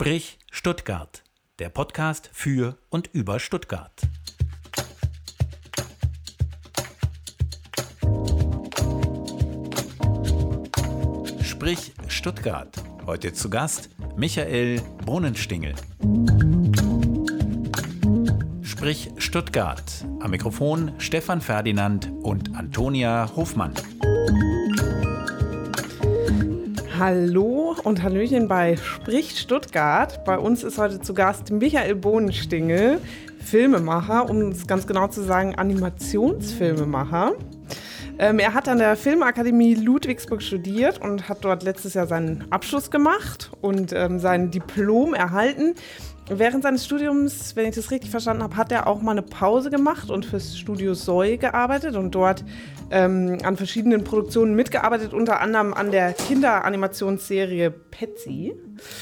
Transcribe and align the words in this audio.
Sprich 0.00 0.38
Stuttgart, 0.50 1.22
der 1.58 1.68
Podcast 1.68 2.30
für 2.32 2.78
und 2.88 3.10
über 3.12 3.38
Stuttgart. 3.38 4.00
Sprich 11.42 11.92
Stuttgart. 12.08 12.82
Heute 13.04 13.34
zu 13.34 13.50
Gast 13.50 13.90
Michael 14.16 14.80
Bohnenstingel. 15.04 15.74
Sprich 18.62 19.10
Stuttgart. 19.18 20.06
Am 20.20 20.30
Mikrofon 20.30 20.92
Stefan 20.96 21.42
Ferdinand 21.42 22.10
und 22.22 22.56
Antonia 22.56 23.30
Hofmann. 23.36 23.74
Hallo 26.98 27.69
und 27.84 28.02
Hallöchen 28.02 28.48
bei 28.48 28.76
Spricht 28.76 29.38
Stuttgart. 29.38 30.24
Bei 30.24 30.38
uns 30.38 30.62
ist 30.62 30.78
heute 30.78 31.00
zu 31.00 31.14
Gast 31.14 31.50
Michael 31.50 31.94
Bohnenstingel, 31.94 33.00
Filmemacher, 33.44 34.28
um 34.28 34.50
es 34.50 34.66
ganz 34.66 34.86
genau 34.86 35.08
zu 35.08 35.22
sagen, 35.22 35.54
Animationsfilmemacher. 35.54 37.32
Ähm, 38.18 38.38
er 38.38 38.54
hat 38.54 38.68
an 38.68 38.78
der 38.78 38.96
Filmakademie 38.96 39.74
Ludwigsburg 39.74 40.42
studiert 40.42 41.00
und 41.00 41.28
hat 41.28 41.44
dort 41.44 41.62
letztes 41.62 41.94
Jahr 41.94 42.06
seinen 42.06 42.44
Abschluss 42.50 42.90
gemacht 42.90 43.50
und 43.60 43.92
ähm, 43.92 44.18
sein 44.18 44.50
Diplom 44.50 45.14
erhalten. 45.14 45.74
Während 46.28 46.62
seines 46.62 46.84
Studiums, 46.84 47.56
wenn 47.56 47.66
ich 47.66 47.74
das 47.74 47.90
richtig 47.90 48.10
verstanden 48.10 48.42
habe, 48.42 48.56
hat 48.56 48.70
er 48.70 48.86
auch 48.86 49.02
mal 49.02 49.12
eine 49.12 49.22
Pause 49.22 49.70
gemacht 49.70 50.10
und 50.10 50.26
fürs 50.26 50.56
Studio 50.56 50.94
Soy 50.94 51.38
gearbeitet 51.38 51.96
und 51.96 52.14
dort 52.14 52.44
ähm, 52.90 53.38
an 53.42 53.56
verschiedenen 53.56 54.04
Produktionen 54.04 54.54
mitgearbeitet, 54.54 55.12
unter 55.12 55.40
anderem 55.40 55.74
an 55.74 55.90
der 55.90 56.12
Kinderanimationsserie 56.12 57.70
Petsy. 57.70 58.54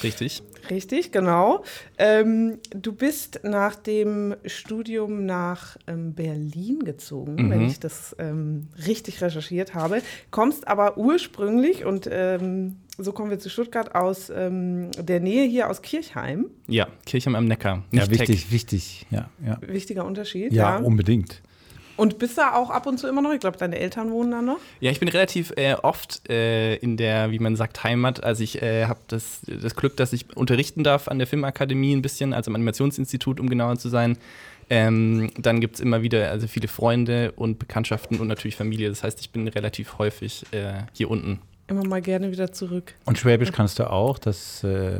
Richtig. 0.02 0.42
Richtig, 0.70 1.12
genau. 1.12 1.64
Ähm, 1.96 2.58
du 2.70 2.92
bist 2.92 3.40
nach 3.42 3.74
dem 3.74 4.34
Studium 4.44 5.24
nach 5.24 5.76
ähm, 5.86 6.14
Berlin 6.14 6.80
gezogen, 6.80 7.36
mhm. 7.36 7.50
wenn 7.50 7.66
ich 7.66 7.80
das 7.80 8.14
ähm, 8.18 8.68
richtig 8.86 9.22
recherchiert 9.22 9.74
habe, 9.74 10.02
kommst 10.30 10.68
aber 10.68 10.98
ursprünglich 10.98 11.84
und 11.84 12.08
ähm, 12.10 12.76
so 12.98 13.12
kommen 13.12 13.30
wir 13.30 13.38
zu 13.38 13.48
Stuttgart 13.48 13.94
aus 13.94 14.30
ähm, 14.30 14.90
der 14.98 15.20
Nähe 15.20 15.46
hier 15.46 15.70
aus 15.70 15.82
Kirchheim. 15.82 16.46
Ja, 16.66 16.88
Kirchheim 17.06 17.36
am 17.36 17.44
Neckar. 17.46 17.84
ja, 17.92 18.10
wichtig, 18.10 18.42
Tech. 18.42 18.52
wichtig, 18.52 19.06
ja, 19.10 19.30
ja. 19.44 19.58
Wichtiger 19.66 20.04
Unterschied. 20.04 20.52
Ja, 20.52 20.78
ja, 20.78 20.84
unbedingt. 20.84 21.40
Und 21.98 22.18
bist 22.18 22.38
da 22.38 22.54
auch 22.54 22.70
ab 22.70 22.86
und 22.86 22.98
zu 22.98 23.08
immer 23.08 23.20
noch? 23.20 23.32
Ich 23.32 23.40
glaube, 23.40 23.58
deine 23.58 23.78
Eltern 23.78 24.10
wohnen 24.12 24.30
da 24.30 24.40
noch? 24.40 24.58
Ja, 24.80 24.90
ich 24.90 25.00
bin 25.00 25.08
relativ 25.08 25.52
äh, 25.56 25.74
oft 25.74 26.28
äh, 26.30 26.76
in 26.76 26.96
der, 26.96 27.32
wie 27.32 27.40
man 27.40 27.56
sagt, 27.56 27.82
Heimat. 27.84 28.22
Also 28.22 28.42
ich 28.42 28.62
äh, 28.62 28.86
habe 28.86 29.00
das, 29.08 29.40
das 29.46 29.74
Glück, 29.74 29.96
dass 29.96 30.12
ich 30.12 30.34
unterrichten 30.36 30.84
darf 30.84 31.08
an 31.08 31.18
der 31.18 31.26
Filmakademie 31.26 31.94
ein 31.94 32.00
bisschen, 32.00 32.32
also 32.32 32.50
am 32.50 32.54
Animationsinstitut, 32.54 33.40
um 33.40 33.50
genauer 33.50 33.78
zu 33.78 33.88
sein. 33.88 34.16
Ähm, 34.70 35.30
dann 35.36 35.60
gibt 35.60 35.74
es 35.74 35.80
immer 35.80 36.02
wieder 36.02 36.30
also 36.30 36.46
viele 36.46 36.68
Freunde 36.68 37.32
und 37.32 37.58
Bekanntschaften 37.58 38.20
und 38.20 38.28
natürlich 38.28 38.54
Familie. 38.54 38.88
Das 38.88 39.02
heißt, 39.02 39.20
ich 39.20 39.30
bin 39.30 39.48
relativ 39.48 39.98
häufig 39.98 40.46
äh, 40.52 40.82
hier 40.92 41.10
unten 41.10 41.40
immer 41.68 41.86
mal 41.86 42.00
gerne 42.00 42.32
wieder 42.32 42.52
zurück. 42.52 42.94
Und 43.04 43.18
Schwäbisch 43.18 43.52
kannst 43.52 43.78
du 43.78 43.90
auch, 43.90 44.18
das 44.18 44.64
äh, 44.64 44.98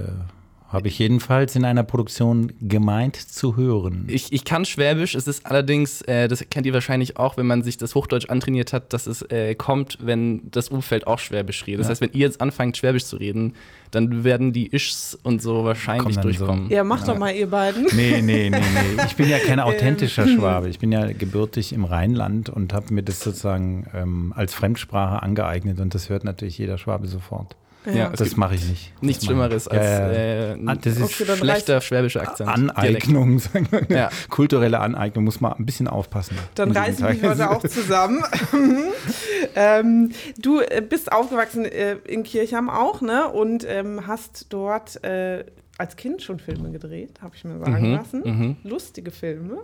habe 0.69 0.88
ich 0.88 0.98
jedenfalls 0.98 1.56
in 1.56 1.64
einer 1.64 1.83
Produktion 1.83 2.52
gemeint 2.61 3.16
zu 3.16 3.56
hören. 3.56 4.05
Ich, 4.08 4.33
ich 4.33 4.44
kann 4.44 4.66
Schwäbisch, 4.66 5.14
es 5.14 5.27
ist 5.27 5.47
allerdings, 5.47 6.02
äh, 6.02 6.28
das 6.28 6.44
kennt 6.50 6.66
ihr 6.66 6.74
wahrscheinlich 6.74 7.16
auch, 7.16 7.38
wenn 7.38 7.47
man 7.47 7.62
sich 7.62 7.78
das 7.78 7.94
Hochdeutsch 7.94 8.28
antrainiert 8.28 8.74
hat, 8.74 8.92
dass 8.92 9.06
es 9.06 9.22
äh, 9.22 9.55
kommt, 9.55 9.98
wenn 10.02 10.50
das 10.50 10.69
Umfeld 10.69 11.06
auch 11.06 11.19
Schwäbisch 11.19 11.66
redet. 11.66 11.80
Das 11.80 11.86
ja. 11.86 11.91
heißt, 11.92 12.00
wenn 12.02 12.12
ihr 12.12 12.20
jetzt 12.20 12.42
anfangt, 12.42 12.77
Schwäbisch 12.77 13.06
zu 13.06 13.16
reden, 13.16 13.55
dann 13.91 14.24
werden 14.24 14.52
die 14.52 14.66
Ischs 14.66 15.19
und 15.22 15.41
so 15.41 15.64
wahrscheinlich 15.64 16.19
durchkommen. 16.19 16.69
So. 16.69 16.74
Ja, 16.74 16.84
macht 16.84 17.06
ja. 17.06 17.14
doch 17.14 17.19
mal 17.19 17.34
ihr 17.34 17.48
beiden. 17.48 17.86
Nee, 17.94 18.20
nee, 18.20 18.50
nee, 18.50 18.50
nee. 18.50 19.02
Ich 19.06 19.16
bin 19.16 19.30
ja 19.30 19.39
kein 19.39 19.61
authentischer. 19.69 20.28
Schwabe. 20.28 20.69
Ich 20.69 20.78
bin 20.78 20.92
ja 20.92 21.11
gebürtig 21.12 21.72
im 21.72 21.84
Rheinland 21.84 22.50
und 22.50 22.74
habe 22.74 22.92
mir 22.92 23.02
das 23.02 23.20
sozusagen 23.20 23.86
ähm, 23.95 24.35
als 24.36 24.52
Fremdsprache 24.52 25.23
angeeignet 25.23 25.80
und 25.80 25.95
das 25.95 26.11
hört 26.11 26.24
natürlich 26.24 26.58
jeder 26.58 26.77
Schwabe 26.77 27.06
sofort. 27.06 27.56
Ja, 27.92 28.10
das 28.10 28.36
mache 28.36 28.54
ich 28.54 28.68
nicht. 28.68 29.02
Nichts 29.02 29.24
Schlimmeres 29.24 29.68
als 29.68 29.84
äh, 29.84 30.56
ah, 30.66 30.74
das 30.74 30.96
ist 30.96 31.12
schlechter 31.12 31.80
schwäbischer 31.80 32.22
Akzent. 32.22 32.48
Aneignung, 32.48 33.40
ja. 33.88 34.10
kulturelle 34.28 34.80
Aneignung, 34.80 35.24
muss 35.24 35.40
man 35.40 35.52
ein 35.52 35.66
bisschen 35.66 35.88
aufpassen. 35.88 36.36
Dann 36.54 36.72
reißen 36.72 37.06
wir 37.06 37.30
heute 37.30 37.50
auch 37.50 37.66
zusammen. 37.66 38.22
ähm, 39.54 40.12
du 40.38 40.60
äh, 40.60 40.82
bist 40.86 41.12
aufgewachsen 41.12 41.64
äh, 41.64 41.96
in 42.06 42.22
Kirchheim 42.22 42.68
auch, 42.68 43.00
ne? 43.00 43.28
Und 43.28 43.64
ähm, 43.68 44.06
hast 44.06 44.46
dort 44.50 45.02
äh, 45.05 45.44
als 45.78 45.96
Kind 45.96 46.22
schon 46.22 46.40
Filme 46.40 46.70
gedreht, 46.70 47.20
habe 47.22 47.36
ich 47.36 47.44
mir 47.44 47.58
sagen 47.58 47.89
mhm, 47.89 47.94
lassen. 47.94 48.22
Mhm. 48.24 48.56
Lustige 48.64 49.11
Filme. 49.11 49.61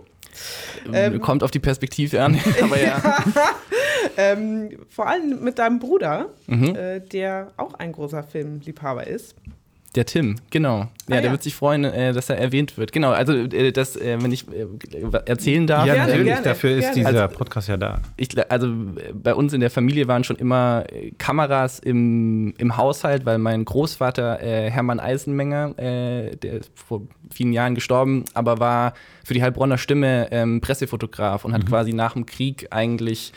Ähm, 0.91 1.21
Kommt 1.21 1.43
auf 1.43 1.51
die 1.51 1.59
Perspektive 1.59 2.23
an, 2.23 2.39
aber 2.61 2.81
ja. 2.81 3.23
ähm, 4.17 4.69
vor 4.89 5.07
allem 5.07 5.43
mit 5.43 5.59
deinem 5.59 5.79
Bruder, 5.79 6.29
mhm. 6.47 6.75
äh, 6.75 6.99
der 7.01 7.51
auch 7.57 7.73
ein 7.75 7.91
großer 7.91 8.23
Filmliebhaber 8.23 9.05
ist. 9.05 9.35
Der 9.95 10.05
Tim, 10.05 10.35
genau. 10.49 10.79
Ja, 10.79 10.87
ah, 10.87 10.89
der 11.07 11.23
ja. 11.23 11.31
wird 11.31 11.43
sich 11.43 11.55
freuen, 11.55 11.85
äh, 11.85 12.11
dass 12.11 12.29
er 12.29 12.37
erwähnt 12.37 12.77
wird. 12.77 12.91
Genau, 12.91 13.11
also 13.11 13.31
äh, 13.31 13.71
das, 13.71 13.95
äh, 13.95 14.17
wenn 14.21 14.31
ich 14.31 14.45
äh, 14.49 14.65
erzählen 15.25 15.65
darf. 15.65 15.85
Ja, 15.85 16.05
natürlich, 16.05 16.25
gerne, 16.25 16.43
dafür 16.43 16.71
ist 16.71 16.93
gerne. 16.93 16.95
dieser 16.95 17.23
also, 17.23 17.37
Podcast 17.37 17.69
ja 17.69 17.77
da. 17.77 18.01
Ich, 18.17 18.29
also 18.51 18.67
bei 19.13 19.33
uns 19.33 19.53
in 19.53 19.61
der 19.61 19.69
Familie 19.69 20.09
waren 20.09 20.25
schon 20.25 20.35
immer 20.35 20.83
äh, 20.91 21.11
Kameras 21.17 21.79
im, 21.79 22.53
im 22.57 22.75
Haushalt, 22.75 23.25
weil 23.25 23.37
mein 23.37 23.63
Großvater 23.63 24.41
äh, 24.41 24.69
Hermann 24.69 24.99
Eisenmenger, 24.99 25.73
der 25.75 26.53
ist 26.53 26.71
vor 26.75 27.03
vielen 27.33 27.53
Jahren 27.53 27.75
gestorben, 27.75 28.25
aber 28.33 28.59
war 28.59 28.93
für 29.23 29.33
die 29.33 29.41
Heilbronner 29.41 29.77
Stimme 29.77 30.27
ähm, 30.31 30.61
Pressefotograf 30.61 31.45
und 31.45 31.53
hat 31.53 31.63
mhm. 31.63 31.67
quasi 31.67 31.93
nach 31.93 32.13
dem 32.13 32.25
Krieg 32.25 32.67
eigentlich 32.71 33.31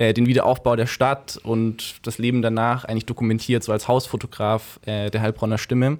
äh, 0.00 0.14
den 0.14 0.26
Wiederaufbau 0.26 0.76
der 0.76 0.86
Stadt 0.86 1.38
und 1.42 2.06
das 2.06 2.16
Leben 2.16 2.40
danach 2.40 2.86
eigentlich 2.86 3.04
dokumentiert, 3.04 3.62
so 3.62 3.70
als 3.70 3.86
Hausfotograf 3.86 4.80
äh, 4.86 5.10
der 5.10 5.20
Heilbronner 5.20 5.58
Stimme. 5.58 5.98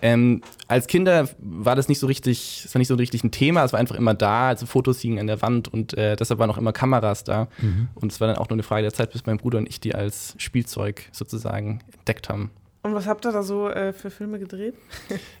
Ähm, 0.00 0.40
als 0.68 0.86
Kinder 0.86 1.28
war 1.38 1.76
das 1.76 1.88
nicht 1.88 1.98
so 1.98 2.06
richtig, 2.06 2.60
das 2.62 2.74
war 2.74 2.78
nicht 2.78 2.88
so 2.88 2.94
richtig 2.94 3.24
ein 3.24 3.30
Thema, 3.30 3.62
es 3.62 3.74
war 3.74 3.80
einfach 3.80 3.96
immer 3.96 4.14
da, 4.14 4.48
also 4.48 4.64
Fotos 4.64 5.00
hingen 5.00 5.18
an 5.18 5.26
der 5.26 5.42
Wand 5.42 5.68
und 5.68 5.92
äh, 5.98 6.16
deshalb 6.16 6.40
waren 6.40 6.50
auch 6.50 6.56
immer 6.56 6.72
Kameras 6.72 7.24
da. 7.24 7.48
Mhm. 7.60 7.88
Und 7.94 8.10
es 8.10 8.20
war 8.22 8.28
dann 8.28 8.36
auch 8.38 8.48
nur 8.48 8.56
eine 8.56 8.62
Frage 8.62 8.82
der 8.82 8.94
Zeit, 8.94 9.12
bis 9.12 9.26
mein 9.26 9.36
Bruder 9.36 9.58
und 9.58 9.68
ich 9.68 9.80
die 9.80 9.94
als 9.94 10.34
Spielzeug 10.38 11.02
sozusagen 11.12 11.80
entdeckt 11.94 12.30
haben. 12.30 12.50
Und 12.82 12.94
was 12.94 13.06
habt 13.06 13.26
ihr 13.26 13.32
da 13.32 13.42
so 13.42 13.68
äh, 13.68 13.92
für 13.92 14.10
Filme 14.10 14.38
gedreht? 14.38 14.74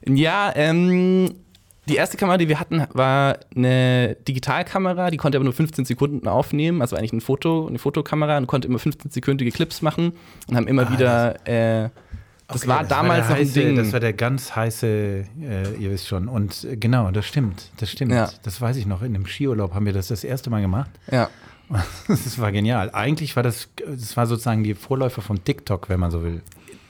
ja, 0.06 0.52
ähm, 0.54 1.32
die 1.88 1.96
erste 1.96 2.16
Kamera, 2.16 2.36
die 2.36 2.48
wir 2.48 2.58
hatten, 2.58 2.86
war 2.92 3.38
eine 3.54 4.16
Digitalkamera, 4.26 5.10
die 5.10 5.16
konnte 5.16 5.38
aber 5.38 5.44
nur 5.44 5.52
15 5.52 5.84
Sekunden 5.84 6.26
aufnehmen, 6.26 6.80
also 6.82 6.96
eigentlich 6.96 7.12
ein 7.12 7.20
Foto, 7.20 7.66
eine 7.66 7.78
Fotokamera 7.78 8.38
und 8.38 8.46
konnte 8.46 8.68
immer 8.68 8.78
15-sekündige 8.78 9.52
Clips 9.52 9.82
machen 9.82 10.12
und 10.48 10.56
haben 10.56 10.66
immer 10.66 10.88
ah, 10.88 10.92
wieder. 10.92 11.34
Das, 11.44 11.54
äh, 11.54 11.90
das 12.48 12.62
okay, 12.62 12.68
war 12.68 12.80
das 12.80 12.88
damals 12.88 13.22
war 13.22 13.30
noch 13.30 13.36
heiße, 13.38 13.60
ein 13.60 13.66
Ding. 13.66 13.76
Das 13.76 13.92
war 13.92 14.00
der 14.00 14.12
ganz 14.12 14.54
heiße, 14.54 14.86
äh, 14.86 15.74
ihr 15.78 15.90
wisst 15.90 16.06
schon. 16.06 16.28
Und 16.28 16.64
äh, 16.64 16.76
genau, 16.76 17.10
das 17.10 17.26
stimmt, 17.26 17.70
das 17.78 17.90
stimmt. 17.90 18.12
Ja. 18.12 18.30
Das 18.42 18.60
weiß 18.60 18.76
ich 18.76 18.86
noch. 18.86 19.02
In 19.02 19.14
einem 19.14 19.26
Skiurlaub 19.26 19.74
haben 19.74 19.86
wir 19.86 19.92
das 19.92 20.08
das 20.08 20.22
erste 20.22 20.50
Mal 20.50 20.60
gemacht. 20.60 20.90
Ja. 21.10 21.28
Das 22.06 22.38
war 22.38 22.52
genial. 22.52 22.90
Eigentlich 22.92 23.34
war 23.34 23.42
das, 23.42 23.68
das 23.84 24.16
war 24.16 24.26
sozusagen 24.26 24.62
die 24.62 24.74
Vorläufer 24.74 25.20
von 25.20 25.42
TikTok, 25.42 25.88
wenn 25.88 25.98
man 25.98 26.12
so 26.12 26.22
will. 26.22 26.42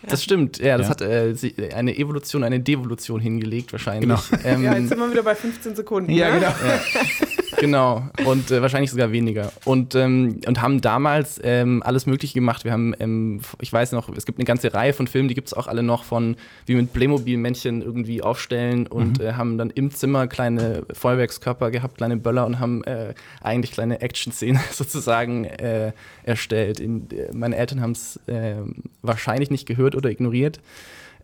Das 0.08 0.22
stimmt, 0.22 0.58
ja, 0.58 0.78
das 0.78 0.86
ja. 0.86 0.90
hat 0.90 1.00
äh, 1.00 1.34
eine 1.74 1.96
Evolution, 1.96 2.44
eine 2.44 2.60
Devolution 2.60 3.20
hingelegt 3.20 3.72
wahrscheinlich. 3.72 4.30
Genau. 4.30 4.42
Ähm, 4.44 4.62
ja, 4.62 4.76
jetzt 4.76 4.88
sind 4.88 4.98
wir 4.98 5.10
wieder 5.10 5.22
bei 5.22 5.34
15 5.34 5.76
Sekunden. 5.76 6.10
Ja, 6.12 6.30
ne? 6.30 6.40
genau. 6.40 6.48
Ja. 6.48 7.26
genau. 7.58 8.08
Und 8.24 8.50
äh, 8.50 8.62
wahrscheinlich 8.62 8.90
sogar 8.90 9.12
weniger. 9.12 9.52
Und, 9.64 9.94
ähm, 9.94 10.40
und 10.46 10.60
haben 10.60 10.80
damals 10.80 11.40
ähm, 11.42 11.82
alles 11.84 12.06
Mögliche 12.06 12.34
gemacht. 12.34 12.64
Wir 12.64 12.72
haben, 12.72 12.94
ähm, 12.98 13.40
ich 13.60 13.72
weiß 13.72 13.92
noch, 13.92 14.08
es 14.10 14.26
gibt 14.26 14.38
eine 14.38 14.44
ganze 14.44 14.72
Reihe 14.74 14.92
von 14.92 15.06
Filmen, 15.06 15.28
die 15.28 15.34
gibt 15.34 15.48
es 15.48 15.54
auch 15.54 15.66
alle 15.66 15.82
noch 15.82 16.04
von, 16.04 16.36
wie 16.66 16.74
mit 16.74 16.92
Playmobil-Männchen 16.92 17.82
irgendwie 17.82 18.22
aufstellen 18.22 18.86
und 18.86 19.18
mhm. 19.18 19.26
äh, 19.26 19.32
haben 19.32 19.58
dann 19.58 19.70
im 19.70 19.90
Zimmer 19.90 20.26
kleine 20.26 20.84
Feuerwerkskörper 20.92 21.70
gehabt, 21.70 21.98
kleine 21.98 22.16
Böller 22.16 22.46
und 22.46 22.58
haben 22.58 22.84
äh, 22.84 23.14
eigentlich 23.40 23.72
kleine 23.72 24.00
Action-Szenen 24.00 24.60
sozusagen 24.72 25.44
äh, 25.44 25.92
erstellt. 26.24 26.80
In, 26.80 27.10
äh, 27.10 27.32
meine 27.34 27.56
Eltern 27.56 27.80
haben 27.80 27.92
es 27.92 28.20
ähm, 28.28 28.76
wahrscheinlich 29.02 29.50
nicht 29.50 29.66
gehört 29.66 29.94
oder 29.94 30.10
ignoriert. 30.10 30.60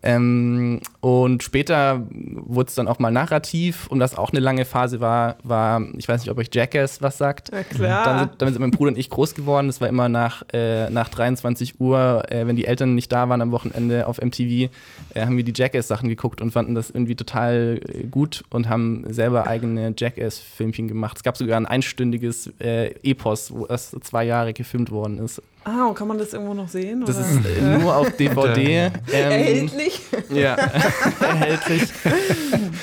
Ähm, 0.05 0.81
und 0.99 1.43
später 1.43 2.05
wurde 2.11 2.67
es 2.67 2.75
dann 2.75 2.89
auch 2.89 2.99
mal 2.99 3.09
narrativ 3.09 3.87
und 3.87 4.01
was 4.01 4.17
auch 4.17 4.31
eine 4.31 4.41
lange 4.41 4.65
Phase 4.65 4.99
war, 4.99 5.37
war, 5.43 5.81
ich 5.97 6.09
weiß 6.09 6.21
nicht, 6.21 6.29
ob 6.29 6.37
euch 6.37 6.49
Jackass 6.51 7.01
was 7.01 7.17
sagt. 7.17 7.51
Ja, 7.53 7.63
klar. 7.63 8.03
Dann 8.03 8.19
sind, 8.19 8.41
dann 8.41 8.49
sind 8.53 8.61
mein 8.61 8.71
Bruder 8.71 8.89
und 8.89 8.97
ich 8.97 9.09
groß 9.09 9.33
geworden. 9.33 9.67
Das 9.67 9.79
war 9.79 9.87
immer 9.87 10.09
nach, 10.09 10.43
äh, 10.51 10.89
nach 10.89 11.07
23 11.07 11.79
Uhr, 11.79 12.25
äh, 12.29 12.45
wenn 12.45 12.57
die 12.57 12.65
Eltern 12.65 12.95
nicht 12.95 13.13
da 13.13 13.29
waren 13.29 13.41
am 13.41 13.51
Wochenende 13.51 14.05
auf 14.07 14.21
MTV, 14.21 14.69
äh, 15.13 15.25
haben 15.25 15.37
wir 15.37 15.45
die 15.45 15.53
Jackass-Sachen 15.55 16.09
geguckt 16.09 16.41
und 16.41 16.51
fanden 16.51 16.75
das 16.75 16.89
irgendwie 16.89 17.15
total 17.15 17.79
äh, 17.87 18.03
gut 18.03 18.43
und 18.49 18.67
haben 18.67 19.05
selber 19.07 19.47
eigene 19.47 19.93
Jackass-Filmchen 19.97 20.89
gemacht. 20.89 21.15
Es 21.17 21.23
gab 21.23 21.37
sogar 21.37 21.55
ein 21.55 21.65
einstündiges 21.65 22.51
äh, 22.59 22.93
Epos, 23.03 23.53
wo 23.53 23.67
das 23.67 23.95
zwei 24.01 24.25
Jahre 24.25 24.51
gefilmt 24.51 24.91
worden 24.91 25.19
ist. 25.19 25.41
Ah, 25.65 25.85
und 25.87 25.95
kann 25.95 26.07
man 26.07 26.17
das 26.17 26.33
irgendwo 26.33 26.53
noch 26.53 26.67
sehen? 26.67 27.03
Das 27.05 27.17
oder? 27.17 27.25
ist 27.25 27.57
äh, 27.57 27.77
nur 27.77 27.95
auf 27.95 28.11
DVD. 28.17 28.85
ähm, 28.85 28.91
erhältlich? 29.11 30.01
Ja, 30.29 30.55
erhältlich. 31.21 31.83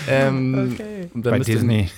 ähm, 0.08 0.72
okay. 0.72 1.10
Bei 1.14 1.38
müsste, 1.38 1.52
Disney. 1.52 1.90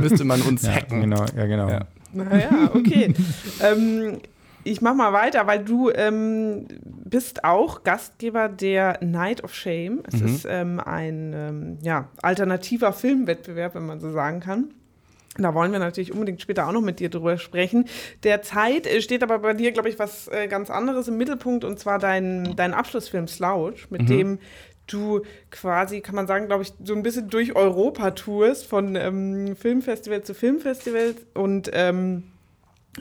müsste 0.00 0.24
man 0.24 0.40
uns 0.42 0.62
ja, 0.62 0.72
hacken. 0.72 1.02
Genau, 1.02 1.24
ja, 1.36 1.46
genau. 1.46 1.68
Ja. 1.68 1.80
Naja, 2.12 2.70
okay. 2.74 3.14
ähm, 3.62 4.18
ich 4.64 4.82
mach 4.82 4.94
mal 4.94 5.12
weiter, 5.12 5.46
weil 5.46 5.64
du 5.64 5.90
ähm, 5.90 6.66
bist 6.84 7.44
auch 7.44 7.82
Gastgeber 7.82 8.48
der 8.48 8.98
Night 9.02 9.42
of 9.44 9.54
Shame. 9.54 10.00
Es 10.06 10.20
mhm. 10.20 10.26
ist 10.26 10.46
ähm, 10.48 10.80
ein 10.80 11.32
ähm, 11.34 11.78
ja, 11.82 12.08
alternativer 12.22 12.92
Filmwettbewerb, 12.92 13.74
wenn 13.74 13.86
man 13.86 14.00
so 14.00 14.10
sagen 14.10 14.40
kann. 14.40 14.70
Da 15.42 15.54
wollen 15.54 15.72
wir 15.72 15.78
natürlich 15.78 16.12
unbedingt 16.12 16.40
später 16.40 16.68
auch 16.68 16.72
noch 16.72 16.80
mit 16.80 17.00
dir 17.00 17.10
drüber 17.10 17.38
sprechen. 17.38 17.86
Derzeit 18.24 18.86
äh, 18.86 19.00
steht 19.00 19.22
aber 19.22 19.38
bei 19.38 19.54
dir, 19.54 19.72
glaube 19.72 19.88
ich, 19.88 19.98
was 19.98 20.28
äh, 20.28 20.48
ganz 20.48 20.70
anderes 20.70 21.08
im 21.08 21.16
Mittelpunkt 21.16 21.64
und 21.64 21.78
zwar 21.78 21.98
dein, 21.98 22.54
dein 22.56 22.74
Abschlussfilm 22.74 23.28
Slouch, 23.28 23.90
mit 23.90 24.02
mhm. 24.02 24.06
dem 24.06 24.38
du 24.86 25.22
quasi, 25.50 26.00
kann 26.00 26.14
man 26.14 26.26
sagen, 26.26 26.46
glaube 26.46 26.62
ich, 26.62 26.72
so 26.82 26.94
ein 26.94 27.02
bisschen 27.02 27.28
durch 27.28 27.54
Europa 27.54 28.10
tourst, 28.12 28.66
von 28.66 28.96
ähm, 28.96 29.56
Filmfestival 29.56 30.22
zu 30.22 30.34
Filmfestival 30.34 31.14
und 31.34 31.70
ähm, 31.72 32.24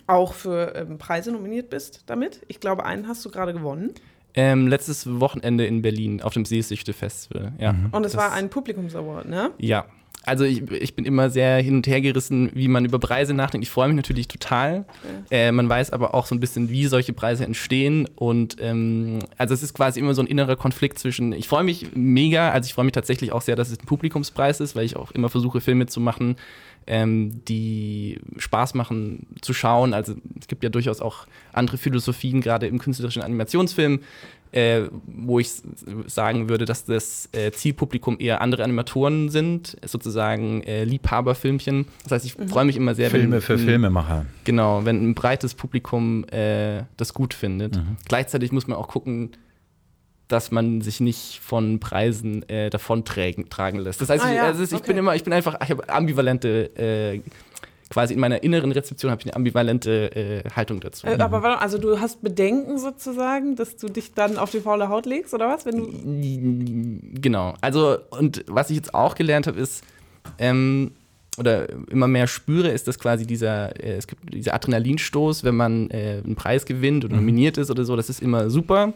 auch 0.07 0.33
für 0.33 0.75
ähm, 0.75 0.97
Preise 0.97 1.31
nominiert 1.31 1.69
bist 1.69 2.03
damit. 2.05 2.41
Ich 2.47 2.59
glaube, 2.59 2.85
einen 2.85 3.07
hast 3.07 3.25
du 3.25 3.31
gerade 3.31 3.53
gewonnen. 3.53 3.93
Ähm, 4.35 4.67
letztes 4.67 5.19
Wochenende 5.19 5.65
in 5.65 5.81
Berlin 5.81 6.21
auf 6.21 6.33
dem 6.33 6.45
Seesichte 6.45 6.93
Festival, 6.93 7.53
ja. 7.57 7.73
Mhm. 7.73 7.89
Und 7.91 8.05
es 8.05 8.15
war 8.15 8.31
ein 8.31 8.49
Publikumsaward, 8.49 9.27
ne? 9.27 9.51
Ja, 9.57 9.85
also 10.29 10.43
ich, 10.43 10.69
ich, 10.71 10.93
bin 10.93 11.05
immer 11.05 11.29
sehr 11.29 11.57
hin 11.57 11.75
und 11.75 11.87
her 11.87 12.01
gerissen, 12.01 12.51
wie 12.53 12.67
man 12.67 12.85
über 12.85 12.99
Preise 12.99 13.33
nachdenkt. 13.33 13.65
Ich 13.65 13.71
freue 13.71 13.87
mich 13.87 13.97
natürlich 13.97 14.27
total. 14.27 14.85
Ja. 15.31 15.37
Äh, 15.37 15.51
man 15.51 15.67
weiß 15.67 15.91
aber 15.91 16.13
auch 16.13 16.27
so 16.27 16.35
ein 16.35 16.39
bisschen, 16.39 16.69
wie 16.69 16.85
solche 16.85 17.13
Preise 17.13 17.45
entstehen. 17.45 18.07
Und 18.15 18.57
ähm, 18.61 19.19
also 19.37 19.53
es 19.53 19.63
ist 19.63 19.73
quasi 19.73 19.99
immer 19.99 20.13
so 20.13 20.21
ein 20.21 20.27
innerer 20.27 20.55
Konflikt 20.55 20.99
zwischen, 20.99 21.33
ich 21.33 21.47
freue 21.47 21.63
mich 21.63 21.87
mega, 21.95 22.51
also 22.51 22.67
ich 22.67 22.73
freue 22.73 22.85
mich 22.85 22.93
tatsächlich 22.93 23.31
auch 23.31 23.41
sehr, 23.41 23.55
dass 23.55 23.71
es 23.71 23.79
ein 23.79 23.85
Publikumspreis 23.85 24.59
ist, 24.59 24.75
weil 24.75 24.85
ich 24.85 24.95
auch 24.95 25.11
immer 25.11 25.29
versuche, 25.29 25.61
Filme 25.61 25.87
zu 25.87 25.99
machen, 25.99 26.35
ähm, 26.85 27.41
die 27.47 28.19
Spaß 28.37 28.75
machen 28.75 29.27
zu 29.41 29.53
schauen. 29.53 29.93
Also 29.93 30.15
es 30.39 30.47
gibt 30.47 30.63
ja 30.63 30.69
durchaus 30.69 31.01
auch 31.01 31.27
andere 31.53 31.77
Philosophien, 31.77 32.41
gerade 32.41 32.67
im 32.67 32.79
künstlerischen 32.79 33.21
Animationsfilm, 33.23 34.01
äh, 34.51 34.81
wo 35.05 35.39
ich 35.39 35.51
sagen 36.07 36.49
würde, 36.49 36.65
dass 36.65 36.85
das 36.85 37.29
äh, 37.31 37.51
Zielpublikum 37.51 38.17
eher 38.19 38.41
andere 38.41 38.63
Animatoren 38.63 39.29
sind, 39.29 39.77
sozusagen 39.85 40.63
äh, 40.63 40.83
Liebhaberfilmchen. 40.83 41.85
Das 42.03 42.11
heißt, 42.13 42.25
ich 42.25 42.37
mhm. 42.37 42.47
freue 42.47 42.65
mich 42.65 42.75
immer 42.75 42.95
sehr, 42.95 43.09
Filme 43.11 43.33
wenn, 43.33 43.41
für 43.41 43.53
ein, 43.53 43.59
Filmemacher. 43.59 44.25
Genau, 44.43 44.85
wenn 44.85 45.09
ein 45.09 45.15
breites 45.15 45.53
Publikum 45.53 46.25
äh, 46.29 46.83
das 46.97 47.13
gut 47.13 47.33
findet. 47.33 47.77
Mhm. 47.77 47.97
Gleichzeitig 48.07 48.51
muss 48.51 48.67
man 48.67 48.77
auch 48.77 48.87
gucken, 48.87 49.31
dass 50.29 50.51
man 50.51 50.81
sich 50.81 50.99
nicht 50.99 51.39
von 51.41 51.79
Preisen 51.79 52.47
äh, 52.49 52.69
davon 52.69 53.03
tragen 53.03 53.79
lässt. 53.79 53.99
Das 53.99 54.09
heißt, 54.09 54.23
ah, 54.23 54.31
ich, 54.31 54.39
also 54.39 54.63
ich 54.63 54.73
okay. 54.73 54.83
bin 54.87 54.97
immer, 54.97 55.15
ich 55.15 55.23
bin 55.23 55.33
einfach, 55.33 55.59
ich 55.61 55.71
habe 55.71 55.89
ambivalente 55.89 56.69
äh, 56.77 57.21
quasi 57.89 58.13
in 58.13 58.19
meiner 58.19 58.43
inneren 58.43 58.71
Rezeption 58.71 59.11
habe 59.11 59.21
ich 59.21 59.27
eine 59.27 59.35
ambivalente 59.35 60.15
äh, 60.15 60.49
Haltung 60.55 60.79
dazu. 60.79 61.07
Äh, 61.07 61.17
aber 61.19 61.41
warte, 61.41 61.61
also 61.61 61.77
du 61.77 61.99
hast 61.99 62.21
Bedenken 62.21 62.77
sozusagen, 62.77 63.55
dass 63.55 63.77
du 63.77 63.87
dich 63.89 64.13
dann 64.13 64.37
auf 64.37 64.51
die 64.51 64.61
faule 64.61 64.89
Haut 64.89 65.05
legst 65.05 65.33
oder 65.33 65.47
was? 65.49 65.65
Wenn 65.65 65.77
du 65.77 67.21
genau. 67.21 67.55
Also 67.61 67.97
und 68.11 68.45
was 68.47 68.69
ich 68.69 68.77
jetzt 68.77 68.93
auch 68.93 69.15
gelernt 69.15 69.47
habe 69.47 69.59
ist 69.59 69.83
ähm, 70.37 70.91
oder 71.37 71.67
immer 71.89 72.07
mehr 72.07 72.27
spüre, 72.27 72.69
ist, 72.69 72.87
dass 72.87 72.99
quasi 72.99 73.25
dieser, 73.25 73.75
äh, 73.83 73.97
es 73.97 74.07
gibt 74.07 74.33
dieser 74.33 74.53
Adrenalinstoß, 74.53 75.43
wenn 75.43 75.55
man 75.55 75.89
äh, 75.89 76.21
einen 76.23 76.35
Preis 76.35 76.65
gewinnt 76.65 77.05
oder 77.05 77.15
mhm. 77.15 77.21
nominiert 77.21 77.57
ist 77.57 77.71
oder 77.71 77.85
so, 77.85 77.95
das 77.95 78.09
ist 78.09 78.21
immer 78.21 78.49
super 78.49 78.93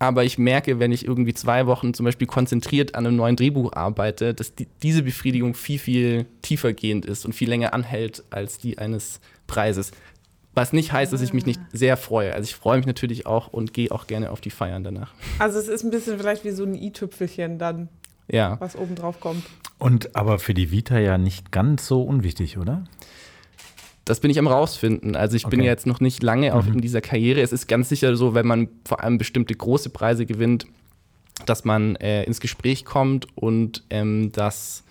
aber 0.00 0.24
ich 0.24 0.38
merke, 0.38 0.78
wenn 0.80 0.92
ich 0.92 1.06
irgendwie 1.06 1.34
zwei 1.34 1.66
Wochen 1.66 1.92
zum 1.92 2.04
Beispiel 2.04 2.26
konzentriert 2.26 2.94
an 2.94 3.06
einem 3.06 3.16
neuen 3.16 3.36
Drehbuch 3.36 3.74
arbeite, 3.74 4.32
dass 4.32 4.54
die, 4.54 4.66
diese 4.82 5.02
Befriedigung 5.02 5.54
viel, 5.54 5.78
viel 5.78 6.26
tiefergehend 6.40 7.04
ist 7.04 7.26
und 7.26 7.34
viel 7.34 7.50
länger 7.50 7.74
anhält 7.74 8.24
als 8.30 8.56
die 8.58 8.78
eines 8.78 9.20
Preises. 9.46 9.92
Was 10.54 10.72
nicht 10.72 10.90
heißt, 10.92 11.12
dass 11.12 11.20
ich 11.20 11.34
mich 11.34 11.44
nicht 11.44 11.60
sehr 11.72 11.98
freue. 11.98 12.32
Also 12.32 12.44
ich 12.44 12.56
freue 12.56 12.78
mich 12.78 12.86
natürlich 12.86 13.26
auch 13.26 13.48
und 13.48 13.74
gehe 13.74 13.92
auch 13.92 14.06
gerne 14.06 14.30
auf 14.30 14.40
die 14.40 14.50
Feiern 14.50 14.82
danach. 14.82 15.12
Also 15.38 15.58
es 15.58 15.68
ist 15.68 15.84
ein 15.84 15.90
bisschen 15.90 16.18
vielleicht 16.18 16.44
wie 16.44 16.50
so 16.50 16.64
ein 16.64 16.74
i-Tüpfelchen 16.74 17.58
dann, 17.58 17.90
ja. 18.26 18.58
was 18.58 18.76
oben 18.76 18.94
drauf 18.94 19.20
kommt. 19.20 19.44
Und 19.78 20.16
aber 20.16 20.38
für 20.38 20.54
die 20.54 20.70
Vita 20.70 20.98
ja 20.98 21.18
nicht 21.18 21.52
ganz 21.52 21.86
so 21.86 22.02
unwichtig, 22.02 22.56
oder? 22.56 22.84
Das 24.04 24.20
bin 24.20 24.30
ich 24.30 24.38
am 24.38 24.46
rausfinden. 24.46 25.14
Also 25.14 25.36
ich 25.36 25.44
okay. 25.44 25.56
bin 25.56 25.64
jetzt 25.64 25.86
noch 25.86 26.00
nicht 26.00 26.22
lange 26.22 26.54
mhm. 26.54 26.74
in 26.74 26.80
dieser 26.80 27.00
Karriere. 27.00 27.40
Es 27.40 27.52
ist 27.52 27.68
ganz 27.68 27.88
sicher 27.88 28.16
so, 28.16 28.34
wenn 28.34 28.46
man 28.46 28.68
vor 28.86 29.02
allem 29.02 29.18
bestimmte 29.18 29.54
große 29.54 29.90
Preise 29.90 30.26
gewinnt, 30.26 30.66
dass 31.46 31.64
man 31.64 31.96
äh, 31.96 32.24
ins 32.24 32.40
Gespräch 32.40 32.84
kommt 32.84 33.26
und 33.36 33.84
ähm, 33.90 34.32
dass 34.32 34.84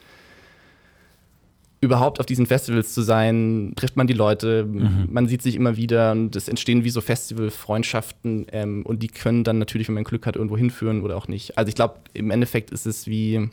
überhaupt 1.81 2.19
auf 2.19 2.25
diesen 2.25 2.45
Festivals 2.45 2.93
zu 2.93 3.01
sein, 3.01 3.73
trifft 3.75 3.95
man 3.95 4.05
die 4.05 4.13
Leute, 4.13 4.65
mhm. 4.65 5.07
man 5.11 5.27
sieht 5.27 5.41
sich 5.41 5.55
immer 5.55 5.77
wieder 5.77 6.11
und 6.11 6.35
es 6.35 6.49
entstehen 6.49 6.83
wie 6.83 6.89
so 6.89 6.99
Festivalfreundschaften 6.99 8.47
ähm, 8.51 8.85
und 8.85 9.01
die 9.01 9.07
können 9.07 9.43
dann 9.43 9.59
natürlich, 9.59 9.87
wenn 9.87 9.95
man 9.95 10.03
Glück 10.03 10.25
hat, 10.25 10.35
irgendwo 10.35 10.57
hinführen 10.57 11.03
oder 11.03 11.15
auch 11.15 11.27
nicht. 11.27 11.57
Also 11.57 11.69
ich 11.69 11.75
glaube, 11.75 11.95
im 12.13 12.31
Endeffekt 12.31 12.71
ist 12.71 12.85
es 12.85 13.07
wie, 13.07 13.49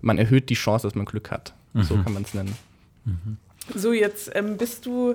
man 0.00 0.18
erhöht 0.18 0.50
die 0.50 0.54
Chance, 0.54 0.88
dass 0.88 0.96
man 0.96 1.06
Glück 1.06 1.30
hat. 1.30 1.54
Mhm. 1.72 1.82
So 1.82 1.96
kann 1.98 2.14
man 2.14 2.22
es 2.22 2.34
nennen. 2.34 2.54
Mhm. 3.04 3.36
So, 3.74 3.92
jetzt 3.92 4.30
ähm, 4.34 4.56
bist 4.56 4.86
du 4.86 5.14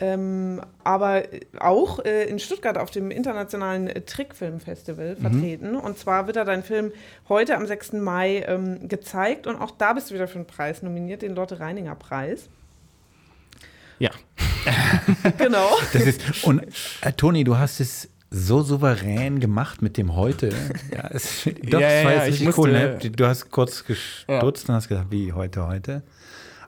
ähm, 0.00 0.60
aber 0.84 1.22
auch 1.58 2.04
äh, 2.04 2.24
in 2.24 2.38
Stuttgart 2.38 2.78
auf 2.78 2.90
dem 2.90 3.10
internationalen 3.10 3.88
äh, 3.88 4.00
Trickfilmfestival 4.02 5.16
mhm. 5.16 5.20
vertreten. 5.20 5.76
Und 5.76 5.98
zwar 5.98 6.26
wird 6.26 6.36
da 6.36 6.44
dein 6.44 6.62
Film 6.62 6.92
heute 7.28 7.56
am 7.56 7.66
6. 7.66 7.94
Mai 7.94 8.44
ähm, 8.46 8.88
gezeigt. 8.88 9.46
Und 9.46 9.56
auch 9.56 9.70
da 9.72 9.92
bist 9.92 10.10
du 10.10 10.14
wieder 10.14 10.28
für 10.28 10.36
einen 10.36 10.46
Preis 10.46 10.82
nominiert, 10.82 11.22
den 11.22 11.34
Lotte 11.34 11.60
Reininger 11.60 11.94
Preis. 11.94 12.48
Ja. 13.98 14.10
genau. 15.38 15.70
Das 15.92 16.02
ist, 16.02 16.44
und 16.44 16.62
äh, 17.00 17.12
Toni, 17.12 17.44
du 17.44 17.58
hast 17.58 17.80
es 17.80 18.08
so 18.30 18.62
souverän 18.62 19.40
gemacht 19.40 19.82
mit 19.82 19.96
dem 19.96 20.16
heute. 20.16 20.50
Ja, 20.90 21.08
es, 21.10 21.44
doch, 21.44 21.80
ja, 21.80 21.88
das 21.88 22.04
war 22.04 22.12
ja, 22.12 22.24
jetzt 22.24 22.40
richtig 22.40 22.58
cool. 22.58 22.72
Ne? 22.72 22.98
Du 22.98 23.26
hast 23.26 23.50
kurz 23.50 23.84
gestutzt 23.84 24.68
und 24.68 24.74
hast 24.74 24.88
gesagt, 24.88 25.10
wie 25.10 25.32
heute, 25.32 25.66
heute. 25.66 26.02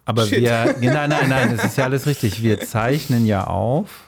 Aber 0.04 0.26
Shit. 0.26 0.42
wir, 0.42 0.74
nein, 0.80 1.10
nein, 1.10 1.28
nein, 1.28 1.56
das 1.56 1.64
ist 1.64 1.78
ja 1.78 1.84
alles 1.84 2.06
richtig. 2.06 2.42
Wir 2.42 2.60
zeichnen 2.60 3.26
ja 3.26 3.46
auf. 3.46 4.04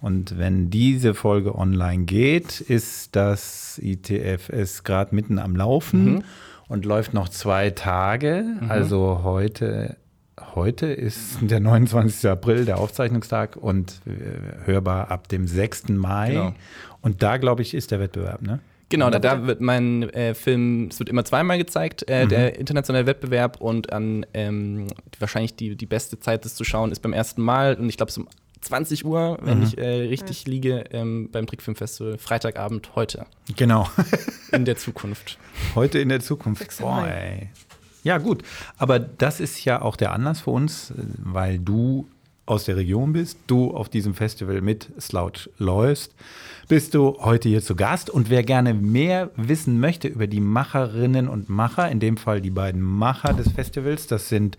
Und 0.00 0.38
wenn 0.38 0.70
diese 0.70 1.14
Folge 1.14 1.56
online 1.56 2.04
geht, 2.04 2.60
ist 2.60 3.16
das 3.16 3.80
ITFS 3.82 4.84
gerade 4.84 5.14
mitten 5.14 5.38
am 5.38 5.56
Laufen 5.56 6.04
mhm. 6.04 6.24
und 6.68 6.84
läuft 6.84 7.14
noch 7.14 7.28
zwei 7.28 7.70
Tage. 7.70 8.44
Mhm. 8.60 8.70
Also 8.70 9.22
heute, 9.24 9.96
heute 10.54 10.86
ist 10.86 11.38
der 11.40 11.60
29. 11.60 12.30
April, 12.30 12.66
der 12.66 12.78
Aufzeichnungstag 12.78 13.56
und 13.56 14.02
äh, 14.06 14.66
hörbar 14.66 15.10
ab 15.10 15.28
dem 15.28 15.48
6. 15.48 15.88
Mai. 15.88 16.30
Genau. 16.30 16.54
Und 17.00 17.22
da, 17.22 17.38
glaube 17.38 17.62
ich, 17.62 17.74
ist 17.74 17.90
der 17.90 17.98
Wettbewerb, 17.98 18.42
ne? 18.42 18.60
Genau, 18.88 19.10
da, 19.10 19.18
da, 19.18 19.46
wird 19.46 19.60
mein 19.60 20.04
äh, 20.10 20.34
Film, 20.34 20.88
es 20.90 20.98
wird 21.00 21.08
immer 21.08 21.24
zweimal 21.24 21.58
gezeigt, 21.58 22.08
äh, 22.08 22.24
mhm. 22.24 22.28
der 22.28 22.58
internationale 22.58 23.06
Wettbewerb 23.06 23.60
und 23.60 23.92
an 23.92 24.24
ähm, 24.32 24.86
wahrscheinlich 25.18 25.56
die, 25.56 25.74
die 25.74 25.86
beste 25.86 26.20
Zeit, 26.20 26.44
das 26.44 26.54
zu 26.54 26.62
schauen, 26.62 26.92
ist 26.92 27.00
beim 27.00 27.12
ersten 27.12 27.42
Mal 27.42 27.74
und 27.74 27.88
ich 27.88 27.96
glaube 27.96 28.10
es 28.10 28.18
um 28.18 28.28
20 28.60 29.04
Uhr, 29.04 29.38
wenn 29.42 29.58
mhm. 29.58 29.64
ich 29.64 29.78
äh, 29.78 29.86
richtig 29.86 30.44
ja. 30.44 30.50
liege, 30.50 30.84
ähm, 30.92 31.28
beim 31.30 31.46
Trickfilmfestival, 31.46 32.18
Freitagabend 32.18 32.94
heute. 32.94 33.26
Genau. 33.56 33.88
in 34.52 34.64
der 34.64 34.76
Zukunft. 34.76 35.38
Heute 35.74 35.98
in 35.98 36.08
der 36.08 36.20
Zukunft. 36.20 36.78
Boah, 36.78 37.06
ey. 37.06 37.50
Ja, 38.02 38.18
gut. 38.18 38.42
Aber 38.78 38.98
das 38.98 39.40
ist 39.40 39.64
ja 39.64 39.82
auch 39.82 39.96
der 39.96 40.12
Anlass 40.12 40.42
für 40.42 40.50
uns, 40.50 40.92
weil 41.18 41.58
du 41.58 42.08
aus 42.46 42.64
der 42.64 42.76
Region 42.76 43.12
bist, 43.12 43.38
du 43.48 43.72
auf 43.72 43.88
diesem 43.88 44.14
Festival 44.14 44.60
mit 44.60 44.88
Slouch 45.00 45.48
läufst 45.58 46.14
bist 46.68 46.94
du 46.94 47.16
heute 47.20 47.48
hier 47.48 47.62
zu 47.62 47.76
Gast. 47.76 48.10
Und 48.10 48.30
wer 48.30 48.42
gerne 48.42 48.74
mehr 48.74 49.30
wissen 49.36 49.78
möchte 49.80 50.08
über 50.08 50.26
die 50.26 50.40
Macherinnen 50.40 51.28
und 51.28 51.48
Macher, 51.48 51.90
in 51.90 52.00
dem 52.00 52.16
Fall 52.16 52.40
die 52.40 52.50
beiden 52.50 52.82
Macher 52.82 53.34
des 53.34 53.50
Festivals, 53.52 54.06
das 54.06 54.28
sind 54.28 54.58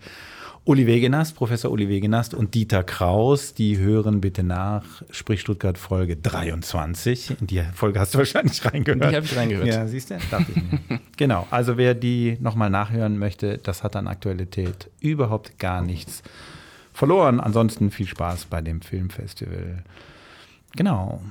Uli 0.64 0.86
Wegenast, 0.86 1.34
Professor 1.34 1.70
Uli 1.70 1.88
Wegenast 1.88 2.34
und 2.34 2.54
Dieter 2.54 2.84
Kraus, 2.84 3.54
die 3.54 3.78
hören 3.78 4.20
bitte 4.20 4.42
nach, 4.42 5.02
sprich 5.10 5.40
Stuttgart 5.40 5.78
Folge 5.78 6.16
23. 6.16 7.40
In 7.40 7.46
die 7.46 7.62
Folge 7.74 8.00
hast 8.00 8.14
du 8.14 8.18
wahrscheinlich 8.18 8.62
reingehört. 8.64 9.10
Die 9.10 9.16
habe 9.16 9.24
ich 9.24 9.36
reingehört. 9.36 9.66
Ja, 9.66 9.86
siehst 9.86 10.10
du? 10.10 10.18
Dachte 10.30 10.52
ich 10.54 10.62
mir. 10.90 11.00
genau, 11.16 11.46
also 11.50 11.78
wer 11.78 11.94
die 11.94 12.36
nochmal 12.40 12.68
nachhören 12.68 13.18
möchte, 13.18 13.56
das 13.58 13.82
hat 13.82 13.96
an 13.96 14.06
Aktualität 14.06 14.90
überhaupt 15.00 15.58
gar 15.58 15.80
nichts 15.80 16.22
verloren. 16.92 17.40
Ansonsten 17.40 17.90
viel 17.90 18.06
Spaß 18.06 18.46
bei 18.46 18.60
dem 18.60 18.82
Filmfestival. 18.82 19.84
Genau. 20.76 21.22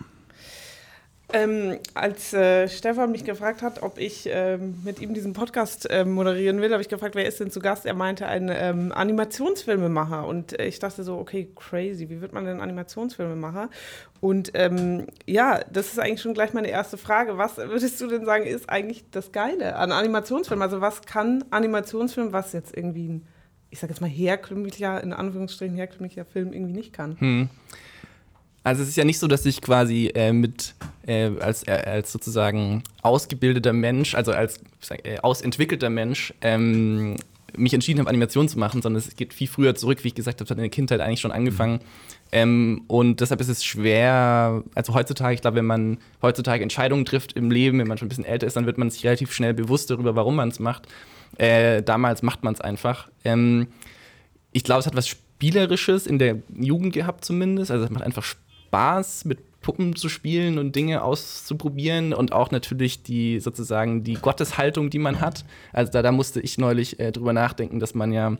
Ähm, 1.33 1.79
als 1.93 2.31
äh, 2.31 2.69
Stefan 2.69 3.11
mich 3.11 3.25
gefragt 3.25 3.61
hat, 3.61 3.83
ob 3.83 3.97
ich 3.97 4.29
ähm, 4.31 4.75
mit 4.85 5.01
ihm 5.01 5.13
diesen 5.13 5.33
Podcast 5.33 5.89
äh, 5.89 6.05
moderieren 6.05 6.61
will, 6.61 6.71
habe 6.71 6.81
ich 6.81 6.87
gefragt, 6.87 7.15
wer 7.15 7.25
ist 7.25 7.41
denn 7.41 7.51
zu 7.51 7.59
Gast? 7.59 7.85
Er 7.85 7.95
meinte, 7.95 8.27
ein 8.27 8.49
ähm, 8.49 8.93
Animationsfilmemacher. 8.93 10.25
Und 10.25 10.57
äh, 10.57 10.67
ich 10.67 10.79
dachte 10.79 11.03
so, 11.03 11.17
okay, 11.17 11.51
crazy, 11.53 12.07
wie 12.07 12.21
wird 12.21 12.31
man 12.31 12.45
denn 12.45 12.61
Animationsfilmemacher? 12.61 13.69
Und 14.21 14.51
ähm, 14.53 15.07
ja, 15.25 15.59
das 15.69 15.87
ist 15.87 15.99
eigentlich 15.99 16.21
schon 16.21 16.33
gleich 16.33 16.53
meine 16.53 16.69
erste 16.69 16.97
Frage. 16.97 17.37
Was 17.37 17.57
würdest 17.57 17.99
du 17.99 18.07
denn 18.07 18.23
sagen, 18.23 18.45
ist 18.45 18.69
eigentlich 18.69 19.03
das 19.11 19.33
Geile 19.33 19.75
an 19.75 19.91
Animationsfilmen? 19.91 20.63
Also 20.63 20.79
was 20.79 21.01
kann 21.01 21.43
Animationsfilm, 21.49 22.31
was 22.31 22.53
jetzt 22.53 22.75
irgendwie 22.75 23.09
ein, 23.09 23.27
ich 23.69 23.81
sage 23.81 23.91
jetzt 23.91 23.99
mal 23.99 24.09
herkömmlicher, 24.09 25.03
in 25.03 25.11
Anführungsstrichen 25.11 25.75
herkömmlicher 25.75 26.23
Film 26.23 26.53
irgendwie 26.53 26.73
nicht 26.73 26.93
kann? 26.93 27.19
Hm. 27.19 27.49
Also 28.67 28.83
es 28.83 28.89
ist 28.89 28.97
ja 28.97 29.05
nicht 29.05 29.17
so, 29.17 29.27
dass 29.27 29.45
ich 29.45 29.61
quasi 29.61 30.11
äh, 30.13 30.33
mit 30.33 30.75
äh, 31.05 31.31
als, 31.39 31.65
äh, 31.69 31.71
als 31.71 32.11
sozusagen 32.11 32.83
ausgebildeter 33.01 33.71
Mensch, 33.71 34.13
also 34.13 34.33
als 34.33 34.59
äh, 34.89 35.19
ausentwickelter 35.19 35.89
Mensch, 35.89 36.33
ähm, 36.41 37.15
mich 37.55 37.73
entschieden 37.73 38.01
habe, 38.01 38.09
Animation 38.09 38.49
zu 38.49 38.59
machen, 38.59 38.81
sondern 38.81 39.01
es 39.01 39.15
geht 39.15 39.33
viel 39.33 39.47
früher 39.47 39.73
zurück, 39.75 40.03
wie 40.03 40.09
ich 40.09 40.15
gesagt 40.15 40.41
habe, 40.41 40.49
hat 40.49 40.57
in 40.57 40.63
der 40.63 40.69
Kindheit 40.69 40.99
eigentlich 40.99 41.21
schon 41.21 41.31
angefangen. 41.31 41.79
Ähm, 42.33 42.81
und 42.87 43.21
deshalb 43.21 43.39
ist 43.39 43.47
es 43.47 43.63
schwer, 43.63 44.61
also 44.75 44.93
heutzutage, 44.93 45.33
ich 45.33 45.39
glaube, 45.39 45.55
wenn 45.55 45.65
man 45.65 45.97
heutzutage 46.21 46.61
Entscheidungen 46.61 47.05
trifft 47.05 47.37
im 47.37 47.49
Leben, 47.49 47.79
wenn 47.79 47.87
man 47.87 47.97
schon 47.97 48.07
ein 48.07 48.09
bisschen 48.09 48.25
älter 48.25 48.47
ist, 48.47 48.57
dann 48.57 48.65
wird 48.65 48.77
man 48.77 48.89
sich 48.89 49.05
relativ 49.05 49.31
schnell 49.31 49.53
bewusst 49.53 49.89
darüber, 49.91 50.17
warum 50.17 50.35
man 50.35 50.49
es 50.49 50.59
macht. 50.59 50.89
Äh, 51.37 51.83
damals 51.83 52.21
macht 52.21 52.43
man 52.43 52.53
es 52.53 52.59
einfach. 52.59 53.07
Ähm, 53.23 53.67
ich 54.51 54.65
glaube, 54.65 54.81
es 54.81 54.87
hat 54.87 54.97
was 54.97 55.07
Spielerisches 55.07 56.05
in 56.05 56.19
der 56.19 56.39
Jugend 56.53 56.91
gehabt 56.91 57.23
zumindest. 57.23 57.71
Also 57.71 57.85
es 57.85 57.91
macht 57.91 58.03
einfach 58.03 58.23
Spaß 58.23 58.46
Spaß, 58.77 59.25
mit 59.25 59.39
Puppen 59.61 59.95
zu 59.95 60.07
spielen 60.07 60.59
und 60.59 60.75
Dinge 60.75 61.03
auszuprobieren 61.03 62.13
und 62.13 62.31
auch 62.31 62.51
natürlich 62.51 63.01
die 63.01 63.39
sozusagen 63.39 64.03
die 64.03 64.13
Gotteshaltung, 64.13 64.91
die 64.91 64.99
man 64.99 65.19
hat. 65.19 65.45
Also 65.73 65.91
da, 65.91 66.03
da 66.03 66.11
musste 66.11 66.39
ich 66.39 66.59
neulich 66.59 66.99
äh, 66.99 67.11
drüber 67.11 67.33
nachdenken, 67.33 67.79
dass 67.79 67.95
man 67.95 68.11
ja, 68.11 68.37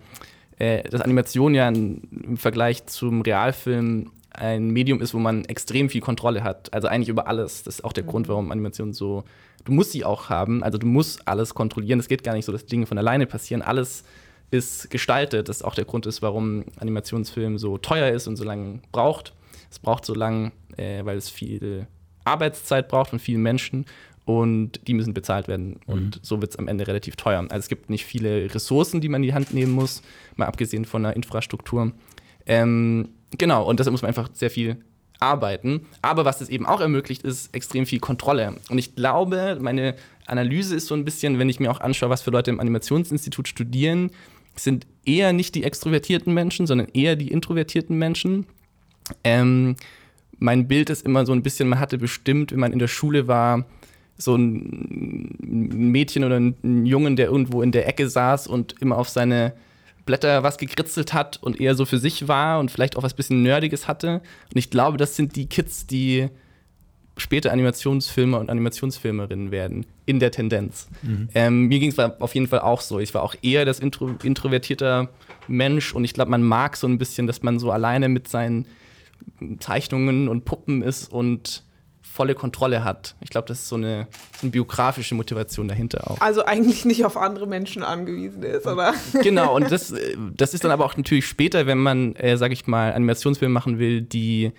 äh, 0.60 0.84
dass 0.84 1.02
Animation 1.02 1.56
ja 1.56 1.68
im 1.68 2.38
Vergleich 2.38 2.86
zum 2.86 3.22
Realfilm 3.22 4.12
ein 4.32 4.70
Medium 4.70 5.02
ist, 5.02 5.16
wo 5.16 5.20
man 5.20 5.44
extrem 5.46 5.90
viel 5.90 6.02
Kontrolle 6.02 6.44
hat. 6.44 6.72
Also 6.72 6.88
eigentlich 6.88 7.10
über 7.10 7.28
alles. 7.28 7.64
Das 7.64 7.80
ist 7.80 7.84
auch 7.84 7.94
der 7.94 8.04
mhm. 8.04 8.10
Grund, 8.10 8.28
warum 8.30 8.52
Animation 8.52 8.94
so. 8.94 9.24
Du 9.66 9.72
musst 9.72 9.94
sie 9.94 10.06
auch 10.06 10.30
haben. 10.30 10.64
Also 10.64 10.78
du 10.78 10.86
musst 10.86 11.28
alles 11.28 11.56
kontrollieren. 11.56 12.00
Es 12.00 12.08
geht 12.08 12.24
gar 12.24 12.34
nicht 12.34 12.46
so, 12.46 12.52
dass 12.52 12.68
Dinge 12.68 12.86
von 12.86 13.00
alleine 13.00 13.26
passieren. 13.26 13.64
Alles 13.64 14.04
ist 14.52 14.92
gestaltet. 14.92 15.50
Das 15.50 15.58
ist 15.58 15.64
auch 15.64 15.74
der 15.74 15.86
Grund 15.86 16.06
ist, 16.06 16.22
warum 16.22 16.66
Animationsfilm 16.80 17.58
so 17.58 17.80
teuer 17.80 18.12
ist 18.12 18.28
und 18.28 18.36
so 18.36 18.44
lange 18.44 18.80
braucht. 18.92 19.34
Es 19.70 19.80
braucht 19.80 20.06
so 20.06 20.14
lange, 20.14 20.52
äh, 20.78 21.04
weil 21.06 21.18
es 21.18 21.30
viel 21.30 21.88
Arbeitszeit 22.24 22.88
braucht 22.88 23.12
von 23.12 23.20
vielen 23.20 23.42
Menschen 23.42 23.86
und 24.26 24.88
die 24.88 24.94
müssen 24.94 25.14
bezahlt 25.14 25.48
werden. 25.48 25.80
Mhm. 25.88 25.94
Und 25.94 26.20
so 26.22 26.42
wird 26.42 26.52
es 26.52 26.60
am 26.60 26.68
Ende 26.68 26.86
relativ 26.88 27.16
teuer. 27.16 27.40
Also 27.50 27.60
es 27.60 27.70
gibt 27.70 27.90
nicht 27.90 28.06
viele 28.06 28.54
Ressourcen, 28.54 29.02
die 29.02 29.10
man 29.10 29.24
in 29.24 29.28
die 29.28 29.34
Hand 29.34 29.54
nehmen 29.54 29.72
muss, 29.72 30.02
mal 30.36 30.46
abgesehen 30.46 30.86
von 30.86 31.04
der 31.04 31.16
Infrastruktur. 31.16 31.94
Ähm, 32.46 33.10
genau, 33.38 33.66
und 33.66 33.80
deshalb 33.80 33.94
muss 33.94 34.02
man 34.02 34.10
einfach 34.10 34.30
sehr 34.34 34.50
viel 34.50 34.78
arbeiten. 35.20 35.86
Aber 36.02 36.26
was 36.26 36.42
es 36.42 36.50
eben 36.50 36.66
auch 36.66 36.82
ermöglicht, 36.82 37.24
ist 37.24 37.54
extrem 37.56 37.86
viel 37.86 38.00
Kontrolle. 38.00 38.56
Und 38.70 38.78
ich 38.78 38.96
glaube, 38.96 39.58
meine 39.62 39.96
Analyse 40.26 40.76
ist 40.76 40.88
so 40.88 40.96
ein 40.96 41.06
bisschen, 41.06 41.40
wenn 41.40 41.50
ich 41.50 41.60
mir 41.60 41.72
auch 41.72 41.80
anschaue, 41.80 42.10
was 42.10 42.22
für 42.22 42.32
Leute 42.32 42.52
im 42.52 42.60
Animationsinstitut 42.60 43.48
studieren, 43.48 44.12
sind 44.56 44.88
eher 45.06 45.34
nicht 45.34 45.56
die 45.56 45.64
extrovertierten 45.64 46.34
Menschen, 46.34 46.68
sondern 46.68 46.88
eher 46.94 47.16
die 47.16 47.30
introvertierten 47.30 47.98
Menschen. 47.98 48.46
Ähm, 49.24 49.76
mein 50.40 50.68
Bild 50.68 50.90
ist 50.90 51.06
immer 51.06 51.26
so 51.26 51.34
ein 51.34 51.44
bisschen, 51.44 51.70
man 51.70 51.80
hatte 51.80 51.98
bestimmt, 51.98 52.52
wenn 52.52 52.60
man 52.60 52.74
in 52.74 52.80
der 52.80 52.88
Schule 52.88 53.28
war, 53.28 53.66
so 54.18 54.36
ein 54.36 55.36
Mädchen 55.40 56.24
oder 56.24 56.40
ein 56.40 56.86
Jungen, 56.86 57.16
der 57.16 57.28
irgendwo 57.28 57.62
in 57.62 57.72
der 57.72 57.88
Ecke 57.88 58.10
saß 58.10 58.48
und 58.48 58.76
immer 58.82 58.98
auf 58.98 59.10
seine 59.10 59.54
Blätter 60.06 60.42
was 60.42 60.58
gekritzelt 60.58 61.14
hat 61.14 61.38
und 61.44 61.60
eher 61.60 61.76
so 61.76 61.86
für 61.86 62.00
sich 62.00 62.28
war 62.28 62.60
und 62.60 62.72
vielleicht 62.72 62.98
auch 62.98 63.04
was 63.04 63.14
bisschen 63.14 63.44
Nerdiges 63.44 63.88
hatte. 63.88 64.22
Und 64.52 64.58
ich 64.58 64.72
glaube, 64.72 64.98
das 64.98 65.16
sind 65.16 65.36
die 65.36 65.48
Kids, 65.48 65.86
die 65.86 66.30
später 67.18 67.52
Animationsfilmer 67.52 68.40
und 68.40 68.50
Animationsfilmerinnen 68.50 69.52
werden, 69.52 69.86
in 70.06 70.20
der 70.20 70.32
Tendenz. 70.32 70.88
Mhm. 71.02 71.30
Ähm, 71.36 71.62
mir 71.68 71.80
ging 71.80 71.92
es 71.92 72.00
auf 72.00 72.34
jeden 72.34 72.48
Fall 72.48 72.60
auch 72.60 72.82
so. 72.82 73.00
Ich 73.00 73.14
war 73.14 73.24
auch 73.24 73.36
eher 73.42 73.66
das 73.66 73.80
intro 73.80 74.12
introvertierter 74.24 75.10
Mensch 75.48 75.94
und 75.94 76.04
ich 76.04 76.14
glaube, 76.14 76.32
man 76.32 76.44
mag 76.44 76.78
so 76.78 76.88
ein 76.88 76.98
bisschen, 76.98 77.28
dass 77.28 77.44
man 77.44 77.60
so 77.60 77.72
alleine 77.72 78.10
mit 78.10 78.28
seinen 78.28 78.66
Zeichnungen 79.60 80.28
und 80.28 80.46
Puppen 80.46 80.82
ist 80.82 81.12
und 81.12 81.64
volle 82.02 82.34
Kontrolle 82.34 82.84
hat. 82.84 83.16
Ich 83.22 83.30
glaube, 83.30 83.48
das 83.48 83.60
ist 83.60 83.70
so 83.70 83.76
eine, 83.76 84.08
eine, 84.42 84.50
biografische 84.50 85.14
Motivation 85.14 85.68
dahinter 85.68 86.10
auch. 86.10 86.20
Also 86.20 86.44
eigentlich 86.46 86.84
nicht 86.84 87.06
auf 87.06 87.16
andere 87.16 87.46
Menschen 87.46 87.84
angewiesen 87.84 88.42
ist, 88.44 88.66
oder? 88.66 88.94
Genau, 89.22 89.56
und 89.56 89.72
das, 89.72 89.94
das 90.36 90.54
ist 90.54 90.64
dann 90.64 90.72
aber 90.72 90.86
auch 90.86 90.98
natürlich 90.98 91.28
später, 91.28 91.68
wenn 91.68 91.78
man, 91.78 92.16
äh, 92.16 92.38
sage 92.38 92.54
ich 92.54 92.66
mal, 92.66 92.94
Animationsfilme 92.94 93.54
machen 93.54 93.78
will, 93.78 94.02
die 94.02 94.52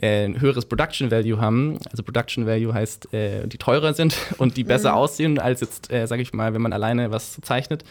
äh, 0.00 0.24
ein 0.24 0.40
höheres 0.40 0.66
Production 0.66 1.10
Value 1.10 1.40
haben. 1.40 1.78
Also 1.90 2.02
Production 2.02 2.46
Value 2.46 2.74
heißt, 2.74 3.14
äh, 3.14 3.46
die 3.46 3.58
teurer 3.58 3.94
sind 3.94 4.16
und 4.38 4.56
die 4.56 4.64
besser 4.64 4.92
mhm. 4.92 4.98
aussehen 4.98 5.38
als 5.38 5.60
jetzt, 5.60 5.92
äh, 5.92 6.06
sage 6.06 6.22
ich 6.22 6.32
mal, 6.32 6.52
wenn 6.52 6.62
man 6.62 6.72
alleine 6.72 7.10
was 7.12 7.38
zeichnet. 7.42 7.84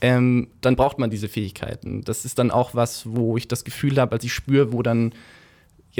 Ähm, 0.00 0.48
dann 0.60 0.76
braucht 0.76 0.98
man 0.98 1.10
diese 1.10 1.28
Fähigkeiten. 1.28 2.02
Das 2.02 2.24
ist 2.24 2.38
dann 2.38 2.50
auch 2.50 2.74
was, 2.74 3.02
wo 3.04 3.36
ich 3.36 3.48
das 3.48 3.64
Gefühl 3.64 4.00
habe, 4.00 4.12
als 4.12 4.24
ich 4.24 4.32
spüre, 4.32 4.72
wo 4.72 4.82
dann 4.82 5.12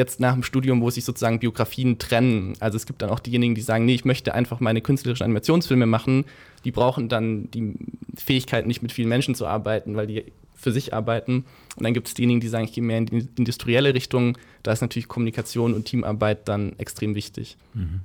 jetzt 0.00 0.18
nach 0.18 0.32
dem 0.32 0.42
Studium, 0.42 0.80
wo 0.80 0.90
sich 0.90 1.04
sozusagen 1.04 1.38
Biografien 1.38 1.98
trennen. 1.98 2.54
Also 2.58 2.76
es 2.76 2.86
gibt 2.86 3.02
dann 3.02 3.10
auch 3.10 3.20
diejenigen, 3.20 3.54
die 3.54 3.60
sagen, 3.60 3.84
nee, 3.84 3.94
ich 3.94 4.04
möchte 4.04 4.34
einfach 4.34 4.58
meine 4.58 4.80
künstlerischen 4.80 5.24
Animationsfilme 5.24 5.86
machen. 5.86 6.24
Die 6.64 6.72
brauchen 6.72 7.08
dann 7.08 7.50
die 7.50 7.74
Fähigkeit, 8.16 8.66
nicht 8.66 8.82
mit 8.82 8.92
vielen 8.92 9.08
Menschen 9.08 9.34
zu 9.34 9.46
arbeiten, 9.46 9.96
weil 9.96 10.06
die 10.06 10.24
für 10.54 10.72
sich 10.72 10.94
arbeiten. 10.94 11.44
Und 11.76 11.84
dann 11.84 11.94
gibt 11.94 12.08
es 12.08 12.14
diejenigen, 12.14 12.40
die 12.40 12.48
sagen, 12.48 12.64
ich 12.64 12.72
gehe 12.72 12.84
mehr 12.84 12.98
in 12.98 13.06
die 13.06 13.28
industrielle 13.36 13.94
Richtung. 13.94 14.36
Da 14.62 14.72
ist 14.72 14.80
natürlich 14.80 15.08
Kommunikation 15.08 15.74
und 15.74 15.84
Teamarbeit 15.84 16.48
dann 16.48 16.78
extrem 16.78 17.14
wichtig. 17.14 17.56
Mhm. 17.74 18.00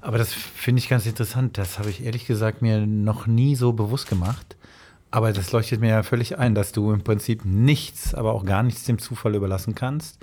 Aber 0.00 0.18
das 0.18 0.32
finde 0.32 0.80
ich 0.80 0.88
ganz 0.88 1.06
interessant. 1.06 1.58
Das 1.58 1.78
habe 1.78 1.90
ich 1.90 2.04
ehrlich 2.04 2.26
gesagt 2.26 2.62
mir 2.62 2.86
noch 2.86 3.26
nie 3.26 3.56
so 3.56 3.72
bewusst 3.72 4.08
gemacht. 4.08 4.56
Aber 5.10 5.32
das 5.32 5.52
leuchtet 5.52 5.80
mir 5.80 5.88
ja 5.88 6.02
völlig 6.02 6.38
ein, 6.38 6.54
dass 6.54 6.72
du 6.72 6.92
im 6.92 7.02
Prinzip 7.02 7.44
nichts, 7.44 8.14
aber 8.14 8.34
auch 8.34 8.44
gar 8.44 8.62
nichts 8.62 8.84
dem 8.84 8.98
Zufall 8.98 9.34
überlassen 9.34 9.74
kannst 9.74 10.18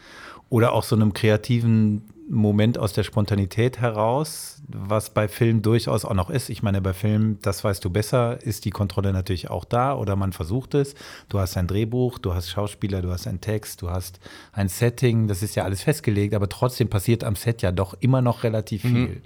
oder 0.49 0.73
auch 0.73 0.83
so 0.83 0.95
einem 0.95 1.13
kreativen 1.13 2.03
Moment 2.27 2.79
aus 2.79 2.93
der 2.93 3.03
Spontanität 3.03 3.79
heraus, 3.79 4.61
was 4.67 5.11
bei 5.11 5.27
Film 5.27 5.61
durchaus 5.61 6.05
auch 6.05 6.13
noch 6.15 6.31
ist. 6.31 6.49
Ich 6.49 6.63
meine, 6.63 6.81
bei 6.81 6.93
Film, 6.93 7.37
das 7.41 7.63
weißt 7.63 7.85
du 7.85 7.91
besser, 7.91 8.41
ist 8.41 8.65
die 8.65 8.71
Kontrolle 8.71 9.13
natürlich 9.13 9.49
auch 9.51 9.63
da 9.63 9.95
oder 9.95 10.15
man 10.15 10.33
versucht 10.33 10.73
es. 10.73 10.95
Du 11.29 11.39
hast 11.39 11.55
ein 11.55 11.67
Drehbuch, 11.67 12.17
du 12.17 12.33
hast 12.33 12.49
Schauspieler, 12.49 13.03
du 13.03 13.11
hast 13.11 13.27
einen 13.27 13.41
Text, 13.41 13.83
du 13.83 13.91
hast 13.91 14.19
ein 14.53 14.69
Setting, 14.69 15.27
das 15.27 15.43
ist 15.43 15.55
ja 15.55 15.65
alles 15.65 15.83
festgelegt, 15.83 16.33
aber 16.33 16.49
trotzdem 16.49 16.89
passiert 16.89 17.23
am 17.23 17.35
Set 17.35 17.61
ja 17.61 17.71
doch 17.71 17.95
immer 17.99 18.21
noch 18.21 18.43
relativ 18.43 18.83
mhm. 18.85 18.89
viel. 18.89 19.21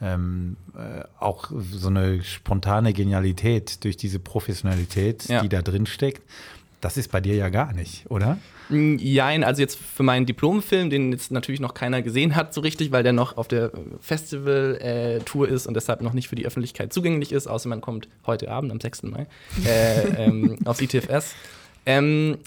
Ähm, 0.00 0.56
äh, 0.76 1.04
auch 1.18 1.50
so 1.50 1.88
eine 1.88 2.22
spontane 2.22 2.92
Genialität 2.92 3.84
durch 3.84 3.96
diese 3.96 4.18
Professionalität, 4.18 5.28
ja. 5.28 5.42
die 5.42 5.48
da 5.48 5.62
drin 5.62 5.86
steckt. 5.86 6.22
Das 6.82 6.96
ist 6.96 7.12
bei 7.12 7.20
dir 7.20 7.36
ja 7.36 7.48
gar 7.48 7.72
nicht, 7.72 8.10
oder? 8.10 8.38
Jein, 8.68 9.44
also 9.44 9.62
jetzt 9.62 9.78
für 9.78 10.02
meinen 10.02 10.26
Diplomfilm, 10.26 10.90
den 10.90 11.12
jetzt 11.12 11.30
natürlich 11.30 11.60
noch 11.60 11.74
keiner 11.74 12.02
gesehen 12.02 12.34
hat 12.34 12.52
so 12.52 12.60
richtig, 12.60 12.90
weil 12.90 13.04
der 13.04 13.12
noch 13.12 13.36
auf 13.36 13.46
der 13.46 13.70
Festival-Tour 14.00 15.48
ist 15.48 15.68
und 15.68 15.74
deshalb 15.74 16.00
noch 16.00 16.12
nicht 16.12 16.26
für 16.26 16.34
die 16.34 16.44
Öffentlichkeit 16.44 16.92
zugänglich 16.92 17.30
ist, 17.30 17.46
außer 17.46 17.68
man 17.68 17.80
kommt 17.80 18.08
heute 18.26 18.50
Abend 18.50 18.72
am 18.72 18.80
6. 18.80 19.04
Mai 19.04 19.28
äh, 19.64 20.08
ähm, 20.26 20.58
aufs 20.64 20.80
ITFS. 20.80 21.36
Ähm, 21.86 22.38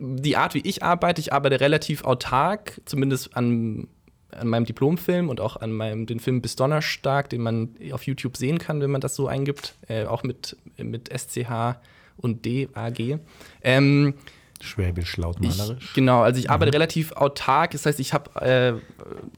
die 0.00 0.36
Art, 0.36 0.54
wie 0.54 0.62
ich 0.64 0.82
arbeite, 0.82 1.20
ich 1.20 1.32
arbeite 1.32 1.60
relativ 1.60 2.02
autark, 2.02 2.80
zumindest 2.86 3.36
an, 3.36 3.86
an 4.32 4.48
meinem 4.48 4.64
Diplomfilm 4.64 5.28
und 5.28 5.40
auch 5.40 5.58
an 5.60 5.70
meinem 5.70 6.06
den 6.06 6.18
Film 6.18 6.42
Bis 6.42 6.56
Donnerstag, 6.56 7.30
den 7.30 7.42
man 7.42 7.76
auf 7.92 8.02
YouTube 8.04 8.36
sehen 8.36 8.58
kann, 8.58 8.80
wenn 8.80 8.90
man 8.90 9.00
das 9.00 9.14
so 9.14 9.28
eingibt, 9.28 9.76
äh, 9.86 10.06
auch 10.06 10.24
mit, 10.24 10.56
mit 10.76 11.08
SCH 11.16 11.76
und 12.16 12.46
DAG. 12.46 13.18
Ähm, 13.62 14.14
Schwäbisch 14.60 15.16
lautmalerisch. 15.16 15.84
Ich, 15.84 15.92
genau, 15.92 16.22
also 16.22 16.38
ich 16.38 16.48
arbeite 16.50 16.70
mhm. 16.70 16.74
relativ 16.74 17.12
autark. 17.12 17.72
Das 17.72 17.84
heißt, 17.84 18.00
ich 18.00 18.14
habe 18.14 18.40
äh, 18.40 18.74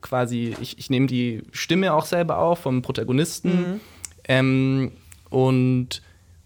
quasi, 0.01 0.55
ich, 0.61 0.79
ich 0.79 0.89
nehme 0.89 1.07
die 1.07 1.43
Stimme 1.51 1.93
auch 1.95 2.05
selber 2.05 2.39
auf 2.39 2.61
vom 2.61 2.83
Protagonisten 2.83 3.49
mhm. 3.49 3.81
ähm, 4.29 4.93
und 5.31 6.03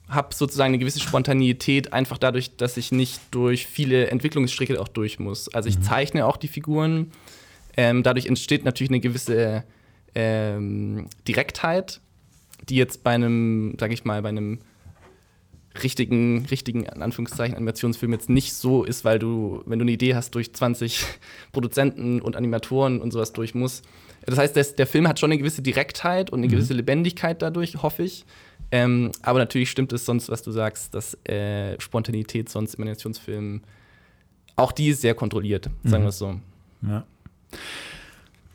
habe 0.08 0.34
sozusagen 0.34 0.70
eine 0.70 0.78
gewisse 0.78 1.00
Spontaneität, 1.00 1.92
einfach 1.92 2.18
dadurch, 2.18 2.56
dass 2.56 2.76
ich 2.76 2.90
nicht 2.90 3.20
durch 3.30 3.66
viele 3.66 4.08
Entwicklungsstricke 4.08 4.80
auch 4.80 4.88
durch 4.88 5.18
muss. 5.18 5.52
Also 5.54 5.68
ich 5.68 5.78
mhm. 5.78 5.82
zeichne 5.82 6.26
auch 6.26 6.36
die 6.36 6.48
Figuren. 6.48 7.12
Ähm, 7.76 8.02
dadurch 8.02 8.26
entsteht 8.26 8.64
natürlich 8.64 8.90
eine 8.90 9.00
gewisse 9.00 9.64
ähm, 10.14 11.06
Direktheit, 11.28 12.00
die 12.68 12.76
jetzt 12.76 13.04
bei 13.04 13.12
einem, 13.12 13.76
sag 13.78 13.92
ich 13.92 14.04
mal, 14.04 14.22
bei 14.22 14.30
einem 14.30 14.60
richtigen, 15.82 16.46
richtigen, 16.50 16.84
in 16.84 17.02
Anführungszeichen, 17.02 17.56
Animationsfilm 17.56 18.12
jetzt 18.12 18.28
nicht 18.28 18.54
so 18.54 18.84
ist, 18.84 19.04
weil 19.04 19.18
du, 19.18 19.62
wenn 19.66 19.78
du 19.78 19.84
eine 19.84 19.92
Idee 19.92 20.14
hast, 20.14 20.34
durch 20.34 20.52
20 20.52 21.04
Produzenten 21.52 22.20
und 22.20 22.36
Animatoren 22.36 23.00
und 23.00 23.12
sowas 23.12 23.32
durch 23.32 23.54
muss. 23.54 23.82
Das 24.26 24.38
heißt, 24.38 24.56
der, 24.56 24.64
der 24.64 24.86
Film 24.86 25.08
hat 25.08 25.18
schon 25.18 25.30
eine 25.30 25.38
gewisse 25.38 25.62
Direktheit 25.62 26.30
und 26.30 26.40
eine 26.40 26.48
mhm. 26.48 26.52
gewisse 26.52 26.74
Lebendigkeit 26.74 27.40
dadurch, 27.40 27.82
hoffe 27.82 28.02
ich. 28.02 28.24
Ähm, 28.72 29.10
aber 29.22 29.38
natürlich 29.38 29.70
stimmt 29.70 29.92
es 29.92 30.04
sonst, 30.04 30.28
was 30.28 30.42
du 30.42 30.52
sagst, 30.52 30.94
dass 30.94 31.14
äh, 31.24 31.80
Spontanität 31.80 32.48
sonst 32.48 32.74
im 32.74 32.82
Animationsfilm 32.82 33.62
auch 34.56 34.72
die 34.72 34.88
ist 34.88 35.00
sehr 35.00 35.14
kontrolliert, 35.14 35.70
sagen 35.84 36.02
mhm. 36.02 36.06
wir 36.06 36.08
es 36.10 36.18
so. 36.18 36.40
Ja. 36.82 37.04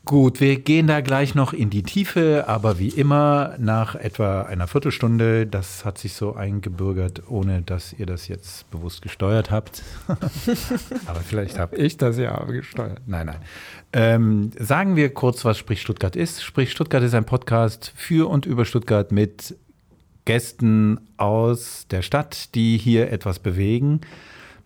Gut, 0.06 0.40
wir 0.40 0.60
gehen 0.60 0.86
da 0.86 1.00
gleich 1.00 1.34
noch 1.34 1.52
in 1.52 1.68
die 1.68 1.82
Tiefe, 1.82 2.44
aber 2.46 2.78
wie 2.78 2.90
immer 2.90 3.56
nach 3.58 3.96
etwa 3.96 4.42
einer 4.42 4.68
Viertelstunde, 4.68 5.48
das 5.48 5.84
hat 5.84 5.98
sich 5.98 6.12
so 6.12 6.36
eingebürgert, 6.36 7.24
ohne 7.28 7.62
dass 7.62 7.92
ihr 7.92 8.06
das 8.06 8.28
jetzt 8.28 8.70
bewusst 8.70 9.02
gesteuert 9.02 9.50
habt. 9.50 9.82
aber 11.06 11.20
vielleicht 11.22 11.58
habe 11.58 11.74
ich 11.74 11.96
das 11.96 12.18
ja 12.18 12.40
gesteuert. 12.44 13.00
Nein, 13.06 13.26
nein. 13.26 13.40
Ähm, 13.92 14.52
sagen 14.56 14.94
wir 14.94 15.12
kurz, 15.12 15.44
was 15.44 15.58
Sprich 15.58 15.80
Stuttgart 15.80 16.14
ist. 16.14 16.40
Sprich 16.40 16.70
Stuttgart 16.70 17.02
ist 17.02 17.14
ein 17.14 17.24
Podcast 17.24 17.92
für 17.96 18.30
und 18.30 18.46
über 18.46 18.64
Stuttgart 18.64 19.10
mit 19.10 19.56
Gästen 20.24 21.00
aus 21.16 21.88
der 21.90 22.02
Stadt, 22.02 22.54
die 22.54 22.78
hier 22.78 23.10
etwas 23.10 23.40
bewegen, 23.40 24.02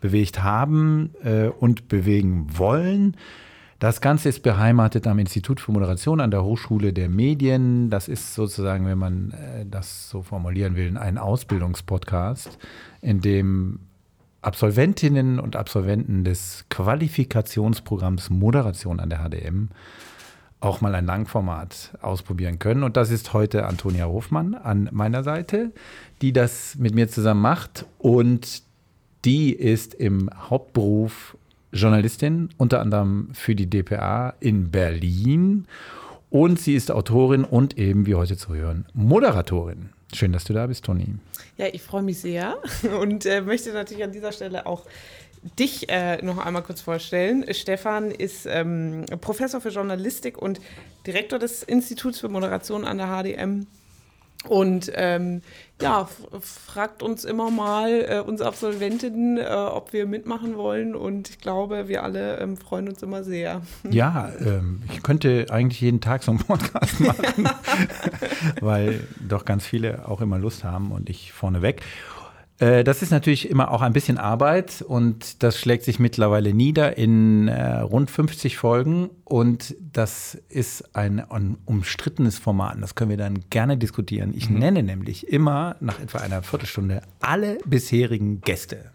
bewegt 0.02 0.42
haben 0.42 1.14
äh, 1.25 1.47
und 1.47 1.88
bewegen 1.88 2.59
wollen. 2.59 3.16
Das 3.80 4.02
Ganze 4.02 4.28
ist 4.28 4.42
beheimatet 4.42 5.06
am 5.06 5.18
Institut 5.18 5.58
für 5.58 5.72
Moderation 5.72 6.20
an 6.20 6.30
der 6.30 6.44
Hochschule 6.44 6.92
der 6.92 7.08
Medien. 7.08 7.88
Das 7.88 8.08
ist 8.08 8.34
sozusagen, 8.34 8.84
wenn 8.84 8.99
man 8.99 9.30
äh, 9.30 9.64
das 9.64 10.10
so 10.10 10.20
formulieren 10.20 10.76
will, 10.76 10.99
ein 10.99 11.16
Ausbildungspodcast, 11.16 12.58
in 13.00 13.22
dem 13.22 13.80
Absolventinnen 14.42 15.40
und 15.40 15.56
Absolventen 15.56 16.25
des 16.25 16.66
Qualifikationsprogramms 16.68 18.28
Moderation 18.28 19.00
an 19.00 19.08
der 19.08 19.26
HDM 19.26 19.70
auch 20.60 20.82
mal 20.82 20.94
ein 20.94 21.06
Langformat 21.06 21.96
ausprobieren 22.02 22.58
können. 22.58 22.82
Und 22.82 22.99
das 22.99 23.10
ist 23.10 23.32
heute 23.32 23.64
Antonia 23.64 24.04
Hofmann 24.04 24.54
an 24.54 24.90
meiner 24.92 25.22
Seite, 25.22 25.72
die 26.20 26.34
das 26.34 26.76
mit 26.76 26.94
mir 26.94 27.08
zusammen 27.08 27.40
macht. 27.40 27.87
Und 27.99 28.62
die 29.25 29.54
ist 29.54 29.94
im 29.94 30.28
Hauptberuf 30.50 31.38
Journalistin, 31.73 32.50
unter 32.57 32.81
anderem 32.81 33.29
für 33.33 33.55
die 33.55 33.69
DPA 33.69 34.35
in 34.41 34.71
Berlin. 34.71 35.67
Und 36.31 36.61
sie 36.61 36.75
ist 36.75 36.91
Autorin 36.91 37.45
und 37.45 37.77
eben, 37.79 38.07
wie 38.07 38.15
heute 38.15 38.37
zu 38.37 38.55
hören, 38.55 38.87
Moderatorin. 38.95 39.91
Schön, 40.12 40.33
dass 40.33 40.45
du 40.45 40.53
da 40.53 40.67
bist, 40.67 40.85
Toni. 40.85 41.17
Ja, 41.57 41.67
ich 41.73 41.83
freue 41.83 42.03
mich 42.03 42.21
sehr 42.21 42.57
und 43.00 43.27
äh, 43.27 43.41
möchte 43.41 43.73
natürlich 43.73 44.05
an 44.05 44.12
dieser 44.12 44.33
Stelle 44.33 44.67
auch 44.67 44.87
dich 45.59 45.89
äh, 45.89 46.23
noch 46.23 46.39
einmal 46.39 46.62
kurz 46.62 46.81
vorstellen. 46.81 47.45
Stefan 47.53 48.11
ist 48.11 48.47
ähm, 48.47 49.07
Professor 49.21 49.61
für 49.61 49.71
Journalistik 49.71 50.37
und 50.37 50.61
Direktor 51.07 51.39
des 51.39 51.62
Instituts 51.62 52.21
für 52.21 52.29
Moderation 52.29 52.85
an 52.85 52.99
der 52.99 53.07
HDM 53.07 53.67
und 54.49 54.90
ähm, 54.94 55.42
ja, 55.82 56.09
fragt 56.40 57.02
uns 57.02 57.25
immer 57.25 57.50
mal, 57.50 58.04
äh, 58.09 58.20
uns 58.20 58.40
Absolventinnen, 58.40 59.38
äh, 59.38 59.44
ob 59.44 59.92
wir 59.92 60.06
mitmachen 60.06 60.56
wollen. 60.56 60.94
Und 60.94 61.30
ich 61.30 61.38
glaube, 61.38 61.88
wir 61.88 62.02
alle 62.02 62.38
ähm, 62.38 62.56
freuen 62.56 62.88
uns 62.88 63.02
immer 63.02 63.23
sehr. 63.25 63.62
Ja, 63.90 64.30
ähm, 64.40 64.82
ich 64.92 65.02
könnte 65.02 65.47
eigentlich 65.50 65.80
jeden 65.80 66.00
Tag 66.00 66.23
so 66.23 66.30
einen 66.30 66.40
Podcast 66.40 67.00
machen, 67.00 67.49
weil 68.61 69.00
doch 69.26 69.44
ganz 69.44 69.66
viele 69.66 70.09
auch 70.09 70.20
immer 70.20 70.38
Lust 70.38 70.64
haben 70.64 70.92
und 70.92 71.11
ich 71.11 71.32
vorneweg. 71.32 71.82
Äh, 72.61 72.85
das 72.85 73.02
ist 73.02 73.11
natürlich 73.11 73.50
immer 73.50 73.71
auch 73.71 73.81
ein 73.81 73.93
bisschen 73.93 74.19
Arbeit 74.19 74.83
und 74.87 75.43
das 75.43 75.59
schlägt 75.59 75.83
sich 75.83 75.99
mittlerweile 75.99 76.55
nieder 76.55 76.97
in 76.97 77.49
äh, 77.49 77.79
rund 77.79 78.11
50 78.11 78.57
Folgen 78.59 79.11
und 79.25 79.75
das 79.93 80.38
ist 80.49 80.95
ein, 80.95 81.21
ein, 81.31 81.57
umstrittenes 81.64 82.38
Format. 82.38 82.76
Das 82.81 82.95
können 82.95 83.11
wir 83.11 83.17
dann 83.17 83.40
gerne 83.49 83.76
diskutieren. 83.76 84.35
Ich 84.37 84.50
mhm. 84.50 84.59
nenne 84.59 84.83
nämlich 84.83 85.29
immer 85.29 85.76
nach 85.81 85.99
etwa 85.99 86.19
einer 86.19 86.43
Viertelstunde 86.43 87.02
alle 87.21 87.59
bisherigen 87.64 88.43
Gäste. 88.43 88.93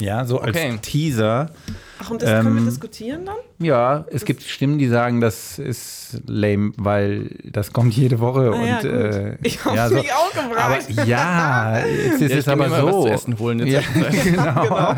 Ja, 0.00 0.24
so 0.24 0.40
als 0.40 0.56
okay. 0.56 0.78
Teaser. 0.80 1.50
Ach, 1.98 2.10
und 2.10 2.22
das 2.22 2.28
ähm, 2.28 2.42
können 2.42 2.54
wir 2.56 2.60
ähm, 2.60 2.68
diskutieren 2.68 3.24
dann? 3.24 3.36
Ja, 3.58 4.04
es 4.08 4.14
das 4.14 4.24
gibt 4.24 4.42
Stimmen, 4.42 4.78
die 4.78 4.88
sagen, 4.88 5.20
das 5.20 5.58
ist 5.58 6.20
lame, 6.26 6.72
weil 6.76 7.30
das 7.44 7.72
kommt 7.72 7.94
jede 7.94 8.18
Woche. 8.20 8.50
Ah, 8.52 8.58
und, 8.58 8.66
ja, 8.66 8.80
äh, 8.80 9.36
ich 9.42 9.64
habe 9.64 9.76
ja, 9.76 9.88
so. 9.88 9.94
mich 9.94 10.12
auch 10.12 10.32
gefragt. 10.32 10.88
Aber 10.88 11.04
ja, 11.04 11.78
ist 11.78 12.20
ja, 12.20 12.36
es 12.36 12.48
aber 12.48 12.68
so. 12.68 12.86
Was 12.86 13.04
zu 13.04 13.08
essen 13.08 13.38
holen 13.38 13.66
ja, 13.66 13.80
genau. 14.24 14.62
genau. 14.62 14.94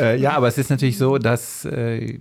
äh, 0.00 0.16
ja, 0.18 0.32
aber 0.32 0.48
es 0.48 0.58
ist 0.58 0.70
natürlich 0.70 0.98
so, 0.98 1.18
dass 1.18 1.64
äh, 1.64 2.18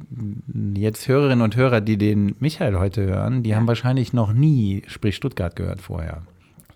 jetzt 0.73 1.07
Hörerinnen 1.07 1.41
und 1.41 1.55
Hörer, 1.55 1.81
die 1.81 1.97
den 1.97 2.35
Michael 2.39 2.77
heute 2.77 3.03
hören, 3.03 3.43
die 3.43 3.55
haben 3.55 3.67
wahrscheinlich 3.67 4.13
noch 4.13 4.33
nie 4.33 4.83
Sprich 4.87 5.15
Stuttgart 5.15 5.55
gehört 5.55 5.81
vorher. 5.81 6.23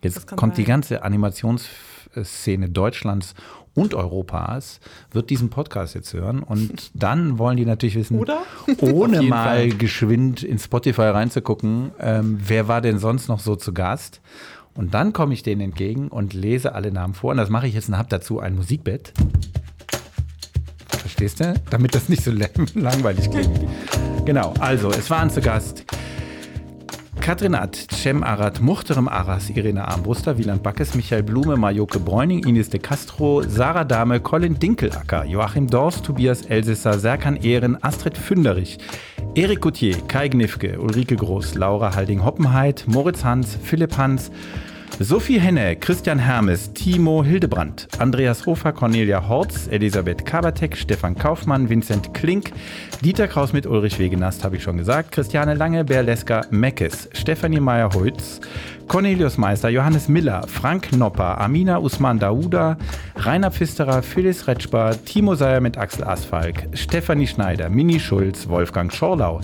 Jetzt 0.03 0.27
kommt 0.27 0.55
sein. 0.55 0.63
die 0.63 0.67
ganze 0.67 1.03
Animationsszene 1.03 2.69
Deutschlands 2.69 3.35
und 3.73 3.93
Europas 3.93 4.79
wird 5.11 5.29
diesen 5.29 5.49
Podcast 5.49 5.95
jetzt 5.95 6.13
hören 6.13 6.43
und 6.43 6.91
dann 6.93 7.37
wollen 7.37 7.57
die 7.57 7.65
natürlich 7.65 7.95
wissen, 7.95 8.19
Oder? 8.19 8.43
ohne 8.81 9.21
mal 9.21 9.59
Fall. 9.59 9.69
geschwind 9.69 10.43
in 10.43 10.59
Spotify 10.59 11.03
reinzugucken, 11.03 11.91
ähm, 11.99 12.39
wer 12.45 12.67
war 12.67 12.81
denn 12.81 12.99
sonst 12.99 13.27
noch 13.27 13.39
so 13.39 13.55
zu 13.55 13.73
Gast? 13.73 14.21
Und 14.73 14.93
dann 14.93 15.11
komme 15.11 15.33
ich 15.33 15.43
denen 15.43 15.61
entgegen 15.61 16.07
und 16.07 16.33
lese 16.33 16.73
alle 16.75 16.91
Namen 16.91 17.13
vor 17.13 17.31
und 17.31 17.37
das 17.37 17.49
mache 17.49 17.67
ich 17.67 17.73
jetzt 17.73 17.89
und 17.89 17.97
habe 17.97 18.09
dazu 18.09 18.39
ein 18.39 18.55
Musikbett. 18.55 19.13
Verstehst 20.87 21.41
du? 21.41 21.53
Damit 21.69 21.93
das 21.93 22.07
nicht 22.09 22.23
so 22.23 22.31
langweilig 22.75 23.29
klingt. 23.29 23.59
Genau, 24.25 24.53
also 24.59 24.89
es 24.91 25.09
waren 25.09 25.29
zu 25.29 25.41
Gast 25.41 25.85
Katrin 27.21 27.53
Att, 27.53 27.75
Cem 27.75 28.23
Arat, 28.23 28.61
Muchterem 28.61 29.07
Aras, 29.07 29.51
Irene 29.51 29.87
Armbruster, 29.87 30.39
Wieland 30.39 30.63
Backes, 30.63 30.95
Michael 30.95 31.21
Blume, 31.21 31.55
Majoke 31.55 31.99
Bräuning, 31.99 32.43
Ines 32.47 32.69
de 32.69 32.79
Castro, 32.79 33.43
Sarah 33.43 33.85
Dahme, 33.85 34.19
Colin 34.19 34.57
Dinkelacker, 34.57 35.25
Joachim 35.25 35.67
Dorst, 35.67 36.03
Tobias 36.03 36.41
Elsesser, 36.41 36.97
Serkan 36.97 37.37
Ehren, 37.37 37.77
Astrid 37.83 38.17
Fünderich, 38.17 38.79
Erik 39.35 39.61
Gauthier, 39.61 39.95
Kai 40.07 40.29
Gnifke, 40.29 40.79
Ulrike 40.79 41.15
Groß, 41.15 41.53
Laura 41.53 41.95
Halding-Hoppenheit, 41.95 42.85
Moritz 42.87 43.23
Hans, 43.23 43.55
Philipp 43.55 43.97
Hans, 43.97 44.31
Sophie 45.03 45.39
Henne, 45.39 45.75
Christian 45.77 46.19
Hermes, 46.19 46.73
Timo 46.73 47.23
Hildebrandt, 47.23 47.87
Andreas 47.97 48.45
Hofer, 48.45 48.71
Cornelia 48.71 49.27
Horz, 49.27 49.67
Elisabeth 49.67 50.25
Kabatek, 50.25 50.75
Stefan 50.75 51.15
Kaufmann, 51.15 51.69
Vincent 51.69 52.13
Klink, 52.13 52.51
Dieter 53.03 53.27
Kraus 53.27 53.51
mit 53.51 53.65
Ulrich 53.65 53.97
Wegenast, 53.97 54.43
habe 54.43 54.57
ich 54.57 54.63
schon 54.63 54.77
gesagt, 54.77 55.11
Christiane 55.11 55.55
Lange, 55.55 55.85
Berleska 55.85 56.41
Meckes, 56.51 57.09
Stefanie 57.13 57.59
Meyer-Holz, 57.59 58.41
Cornelius 58.87 59.37
Meister, 59.37 59.69
Johannes 59.69 60.07
Miller, 60.07 60.45
Frank 60.47 60.91
Nopper, 60.91 61.39
Amina 61.39 61.77
Usman 61.79 62.19
Dauda, 62.19 62.77
Rainer 63.15 63.51
Pfisterer, 63.51 64.01
Phyllis 64.01 64.47
Retschbar, 64.47 64.95
Timo 65.05 65.35
Seyer 65.35 65.61
mit 65.61 65.77
Axel 65.77 66.03
Asfalk, 66.03 66.67
Stefanie 66.73 67.27
Schneider, 67.27 67.69
Mini 67.69 67.99
Schulz, 67.99 68.47
Wolfgang 68.47 68.91
Schorlau, 68.91 69.41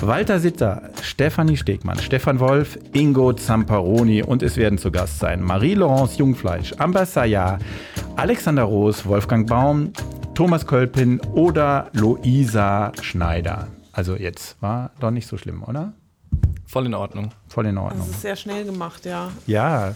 Walter 0.00 0.38
Sitter, 0.38 0.90
Stefanie 1.02 1.56
Stegmann, 1.56 1.98
Stefan 1.98 2.40
Wolf, 2.40 2.78
Ingo 2.92 3.32
Zamparoni 3.32 4.22
und 4.22 4.42
es 4.42 4.56
werden 4.56 4.78
zu 4.78 4.90
Gast 4.90 5.18
sein 5.18 5.42
Marie-Laurence 5.42 6.18
Jungfleisch, 6.18 6.72
Amber 6.78 7.06
Sayar, 7.06 7.58
Alexander 8.16 8.64
Roos, 8.64 9.04
Wolfgang 9.06 9.46
Baum, 9.46 9.92
Thomas 10.34 10.66
Kölpin 10.66 11.20
oder 11.32 11.88
Luisa 11.92 12.92
Schneider. 13.00 13.68
Also 13.92 14.16
jetzt 14.16 14.60
war 14.60 14.90
doch 15.00 15.10
nicht 15.10 15.26
so 15.26 15.38
schlimm, 15.38 15.62
oder? 15.62 15.94
Voll 16.66 16.86
in 16.86 16.94
Ordnung. 16.94 17.32
Voll 17.48 17.66
in 17.66 17.78
Ordnung. 17.78 18.06
Das 18.06 18.16
ist 18.16 18.22
sehr 18.22 18.36
schnell 18.36 18.64
gemacht, 18.64 19.04
ja. 19.04 19.30
Ja. 19.46 19.94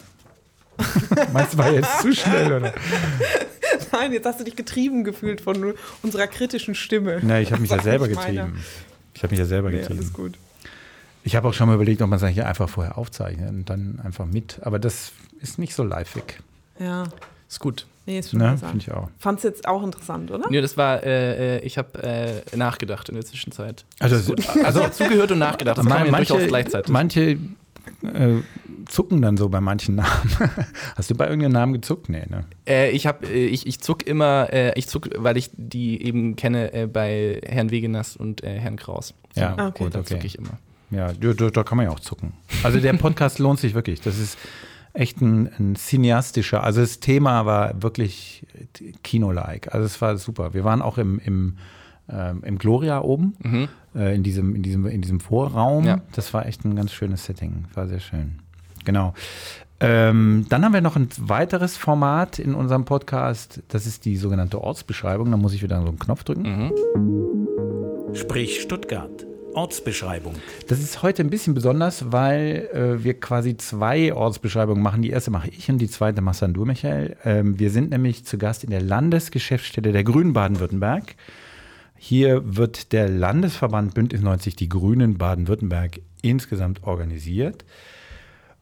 Meinst 1.32 1.54
du, 1.54 1.58
war 1.58 1.72
jetzt 1.72 2.00
zu 2.00 2.14
schnell, 2.14 2.52
oder? 2.52 2.72
Nein, 3.92 4.12
jetzt 4.12 4.24
hast 4.24 4.40
du 4.40 4.44
dich 4.44 4.56
getrieben 4.56 5.04
gefühlt 5.04 5.40
von 5.40 5.74
unserer 6.02 6.26
kritischen 6.26 6.74
Stimme. 6.74 7.20
Nein, 7.22 7.42
ich 7.42 7.52
habe 7.52 7.60
mich 7.60 7.70
ja 7.70 7.82
selber 7.82 8.08
getrieben. 8.08 8.62
Ich 9.14 9.22
habe 9.22 9.32
mich 9.32 9.38
ja 9.38 9.46
selber 9.46 9.70
getrieben. 9.70 9.98
Alles 9.98 10.12
gut. 10.12 10.38
Ich 11.22 11.36
habe 11.36 11.48
auch 11.48 11.54
schon 11.54 11.68
mal 11.68 11.74
überlegt, 11.74 12.00
ob 12.00 12.08
man 12.08 12.16
es 12.16 12.22
eigentlich 12.22 12.44
einfach 12.44 12.68
vorher 12.68 12.96
aufzeichnet 12.96 13.50
und 13.50 13.68
dann 13.68 14.00
einfach 14.02 14.26
mit. 14.26 14.60
Aber 14.62 14.78
das 14.78 15.12
ist 15.40 15.58
nicht 15.58 15.74
so 15.74 15.84
liveig. 15.84 16.40
Ja. 16.78 17.04
Ist 17.50 17.58
gut. 17.58 17.86
Nee, 18.06 18.20
ist 18.20 18.30
schon 18.30 18.38
ne? 18.38 18.56
Finde 18.56 18.78
ich 18.78 18.92
auch. 18.92 19.08
Fand's 19.18 19.42
jetzt 19.42 19.66
auch 19.66 19.82
interessant, 19.82 20.30
oder? 20.30 20.48
Nee, 20.48 20.60
das 20.60 20.76
war, 20.76 21.02
äh, 21.02 21.56
äh 21.56 21.60
ich 21.64 21.78
habe 21.78 22.00
äh, 22.00 22.56
nachgedacht 22.56 23.08
in 23.08 23.16
der 23.16 23.24
Zwischenzeit. 23.24 23.84
Also, 23.98 24.34
also 24.64 24.88
zugehört 24.88 25.32
und 25.32 25.40
nachgedacht. 25.40 25.76
Das 25.76 25.84
man, 25.84 26.10
manche, 26.12 26.32
durchaus 26.32 26.48
gleichzeitig. 26.48 26.92
Manche 26.92 27.38
äh, 28.02 28.36
zucken 28.86 29.20
dann 29.20 29.36
so 29.36 29.48
bei 29.48 29.60
manchen 29.60 29.96
Namen. 29.96 30.30
Hast 30.94 31.10
du 31.10 31.16
bei 31.16 31.26
irgendeinem 31.26 31.52
Namen 31.52 31.72
gezuckt? 31.72 32.08
Nee, 32.08 32.24
ne? 32.28 32.44
Äh, 32.68 32.92
ich, 32.92 33.08
hab, 33.08 33.24
äh, 33.24 33.46
ich, 33.46 33.66
ich 33.66 33.80
zuck 33.80 34.06
immer, 34.06 34.48
ich 34.76 34.86
zuck, 34.86 35.10
weil 35.16 35.36
ich 35.36 35.50
die 35.52 36.00
eben 36.00 36.36
kenne 36.36 36.88
bei 36.92 37.40
Herrn 37.44 37.72
Wegenass 37.72 38.16
und 38.16 38.42
Herrn 38.44 38.76
Kraus. 38.76 39.14
Ja, 39.34 39.54
okay. 39.54 39.84
gut, 39.84 39.94
da 39.96 40.00
okay. 40.00 40.14
zucke 40.14 40.26
ich 40.26 40.38
immer. 40.38 40.58
Ja, 40.90 41.12
da, 41.12 41.32
da, 41.50 41.62
kann 41.64 41.76
man 41.76 41.86
ja 41.86 41.92
auch 41.92 42.00
zucken. 42.00 42.32
Also 42.62 42.78
der 42.80 42.92
Podcast 42.94 43.38
lohnt 43.40 43.60
sich 43.60 43.74
wirklich. 43.74 44.00
Das 44.00 44.18
ist 44.18 44.38
echt 44.92 45.20
ein, 45.20 45.48
ein 45.58 45.76
cineastischer, 45.76 46.62
also 46.64 46.80
das 46.80 47.00
Thema 47.00 47.46
war 47.46 47.82
wirklich 47.82 48.46
Kino-like. 49.02 49.74
Also 49.74 49.86
es 49.86 50.00
war 50.00 50.16
super. 50.16 50.54
Wir 50.54 50.64
waren 50.64 50.82
auch 50.82 50.98
im, 50.98 51.18
im, 51.18 51.56
ähm, 52.08 52.42
im 52.44 52.58
Gloria 52.58 53.00
oben, 53.00 53.34
mhm. 53.42 53.68
äh, 53.94 54.14
in, 54.14 54.22
diesem, 54.22 54.54
in, 54.56 54.62
diesem, 54.62 54.86
in 54.86 55.02
diesem 55.02 55.20
Vorraum. 55.20 55.84
Ja. 55.84 56.00
Das 56.12 56.34
war 56.34 56.46
echt 56.46 56.64
ein 56.64 56.74
ganz 56.74 56.92
schönes 56.92 57.24
Setting. 57.24 57.66
War 57.74 57.86
sehr 57.86 58.00
schön. 58.00 58.40
Genau. 58.84 59.14
Ähm, 59.82 60.46
dann 60.48 60.64
haben 60.64 60.74
wir 60.74 60.82
noch 60.82 60.96
ein 60.96 61.08
weiteres 61.18 61.76
Format 61.76 62.38
in 62.38 62.54
unserem 62.54 62.84
Podcast. 62.84 63.62
Das 63.68 63.86
ist 63.86 64.04
die 64.04 64.16
sogenannte 64.16 64.60
Ortsbeschreibung. 64.60 65.30
Da 65.30 65.36
muss 65.38 65.54
ich 65.54 65.62
wieder 65.62 65.80
so 65.80 65.88
einen 65.88 65.98
Knopf 65.98 66.24
drücken. 66.24 66.42
Mhm. 66.42 68.14
Sprich 68.14 68.60
Stuttgart. 68.60 69.29
Ortsbeschreibung. 69.54 70.34
Das 70.68 70.80
ist 70.80 71.02
heute 71.02 71.22
ein 71.22 71.30
bisschen 71.30 71.54
besonders, 71.54 72.12
weil 72.12 72.68
äh, 72.72 73.04
wir 73.04 73.18
quasi 73.18 73.56
zwei 73.56 74.14
Ortsbeschreibungen 74.14 74.82
machen. 74.82 75.02
Die 75.02 75.10
erste 75.10 75.30
mache 75.30 75.48
ich 75.50 75.68
und 75.68 75.78
die 75.78 75.88
zweite 75.88 76.20
machst 76.20 76.42
dann 76.42 76.54
du, 76.54 76.64
Michael. 76.64 77.16
Ähm, 77.24 77.58
wir 77.58 77.70
sind 77.70 77.90
nämlich 77.90 78.24
zu 78.24 78.38
Gast 78.38 78.64
in 78.64 78.70
der 78.70 78.82
Landesgeschäftsstelle 78.82 79.92
der 79.92 80.04
Grünen 80.04 80.32
Baden-Württemberg. 80.32 81.14
Hier 81.96 82.56
wird 82.56 82.92
der 82.92 83.08
Landesverband 83.08 83.94
Bündnis 83.94 84.22
90 84.22 84.56
Die 84.56 84.68
Grünen 84.68 85.18
Baden-Württemberg 85.18 86.00
insgesamt 86.22 86.84
organisiert. 86.84 87.64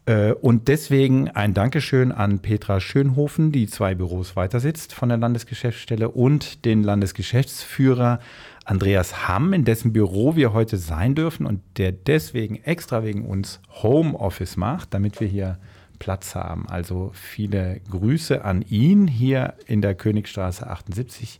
Äh, 0.08 0.32
und 0.32 0.68
deswegen 0.68 1.28
ein 1.28 1.52
Dankeschön 1.52 2.12
an 2.12 2.38
Petra 2.38 2.80
Schönhofen, 2.80 3.52
die 3.52 3.66
zwei 3.66 3.94
Büros 3.94 4.36
weiter 4.36 4.58
sitzt 4.58 4.94
von 4.94 5.10
der 5.10 5.18
Landesgeschäftsstelle 5.18 6.08
und 6.08 6.64
den 6.64 6.82
Landesgeschäftsführer 6.82 8.18
Andreas 8.64 9.28
Hamm, 9.28 9.52
in 9.52 9.66
dessen 9.66 9.92
Büro 9.92 10.34
wir 10.34 10.54
heute 10.54 10.78
sein 10.78 11.14
dürfen 11.14 11.44
und 11.44 11.60
der 11.76 11.92
deswegen 11.92 12.56
extra 12.56 13.04
wegen 13.04 13.26
uns 13.26 13.60
Homeoffice 13.82 14.56
macht, 14.56 14.94
damit 14.94 15.20
wir 15.20 15.28
hier 15.28 15.58
Platz 15.98 16.34
haben. 16.34 16.66
Also 16.68 17.10
viele 17.12 17.80
Grüße 17.90 18.42
an 18.44 18.62
ihn 18.62 19.08
hier 19.08 19.54
in 19.66 19.82
der 19.82 19.94
Königstraße 19.94 20.66
78. 20.66 21.38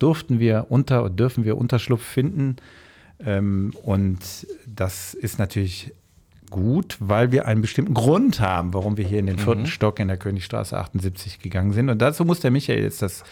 Durften 0.00 0.40
wir 0.40 0.66
unter, 0.70 1.08
dürfen 1.08 1.44
wir 1.44 1.56
Unterschlupf 1.56 2.02
finden. 2.02 2.56
Ähm, 3.24 3.72
und 3.82 4.18
das 4.66 5.14
ist 5.14 5.38
natürlich 5.38 5.92
gut, 6.50 6.96
weil 7.00 7.32
wir 7.32 7.46
einen 7.46 7.62
bestimmten 7.62 7.94
Grund 7.94 8.40
haben, 8.40 8.74
warum 8.74 8.96
wir 8.96 9.06
hier 9.06 9.18
in 9.18 9.26
den 9.26 9.38
vierten 9.38 9.62
mhm. 9.62 9.66
Stock 9.66 10.00
in 10.00 10.08
der 10.08 10.16
Königstraße 10.16 10.76
78 10.76 11.40
gegangen 11.40 11.72
sind. 11.72 11.88
Und 11.88 12.00
dazu 12.00 12.24
muss 12.24 12.40
der 12.40 12.50
Michael 12.50 12.82
jetzt 12.82 13.02
das 13.02 13.24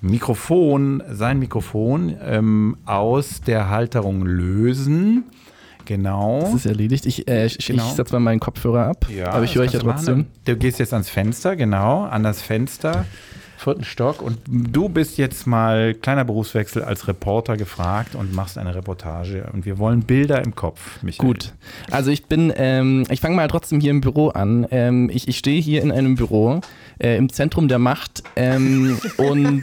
Mikrofon, 0.00 1.02
sein 1.10 1.38
Mikrofon 1.38 2.16
ähm, 2.22 2.76
aus 2.86 3.42
der 3.42 3.68
Halterung 3.68 4.24
lösen. 4.24 5.24
Genau. 5.84 6.40
Das 6.42 6.54
ist 6.54 6.66
erledigt. 6.66 7.06
Ich, 7.06 7.28
äh, 7.28 7.46
ich, 7.46 7.58
genau. 7.58 7.86
ich 7.86 7.94
setze 7.94 8.12
mal 8.14 8.20
meinen 8.20 8.40
Kopfhörer 8.40 8.86
ab, 8.86 9.06
ja, 9.14 9.30
aber 9.32 9.44
ich 9.44 9.54
höre 9.54 9.62
euch 9.62 9.72
ja 9.72 9.80
trotzdem. 9.80 10.26
Du 10.44 10.56
gehst 10.56 10.78
jetzt 10.78 10.92
ans 10.92 11.10
Fenster, 11.10 11.56
genau, 11.56 12.04
an 12.04 12.22
das 12.22 12.42
Fenster 12.42 13.04
vierten 13.60 13.84
Stock 13.84 14.22
und 14.22 14.38
du 14.48 14.88
bist 14.88 15.18
jetzt 15.18 15.46
mal, 15.46 15.94
kleiner 15.94 16.24
Berufswechsel, 16.24 16.82
als 16.82 17.06
Reporter 17.06 17.56
gefragt 17.56 18.14
und 18.14 18.34
machst 18.34 18.56
eine 18.56 18.74
Reportage 18.74 19.48
und 19.52 19.66
wir 19.66 19.78
wollen 19.78 20.02
Bilder 20.02 20.42
im 20.42 20.54
Kopf, 20.54 21.02
Michael. 21.02 21.26
Gut, 21.26 21.52
also 21.90 22.10
ich 22.10 22.24
bin, 22.24 22.52
ähm, 22.56 23.04
ich 23.10 23.20
fange 23.20 23.36
mal 23.36 23.48
trotzdem 23.48 23.80
hier 23.80 23.90
im 23.90 24.00
Büro 24.00 24.28
an. 24.28 24.66
Ähm, 24.70 25.10
ich, 25.12 25.28
ich 25.28 25.36
stehe 25.36 25.60
hier 25.60 25.82
in 25.82 25.92
einem 25.92 26.14
Büro 26.14 26.62
äh, 26.98 27.16
im 27.16 27.30
Zentrum 27.30 27.68
der 27.68 27.78
Macht 27.78 28.22
ähm, 28.34 28.98
und 29.18 29.62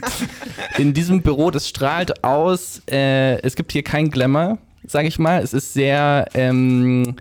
in 0.78 0.94
diesem 0.94 1.22
Büro, 1.22 1.50
das 1.50 1.68
strahlt 1.68 2.22
aus, 2.22 2.82
äh, 2.88 3.40
es 3.42 3.56
gibt 3.56 3.72
hier 3.72 3.82
kein 3.82 4.10
Glamour, 4.10 4.58
sage 4.86 5.08
ich 5.08 5.18
mal. 5.18 5.42
Es 5.42 5.52
ist 5.52 5.72
sehr, 5.72 6.26
ähm, 6.34 7.16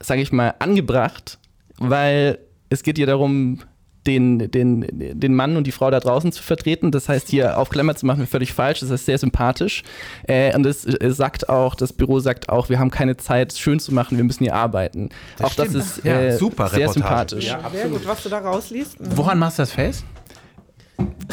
sage 0.00 0.22
ich 0.22 0.32
mal, 0.32 0.54
angebracht, 0.58 1.38
weil 1.76 2.38
es 2.70 2.82
geht 2.82 2.96
hier 2.96 3.06
darum, 3.06 3.60
den, 4.06 4.50
den, 4.50 4.86
den 4.90 5.34
Mann 5.34 5.56
und 5.56 5.66
die 5.66 5.72
Frau 5.72 5.90
da 5.90 6.00
draußen 6.00 6.32
zu 6.32 6.42
vertreten. 6.42 6.90
Das 6.90 7.08
heißt, 7.08 7.28
hier 7.28 7.58
auf 7.58 7.68
Klemmer 7.68 7.94
zu 7.94 8.06
machen, 8.06 8.18
wäre 8.18 8.26
völlig 8.26 8.52
falsch. 8.52 8.80
Das 8.80 8.90
ist 8.90 9.06
sehr 9.06 9.18
sympathisch. 9.18 9.82
Äh, 10.26 10.54
und 10.54 10.64
es, 10.66 10.82
sagt 10.82 11.48
auch, 11.48 11.74
das 11.74 11.92
Büro 11.92 12.20
sagt 12.20 12.48
auch, 12.48 12.68
wir 12.68 12.78
haben 12.78 12.90
keine 12.90 13.16
Zeit, 13.16 13.52
schön 13.52 13.78
zu 13.78 13.92
machen, 13.92 14.16
wir 14.16 14.24
müssen 14.24 14.44
hier 14.44 14.54
arbeiten. 14.54 15.10
Das 15.36 15.46
auch 15.46 15.52
stimmt. 15.52 15.74
das 15.74 15.98
ist 15.98 16.04
äh, 16.04 16.30
ja, 16.30 16.36
super 16.36 16.68
sehr 16.68 16.88
Reportage. 16.88 16.92
sympathisch. 16.92 17.46
Ja, 17.46 17.70
sehr 17.70 17.88
gut, 17.88 18.06
was 18.06 18.22
du 18.22 18.28
da 18.28 18.38
rausliest. 18.38 18.96
Woran 18.98 19.38
machst 19.38 19.58
du 19.58 19.62
das 19.62 19.72
fest? 19.72 20.04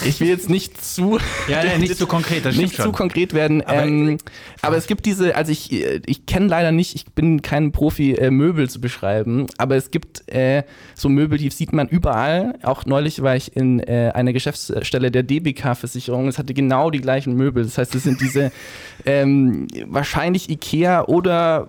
Ich 0.06 0.20
will 0.20 0.28
jetzt 0.28 0.50
nicht 0.50 0.84
zu 0.84 1.18
ja, 1.48 1.64
ja 1.64 1.78
nicht 1.78 1.98
zu 1.98 2.08
konkret, 2.08 2.46
das 2.46 2.56
nicht 2.58 2.76
schon. 2.76 2.86
zu 2.86 2.92
konkret 2.92 3.34
werden. 3.34 3.62
Aber, 3.64 3.84
ähm, 3.84 4.18
aber, 4.62 4.78
es 4.78 4.88
gibt 4.88 5.06
diese, 5.06 5.36
also 5.36 5.52
ich, 5.52 5.72
ich 6.06 6.26
kenne 6.26 6.48
leider 6.48 6.72
nicht, 6.72 6.96
ich 6.96 7.06
bin 7.06 7.42
kein 7.42 7.72
Profi, 7.72 8.14
äh, 8.14 8.32
Möbel 8.32 8.70
zu 8.70 8.82
beschreiben, 8.82 9.48
aber 9.58 9.76
es 9.76 9.92
gibt 9.92 10.30
äh, 10.32 10.64
so 10.96 11.10
Möbel, 11.10 11.38
die 11.38 11.50
sieht 11.50 11.74
man 11.74 11.88
überall. 11.88 12.56
Auch 12.64 12.86
neulich 12.86 13.22
war 13.22 13.36
ich 13.36 13.56
in 13.56 13.80
äh, 13.80 14.12
einer 14.14 14.34
Geschäftsstelle 14.34 15.12
der 15.12 15.24
DBK-Versicherung. 15.24 16.28
Es 16.28 16.38
hatte 16.38 16.54
genau 16.54 16.92
die 16.92 17.02
gleichen 17.02 17.36
Möbel. 17.36 17.64
Das 17.64 17.78
heißt, 17.78 17.96
es 17.96 18.04
sind 18.04 18.22
diese 18.22 18.52
ähm, 19.06 19.68
wahrscheinlich 19.88 20.50
Ikea 20.50 21.06
oder 21.06 21.68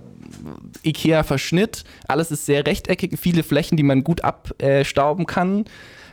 IKEA-Verschnitt. 0.85 1.85
Alles 2.07 2.31
ist 2.31 2.47
sehr 2.47 2.67
rechteckig, 2.67 3.19
viele 3.19 3.43
Flächen, 3.43 3.77
die 3.77 3.83
man 3.83 4.05
gut 4.05 4.23
abstauben 4.23 5.27
kann. 5.27 5.65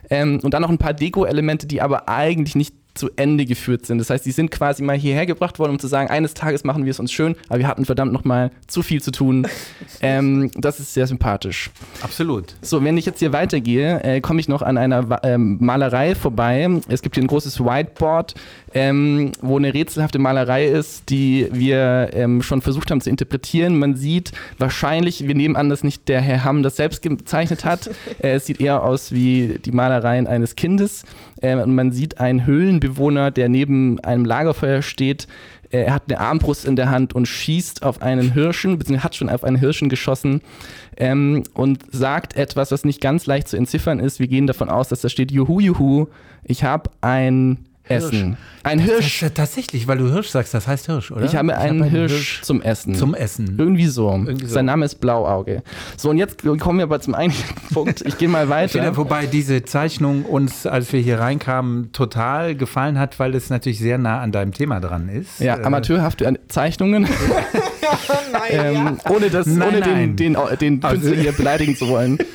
Ähm, 0.09 0.39
und 0.43 0.53
dann 0.53 0.61
noch 0.61 0.69
ein 0.69 0.77
paar 0.77 0.93
Deko-Elemente, 0.93 1.67
die 1.67 1.81
aber 1.81 2.09
eigentlich 2.09 2.55
nicht 2.55 2.75
zu 2.95 3.10
Ende 3.15 3.45
geführt 3.45 3.86
sind. 3.86 3.99
Das 3.99 4.10
heißt, 4.10 4.25
die 4.25 4.31
sind 4.31 4.49
quasi 4.51 4.81
mal 4.81 4.97
hierher 4.97 5.25
gebracht 5.25 5.60
worden, 5.60 5.71
um 5.71 5.79
zu 5.79 5.88
sagen, 5.88 6.10
eines 6.10 6.34
Tages 6.34 6.63
machen 6.63 6.86
wir 6.86 6.91
es 6.91 6.99
uns 6.99 7.12
schön, 7.12 7.36
aber 7.49 7.60
wir 7.60 7.67
hatten 7.67 7.86
verdammt 7.86 8.13
noch 8.13 8.23
mal 8.23 8.51
zu 8.67 8.81
viel 8.81 9.01
zu 9.01 9.12
tun. 9.12 9.47
ähm, 10.01 10.49
das 10.55 10.79
ist 10.79 10.93
sehr 10.93 11.05
sympathisch. 11.05 11.69
Absolut. 12.01 12.55
So, 12.62 12.84
wenn 12.84 12.97
ich 12.97 13.05
jetzt 13.05 13.19
hier 13.19 13.34
weitergehe, 13.34 14.01
äh, 14.03 14.21
komme 14.21 14.39
ich 14.39 14.47
noch 14.47 14.62
an 14.62 14.77
einer 14.77 15.19
ähm, 15.23 15.58
Malerei 15.60 16.15
vorbei. 16.15 16.67
Es 16.88 17.01
gibt 17.01 17.15
hier 17.15 17.23
ein 17.23 17.27
großes 17.27 17.60
Whiteboard, 17.60 18.34
ähm, 18.73 19.31
wo 19.41 19.58
eine 19.58 19.73
rätselhafte 19.73 20.19
Malerei 20.19 20.65
ist, 20.65 21.10
die 21.10 21.47
wir 21.51 22.10
ähm, 22.13 22.41
schon 22.41 22.62
versucht 22.62 22.91
haben 22.91 23.01
zu 23.01 23.10
interpretieren. 23.10 23.77
Man 23.77 23.95
sieht 23.95 24.31
wahrscheinlich, 24.58 25.27
wir 25.27 25.36
nehmen 25.36 25.55
an, 25.55 25.69
dass 25.69 25.84
nicht 25.84 26.08
der 26.08 26.21
Herr 26.21 26.43
Hamm 26.43 26.63
das 26.63 26.77
selbst 26.77 27.01
gezeichnet 27.01 27.65
hat. 27.65 27.88
äh, 28.19 28.36
es 28.36 28.45
sieht 28.45 28.62
eher 28.62 28.84
aus 28.84 29.12
wie 29.12 29.60
die 29.63 29.71
Malereien 29.71 30.27
eines 30.27 30.55
Kindes. 30.55 31.03
Äh, 31.45 31.55
und 31.62 31.75
man 31.75 31.91
sieht 31.91 32.19
einen 32.19 32.45
Höhlenbewohner, 32.45 33.31
der 33.31 33.49
neben 33.49 33.99
einem 33.99 34.25
Lagerfeuer 34.25 34.81
steht. 34.81 35.27
Äh, 35.69 35.84
er 35.84 35.93
hat 35.93 36.03
eine 36.08 36.19
Armbrust 36.19 36.65
in 36.65 36.75
der 36.75 36.89
Hand 36.89 37.13
und 37.13 37.27
schießt 37.27 37.84
auf 37.84 38.01
einen 38.01 38.34
Hirschen, 38.34 38.77
beziehungsweise 38.79 39.03
hat 39.03 39.15
schon 39.15 39.29
auf 39.29 39.43
einen 39.43 39.58
Hirschen 39.58 39.89
geschossen 39.89 40.41
ähm, 40.97 41.43
und 41.53 41.84
sagt 41.91 42.36
etwas, 42.36 42.71
was 42.71 42.84
nicht 42.84 43.01
ganz 43.01 43.25
leicht 43.27 43.47
zu 43.47 43.58
entziffern 43.58 43.99
ist. 43.99 44.19
Wir 44.19 44.27
gehen 44.27 44.47
davon 44.47 44.69
aus, 44.69 44.89
dass 44.89 45.01
da 45.01 45.10
steht, 45.10 45.31
Juhu, 45.31 45.60
Juhu, 45.60 46.08
ich 46.43 46.63
habe 46.63 46.89
ein 47.01 47.65
Essen. 47.87 48.37
Ein 48.63 48.79
Hirsch. 48.79 49.19
Das, 49.19 49.33
tatsächlich, 49.33 49.87
weil 49.87 49.99
du 49.99 50.11
Hirsch 50.11 50.29
sagst, 50.29 50.53
das 50.55 50.67
heißt 50.67 50.87
Hirsch, 50.87 51.11
oder? 51.11 51.23
Ich 51.23 51.35
habe 51.35 51.55
einen, 51.55 51.77
ich 51.77 51.83
einen 51.83 51.91
Hirsch, 51.91 52.11
Hirsch, 52.11 52.41
zum 52.41 52.61
Essen. 52.63 52.95
Zum 52.95 53.13
Essen. 53.13 53.55
Irgendwie 53.59 53.85
so. 53.85 54.09
Irgendwie 54.09 54.45
so. 54.45 54.55
Sein 54.55 54.65
Name 54.65 54.85
ist 54.85 54.95
Blauauge. 54.95 55.61
So, 55.97 56.09
und 56.09 56.17
jetzt 56.17 56.41
kommen 56.59 56.79
wir 56.79 56.83
aber 56.83 56.99
zum 56.99 57.13
eigentlichen 57.13 57.55
Punkt. 57.71 58.01
Ich 58.01 58.17
gehe 58.17 58.27
mal 58.27 58.49
weiter. 58.49 58.79
Finde, 58.79 58.97
wobei 58.97 59.27
diese 59.27 59.63
Zeichnung 59.65 60.25
uns, 60.25 60.65
als 60.65 60.91
wir 60.93 60.99
hier 60.99 61.19
reinkamen, 61.19 61.91
total 61.91 62.55
gefallen 62.55 62.97
hat, 62.97 63.19
weil 63.19 63.35
es 63.35 63.51
natürlich 63.51 63.79
sehr 63.79 63.99
nah 63.99 64.19
an 64.19 64.31
deinem 64.31 64.51
Thema 64.51 64.79
dran 64.79 65.09
ist. 65.09 65.39
Ja, 65.39 65.57
äh, 65.57 65.63
amateurhafte 65.63 66.39
Zeichnungen. 66.47 67.03
nein, 68.31 68.41
ähm. 68.51 68.97
Ohne, 69.09 69.29
das, 69.29 69.45
nein, 69.45 69.69
ohne 69.69 69.79
nein. 69.79 70.15
den, 70.15 70.33
den, 70.33 70.57
den 70.59 70.83
also 70.83 71.01
Künstler 71.01 71.21
hier 71.21 71.31
beleidigen 71.33 71.75
zu 71.75 71.87
wollen. 71.87 72.17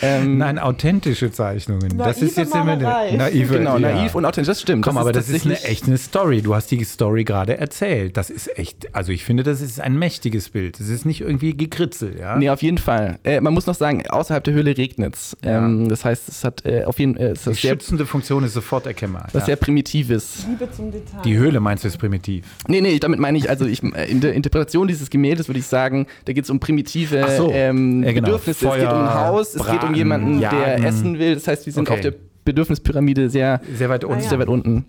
Ähm, 0.00 0.38
Nein, 0.38 0.58
authentische 0.58 1.30
Zeichnungen. 1.30 1.98
das 1.98 2.22
ist 2.22 2.36
jetzt 2.36 2.54
immer 2.54 2.76
naive. 2.76 3.58
Genau, 3.58 3.78
ja. 3.78 3.94
naiv 3.94 4.14
und 4.14 4.24
authentisch, 4.24 4.48
das 4.48 4.60
stimmt. 4.60 4.84
Komm, 4.84 4.96
das 4.96 5.00
aber 5.02 5.10
ist 5.10 5.28
das 5.28 5.36
ist 5.36 5.46
eine 5.46 5.62
echt 5.62 5.86
eine 5.86 5.98
Story. 5.98 6.42
Du 6.42 6.54
hast 6.54 6.70
die 6.70 6.82
Story 6.84 7.24
gerade 7.24 7.58
erzählt. 7.58 8.16
Das 8.16 8.30
ist 8.30 8.58
echt, 8.58 8.94
also 8.94 9.12
ich 9.12 9.24
finde, 9.24 9.42
das 9.42 9.60
ist 9.60 9.80
ein 9.80 9.98
mächtiges 9.98 10.50
Bild. 10.50 10.78
Das 10.78 10.88
ist 10.88 11.06
nicht 11.06 11.20
irgendwie 11.20 11.56
gekritzelt, 11.56 12.18
ja? 12.18 12.36
Nee, 12.36 12.50
auf 12.50 12.62
jeden 12.62 12.78
Fall. 12.78 13.18
Äh, 13.24 13.40
man 13.40 13.54
muss 13.54 13.66
noch 13.66 13.74
sagen, 13.74 14.06
außerhalb 14.08 14.44
der 14.44 14.54
Höhle 14.54 14.76
regnet 14.76 15.14
es. 15.14 15.36
Ähm, 15.42 15.88
das 15.88 16.04
heißt, 16.04 16.28
es 16.28 16.44
hat 16.44 16.64
äh, 16.64 16.84
auf 16.84 16.98
jeden 16.98 17.16
Fall. 17.16 17.26
Äh, 17.26 17.32
die 17.34 17.38
sehr, 17.38 17.54
schützende 17.54 18.06
Funktion 18.06 18.44
ist 18.44 18.54
sofort 18.54 18.86
erkennbar. 18.86 19.26
Was 19.32 19.42
ja. 19.42 19.46
sehr 19.46 19.56
Primitives. 19.56 20.46
Liebe 20.48 20.70
zum 20.70 20.90
Detail. 20.90 21.22
Die 21.24 21.36
Höhle 21.36 21.60
meinst 21.60 21.84
du 21.84 21.88
ist 21.88 21.98
primitiv? 21.98 22.44
Nee, 22.68 22.80
nee, 22.80 22.98
damit 22.98 23.18
meine 23.18 23.38
ich, 23.38 23.48
also 23.48 23.64
ich, 23.64 23.82
äh, 23.82 24.10
in 24.10 24.20
der 24.20 24.34
Interpretation 24.34 24.86
dieses 24.86 25.10
Gemäldes 25.10 25.48
würde 25.48 25.60
ich 25.60 25.66
sagen, 25.66 26.06
da 26.24 26.32
geht 26.32 26.44
es 26.44 26.50
um 26.50 26.60
primitive 26.60 27.24
so. 27.36 27.50
ähm, 27.50 28.02
ja, 28.02 28.12
genau. 28.12 28.26
Bedürfnisse. 28.26 28.66
Feuer, 28.66 28.76
es 28.76 28.82
geht 28.82 28.92
um 28.92 28.98
ein 28.98 29.14
Haus, 29.14 29.52
Braten, 29.54 29.66
es 29.66 29.72
geht 29.72 29.85
um 29.88 29.94
jemanden, 29.94 30.40
ja, 30.40 30.50
der 30.50 30.84
essen 30.84 31.18
will. 31.18 31.34
Das 31.34 31.48
heißt, 31.48 31.66
wir 31.66 31.72
sind 31.72 31.88
okay. 31.88 31.94
auf 31.94 32.00
der 32.00 32.14
Bedürfnispyramide 32.44 33.28
sehr, 33.28 33.60
sehr 33.74 33.88
weit 33.88 34.04
unten. 34.04 34.22
Sehr 34.22 34.38
weit 34.38 34.48
unten. 34.48 34.86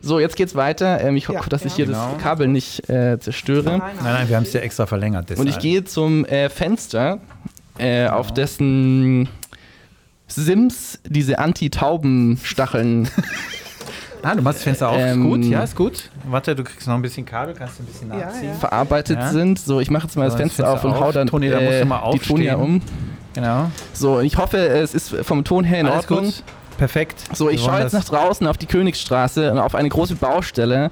So, 0.00 0.18
jetzt 0.18 0.36
geht's 0.36 0.54
weiter. 0.54 1.00
Ähm, 1.00 1.16
ich 1.16 1.28
hoffe, 1.28 1.40
ja, 1.40 1.48
dass 1.48 1.64
ich 1.64 1.74
hier 1.74 1.86
genau. 1.86 2.12
das 2.14 2.22
Kabel 2.22 2.48
nicht 2.48 2.88
äh, 2.88 3.18
zerstöre. 3.20 3.78
Nein, 3.78 3.80
nein, 3.80 4.04
nein, 4.04 4.28
wir 4.28 4.36
haben 4.36 4.42
es 4.42 4.52
ja 4.52 4.60
extra 4.60 4.86
verlängert. 4.86 5.30
Deshalb. 5.30 5.46
Und 5.46 5.54
ich 5.54 5.60
gehe 5.60 5.84
zum 5.84 6.24
äh, 6.24 6.48
Fenster, 6.48 7.20
äh, 7.78 8.04
genau. 8.04 8.16
auf 8.16 8.32
dessen 8.32 9.28
Sims 10.26 10.98
diese 11.08 11.38
Anti-Tauben-Stacheln 11.38 13.08
Ah, 14.22 14.36
du 14.36 14.42
machst 14.42 14.58
das 14.58 14.64
Fenster 14.64 14.88
auf. 14.88 14.98
Ähm, 14.98 15.22
ist 15.22 15.28
gut, 15.28 15.44
ja, 15.46 15.62
ist 15.64 15.76
gut. 15.76 16.10
Warte, 16.28 16.54
du 16.54 16.62
kriegst 16.62 16.86
noch 16.86 16.94
ein 16.94 17.02
bisschen 17.02 17.26
Kabel, 17.26 17.54
kannst 17.54 17.78
du 17.78 17.82
ein 17.82 17.86
bisschen 17.86 18.08
nachziehen. 18.08 18.44
Ja, 18.44 18.50
ja. 18.50 18.54
Verarbeitet 18.54 19.18
ja. 19.18 19.30
sind. 19.30 19.58
So, 19.58 19.80
ich 19.80 19.90
mache 19.90 20.04
jetzt 20.04 20.16
mal 20.16 20.26
das, 20.26 20.36
Fenster, 20.36 20.64
Fenster, 20.64 20.72
auf 20.72 20.84
und 20.84 21.00
hau 21.00 21.10
dann 21.10 21.26
Toni, 21.26 21.50
da 21.50 21.58
äh, 21.58 21.84
die 22.12 22.18
Tonia 22.20 22.54
um. 22.54 22.80
Genau. 23.34 23.70
So, 23.92 24.20
ich 24.20 24.36
hoffe, 24.36 24.58
es 24.58 24.94
ist 24.94 25.14
vom 25.22 25.44
Ton 25.44 25.64
her 25.64 25.80
in 25.80 25.86
Alles 25.86 26.10
Ordnung. 26.10 26.24
Gut. 26.26 26.42
Perfekt. 26.78 27.24
So, 27.32 27.48
ich 27.48 27.62
schaue 27.62 27.80
jetzt 27.80 27.92
nach 27.92 28.04
draußen 28.04 28.46
auf 28.46 28.58
die 28.58 28.66
Königsstraße 28.66 29.52
und 29.52 29.58
auf 29.58 29.74
eine 29.74 29.88
große 29.88 30.16
Baustelle. 30.16 30.90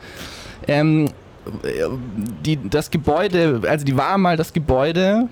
Ähm, 0.68 1.10
die, 2.44 2.58
das 2.68 2.90
Gebäude, 2.90 3.62
also 3.66 3.84
die 3.84 3.96
war 3.96 4.18
mal 4.18 4.36
das 4.36 4.52
Gebäude, 4.52 5.28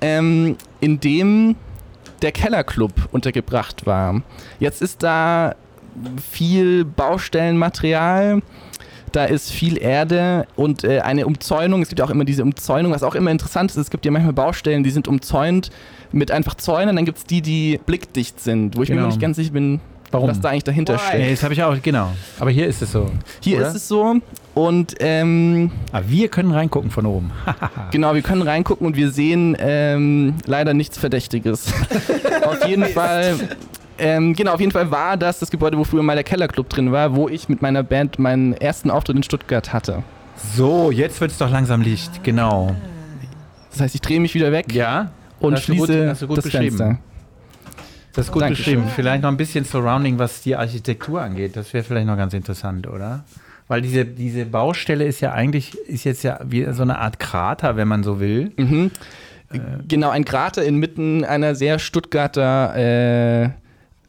ähm, 0.00 0.56
in 0.80 1.00
dem 1.00 1.56
der 2.20 2.32
Kellerclub 2.32 2.92
untergebracht 3.12 3.86
war. 3.86 4.22
Jetzt 4.58 4.82
ist 4.82 5.02
da 5.02 5.54
viel 6.30 6.84
Baustellenmaterial, 6.84 8.42
da 9.18 9.24
ist 9.24 9.50
viel 9.50 9.82
Erde 9.82 10.46
und 10.54 10.84
äh, 10.84 11.00
eine 11.00 11.26
Umzäunung. 11.26 11.82
Es 11.82 11.88
gibt 11.88 11.98
ja 11.98 12.04
auch 12.04 12.10
immer 12.10 12.24
diese 12.24 12.44
Umzäunung, 12.44 12.92
was 12.92 13.02
auch 13.02 13.16
immer 13.16 13.32
interessant 13.32 13.72
ist. 13.72 13.76
Es 13.76 13.90
gibt 13.90 14.04
ja 14.04 14.12
manchmal 14.12 14.32
Baustellen, 14.32 14.84
die 14.84 14.90
sind 14.90 15.08
umzäunt 15.08 15.70
mit 16.12 16.30
einfach 16.30 16.54
Zäunen. 16.54 16.94
Dann 16.94 17.04
gibt 17.04 17.18
es 17.18 17.24
die, 17.24 17.42
die 17.42 17.80
blickdicht 17.84 18.40
sind, 18.40 18.76
wo 18.76 18.82
ich 18.84 18.88
genau. 18.90 19.02
mir 19.02 19.08
nicht 19.08 19.20
ganz 19.20 19.36
sicher 19.36 19.50
bin, 19.50 19.80
Warum? 20.12 20.30
was 20.30 20.40
da 20.40 20.50
eigentlich 20.50 20.62
dahinter 20.62 20.94
Why? 20.94 21.00
steht. 21.00 21.20
Nee, 21.20 21.30
das 21.32 21.42
habe 21.42 21.52
ich 21.52 21.62
auch, 21.64 21.76
genau. 21.82 22.12
Aber 22.38 22.50
hier 22.50 22.68
ist 22.68 22.80
es 22.80 22.92
so. 22.92 23.10
Hier 23.40 23.58
oder? 23.58 23.68
ist 23.68 23.74
es 23.74 23.88
so. 23.88 24.14
Und 24.54 24.94
ähm, 25.00 25.72
Aber 25.90 26.04
ah, 26.06 26.08
wir 26.08 26.28
können 26.28 26.52
reingucken 26.52 26.92
von 26.92 27.04
oben. 27.04 27.32
genau, 27.90 28.14
wir 28.14 28.22
können 28.22 28.42
reingucken 28.42 28.86
und 28.86 28.94
wir 28.94 29.10
sehen 29.10 29.56
ähm, 29.58 30.34
leider 30.46 30.74
nichts 30.74 30.96
Verdächtiges. 30.96 31.72
Auf 32.44 32.66
jeden 32.68 32.84
Fall 32.84 33.34
ähm, 33.98 34.34
genau, 34.34 34.54
auf 34.54 34.60
jeden 34.60 34.72
Fall 34.72 34.90
war 34.90 35.16
das 35.16 35.38
das 35.38 35.50
Gebäude, 35.50 35.78
wo 35.78 35.84
früher 35.84 36.02
mal 36.02 36.14
der 36.14 36.24
Kellerclub 36.24 36.68
drin 36.68 36.92
war, 36.92 37.14
wo 37.14 37.28
ich 37.28 37.48
mit 37.48 37.62
meiner 37.62 37.82
Band 37.82 38.18
meinen 38.18 38.52
ersten 38.54 38.90
Auftritt 38.90 39.16
in 39.16 39.22
Stuttgart 39.22 39.72
hatte. 39.72 40.02
So, 40.54 40.90
jetzt 40.90 41.20
wird 41.20 41.32
es 41.32 41.38
doch 41.38 41.50
langsam 41.50 41.82
Licht, 41.82 42.22
genau. 42.22 42.74
Das 43.70 43.80
heißt, 43.80 43.94
ich 43.94 44.00
drehe 44.00 44.20
mich 44.20 44.34
wieder 44.34 44.52
weg 44.52 44.72
ja, 44.72 45.10
und 45.40 45.58
schließe 45.58 46.16
gut, 46.26 46.38
das 46.38 46.48
Fenster. 46.48 46.98
Das 48.14 48.26
ist 48.26 48.32
gut 48.32 48.42
Dankeschön. 48.42 48.74
beschrieben. 48.76 48.92
Vielleicht 48.94 49.22
noch 49.22 49.30
ein 49.30 49.36
bisschen 49.36 49.64
Surrounding, 49.64 50.18
was 50.18 50.42
die 50.42 50.56
Architektur 50.56 51.20
angeht. 51.20 51.56
Das 51.56 51.72
wäre 51.72 51.84
vielleicht 51.84 52.06
noch 52.06 52.16
ganz 52.16 52.34
interessant, 52.34 52.88
oder? 52.88 53.24
Weil 53.68 53.82
diese, 53.82 54.04
diese 54.04 54.46
Baustelle 54.46 55.04
ist 55.04 55.20
ja 55.20 55.32
eigentlich, 55.32 55.76
ist 55.86 56.04
jetzt 56.04 56.24
ja 56.24 56.40
wie 56.42 56.66
so 56.72 56.82
eine 56.82 56.98
Art 56.98 57.20
Krater, 57.20 57.76
wenn 57.76 57.86
man 57.86 58.02
so 58.02 58.18
will. 58.18 58.50
Mhm. 58.56 58.90
Äh, 59.52 59.58
genau, 59.86 60.10
ein 60.10 60.24
Krater 60.24 60.64
inmitten 60.64 61.24
einer 61.24 61.54
sehr 61.54 61.78
Stuttgarter 61.78 62.74
äh, 62.76 63.50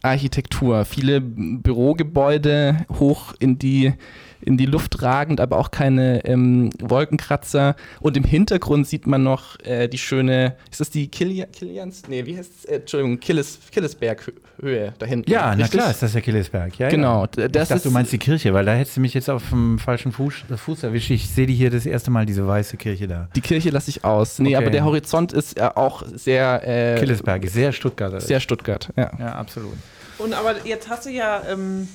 Architektur. 0.02 0.86
Viele 0.86 1.22
Bürogebäude 1.22 2.86
hoch 3.00 3.34
in 3.40 3.60
die 3.60 3.94
in 4.41 4.58
die 4.58 4.65
Luft 4.65 5.02
ragend, 5.02 5.41
aber 5.41 5.58
auch 5.58 5.71
keine 5.71 6.25
ähm, 6.25 6.69
Wolkenkratzer. 6.80 7.75
Und 7.99 8.17
im 8.17 8.23
Hintergrund 8.23 8.88
sieht 8.88 9.08
man 9.08 9.23
noch 9.23 9.60
äh, 9.62 9.88
die 9.88 9.97
schöne, 9.97 10.56
ist 10.71 10.80
das 10.80 10.89
die 10.89 11.08
Kilians? 11.08 12.04
Nee, 12.08 12.25
wie 12.25 12.38
heißt 12.38 12.52
es? 12.60 12.65
Äh, 12.65 12.75
Entschuldigung, 12.78 13.19
Killes, 13.19 13.60
Killesberg-Höhe 13.71 14.93
da 14.97 15.06
hinten. 15.06 15.30
Ja, 15.30 15.52
richtig? 15.52 15.65
na 15.73 15.80
klar 15.80 15.91
ist 15.91 16.02
das 16.02 16.13
der 16.13 16.21
Killesberg. 16.21 16.78
Ja, 16.80 16.89
genau. 16.89 17.28
Ja. 17.38 17.47
Das 17.47 17.63
ich 17.63 17.69
dachte, 17.69 17.89
du 17.89 17.91
meinst 17.91 18.12
die 18.12 18.17
Kirche, 18.17 18.54
weil 18.54 18.65
da 18.65 18.73
hättest 18.73 18.97
du 18.97 19.02
mich 19.02 19.13
jetzt 19.13 19.30
auf 19.30 19.49
dem 19.49 19.80
falschen 19.80 20.12
Fuß, 20.12 20.45
Fuß 20.56 20.84
erwischt. 20.84 21.10
Ich 21.12 21.30
sehe 21.30 21.47
die 21.47 21.56
hier 21.56 21.69
das 21.69 21.86
erste 21.86 22.12
Mal, 22.12 22.25
diese 22.25 22.47
weiße 22.47 22.78
Kirche 22.78 23.08
da. 23.08 23.28
Die 23.36 23.41
Kirche 23.41 23.69
lasse 23.69 23.89
ich 23.89 24.04
aus. 24.04 24.39
Nee, 24.39 24.56
okay. 24.56 24.56
aber 24.58 24.69
der 24.71 24.86
Horizont 24.86 25.34
ist 25.34 25.58
äh, 25.58 25.69
auch 25.75 26.04
sehr. 26.13 26.62
Äh, 26.65 26.99
Killesberg, 26.99 27.47
sehr 27.47 27.71
Stuttgart. 27.71 28.21
Sehr 28.21 28.39
Stuttgart, 28.39 28.89
ja. 28.95 29.12
Ja, 29.19 29.36
absolut. 29.36 29.73
Und 30.17 30.34
aber 30.34 30.56
jetzt 30.65 30.89
hast 30.89 31.06
du 31.06 31.10
ja. 31.10 31.41
Ähm 31.49 31.88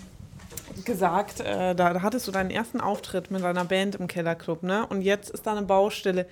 gesagt, 0.84 1.40
äh, 1.40 1.74
da, 1.74 1.92
da, 1.92 2.02
hattest 2.02 2.26
du 2.26 2.32
deinen 2.32 2.50
ersten 2.50 2.80
Auftritt 2.80 3.30
mit 3.30 3.42
deiner 3.42 3.64
Band 3.64 3.96
im 3.96 4.06
Kellerclub, 4.06 4.62
ne? 4.62 4.86
Und 4.86 5.02
jetzt 5.02 5.30
ist 5.30 5.46
da 5.46 5.52
eine 5.52 5.62
Baustelle. 5.62 6.26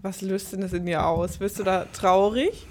Was 0.00 0.20
löst 0.20 0.52
denn 0.52 0.60
das 0.60 0.72
in 0.72 0.86
dir 0.86 1.06
aus? 1.06 1.40
Wirst 1.40 1.58
du 1.58 1.64
da 1.64 1.86
traurig? 1.92 2.66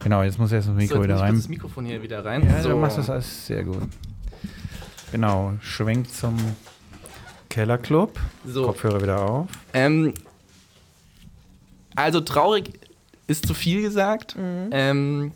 Genau, 0.00 0.22
jetzt 0.22 0.38
muss 0.38 0.52
erst 0.52 0.68
das 0.68 0.74
Mikro 0.74 0.96
so, 0.96 1.02
wieder 1.04 1.20
rein. 1.20 1.34
das 1.34 1.48
Mikrofon 1.48 1.84
hier 1.84 2.02
wieder 2.02 2.24
rein. 2.24 2.48
Ja, 2.48 2.62
so. 2.62 2.70
du 2.70 2.76
machst 2.76 2.98
das 2.98 3.10
alles 3.10 3.46
sehr 3.46 3.64
gut. 3.64 3.82
Genau, 5.12 5.54
schwenkt 5.60 6.12
zum 6.14 6.36
Kellerclub. 7.48 8.18
So. 8.44 8.66
Kopfhörer 8.66 9.02
wieder 9.02 9.22
auf. 9.22 9.48
Ähm, 9.72 10.12
also 11.94 12.20
traurig 12.20 12.72
ist 13.26 13.46
zu 13.46 13.54
viel 13.54 13.82
gesagt. 13.82 14.36
Mhm. 14.36 14.68
Ähm, 14.70 15.32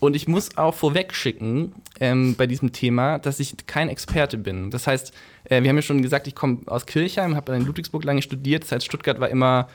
und 0.00 0.16
ich 0.16 0.26
muss 0.26 0.56
auch 0.56 0.74
vorweg 0.74 1.14
schicken 1.14 1.74
ähm, 2.00 2.34
bei 2.36 2.46
diesem 2.46 2.72
Thema, 2.72 3.18
dass 3.18 3.40
ich 3.40 3.54
kein 3.66 3.88
Experte 3.88 4.38
bin. 4.38 4.70
Das 4.70 4.86
heißt, 4.86 5.12
äh, 5.44 5.62
wir 5.62 5.68
haben 5.68 5.76
ja 5.76 5.82
schon 5.82 6.02
gesagt, 6.02 6.26
ich 6.26 6.34
komme 6.34 6.60
aus 6.66 6.86
Kirchheim, 6.86 7.36
habe 7.36 7.54
in 7.54 7.66
Ludwigsburg 7.66 8.04
lange 8.04 8.22
studiert. 8.22 8.64
Das 8.64 8.72
heißt, 8.72 8.84
Stuttgart 8.84 9.20
war 9.20 9.28
immer, 9.28 9.68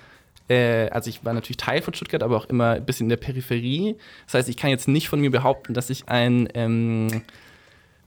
äh, 0.50 0.90
also 0.90 1.10
ich 1.10 1.24
war 1.24 1.34
natürlich 1.34 1.58
Teil 1.58 1.82
von 1.82 1.94
Stuttgart, 1.94 2.24
aber 2.24 2.38
auch 2.38 2.46
immer 2.46 2.72
ein 2.72 2.86
bisschen 2.86 3.06
in 3.06 3.10
der 3.10 3.18
Peripherie. 3.18 3.96
Das 4.26 4.36
heißt, 4.36 4.50
ich 4.50 4.58
kann 4.58 4.70
jetzt 4.70 4.88
nicht 4.88 5.10
von 5.10 5.20
mir 5.20 5.32
behaupten, 5.32 5.74
dass 5.74 5.90
ich 5.90 6.10
ein 6.10 6.50
ähm, 6.54 7.22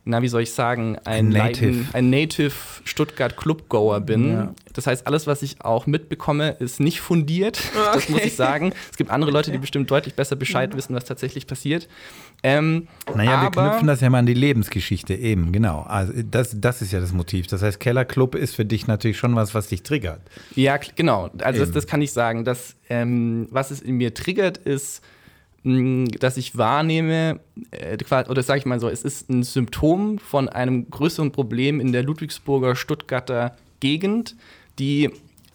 na, 0.05 0.23
wie 0.23 0.29
soll 0.29 0.43
ich 0.43 0.53
sagen, 0.53 0.97
ein, 1.05 1.29
Native, 1.29 1.67
Leiden, 1.67 1.89
ein 1.93 2.11
Native 2.11 2.53
Stuttgart 2.85 3.37
Clubgoer 3.37 4.01
bin. 4.01 4.31
Ja. 4.31 4.55
Das 4.73 4.87
heißt, 4.87 5.07
alles, 5.07 5.27
was 5.27 5.43
ich 5.43 5.63
auch 5.63 5.87
mitbekomme, 5.87 6.57
ist 6.59 6.81
nicht 6.81 7.01
fundiert. 7.01 7.61
Okay. 7.75 7.89
Das 8.01 8.09
muss 8.09 8.25
ich 8.25 8.35
sagen. 8.35 8.73
Es 8.91 8.97
gibt 8.97 9.11
andere 9.11 9.31
Leute, 9.31 9.51
die 9.51 9.59
bestimmt 9.59 9.91
deutlich 9.91 10.15
besser 10.15 10.37
Bescheid 10.37 10.75
wissen, 10.77 10.95
was 10.95 11.05
tatsächlich 11.05 11.47
passiert. 11.47 11.89
Ähm, 12.43 12.89
naja, 13.15 13.43
wir 13.43 13.51
knüpfen 13.51 13.87
das 13.87 14.01
ja 14.01 14.09
mal 14.09 14.21
an 14.21 14.27
die 14.27 14.35
Lebensgeschichte 14.35 15.15
eben, 15.15 15.53
genau. 15.53 15.83
Also 15.83 16.13
das, 16.23 16.59
das 16.59 16.81
ist 16.81 16.93
ja 16.93 17.01
das 17.01 17.13
Motiv. 17.13 17.47
Das 17.49 17.63
heißt, 17.63 17.79
Kellerclub 17.79 18.35
ist 18.35 18.55
für 18.55 18.65
dich 18.65 18.87
natürlich 18.87 19.19
schon 19.19 19.37
was, 19.37 19.55
was 19.55 19.69
dich 19.69 19.83
triggert. 19.83 20.21
Ja, 20.55 20.79
genau. 20.97 21.31
Also 21.43 21.61
das, 21.61 21.73
das, 21.73 21.87
kann 21.87 22.01
ich 22.01 22.13
sagen. 22.13 22.45
Dass, 22.45 22.77
ähm, 22.89 23.49
was 23.51 23.71
es 23.71 23.83
in 23.83 23.97
mir 23.97 24.15
triggert, 24.15 24.57
ist 24.57 25.03
dass 25.63 26.39
ich 26.39 26.57
wahrnehme, 26.57 27.41
äh, 27.71 27.99
oder 28.29 28.43
sage 28.43 28.61
ich 28.61 28.67
mal 28.67 28.81
so, 28.81 28.89
es 28.89 29.03
ist 29.03 29.29
ein 29.29 29.43
Symptom 29.43 30.19
von 30.19 30.49
einem 30.49 30.89
größeren 30.91 31.33
Problem 31.33 31.81
in 31.81 31.93
der 31.93 32.03
Ludwigsburger, 32.03 32.75
Stuttgarter 32.77 33.57
Gegend, 33.81 34.37
die 34.79 35.11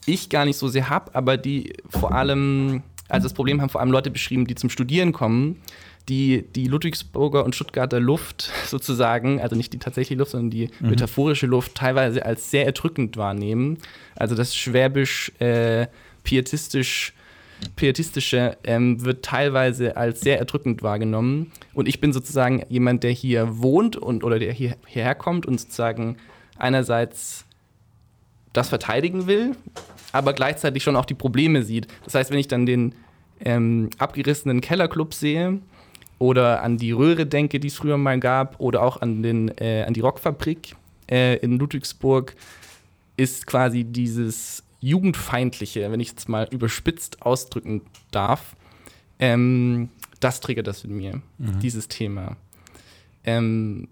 ich 0.05 0.29
gar 0.29 0.45
nicht 0.45 0.57
so 0.57 0.67
sehr 0.67 0.89
habe, 0.89 1.15
aber 1.15 1.37
die 1.37 1.73
vor 1.89 2.13
allem, 2.13 2.83
also 3.09 3.25
das 3.25 3.33
Problem 3.33 3.61
haben 3.61 3.69
vor 3.69 3.81
allem 3.81 3.91
Leute 3.91 4.11
beschrieben, 4.11 4.45
die 4.45 4.53
zum 4.53 4.69
Studieren 4.69 5.11
kommen, 5.11 5.59
die 6.07 6.45
die 6.55 6.67
Ludwigsburger 6.67 7.43
und 7.43 7.55
Stuttgarter 7.55 7.99
Luft 7.99 8.51
sozusagen, 8.67 9.41
also 9.41 9.55
nicht 9.55 9.73
die 9.73 9.79
tatsächliche 9.79 10.19
Luft, 10.19 10.31
sondern 10.31 10.51
die 10.51 10.69
mhm. 10.79 10.91
metaphorische 10.91 11.47
Luft 11.47 11.73
teilweise 11.73 12.23
als 12.23 12.51
sehr 12.51 12.67
erdrückend 12.67 13.17
wahrnehmen. 13.17 13.79
Also 14.15 14.35
das 14.35 14.55
schwäbisch, 14.55 15.31
äh, 15.39 15.87
pietistisch 16.23 17.14
Pietistische 17.75 18.57
ähm, 18.63 19.03
wird 19.03 19.23
teilweise 19.23 19.97
als 19.97 20.21
sehr 20.21 20.39
erdrückend 20.39 20.83
wahrgenommen. 20.83 21.51
Und 21.73 21.87
ich 21.87 21.99
bin 21.99 22.13
sozusagen 22.13 22.63
jemand, 22.69 23.03
der 23.03 23.11
hier 23.11 23.59
wohnt 23.59 23.95
und 23.95 24.23
oder 24.23 24.39
der 24.39 24.53
hier, 24.53 24.75
hierher 24.85 25.15
kommt 25.15 25.45
und 25.45 25.59
sozusagen 25.59 26.17
einerseits 26.57 27.45
das 28.53 28.69
verteidigen 28.69 29.27
will, 29.27 29.55
aber 30.11 30.33
gleichzeitig 30.33 30.83
schon 30.83 30.95
auch 30.95 31.05
die 31.05 31.13
Probleme 31.13 31.63
sieht. 31.63 31.87
Das 32.05 32.15
heißt, 32.15 32.31
wenn 32.31 32.39
ich 32.39 32.47
dann 32.47 32.65
den 32.65 32.95
ähm, 33.41 33.89
abgerissenen 33.97 34.61
Kellerclub 34.61 35.13
sehe 35.13 35.59
oder 36.19 36.63
an 36.63 36.77
die 36.77 36.91
Röhre 36.91 37.25
denke, 37.25 37.59
die 37.59 37.67
es 37.67 37.75
früher 37.75 37.97
mal 37.97 38.19
gab, 38.19 38.59
oder 38.59 38.81
auch 38.81 39.01
an, 39.01 39.23
den, 39.23 39.49
äh, 39.57 39.83
an 39.85 39.93
die 39.93 39.99
Rockfabrik 39.99 40.75
äh, 41.11 41.37
in 41.37 41.59
Ludwigsburg, 41.59 42.35
ist 43.17 43.45
quasi 43.45 43.83
dieses 43.83 44.63
Jugendfeindliche, 44.85 45.91
wenn 45.91 45.99
ich 45.99 46.13
es 46.15 46.27
mal 46.27 46.47
überspitzt 46.51 47.23
ausdrücken 47.23 47.81
darf, 48.11 48.55
ähm, 49.19 49.89
das 50.19 50.41
triggert 50.41 50.67
das 50.67 50.83
in 50.83 50.95
mir, 50.95 51.21
mhm. 51.37 51.59
dieses 51.59 51.87
Thema. 51.87 52.37
Ähm, 53.23 53.87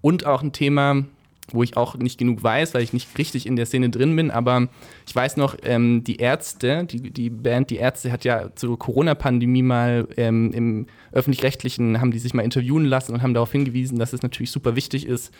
und 0.00 0.24
auch 0.24 0.42
ein 0.42 0.52
Thema, 0.52 1.04
wo 1.52 1.62
ich 1.62 1.76
auch 1.76 1.96
nicht 1.96 2.18
genug 2.18 2.42
weiß, 2.42 2.74
weil 2.74 2.82
ich 2.82 2.92
nicht 2.94 3.18
richtig 3.18 3.46
in 3.46 3.56
der 3.56 3.66
Szene 3.66 3.90
drin 3.90 4.16
bin, 4.16 4.30
aber 4.30 4.68
ich 5.06 5.14
weiß 5.14 5.36
noch, 5.36 5.56
ähm, 5.62 6.02
die 6.04 6.16
Ärzte, 6.16 6.84
die, 6.84 7.10
die 7.10 7.30
Band 7.30 7.70
Die 7.70 7.76
Ärzte 7.76 8.10
hat 8.10 8.24
ja 8.24 8.54
zur 8.54 8.78
Corona-Pandemie 8.78 9.62
mal 9.62 10.08
ähm, 10.16 10.52
im 10.52 10.86
öffentlich-rechtlichen, 11.12 12.00
haben 12.00 12.10
die 12.10 12.18
sich 12.18 12.34
mal 12.34 12.42
interviewen 12.42 12.86
lassen 12.86 13.12
und 13.12 13.22
haben 13.22 13.34
darauf 13.34 13.52
hingewiesen, 13.52 13.98
dass 13.98 14.12
es 14.12 14.22
natürlich 14.22 14.50
super 14.50 14.74
wichtig 14.74 15.06
ist, 15.06 15.32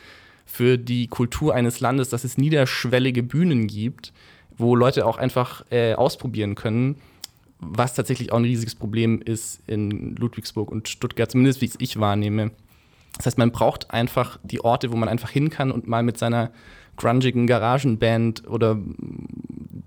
für 0.46 0.78
die 0.78 1.08
Kultur 1.08 1.54
eines 1.54 1.80
Landes, 1.80 2.08
dass 2.08 2.24
es 2.24 2.38
niederschwellige 2.38 3.22
Bühnen 3.22 3.66
gibt, 3.66 4.12
wo 4.56 4.74
Leute 4.74 5.04
auch 5.04 5.18
einfach 5.18 5.64
äh, 5.70 5.94
ausprobieren 5.94 6.54
können, 6.54 6.96
was 7.58 7.94
tatsächlich 7.94 8.32
auch 8.32 8.38
ein 8.38 8.44
riesiges 8.44 8.74
Problem 8.74 9.20
ist 9.20 9.60
in 9.66 10.14
Ludwigsburg 10.16 10.70
und 10.70 10.88
Stuttgart, 10.88 11.30
zumindest 11.30 11.60
wie 11.60 11.70
ich 11.78 11.98
wahrnehme. 11.98 12.52
Das 13.16 13.26
heißt, 13.26 13.38
man 13.38 13.50
braucht 13.50 13.90
einfach 13.90 14.38
die 14.42 14.62
Orte, 14.62 14.92
wo 14.92 14.96
man 14.96 15.08
einfach 15.08 15.30
hin 15.30 15.50
kann 15.50 15.70
und 15.70 15.88
mal 15.88 16.02
mit 16.02 16.18
seiner 16.18 16.50
grungigen 16.96 17.46
Garagenband 17.46 18.46
oder 18.46 18.78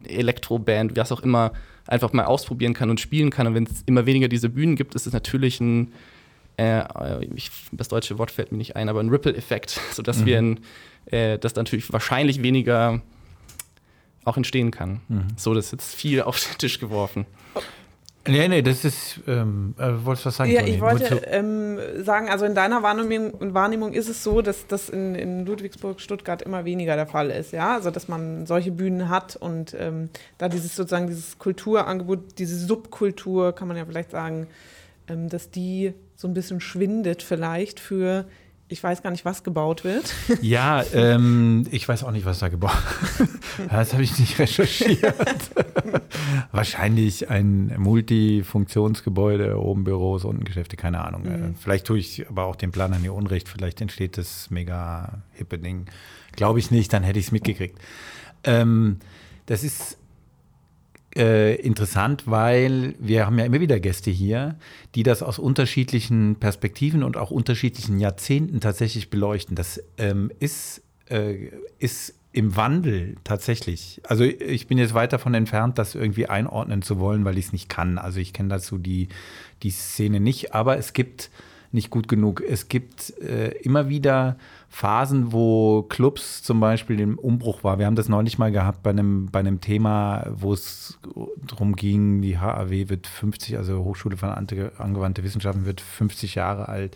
Elektroband, 0.03 0.95
was 0.95 1.11
auch 1.11 1.21
immer, 1.21 1.53
einfach 1.87 2.13
mal 2.13 2.25
ausprobieren 2.25 2.73
kann 2.73 2.89
und 2.89 2.99
spielen 2.99 3.29
kann. 3.29 3.47
Und 3.47 3.55
wenn 3.55 3.63
es 3.63 3.83
immer 3.85 4.05
weniger 4.05 4.27
diese 4.27 4.49
Bühnen 4.49 4.75
gibt, 4.75 4.95
ist 4.95 5.07
es 5.07 5.13
natürlich 5.13 5.59
ein 5.59 5.93
äh, 6.59 7.25
ich, 7.35 7.51
das 7.71 7.87
deutsche 7.87 8.17
Wort 8.17 8.31
fällt 8.31 8.51
mir 8.51 8.57
nicht 8.57 8.75
ein, 8.75 8.89
aber 8.89 8.99
ein 8.99 9.09
Ripple-Effekt, 9.09 9.79
sodass 9.93 10.19
mhm. 10.19 10.25
wir 10.25 10.39
in, 10.39 10.59
äh, 11.05 11.39
das 11.39 11.55
natürlich 11.55 11.91
wahrscheinlich 11.91 12.41
weniger 12.43 13.01
auch 14.25 14.37
entstehen 14.37 14.71
kann. 14.71 15.01
Mhm. 15.07 15.27
So, 15.37 15.53
das 15.53 15.65
ist 15.65 15.71
jetzt 15.71 15.95
viel 15.95 16.21
auf 16.23 16.39
den 16.39 16.57
Tisch 16.57 16.79
geworfen. 16.79 17.25
Nee, 18.27 18.47
nee, 18.47 18.61
das 18.61 18.83
ist, 18.83 19.21
ähm, 19.27 19.73
äh, 19.79 20.05
wolltest 20.05 20.25
du 20.25 20.27
was 20.27 20.37
sagen? 20.37 20.51
Ja, 20.51 20.61
ich 20.61 20.81
wollte 20.81 21.21
ähm, 21.25 21.79
sagen, 22.03 22.29
also 22.29 22.45
in 22.45 22.53
deiner 22.53 22.83
Wahrnehmung, 22.83 23.53
Wahrnehmung, 23.53 23.93
ist 23.93 24.09
es 24.09 24.23
so, 24.23 24.41
dass 24.41 24.67
das 24.67 24.89
in, 24.89 25.15
in, 25.15 25.45
Ludwigsburg, 25.45 25.99
Stuttgart 26.01 26.41
immer 26.41 26.65
weniger 26.65 26.95
der 26.95 27.07
Fall 27.07 27.31
ist, 27.31 27.53
ja, 27.53 27.75
also 27.75 27.89
dass 27.91 28.07
man 28.07 28.45
solche 28.45 28.71
Bühnen 28.71 29.09
hat 29.09 29.35
und 29.37 29.75
ähm, 29.79 30.09
da 30.37 30.49
dieses 30.49 30.75
sozusagen 30.75 31.07
dieses 31.07 31.39
Kulturangebot, 31.39 32.37
diese 32.37 32.59
Subkultur, 32.59 33.55
kann 33.55 33.69
man 33.69 33.77
ja 33.77 33.85
vielleicht 33.85 34.11
sagen, 34.11 34.47
ähm, 35.07 35.29
dass 35.29 35.49
die 35.49 35.93
so 36.19 36.27
ein 36.27 36.33
bisschen 36.33 36.59
schwindet 36.59 37.23
vielleicht 37.23 37.79
für 37.79 38.25
ich 38.71 38.83
weiß 38.83 39.01
gar 39.01 39.09
nicht, 39.09 39.25
was 39.25 39.43
gebaut 39.43 39.83
wird. 39.83 40.13
Ja, 40.41 40.83
ähm, 40.93 41.65
ich 41.71 41.87
weiß 41.87 42.03
auch 42.03 42.11
nicht, 42.11 42.25
was 42.25 42.39
da 42.39 42.49
gebaut 42.49 42.77
wird. 43.17 43.29
Das 43.71 43.93
habe 43.93 44.03
ich 44.03 44.19
nicht 44.19 44.37
recherchiert. 44.37 45.15
Wahrscheinlich 46.51 47.29
ein 47.29 47.73
Multifunktionsgebäude, 47.77 49.59
oben 49.59 49.85
Büros, 49.85 50.23
unten 50.23 50.43
Geschäfte, 50.43 50.77
keine 50.77 51.03
Ahnung. 51.03 51.23
Mhm. 51.23 51.55
Vielleicht 51.55 51.87
tue 51.87 51.97
ich 51.97 52.29
aber 52.29 52.45
auch 52.45 52.55
den 52.55 52.71
Planern 52.71 53.01
hier 53.01 53.13
Unrecht. 53.13 53.49
Vielleicht 53.49 53.81
entsteht 53.81 54.17
das 54.17 54.49
mega 54.51 55.23
hippe 55.33 55.57
Ding. 55.57 55.87
Glaube 56.33 56.59
ich 56.59 56.69
nicht, 56.69 56.93
dann 56.93 57.03
hätte 57.03 57.17
ich 57.17 57.27
es 57.27 57.31
mitgekriegt. 57.31 57.79
Ähm, 58.43 58.99
das 59.45 59.63
ist 59.63 59.97
äh, 61.19 61.55
interessant, 61.55 62.23
weil 62.27 62.95
wir 62.97 63.25
haben 63.25 63.37
ja 63.37 63.45
immer 63.45 63.59
wieder 63.59 63.79
Gäste 63.81 64.09
hier, 64.09 64.55
die 64.95 65.03
das 65.03 65.21
aus 65.21 65.37
unterschiedlichen 65.37 66.37
Perspektiven 66.37 67.03
und 67.03 67.17
auch 67.17 67.29
unterschiedlichen 67.29 67.99
Jahrzehnten 67.99 68.61
tatsächlich 68.61 69.09
beleuchten. 69.09 69.55
Das 69.55 69.83
ähm, 69.97 70.31
ist, 70.39 70.81
äh, 71.09 71.49
ist 71.77 72.15
im 72.31 72.55
Wandel 72.55 73.17
tatsächlich. 73.25 73.99
Also 74.05 74.23
ich 74.23 74.67
bin 74.67 74.77
jetzt 74.77 74.93
weit 74.93 75.11
davon 75.11 75.33
entfernt, 75.33 75.77
das 75.77 75.93
irgendwie 75.93 76.27
einordnen 76.27 76.81
zu 76.81 76.99
wollen, 76.99 77.25
weil 77.25 77.37
ich 77.37 77.47
es 77.47 77.51
nicht 77.51 77.67
kann. 77.67 77.97
Also 77.97 78.19
ich 78.19 78.31
kenne 78.31 78.49
dazu 78.49 78.77
die, 78.77 79.09
die 79.61 79.71
Szene 79.71 80.21
nicht, 80.21 80.53
aber 80.53 80.77
es 80.77 80.93
gibt 80.93 81.31
nicht 81.71 81.89
gut 81.89 82.07
genug. 82.07 82.41
Es 82.41 82.69
gibt 82.69 83.19
äh, 83.19 83.49
immer 83.61 83.89
wieder 83.89 84.37
Phasen, 84.69 85.31
wo 85.33 85.83
Clubs 85.83 86.43
zum 86.43 86.59
Beispiel 86.59 86.99
im 86.99 87.17
Umbruch 87.17 87.63
war. 87.63 87.79
Wir 87.79 87.87
haben 87.87 87.95
das 87.95 88.07
neulich 88.07 88.37
mal 88.37 88.51
gehabt 88.51 88.83
bei 88.83 88.91
einem, 88.91 89.25
bei 89.31 89.39
einem 89.39 89.61
Thema, 89.61 90.27
wo 90.31 90.53
es 90.53 90.99
darum 91.47 91.75
ging, 91.75 92.21
die 92.21 92.37
HAW 92.37 92.89
wird 92.89 93.07
50, 93.07 93.57
also 93.57 93.83
Hochschule 93.83 94.15
für 94.15 94.27
angewandte 94.27 95.23
Wissenschaften 95.23 95.65
wird 95.65 95.81
50 95.81 96.35
Jahre 96.35 96.69
alt. 96.69 96.95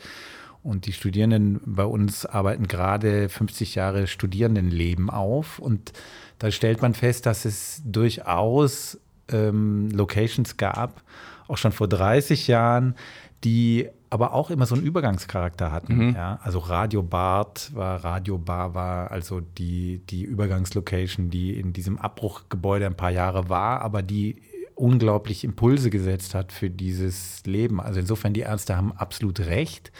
Und 0.61 0.85
die 0.85 0.93
Studierenden 0.93 1.59
bei 1.65 1.83
uns 1.83 2.25
arbeiten 2.25 2.67
gerade 2.67 3.27
50 3.27 3.75
Jahre 3.75 4.07
Studierendenleben 4.07 5.09
auf. 5.09 5.59
Und 5.59 5.91
da 6.39 6.51
stellt 6.51 6.81
man 6.81 6.93
fest, 6.93 7.25
dass 7.25 7.43
es 7.43 7.81
durchaus 7.83 8.99
ähm, 9.29 9.89
Locations 9.89 10.55
gab, 10.57 11.01
auch 11.47 11.57
schon 11.57 11.73
vor 11.73 11.89
30 11.89 12.47
Jahren, 12.47 12.95
die 13.43 13.89
aber 14.13 14.33
auch 14.33 14.51
immer 14.51 14.67
so 14.67 14.75
einen 14.75 14.83
Übergangscharakter 14.83 15.71
hatten. 15.71 16.09
Mhm. 16.09 16.15
Ja? 16.15 16.39
Also 16.43 16.59
Radio 16.59 17.01
Bart 17.01 17.71
war, 17.73 18.03
Radio 18.03 18.37
Bar 18.37 18.75
war 18.75 19.09
also 19.09 19.41
die, 19.41 20.03
die 20.07 20.23
Übergangslocation, 20.23 21.31
die 21.31 21.59
in 21.59 21.73
diesem 21.73 21.97
Abbruchgebäude 21.97 22.85
ein 22.85 22.95
paar 22.95 23.09
Jahre 23.09 23.49
war, 23.49 23.81
aber 23.81 24.03
die 24.03 24.35
unglaublich 24.75 25.43
Impulse 25.43 25.89
gesetzt 25.89 26.35
hat 26.35 26.51
für 26.51 26.69
dieses 26.69 27.43
Leben. 27.47 27.81
Also 27.81 27.99
insofern, 27.99 28.33
die 28.33 28.41
Ärzte 28.41 28.77
haben 28.77 28.91
absolut 28.91 29.39
recht. 29.39 29.91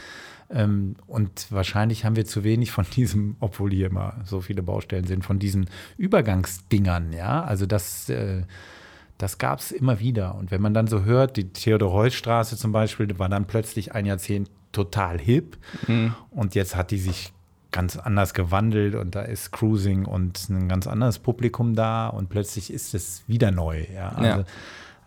Ähm, 0.52 0.96
und 1.08 1.48
wahrscheinlich 1.52 2.06
haben 2.06 2.16
wir 2.16 2.26
zu 2.26 2.44
wenig 2.44 2.70
von 2.70 2.86
diesem, 2.96 3.36
obwohl 3.40 3.72
hier 3.72 3.88
immer 3.88 4.22
so 4.26 4.42
viele 4.42 4.62
Baustellen 4.62 5.08
sind, 5.08 5.26
von 5.26 5.40
diesen 5.40 5.72
Übergangsdingern, 5.98 7.14
ja. 7.14 7.42
Also 7.42 7.66
das 7.66 8.10
äh, 8.10 8.44
das 9.24 9.38
gab 9.38 9.60
es 9.60 9.72
immer 9.72 10.02
wieder. 10.02 10.36
Und 10.36 10.52
wenn 10.52 10.62
man 10.62 10.74
dann 10.74 10.88
so 10.88 11.04
hört, 11.06 11.38
die 11.38 11.48
Theodor-Heuss-Straße 11.48 12.58
zum 12.58 12.74
Beispiel 12.74 13.18
war 13.18 13.30
dann 13.30 13.46
plötzlich 13.46 13.96
ein 13.96 14.06
Jahrzehnt 14.06 14.52
total 14.74 15.18
hip. 15.18 15.58
Mhm. 15.88 16.14
Und 16.30 16.56
jetzt 16.56 16.76
hat 16.76 16.92
die 16.92 16.98
sich 16.98 17.32
ganz 17.72 17.96
anders 17.96 18.34
gewandelt 18.34 18.96
und 18.96 19.16
da 19.16 19.22
ist 19.22 19.52
Cruising 19.52 20.04
und 20.04 20.50
ein 20.50 20.68
ganz 20.68 20.88
anderes 20.88 21.20
Publikum 21.20 21.74
da 21.74 22.08
und 22.08 22.28
plötzlich 22.28 22.72
ist 22.72 22.94
es 22.94 23.24
wieder 23.26 23.50
neu. 23.52 23.86
Ja, 23.96 24.10
also 24.10 24.42
ja. 24.42 24.46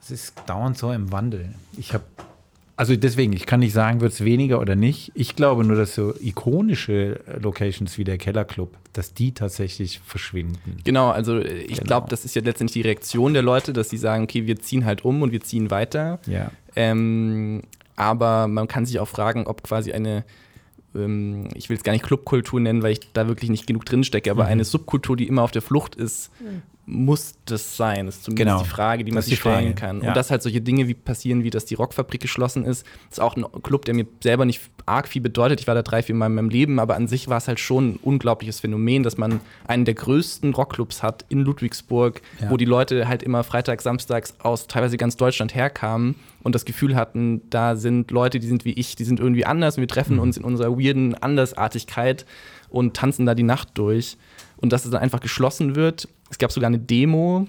es 0.01 0.11
ist 0.11 0.43
dauernd 0.47 0.79
so 0.79 0.91
im 0.93 1.13
Wandel. 1.13 1.55
Ich 1.77 1.93
habe 1.93 2.05
also 2.79 2.95
deswegen, 2.95 3.33
ich 3.33 3.47
kann 3.47 3.61
nicht 3.61 3.73
sagen, 3.73 4.03
wird 4.03 4.13
es 4.13 4.23
weniger 4.23 4.61
oder 4.61 4.77
nicht. 4.77 5.11
Ich 5.15 5.35
glaube 5.35 5.65
nur, 5.65 5.77
dass 5.77 5.95
so 5.95 6.15
ikonische 6.21 7.21
Locations 7.41 7.97
wie 7.97 8.05
der 8.05 8.19
Kellerclub, 8.19 8.77
dass 8.93 9.15
die 9.15 9.33
tatsächlich 9.33 10.01
verschwinden. 10.01 10.77
Genau, 10.85 11.09
also 11.09 11.39
ich 11.39 11.69
genau. 11.69 11.83
glaube, 11.85 12.09
das 12.11 12.27
ist 12.27 12.35
ja 12.35 12.43
letztendlich 12.43 12.83
die 12.83 12.87
Reaktion 12.89 13.33
der 13.33 13.43
Leute, 13.43 13.73
dass 13.73 13.89
sie 13.89 13.97
sagen, 13.97 14.25
okay, 14.25 14.47
wir 14.47 14.61
ziehen 14.61 14.85
halt 14.85 15.07
um 15.07 15.23
und 15.23 15.33
wir 15.33 15.41
ziehen 15.41 15.71
weiter. 15.71 16.19
Ja. 16.27 16.51
Ähm, 16.75 17.63
aber 17.97 18.47
man 18.47 18.69
kann 18.69 18.85
sich 18.85 19.01
auch 19.01 19.09
fragen, 19.09 19.47
ob 19.47 19.63
quasi 19.63 19.93
eine 19.93 20.25
ähm, 20.95 21.49
ich 21.55 21.71
will 21.71 21.79
es 21.79 21.83
gar 21.83 21.93
nicht 21.93 22.05
Clubkultur 22.05 22.61
nennen, 22.61 22.83
weil 22.83 22.93
ich 22.93 23.01
da 23.15 23.27
wirklich 23.27 23.49
nicht 23.49 23.67
genug 23.67 23.87
drin 23.87 24.05
stecke, 24.05 24.31
aber 24.31 24.45
mhm. 24.45 24.51
eine 24.51 24.65
Subkultur, 24.65 25.17
die 25.17 25.27
immer 25.27 25.43
auf 25.43 25.51
der 25.51 25.63
Flucht 25.63 25.95
ist, 25.95 26.31
mhm 26.41 26.61
muss 26.87 27.35
das 27.47 27.77
sein? 27.77 28.07
Das 28.07 28.17
ist 28.17 28.25
zumindest 28.25 28.47
genau. 28.47 28.63
die 28.63 28.69
Frage, 28.69 29.05
die 29.05 29.11
man 29.11 29.23
sich 29.23 29.41
stellen 29.41 29.75
kann. 29.75 30.03
Ja. 30.03 30.09
Und 30.09 30.17
dass 30.17 30.31
halt 30.31 30.43
solche 30.43 30.61
Dinge 30.61 30.87
wie 30.87 30.95
passieren, 30.95 31.43
wie 31.43 31.51
dass 31.51 31.65
die 31.65 31.75
Rockfabrik 31.75 32.21
geschlossen 32.21 32.65
ist, 32.65 32.87
ist 33.11 33.21
auch 33.21 33.37
ein 33.37 33.45
Club, 33.63 33.85
der 33.85 33.95
mir 33.95 34.07
selber 34.23 34.45
nicht 34.45 34.61
arg 34.87 35.09
viel 35.09 35.21
bedeutet. 35.21 35.61
Ich 35.61 35.67
war 35.67 35.75
da 35.75 35.83
drei, 35.83 36.03
vier 36.03 36.15
Mal 36.15 36.27
in 36.27 36.35
meinem 36.37 36.49
Leben, 36.49 36.79
aber 36.79 36.95
an 36.95 37.09
sich 37.09 37.29
war 37.29 37.39
es 37.39 37.49
halt 37.49 37.59
schon 37.59 37.91
ein 37.91 37.99
unglaubliches 38.01 38.61
Phänomen, 38.61 39.03
dass 39.03 39.19
man 39.19 39.41
einen 39.67 39.85
der 39.85 39.95
größten 39.95 40.55
Rockclubs 40.55 41.03
hat 41.03 41.25
in 41.29 41.41
Ludwigsburg, 41.41 42.23
ja. 42.41 42.51
wo 42.51 42.57
die 42.57 42.65
Leute 42.65 43.09
halt 43.09 43.25
immer 43.25 43.43
freitags, 43.43 43.83
samstags 43.83 44.35
aus 44.39 44.69
teilweise 44.69 44.97
ganz 44.97 45.17
Deutschland 45.17 45.57
herkamen 45.57 46.15
und 46.45 46.55
das 46.55 46.65
Gefühl 46.65 46.95
hatten, 46.95 47.43
da 47.51 47.75
sind 47.75 48.13
Leute, 48.13 48.39
die 48.39 48.47
sind 48.47 48.65
wie 48.65 48.75
ich, 48.75 48.95
die 48.95 49.05
sind 49.05 49.19
irgendwie 49.19 49.45
anders 49.45 49.77
und 49.77 49.81
wir 49.81 49.89
treffen 49.89 50.17
mhm. 50.17 50.23
uns 50.23 50.37
in 50.37 50.45
unserer 50.45 50.79
weirden 50.79 51.15
Andersartigkeit 51.15 52.27
und 52.69 52.95
tanzen 52.95 53.27
da 53.27 53.35
die 53.35 53.43
Nacht 53.43 53.71
durch 53.75 54.17
und 54.57 54.73
dass 54.73 54.85
es 54.85 54.91
dann 54.91 55.03
einfach 55.03 55.21
geschlossen 55.21 55.77
wird 55.77 56.09
es 56.31 56.39
gab 56.39 56.53
sogar 56.53 56.69
eine 56.69 56.79
Demo 56.79 57.47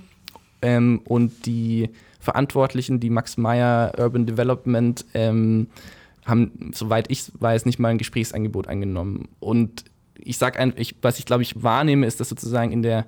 ähm, 0.62 1.02
und 1.06 1.46
die 1.46 1.89
Verantwortlichen, 2.20 3.00
die 3.00 3.10
Max 3.10 3.38
Meyer 3.38 3.93
Urban 3.98 4.26
Development, 4.26 5.06
ähm, 5.13 5.67
haben, 6.26 6.72
soweit 6.74 7.10
ich 7.10 7.32
weiß, 7.39 7.65
nicht 7.65 7.80
mal 7.80 7.89
ein 7.89 7.98
Gesprächsangebot 7.98 8.67
angenommen. 8.67 9.30
Und 9.39 9.86
ich 10.20 10.38
sage 10.38 10.60
einfach, 10.60 10.84
was 11.02 11.20
ich 11.20 11.26
glaube 11.26 11.43
ich 11.43 11.63
wahrnehme, 11.63 12.06
ist, 12.06 12.20
dass 12.20 12.30
sozusagen 12.30 12.72
in 12.72 12.82
der 12.82 13.06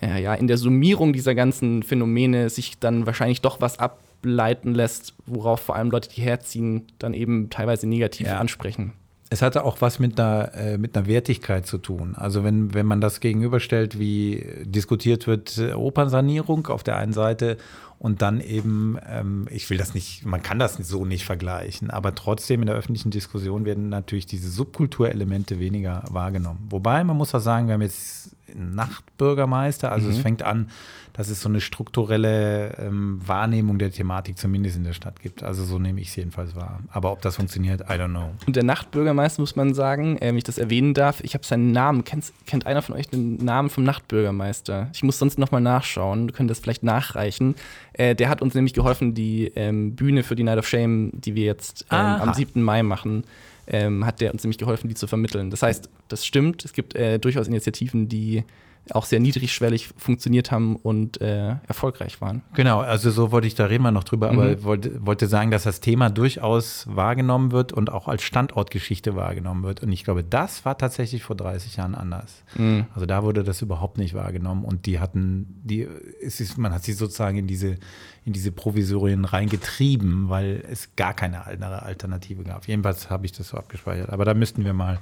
ja, 0.00 0.16
ja, 0.16 0.34
in 0.34 0.46
der 0.46 0.56
Summierung 0.56 1.12
dieser 1.12 1.34
ganzen 1.34 1.82
Phänomene 1.82 2.48
sich 2.48 2.78
dann 2.78 3.06
wahrscheinlich 3.06 3.42
doch 3.42 3.60
was 3.60 3.78
ableiten 3.78 4.74
lässt, 4.74 5.14
worauf 5.26 5.60
vor 5.60 5.76
allem 5.76 5.90
Leute, 5.90 6.08
die 6.08 6.22
herziehen, 6.22 6.86
dann 6.98 7.12
eben 7.14 7.50
teilweise 7.50 7.86
negativ 7.86 8.26
ja. 8.26 8.38
ansprechen 8.38 8.94
es 9.28 9.42
hatte 9.42 9.64
auch 9.64 9.80
was 9.80 9.98
mit 9.98 10.18
einer, 10.20 10.54
äh, 10.54 10.78
mit 10.78 10.96
einer 10.96 11.06
Wertigkeit 11.06 11.66
zu 11.66 11.78
tun. 11.78 12.14
Also 12.16 12.44
wenn, 12.44 12.74
wenn 12.74 12.86
man 12.86 13.00
das 13.00 13.20
gegenüberstellt, 13.20 13.98
wie 13.98 14.46
diskutiert 14.64 15.26
wird, 15.26 15.58
äh, 15.58 15.72
Opernsanierung 15.72 16.68
auf 16.68 16.84
der 16.84 16.96
einen 16.96 17.12
Seite 17.12 17.56
und 17.98 18.22
dann 18.22 18.40
eben, 18.40 18.98
ähm, 19.08 19.48
ich 19.50 19.68
will 19.68 19.78
das 19.78 19.94
nicht, 19.94 20.24
man 20.24 20.42
kann 20.42 20.58
das 20.58 20.74
so 20.74 21.04
nicht 21.04 21.24
vergleichen, 21.24 21.90
aber 21.90 22.14
trotzdem 22.14 22.60
in 22.60 22.66
der 22.66 22.76
öffentlichen 22.76 23.10
Diskussion 23.10 23.64
werden 23.64 23.88
natürlich 23.88 24.26
diese 24.26 24.48
Subkulturelemente 24.48 25.58
weniger 25.58 26.04
wahrgenommen. 26.10 26.66
Wobei, 26.70 27.02
man 27.02 27.16
muss 27.16 27.34
auch 27.34 27.40
sagen, 27.40 27.66
wir 27.66 27.74
haben 27.74 27.82
jetzt 27.82 28.35
Nachtbürgermeister, 28.56 29.92
also 29.92 30.06
mhm. 30.06 30.12
es 30.12 30.18
fängt 30.18 30.42
an, 30.42 30.68
dass 31.16 31.30
es 31.30 31.40
so 31.40 31.48
eine 31.48 31.62
strukturelle 31.62 32.76
ähm, 32.78 33.20
Wahrnehmung 33.26 33.78
der 33.78 33.90
Thematik 33.90 34.36
zumindest 34.36 34.76
in 34.76 34.84
der 34.84 34.92
Stadt 34.92 35.20
gibt. 35.20 35.42
Also 35.42 35.64
so 35.64 35.78
nehme 35.78 35.98
ich 36.00 36.08
es 36.08 36.16
jedenfalls 36.16 36.54
wahr. 36.54 36.80
Aber 36.90 37.10
ob 37.10 37.22
das 37.22 37.36
funktioniert, 37.36 37.80
I 37.82 37.94
don't 37.94 38.10
know. 38.10 38.32
Und 38.46 38.54
der 38.54 38.64
Nachtbürgermeister, 38.64 39.40
muss 39.40 39.56
man 39.56 39.72
sagen, 39.72 40.18
äh, 40.18 40.26
wenn 40.26 40.36
ich 40.36 40.44
das 40.44 40.58
erwähnen 40.58 40.92
darf, 40.92 41.22
ich 41.22 41.32
habe 41.32 41.44
seinen 41.44 41.72
Namen. 41.72 42.04
Kennt, 42.04 42.32
kennt 42.44 42.66
einer 42.66 42.82
von 42.82 42.94
euch 42.94 43.08
den 43.08 43.36
Namen 43.36 43.70
vom 43.70 43.84
Nachtbürgermeister? 43.84 44.90
Ich 44.92 45.02
muss 45.02 45.18
sonst 45.18 45.38
nochmal 45.38 45.62
nachschauen, 45.62 46.26
wir 46.26 46.34
können 46.34 46.48
das 46.48 46.58
vielleicht 46.58 46.82
nachreichen. 46.82 47.54
Äh, 47.94 48.14
der 48.14 48.28
hat 48.28 48.42
uns 48.42 48.54
nämlich 48.54 48.74
geholfen, 48.74 49.14
die 49.14 49.50
ähm, 49.56 49.96
Bühne 49.96 50.22
für 50.22 50.36
die 50.36 50.42
Night 50.42 50.58
of 50.58 50.68
Shame, 50.68 51.12
die 51.14 51.34
wir 51.34 51.44
jetzt 51.44 51.86
ähm, 51.90 51.98
am 51.98 52.34
7. 52.34 52.62
Mai 52.62 52.82
machen, 52.82 53.24
ähm, 53.66 54.06
hat 54.06 54.20
der 54.20 54.32
uns 54.32 54.44
nämlich 54.44 54.58
geholfen, 54.58 54.88
die 54.88 54.94
zu 54.94 55.06
vermitteln. 55.06 55.50
Das 55.50 55.62
heißt, 55.62 55.88
das 56.08 56.24
stimmt, 56.24 56.64
es 56.64 56.72
gibt 56.72 56.94
äh, 56.94 57.18
durchaus 57.18 57.48
Initiativen, 57.48 58.08
die 58.08 58.44
auch 58.92 59.04
sehr 59.04 59.20
niedrigschwellig 59.20 59.90
funktioniert 59.96 60.50
haben 60.50 60.76
und 60.76 61.20
äh, 61.20 61.56
erfolgreich 61.66 62.20
waren. 62.20 62.42
Genau, 62.54 62.80
also 62.80 63.10
so 63.10 63.32
wollte 63.32 63.46
ich, 63.46 63.54
da 63.54 63.66
reden 63.66 63.82
wir 63.82 63.90
noch 63.90 64.04
drüber, 64.04 64.32
mhm. 64.32 64.38
aber 64.38 64.62
wollte, 64.62 65.04
wollte 65.04 65.26
sagen, 65.26 65.50
dass 65.50 65.64
das 65.64 65.80
Thema 65.80 66.10
durchaus 66.10 66.86
wahrgenommen 66.88 67.52
wird 67.52 67.72
und 67.72 67.90
auch 67.90 68.06
als 68.06 68.22
Standortgeschichte 68.22 69.16
wahrgenommen 69.16 69.64
wird. 69.64 69.82
Und 69.82 69.90
ich 69.92 70.04
glaube, 70.04 70.22
das 70.22 70.64
war 70.64 70.78
tatsächlich 70.78 71.22
vor 71.22 71.36
30 71.36 71.76
Jahren 71.76 71.94
anders. 71.94 72.44
Mhm. 72.56 72.86
Also 72.94 73.06
da 73.06 73.22
wurde 73.22 73.42
das 73.42 73.62
überhaupt 73.62 73.98
nicht 73.98 74.14
wahrgenommen 74.14 74.64
und 74.64 74.86
die 74.86 75.00
hatten, 75.00 75.60
die, 75.64 75.88
es 76.22 76.40
ist, 76.40 76.56
man 76.56 76.72
hat 76.72 76.84
sie 76.84 76.92
sozusagen 76.92 77.38
in 77.38 77.46
diese, 77.46 77.76
in 78.24 78.32
diese 78.32 78.52
Provisorien 78.52 79.24
reingetrieben, 79.24 80.28
weil 80.28 80.64
es 80.70 80.94
gar 80.96 81.14
keine 81.14 81.46
andere 81.46 81.82
Alternative 81.82 82.44
gab. 82.44 82.68
Jedenfalls 82.68 83.10
habe 83.10 83.26
ich 83.26 83.32
das 83.32 83.48
so 83.48 83.56
abgespeichert. 83.56 84.10
Aber 84.10 84.24
da 84.24 84.34
müssten 84.34 84.64
wir 84.64 84.72
mal 84.72 85.00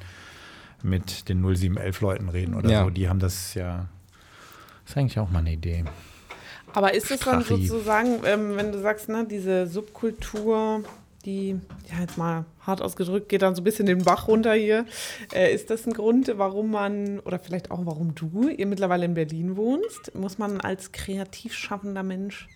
mit 0.85 1.29
den 1.29 1.43
0711 1.43 2.01
Leuten 2.01 2.29
reden 2.29 2.55
oder 2.55 2.71
ja. 2.71 2.85
so. 2.85 2.91
Die 2.91 3.09
haben 3.09 3.19
das 3.19 3.55
ja. 3.55 3.89
Das 4.85 4.93
ist 4.93 4.97
eigentlich 4.99 5.19
auch 5.19 5.31
mal 5.31 5.39
eine 5.39 5.53
Idee. 5.53 5.85
Aber 6.75 6.93
ist 6.93 7.11
es 7.11 7.21
dann 7.21 7.43
sozusagen, 7.43 8.21
ähm, 8.25 8.57
wenn 8.57 8.73
du 8.73 8.81
sagst, 8.81 9.09
ne, 9.09 9.25
diese 9.29 9.67
Subkultur, 9.67 10.83
die, 11.25 11.51
ja, 11.91 12.01
jetzt 12.01 12.19
mal 12.19 12.45
hart 12.61 12.83
ausgedrückt, 12.83 13.29
geht 13.29 13.43
dann 13.43 13.55
so 13.55 13.63
ein 13.63 13.65
bisschen 13.65 13.87
den 13.87 14.03
Bach 14.03 14.29
runter 14.29 14.55
hier. 14.55 14.85
Äh, 15.33 15.55
ist 15.55 15.71
das 15.71 15.87
ein 15.87 15.93
Grund, 15.93 16.31
warum 16.37 16.73
man, 16.73 17.21
oder 17.21 17.39
vielleicht 17.39 17.71
auch 17.71 17.87
warum 17.87 18.15
du, 18.15 18.49
ihr 18.49 18.67
mittlerweile 18.67 19.05
in 19.05 19.15
Berlin 19.15 19.57
wohnst? 19.57 20.15
Muss 20.15 20.37
man 20.37 20.61
als 20.61 20.93
kreativ 20.93 21.55
schaffender 21.55 22.03
Mensch 22.03 22.49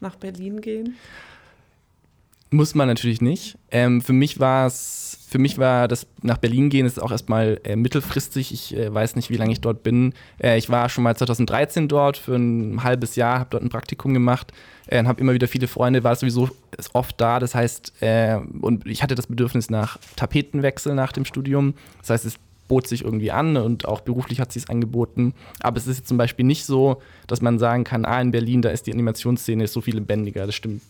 nach 0.00 0.16
Berlin 0.16 0.60
gehen? 0.60 0.96
Muss 2.50 2.74
man 2.74 2.86
natürlich 2.86 3.20
nicht. 3.20 3.58
Ähm, 3.70 4.00
für 4.00 4.12
mich 4.12 4.38
war 4.38 4.66
es, 4.66 5.25
für 5.28 5.38
mich 5.38 5.58
war 5.58 5.88
das 5.88 6.06
nach 6.22 6.38
Berlin 6.38 6.70
gehen 6.70 6.86
ist 6.86 7.02
auch 7.02 7.10
erstmal 7.10 7.60
äh, 7.64 7.74
mittelfristig. 7.74 8.52
Ich 8.52 8.76
äh, 8.76 8.92
weiß 8.92 9.16
nicht, 9.16 9.28
wie 9.28 9.36
lange 9.36 9.52
ich 9.52 9.60
dort 9.60 9.82
bin. 9.82 10.14
Äh, 10.38 10.56
ich 10.56 10.70
war 10.70 10.88
schon 10.88 11.02
mal 11.02 11.16
2013 11.16 11.88
dort 11.88 12.16
für 12.16 12.36
ein 12.36 12.84
halbes 12.84 13.16
Jahr, 13.16 13.40
habe 13.40 13.50
dort 13.50 13.64
ein 13.64 13.68
Praktikum 13.68 14.14
gemacht 14.14 14.52
äh, 14.86 15.00
und 15.00 15.08
habe 15.08 15.20
immer 15.20 15.34
wieder 15.34 15.48
viele 15.48 15.66
Freunde, 15.66 16.04
war 16.04 16.14
sowieso 16.14 16.50
oft 16.92 17.20
da. 17.20 17.40
Das 17.40 17.56
heißt, 17.56 18.02
äh, 18.02 18.38
und 18.60 18.86
ich 18.86 19.02
hatte 19.02 19.16
das 19.16 19.26
Bedürfnis 19.26 19.68
nach 19.68 19.98
Tapetenwechsel 20.14 20.94
nach 20.94 21.10
dem 21.10 21.24
Studium. 21.24 21.74
Das 22.00 22.10
heißt, 22.10 22.24
es 22.24 22.36
bot 22.68 22.86
sich 22.86 23.02
irgendwie 23.02 23.32
an 23.32 23.56
und 23.56 23.86
auch 23.86 24.02
beruflich 24.02 24.38
hat 24.38 24.52
sich 24.52 24.64
es 24.64 24.70
angeboten. 24.70 25.34
Aber 25.60 25.76
es 25.76 25.88
ist 25.88 25.98
jetzt 25.98 26.08
zum 26.08 26.18
Beispiel 26.18 26.46
nicht 26.46 26.64
so, 26.64 27.02
dass 27.26 27.42
man 27.42 27.58
sagen 27.58 27.82
kann, 27.82 28.04
ah, 28.04 28.20
in 28.20 28.30
Berlin, 28.30 28.62
da 28.62 28.70
ist 28.70 28.86
die 28.86 28.92
Animationsszene 28.92 29.66
so 29.66 29.80
viel 29.80 29.96
lebendiger. 29.96 30.46
Das 30.46 30.54
stimmt 30.54 30.82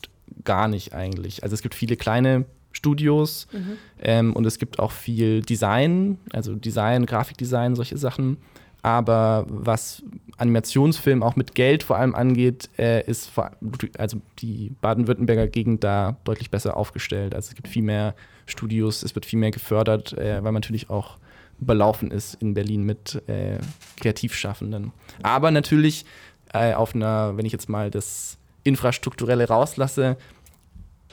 gar 0.44 0.68
nicht 0.68 0.92
eigentlich. 0.94 1.42
Also 1.42 1.54
es 1.54 1.62
gibt 1.62 1.74
viele 1.74 1.96
kleine 1.96 2.44
Studios 2.76 3.48
mhm. 3.52 3.78
ähm, 4.00 4.32
und 4.34 4.44
es 4.46 4.58
gibt 4.58 4.78
auch 4.78 4.92
viel 4.92 5.40
Design, 5.42 6.18
also 6.32 6.54
Design, 6.54 7.06
Grafikdesign, 7.06 7.74
solche 7.74 7.96
Sachen. 7.96 8.36
Aber 8.82 9.46
was 9.48 10.04
Animationsfilm 10.36 11.22
auch 11.22 11.34
mit 11.34 11.56
Geld 11.56 11.82
vor 11.82 11.96
allem 11.96 12.14
angeht, 12.14 12.68
äh, 12.78 13.04
ist 13.04 13.28
vor, 13.28 13.50
also 13.98 14.20
die 14.38 14.72
Baden-Württemberger 14.80 15.48
Gegend 15.48 15.82
da 15.82 16.18
deutlich 16.22 16.50
besser 16.50 16.76
aufgestellt. 16.76 17.34
Also 17.34 17.48
es 17.48 17.54
gibt 17.56 17.66
viel 17.66 17.82
mehr 17.82 18.14
Studios, 18.44 19.02
es 19.02 19.14
wird 19.14 19.26
viel 19.26 19.40
mehr 19.40 19.50
gefördert, 19.50 20.12
äh, 20.12 20.34
weil 20.36 20.52
man 20.52 20.54
natürlich 20.54 20.88
auch 20.88 21.16
überlaufen 21.60 22.10
ist 22.10 22.34
in 22.34 22.54
Berlin 22.54 22.84
mit 22.84 23.22
äh, 23.26 23.58
Kreativschaffenden. 23.98 24.92
Aber 25.22 25.50
natürlich 25.50 26.04
äh, 26.52 26.74
auf 26.74 26.94
einer, 26.94 27.36
wenn 27.36 27.46
ich 27.46 27.52
jetzt 27.52 27.68
mal 27.68 27.90
das 27.90 28.38
Infrastrukturelle 28.62 29.48
rauslasse, 29.48 30.16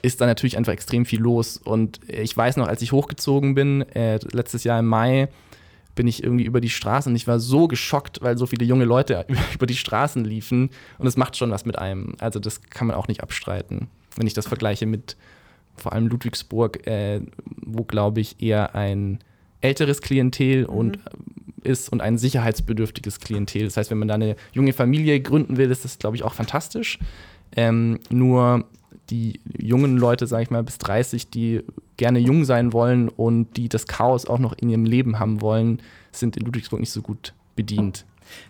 ist 0.04 0.22
da 0.22 0.26
natürlich 0.28 0.58
einfach 0.58 0.74
extrem 0.74 1.06
viel 1.06 1.22
los. 1.22 1.58
Und 1.58 2.00
ich 2.08 2.36
weiß 2.36 2.58
noch, 2.58 2.68
als 2.68 2.82
ich 2.84 2.92
hochgezogen 2.92 3.56
bin, 3.56 3.82
äh, 3.94 4.20
letztes 4.32 4.64
Jahr 4.64 4.80
im 4.80 4.86
Mai, 4.86 5.30
bin 5.96 6.08
ich 6.08 6.24
irgendwie 6.24 6.44
über 6.44 6.60
die 6.60 6.70
Straße 6.70 7.10
und 7.10 7.16
ich 7.16 7.28
war 7.28 7.40
so 7.40 7.68
geschockt, 7.68 8.22
weil 8.22 8.38
so 8.38 8.46
viele 8.46 8.66
junge 8.66 8.86
Leute 8.86 9.26
über 9.54 9.66
die 9.66 9.76
Straßen 9.76 10.26
liefen. 10.26 10.70
Und 10.98 11.08
es 11.08 11.18
macht 11.18 11.38
schon 11.38 11.52
was 11.52 11.66
mit 11.66 11.80
einem. 11.80 12.16
Also 12.20 12.40
das 12.40 12.62
kann 12.64 12.88
man 12.88 12.96
auch 12.96 13.08
nicht 13.08 13.24
abstreiten. 13.24 13.88
Wenn 14.16 14.28
ich 14.28 14.34
das 14.34 14.48
vergleiche 14.48 14.86
mit 14.86 15.16
vor 15.76 15.94
allem 15.94 16.08
Ludwigsburg, 16.08 16.86
äh, 16.86 17.22
wo, 17.46 17.84
glaube 17.84 18.20
ich, 18.22 18.42
eher 18.42 18.76
ein 18.76 19.20
älteres 19.62 20.02
Klientel 20.02 20.64
mhm. 20.64 20.70
und 20.70 21.00
ist 21.64 21.90
und 21.90 22.02
ein 22.02 22.18
sicherheitsbedürftiges 22.18 23.20
Klientel. 23.22 23.64
Das 23.64 23.78
heißt, 23.78 23.90
wenn 23.90 24.00
man 24.00 24.10
da 24.10 24.16
eine 24.16 24.36
junge 24.52 24.74
Familie 24.74 25.22
gründen 25.22 25.56
will, 25.56 25.72
ist 25.72 25.86
das, 25.86 25.98
glaube 25.98 26.18
ich, 26.18 26.24
auch 26.24 26.34
fantastisch. 26.34 27.00
Ähm, 27.56 28.00
nur 28.10 28.66
die 29.10 29.40
jungen 29.58 29.98
Leute, 29.98 30.28
sage 30.28 30.44
ich 30.44 30.50
mal, 30.50 30.64
bis 30.64 30.78
30, 30.78 31.30
die 31.30 31.62
gerne 31.98 32.20
jung 32.20 32.46
sein 32.46 32.74
wollen 32.74 33.10
und 33.10 33.58
die 33.58 33.70
das 33.70 33.88
Chaos 33.88 34.26
auch 34.26 34.40
noch 34.40 34.54
in 34.54 34.70
ihrem 34.70 34.86
Leben 34.86 35.20
haben 35.20 35.42
wollen, 35.42 35.82
sind 36.12 36.38
in 36.38 36.46
Ludwigsburg 36.46 36.80
nicht 36.80 36.92
so 36.92 37.02
gut 37.02 37.34
bedient. 37.56 38.06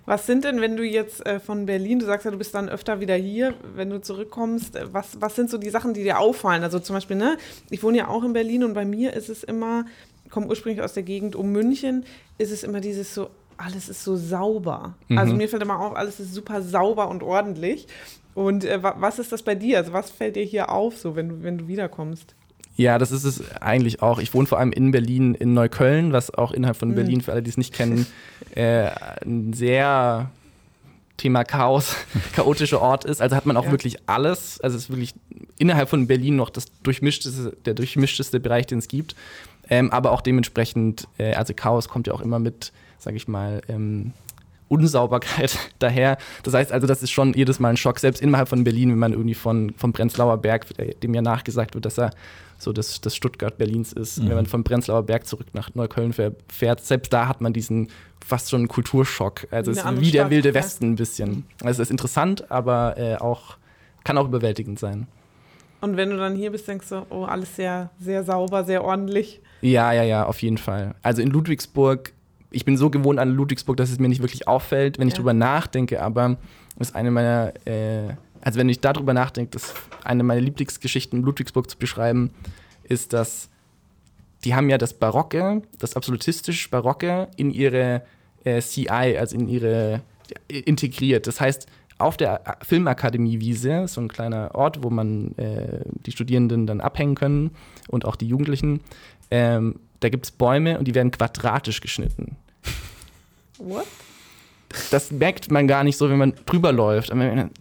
Was 0.06 0.26
sind 0.26 0.44
denn, 0.44 0.62
wenn 0.62 0.78
du 0.78 0.84
jetzt 0.84 1.26
äh, 1.26 1.40
von 1.40 1.66
Berlin, 1.66 2.00
du 2.00 2.06
sagst 2.06 2.26
ja, 2.26 2.32
du 2.32 2.38
bist 2.38 2.54
dann 2.56 2.70
öfter 2.70 3.00
wieder 3.00 3.16
hier, 3.16 3.54
wenn 3.76 3.90
du 3.90 4.02
zurückkommst, 4.02 4.76
äh, 4.76 4.94
was, 4.94 5.20
was 5.20 5.36
sind 5.36 5.50
so 5.50 5.58
die 5.58 5.70
Sachen, 5.70 5.94
die 5.94 6.04
dir 6.04 6.20
auffallen? 6.20 6.64
Also 6.64 6.80
zum 6.80 6.96
Beispiel, 6.96 7.18
ne, 7.18 7.38
ich 7.70 7.84
wohne 7.84 7.98
ja 7.98 8.08
auch 8.08 8.24
in 8.24 8.34
Berlin 8.34 8.64
und 8.64 8.74
bei 8.74 8.86
mir 8.86 9.14
ist 9.14 9.30
es 9.30 9.44
immer, 9.44 9.86
ich 10.24 10.32
komme 10.32 10.48
ursprünglich 10.48 10.82
aus 10.82 10.94
der 10.94 11.04
Gegend 11.04 11.36
um 11.36 11.52
München, 11.52 12.06
ist 12.38 12.52
es 12.52 12.64
immer 12.64 12.82
dieses 12.82 13.14
so, 13.14 13.30
alles 13.58 13.90
ist 13.90 14.04
so 14.04 14.16
sauber. 14.16 14.96
Mhm. 15.08 15.18
Also 15.18 15.36
mir 15.36 15.48
fällt 15.50 15.64
immer 15.64 15.80
auf, 15.80 15.96
alles 15.96 16.20
ist 16.20 16.34
super 16.34 16.62
sauber 16.62 17.10
und 17.10 17.24
ordentlich. 17.24 17.88
Und 18.36 18.66
äh, 18.66 18.82
was 18.82 19.20
ist 19.20 19.32
das 19.32 19.44
bei 19.44 19.56
dir? 19.56 19.78
Also 19.78 19.94
was 19.94 20.10
fällt 20.10 20.36
dir 20.36 20.44
hier 20.44 20.72
auf, 20.72 20.98
so 20.98 21.16
wenn 21.16 21.30
du, 21.30 21.44
wenn 21.44 21.58
du 21.58 21.68
wiederkommst? 21.68 22.36
Ja, 22.76 22.98
das 22.98 23.12
ist 23.12 23.24
es 23.24 23.52
eigentlich 23.62 24.02
auch. 24.02 24.20
Ich 24.20 24.34
wohne 24.34 24.48
vor 24.48 24.58
allem 24.58 24.72
in 24.72 24.92
Berlin, 24.92 25.36
in 25.36 25.54
Neukölln, 25.54 26.12
was 26.12 26.34
auch 26.34 26.52
innerhalb 26.52 26.78
von 26.78 26.90
mhm. 26.90 26.96
Berlin, 26.96 27.22
für 27.22 27.32
alle, 27.32 27.44
die 27.44 27.50
es 27.50 27.58
nicht 27.58 27.74
kennen, 27.74 28.08
äh, 28.56 28.90
ein 29.24 29.54
sehr 29.54 30.32
Thema 31.18 31.44
Chaos, 31.44 31.96
chaotischer 32.34 32.82
Ort 32.82 33.06
ist. 33.06 33.22
Also 33.22 33.36
hat 33.36 33.46
man 33.46 33.58
auch 33.58 33.66
ja. 33.66 33.72
wirklich 33.72 33.98
alles. 34.08 34.60
Also 34.62 34.78
es 34.78 34.84
ist 34.84 34.90
wirklich 34.90 35.14
innerhalb 35.60 35.90
von 35.90 36.08
Berlin 36.08 36.36
noch 36.36 36.50
das 36.50 36.66
durchmischteste, 36.82 37.56
der 37.66 37.76
durchmischteste 37.76 38.40
Bereich, 38.40 38.66
den 38.66 38.80
es 38.80 38.88
gibt. 38.88 39.16
Ähm, 39.70 39.92
aber 39.92 40.12
auch 40.12 40.22
dementsprechend, 40.22 41.08
äh, 41.18 41.34
also 41.36 41.54
Chaos 41.54 41.88
kommt 41.88 42.08
ja 42.08 42.14
auch 42.14 42.22
immer 42.22 42.40
mit, 42.40 42.74
sag 42.98 43.16
ich 43.16 43.28
mal, 43.28 43.62
ähm, 43.70 44.14
Unsauberkeit 44.74 45.58
daher. 45.80 46.18
Das 46.44 46.54
heißt 46.54 46.72
also, 46.72 46.88
das 46.88 47.04
ist 47.04 47.12
schon 47.12 47.34
jedes 47.34 47.60
Mal 47.60 47.70
ein 47.70 47.78
Schock, 47.78 48.00
selbst 48.00 48.22
innerhalb 48.22 48.50
von 48.50 48.64
Berlin, 48.64 48.90
wenn 48.92 49.00
man 49.00 49.14
irgendwie 49.14 49.36
von, 49.36 49.74
vom 49.78 49.94
Prenzlauer 49.94 50.38
Berg, 50.38 50.66
dem 51.02 51.14
ja 51.14 51.22
nachgesagt 51.22 51.76
wird, 51.76 51.86
dass 51.86 51.98
er 51.98 52.12
so 52.58 52.74
das, 52.74 53.02
das 53.02 53.16
Stuttgart 53.16 53.58
Berlins 53.58 53.94
ist, 53.94 54.20
mhm. 54.20 54.30
wenn 54.30 54.36
man 54.36 54.46
vom 54.46 54.64
Prenzlauer 54.64 55.04
Berg 55.04 55.28
zurück 55.28 55.48
nach 55.54 55.74
Neukölln 55.76 56.14
fährt, 56.14 56.86
selbst 56.86 57.14
da 57.14 57.28
hat 57.28 57.42
man 57.42 57.54
diesen 57.54 57.90
fast 58.26 58.50
schon 58.50 58.68
Kulturschock. 58.68 59.48
Also 59.52 59.72
es 59.72 59.78
ist 59.78 60.02
wie 60.02 60.12
der 60.12 60.30
wilde 60.30 60.54
Westen 60.54 60.92
ein 60.92 60.96
bisschen. 60.96 61.46
Also 61.62 61.82
es 61.82 61.88
ist 61.88 61.92
interessant, 61.92 62.50
aber 62.50 62.98
äh, 62.98 63.16
auch 63.18 63.58
kann 64.04 64.18
auch 64.18 64.26
überwältigend 64.26 64.80
sein. 64.80 65.08
Und 65.82 65.98
wenn 65.98 66.12
du 66.12 66.18
dann 66.18 66.36
hier 66.36 66.52
bist, 66.52 66.68
denkst 66.68 66.90
du, 66.90 67.06
oh, 67.10 67.26
alles 67.26 67.58
sehr, 67.58 67.90
sehr 68.00 68.24
sauber, 68.24 68.64
sehr 68.64 68.86
ordentlich. 68.86 69.42
Ja, 69.62 69.92
ja, 69.92 70.04
ja, 70.04 70.26
auf 70.26 70.42
jeden 70.42 70.58
Fall. 70.58 70.96
Also 71.02 71.22
in 71.22 71.30
Ludwigsburg 71.30 72.14
ich 72.54 72.66
bin 72.66 72.78
so 72.78 72.90
gewohnt 72.90 73.20
an 73.20 73.30
Ludwigsburg, 73.30 73.78
dass 73.78 73.90
es 73.90 74.00
mir 74.00 74.08
nicht 74.08 74.22
wirklich 74.22 74.48
auffällt, 74.48 75.00
wenn 75.00 75.08
ich 75.08 75.16
drüber 75.16 75.34
nachdenke, 75.34 76.02
aber 76.02 76.38
ist 76.80 76.96
eine 76.96 77.12
meiner, 77.12 77.54
äh, 77.66 78.14
also 78.42 78.60
wenn 78.60 78.70
ich 78.70 78.80
darüber 78.80 79.14
nachdenke, 79.14 79.58
ist 79.58 79.74
eine 80.04 80.24
meiner 80.24 80.42
Lieblingsgeschichten 80.42 81.22
Ludwigsburg 81.22 81.70
zu 81.70 81.78
beschreiben, 81.78 82.32
ist, 82.84 83.14
dass 83.14 83.50
die 84.44 84.56
haben 84.56 84.70
ja 84.70 84.78
das 84.78 84.94
Barocke, 84.94 85.64
das 85.80 85.96
absolutistisch 85.96 86.70
Barocke 86.70 87.30
in 87.38 87.50
ihre 87.50 88.04
äh, 88.44 88.62
CI, 88.62 89.18
also 89.18 89.36
in 89.36 89.48
ihre 89.48 90.02
äh, 90.50 90.60
integriert. 90.60 91.28
Das 91.28 91.42
heißt, 91.42 91.68
auf 91.98 92.18
der 92.18 92.58
Filmakademie 92.62 93.40
Wiese, 93.40 93.88
so 93.88 94.02
ein 94.02 94.10
kleiner 94.10 94.54
Ort, 94.56 94.84
wo 94.84 94.90
man 94.90 95.34
äh, 95.38 95.82
die 96.06 96.12
Studierenden 96.12 96.68
dann 96.68 96.82
abhängen 96.82 97.16
können 97.16 97.52
und 97.88 98.06
auch 98.06 98.16
die 98.16 98.28
Jugendlichen, 98.28 98.82
ähm, 99.32 99.80
da 100.02 100.10
gibt 100.10 100.26
es 100.26 100.32
Bäume 100.32 100.78
und 100.78 100.88
die 100.88 100.96
werden 100.96 101.12
quadratisch 101.12 101.80
geschnitten. 101.80 102.36
What? 103.58 103.88
Das 104.92 105.12
merkt 105.12 105.52
man 105.52 105.68
gar 105.68 105.84
nicht 105.84 105.98
so, 105.98 106.10
wenn 106.10 106.18
man 106.18 106.34
drüber 106.46 106.72
läuft. 106.72 107.12
Aber 107.12 107.24
man, 107.24 107.52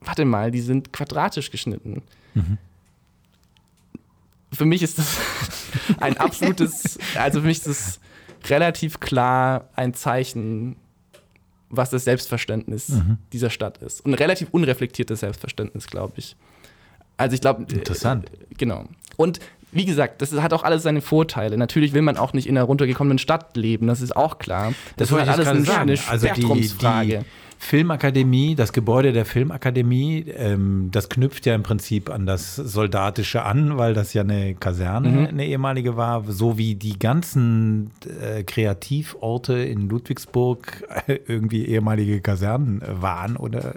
warte 0.00 0.24
mal, 0.24 0.50
die 0.50 0.60
sind 0.60 0.92
quadratisch 0.92 1.50
geschnitten. 1.50 2.02
Mhm. 2.34 2.58
Für 4.52 4.64
mich 4.64 4.82
ist 4.82 4.98
das 4.98 5.16
ein 6.00 6.16
absolutes, 6.16 6.98
also 7.14 7.40
für 7.40 7.46
mich 7.46 7.58
ist 7.58 7.66
das 7.66 8.00
relativ 8.48 9.00
klar 9.00 9.68
ein 9.74 9.94
Zeichen, 9.94 10.76
was 11.70 11.90
das 11.90 12.04
Selbstverständnis 12.04 12.88
mhm. 12.88 13.18
dieser 13.32 13.50
Stadt 13.50 13.78
ist. 13.78 14.04
Und 14.04 14.12
ein 14.12 14.18
relativ 14.18 14.48
unreflektiertes 14.50 15.20
Selbstverständnis, 15.20 15.86
glaube 15.86 16.14
ich. 16.16 16.36
Also 17.16 17.34
ich 17.34 17.40
glaube. 17.40 17.70
Interessant. 17.72 18.30
Äh, 18.30 18.54
genau. 18.56 18.86
Und 19.16 19.40
wie 19.72 19.84
gesagt, 19.84 20.22
das 20.22 20.32
hat 20.32 20.52
auch 20.52 20.62
alles 20.62 20.82
seine 20.82 21.00
Vorteile. 21.00 21.56
Natürlich 21.56 21.92
will 21.92 22.02
man 22.02 22.16
auch 22.16 22.32
nicht 22.32 22.46
in 22.46 22.56
einer 22.56 22.66
runtergekommenen 22.66 23.18
Stadt 23.18 23.56
leben, 23.56 23.86
das 23.86 24.00
ist 24.00 24.16
auch 24.16 24.38
klar. 24.38 24.72
Das, 24.96 25.08
das 25.08 25.20
ist 25.20 25.28
alles 25.28 25.46
eine, 25.48 25.64
sagen. 25.64 25.80
eine 25.82 25.96
Spektrumsfrage. 25.96 27.16
Also 27.18 27.24
die, 27.24 27.24
die 27.24 27.48
Filmakademie, 27.60 28.54
das 28.54 28.72
Gebäude 28.72 29.12
der 29.12 29.24
Filmakademie, 29.24 30.26
ähm, 30.36 30.90
das 30.92 31.08
knüpft 31.08 31.44
ja 31.44 31.56
im 31.56 31.64
Prinzip 31.64 32.08
an 32.08 32.24
das 32.24 32.54
Soldatische 32.54 33.42
an, 33.42 33.76
weil 33.76 33.94
das 33.94 34.14
ja 34.14 34.22
eine 34.22 34.54
Kaserne, 34.54 35.08
mhm. 35.08 35.26
eine 35.26 35.44
ehemalige 35.44 35.96
war, 35.96 36.24
so 36.28 36.56
wie 36.56 36.76
die 36.76 36.98
ganzen 36.98 37.90
äh, 38.22 38.44
Kreativorte 38.44 39.54
in 39.54 39.88
Ludwigsburg 39.88 40.84
äh, 41.08 41.18
irgendwie 41.26 41.66
ehemalige 41.66 42.20
Kasernen 42.20 42.80
waren. 42.86 43.36
Oder 43.36 43.74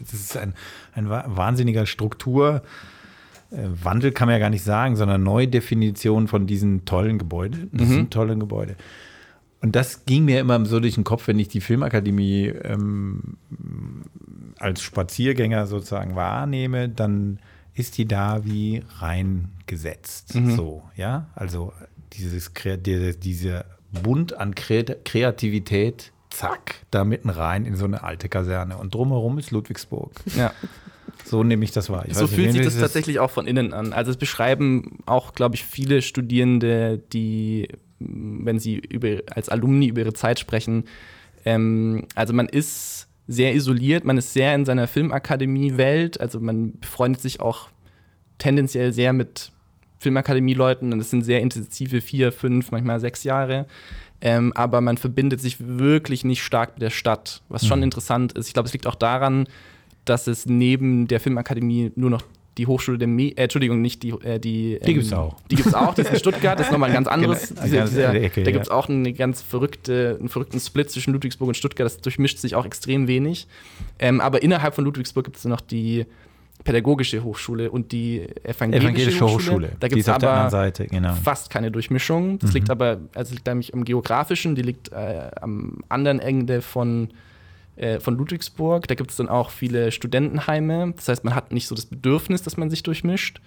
es 0.00 0.12
äh, 0.12 0.16
ist 0.16 0.36
ein, 0.36 0.54
ein 0.94 1.10
wahnsinniger 1.10 1.86
Struktur. 1.86 2.62
Wandel 3.82 4.12
kann 4.12 4.26
man 4.26 4.34
ja 4.34 4.38
gar 4.38 4.50
nicht 4.50 4.64
sagen, 4.64 4.96
sondern 4.96 5.22
Neudefinition 5.22 6.28
von 6.28 6.46
diesen 6.46 6.84
tollen 6.84 7.18
Gebäuden. 7.18 7.70
Das 7.72 7.88
mhm. 7.88 7.92
sind 7.92 8.10
tolle 8.12 8.36
Gebäude. 8.36 8.76
Und 9.60 9.74
das 9.76 10.04
ging 10.04 10.26
mir 10.26 10.40
immer 10.40 10.64
so 10.66 10.78
durch 10.78 10.94
den 10.94 11.04
Kopf, 11.04 11.26
wenn 11.26 11.38
ich 11.38 11.48
die 11.48 11.60
Filmakademie 11.62 12.48
ähm, 12.48 13.38
als 14.58 14.82
Spaziergänger 14.82 15.66
sozusagen 15.66 16.16
wahrnehme, 16.16 16.88
dann 16.88 17.38
ist 17.74 17.98
die 17.98 18.06
da 18.06 18.44
wie 18.44 18.82
reingesetzt. 18.98 20.34
Mhm. 20.34 20.54
So, 20.54 20.82
ja. 20.96 21.28
Also 21.34 21.72
dieses, 22.12 22.52
diese, 22.54 23.14
diese 23.14 23.64
Bund 24.02 24.36
an 24.36 24.54
Kreativität 24.54 26.12
zack, 26.30 26.74
da 26.90 27.04
mitten 27.04 27.30
rein 27.30 27.64
in 27.64 27.76
so 27.76 27.84
eine 27.84 28.02
alte 28.02 28.28
Kaserne. 28.28 28.76
Und 28.76 28.94
drumherum 28.94 29.38
ist 29.38 29.50
Ludwigsburg. 29.50 30.12
Ja. 30.36 30.52
So 31.24 31.42
nehme 31.42 31.64
ich 31.64 31.72
das 31.72 31.90
wahr. 31.90 32.04
Ich 32.06 32.14
so 32.14 32.26
fühlt 32.26 32.52
sich 32.52 32.62
das 32.62 32.78
tatsächlich 32.78 33.18
auch 33.18 33.30
von 33.30 33.46
innen 33.46 33.72
an. 33.72 33.92
Also 33.92 34.10
es 34.10 34.16
beschreiben 34.16 34.98
auch, 35.06 35.32
glaube 35.32 35.54
ich, 35.54 35.64
viele 35.64 36.02
Studierende, 36.02 36.98
die, 37.12 37.68
wenn 37.98 38.58
sie 38.58 38.76
über, 38.76 39.20
als 39.30 39.48
Alumni 39.48 39.86
über 39.86 40.02
ihre 40.02 40.12
Zeit 40.12 40.38
sprechen, 40.38 40.84
ähm, 41.44 42.06
also 42.14 42.32
man 42.32 42.48
ist 42.48 43.08
sehr 43.26 43.54
isoliert, 43.54 44.04
man 44.04 44.18
ist 44.18 44.32
sehr 44.32 44.54
in 44.54 44.64
seiner 44.64 44.86
Filmakademie-Welt, 44.86 46.20
also 46.20 46.40
man 46.40 46.78
befreundet 46.78 47.22
sich 47.22 47.40
auch 47.40 47.68
tendenziell 48.38 48.92
sehr 48.92 49.12
mit 49.12 49.50
Filmakademie-Leuten 49.98 50.92
und 50.92 51.00
es 51.00 51.10
sind 51.10 51.22
sehr 51.22 51.40
intensive 51.40 52.00
vier, 52.00 52.32
fünf, 52.32 52.70
manchmal 52.70 53.00
sechs 53.00 53.24
Jahre. 53.24 53.66
Ähm, 54.20 54.52
aber 54.54 54.80
man 54.80 54.96
verbindet 54.96 55.40
sich 55.40 55.56
wirklich 55.60 56.24
nicht 56.24 56.42
stark 56.42 56.74
mit 56.74 56.82
der 56.82 56.90
Stadt, 56.90 57.42
was 57.48 57.66
schon 57.66 57.80
mhm. 57.80 57.84
interessant 57.84 58.32
ist. 58.32 58.46
Ich 58.48 58.54
glaube, 58.54 58.66
es 58.66 58.72
liegt 58.72 58.86
auch 58.86 58.94
daran, 58.94 59.46
dass 60.04 60.26
es 60.26 60.46
neben 60.46 61.08
der 61.08 61.20
Filmakademie 61.20 61.92
nur 61.96 62.10
noch 62.10 62.22
die 62.58 62.66
Hochschule 62.66 62.98
der 62.98 63.08
Me 63.08 63.30
äh, 63.30 63.42
Entschuldigung, 63.42 63.80
nicht 63.80 64.02
die, 64.02 64.10
äh, 64.10 64.38
die. 64.38 64.78
Die 64.84 64.90
ähm, 64.90 64.94
gibt 64.94 65.06
es 65.06 65.12
auch. 65.12 65.36
Die 65.50 65.56
gibt 65.56 65.68
es 65.68 65.74
auch, 65.74 65.94
die 65.94 66.02
ist 66.02 66.10
in 66.10 66.16
Stuttgart, 66.16 66.58
das 66.58 66.66
ist 66.66 66.72
nochmal 66.72 66.90
ein 66.90 66.94
ganz 66.94 67.08
anderes. 67.08 67.48
Genau, 67.48 67.62
diese, 67.62 67.82
dieser, 67.82 68.14
Ecke, 68.14 68.42
da 68.44 68.50
gibt 68.50 68.64
es 68.64 68.70
auch 68.70 68.88
eine 68.88 69.12
ganz 69.12 69.42
verrückte, 69.42 70.16
einen 70.20 70.28
verrückten 70.28 70.60
Split 70.60 70.90
zwischen 70.90 71.12
Ludwigsburg 71.12 71.48
und 71.48 71.56
Stuttgart, 71.56 71.86
das 71.86 71.98
durchmischt 71.98 72.38
sich 72.38 72.54
auch 72.54 72.64
extrem 72.64 73.08
wenig. 73.08 73.46
Ähm, 73.98 74.20
aber 74.20 74.42
innerhalb 74.42 74.74
von 74.74 74.84
Ludwigsburg 74.84 75.24
gibt 75.24 75.36
es 75.36 75.44
noch 75.44 75.60
die 75.60 76.06
Pädagogische 76.62 77.22
Hochschule 77.22 77.70
und 77.70 77.92
die 77.92 78.22
Evangelische, 78.44 78.86
Evangelische 78.86 79.20
Hochschule. 79.20 79.36
Hochschule. 79.36 79.72
Da 79.80 79.88
gibt 79.88 80.00
es 80.00 80.08
aber 80.08 80.48
Seite, 80.48 80.86
genau. 80.86 81.14
fast 81.14 81.50
keine 81.50 81.70
Durchmischung. 81.70 82.38
Das 82.38 82.50
mhm. 82.50 82.54
liegt 82.54 82.70
aber, 82.70 83.00
also 83.14 83.34
liegt 83.34 83.46
nämlich 83.46 83.74
am 83.74 83.84
Geografischen, 83.84 84.54
die 84.54 84.62
liegt 84.62 84.92
äh, 84.92 85.30
am 85.40 85.78
anderen 85.88 86.20
Ende 86.20 86.62
von 86.62 87.08
äh, 87.76 88.00
von 88.00 88.16
Ludwigsburg. 88.16 88.86
Da 88.88 88.94
gibt 88.94 89.10
es 89.10 89.16
dann 89.16 89.28
auch 89.28 89.50
viele 89.50 89.92
Studentenheime. 89.92 90.92
Das 90.96 91.08
heißt, 91.08 91.24
man 91.24 91.34
hat 91.34 91.52
nicht 91.52 91.66
so 91.66 91.74
das 91.74 91.86
Bedürfnis, 91.86 92.42
dass 92.42 92.56
man 92.56 92.70
sich 92.70 92.82
durchmischt. 92.82 93.40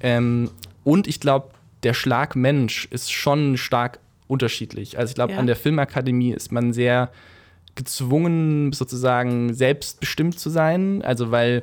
Ähm, 0.00 0.50
und 0.84 1.06
ich 1.06 1.20
glaube, 1.20 1.50
der 1.82 1.94
Schlag 1.94 2.36
Mensch 2.36 2.86
ist 2.90 3.12
schon 3.12 3.56
stark 3.56 3.98
unterschiedlich. 4.28 4.98
Also 4.98 5.10
ich 5.10 5.14
glaube, 5.14 5.34
ja. 5.34 5.38
an 5.38 5.46
der 5.46 5.56
Filmakademie 5.56 6.32
ist 6.32 6.52
man 6.52 6.72
sehr 6.72 7.10
gezwungen, 7.74 8.72
sozusagen 8.72 9.54
selbstbestimmt 9.54 10.38
zu 10.38 10.50
sein. 10.50 11.02
Also 11.02 11.30
weil 11.30 11.62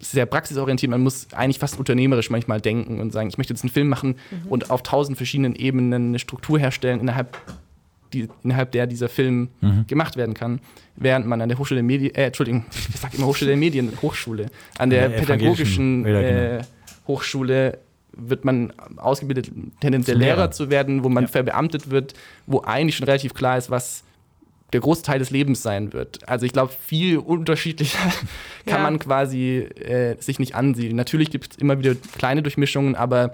sehr 0.00 0.26
praxisorientiert, 0.26 0.90
man 0.90 1.02
muss 1.02 1.28
eigentlich 1.32 1.58
fast 1.58 1.78
unternehmerisch 1.78 2.30
manchmal 2.30 2.60
denken 2.60 3.00
und 3.00 3.12
sagen, 3.12 3.28
ich 3.28 3.38
möchte 3.38 3.52
jetzt 3.52 3.62
einen 3.62 3.72
Film 3.72 3.88
machen 3.88 4.16
mhm. 4.30 4.48
und 4.48 4.70
auf 4.70 4.82
tausend 4.82 5.16
verschiedenen 5.16 5.54
Ebenen 5.54 6.08
eine 6.08 6.18
Struktur 6.18 6.58
herstellen, 6.58 7.00
innerhalb 7.00 7.36
die, 8.12 8.28
innerhalb 8.42 8.72
der 8.72 8.86
dieser 8.86 9.08
Film 9.08 9.48
mhm. 9.60 9.86
gemacht 9.86 10.16
werden 10.16 10.34
kann, 10.34 10.60
während 10.96 11.26
man 11.26 11.40
an 11.40 11.48
der 11.48 11.58
Hochschule 11.58 11.78
der 11.78 11.86
Medien, 11.86 12.14
äh, 12.14 12.26
Entschuldigung, 12.26 12.64
ich 12.94 13.00
sage 13.00 13.16
immer 13.16 13.26
Hochschule 13.26 13.50
der 13.50 13.58
Medien, 13.58 13.92
Hochschule, 14.02 14.46
an 14.78 14.90
der, 14.90 15.08
der 15.08 15.18
pädagogischen 15.18 16.04
äh, 16.04 16.12
genau. 16.12 16.64
Hochschule 17.06 17.78
wird 18.12 18.44
man 18.44 18.72
ausgebildet, 18.96 19.50
tendenziell 19.80 20.18
Lehrer. 20.18 20.36
Lehrer 20.36 20.50
zu 20.50 20.70
werden, 20.70 21.04
wo 21.04 21.08
man 21.08 21.24
ja. 21.24 21.28
verbeamtet 21.28 21.90
wird, 21.90 22.14
wo 22.46 22.60
eigentlich 22.60 22.96
schon 22.96 23.06
relativ 23.06 23.34
klar 23.34 23.56
ist, 23.56 23.70
was 23.70 24.04
der 24.72 24.80
Großteil 24.80 25.18
des 25.18 25.30
Lebens 25.30 25.62
sein 25.62 25.92
wird. 25.92 26.28
Also 26.28 26.46
ich 26.46 26.52
glaube, 26.52 26.72
viel 26.72 27.18
unterschiedlicher 27.18 27.98
kann 28.66 28.78
ja. 28.78 28.82
man 28.82 28.98
quasi 28.98 29.58
äh, 29.58 30.16
sich 30.20 30.38
nicht 30.38 30.54
ansiedeln. 30.54 30.96
Natürlich 30.96 31.30
gibt 31.30 31.52
es 31.52 31.58
immer 31.58 31.78
wieder 31.78 31.94
kleine 32.16 32.42
Durchmischungen, 32.42 32.94
aber 32.94 33.32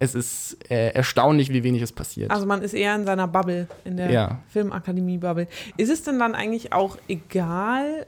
es 0.00 0.14
ist 0.14 0.56
äh, 0.70 0.88
erstaunlich, 0.92 1.52
wie 1.52 1.62
wenig 1.62 1.82
es 1.82 1.92
passiert. 1.92 2.30
Also 2.30 2.46
man 2.46 2.62
ist 2.62 2.72
eher 2.72 2.94
in 2.96 3.04
seiner 3.04 3.28
Bubble, 3.28 3.68
in 3.84 3.98
der 3.98 4.10
ja. 4.10 4.40
Filmakademie-Bubble. 4.48 5.46
Ist 5.76 5.90
es 5.90 6.02
denn 6.02 6.18
dann 6.18 6.34
eigentlich 6.34 6.72
auch 6.72 6.96
egal, 7.06 8.06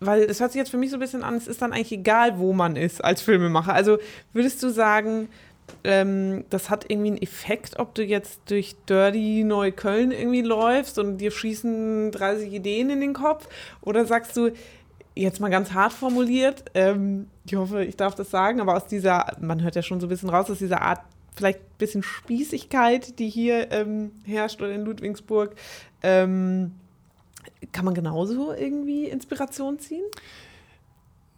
weil 0.00 0.22
es 0.22 0.40
hört 0.40 0.50
sich 0.50 0.58
jetzt 0.58 0.70
für 0.70 0.76
mich 0.76 0.90
so 0.90 0.96
ein 0.96 1.00
bisschen 1.00 1.22
an, 1.22 1.36
es 1.36 1.46
ist 1.46 1.62
dann 1.62 1.72
eigentlich 1.72 1.92
egal, 1.92 2.38
wo 2.38 2.52
man 2.52 2.74
ist 2.74 3.02
als 3.04 3.22
Filmemacher. 3.22 3.72
Also 3.72 3.98
würdest 4.32 4.60
du 4.64 4.70
sagen, 4.70 5.28
ähm, 5.84 6.46
das 6.50 6.68
hat 6.68 6.86
irgendwie 6.88 7.10
einen 7.10 7.22
Effekt, 7.22 7.78
ob 7.78 7.94
du 7.94 8.02
jetzt 8.02 8.40
durch 8.50 8.74
Dirty 8.88 9.44
Neukölln 9.44 10.10
irgendwie 10.10 10.42
läufst 10.42 10.98
und 10.98 11.18
dir 11.18 11.30
schießen 11.30 12.10
30 12.10 12.52
Ideen 12.52 12.90
in 12.90 13.00
den 13.00 13.14
Kopf? 13.14 13.48
Oder 13.82 14.04
sagst 14.04 14.36
du, 14.36 14.50
jetzt 15.14 15.38
mal 15.38 15.48
ganz 15.48 15.72
hart 15.74 15.92
formuliert, 15.92 16.64
ähm, 16.74 17.28
ich 17.44 17.54
hoffe, 17.54 17.84
ich 17.84 17.96
darf 17.96 18.16
das 18.16 18.30
sagen, 18.30 18.60
aber 18.60 18.76
aus 18.76 18.86
dieser, 18.86 19.36
man 19.40 19.62
hört 19.62 19.76
ja 19.76 19.82
schon 19.82 20.00
so 20.00 20.06
ein 20.06 20.08
bisschen 20.08 20.30
raus, 20.30 20.50
aus 20.50 20.58
dieser 20.58 20.82
Art 20.82 21.00
vielleicht 21.40 21.58
ein 21.58 21.78
bisschen 21.78 22.02
Spießigkeit, 22.02 23.18
die 23.18 23.28
hier 23.28 23.72
ähm, 23.72 24.12
herrscht 24.24 24.60
oder 24.60 24.72
in 24.72 24.84
Ludwigsburg. 24.84 25.56
Ähm, 26.02 26.72
kann 27.72 27.84
man 27.84 27.94
genauso 27.94 28.52
irgendwie 28.52 29.06
Inspiration 29.06 29.78
ziehen? 29.78 30.04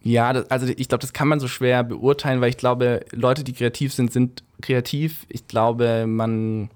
Ja, 0.01 0.33
das, 0.33 0.51
also 0.51 0.67
ich 0.67 0.89
glaube, 0.89 1.01
das 1.01 1.13
kann 1.13 1.27
man 1.27 1.39
so 1.39 1.47
schwer 1.47 1.83
beurteilen, 1.83 2.41
weil 2.41 2.49
ich 2.49 2.57
glaube, 2.57 3.05
Leute, 3.11 3.43
die 3.43 3.53
kreativ 3.53 3.93
sind, 3.93 4.11
sind 4.11 4.43
kreativ. 4.61 5.25
Ich 5.29 5.47
glaube, 5.47 6.05
man. 6.05 6.69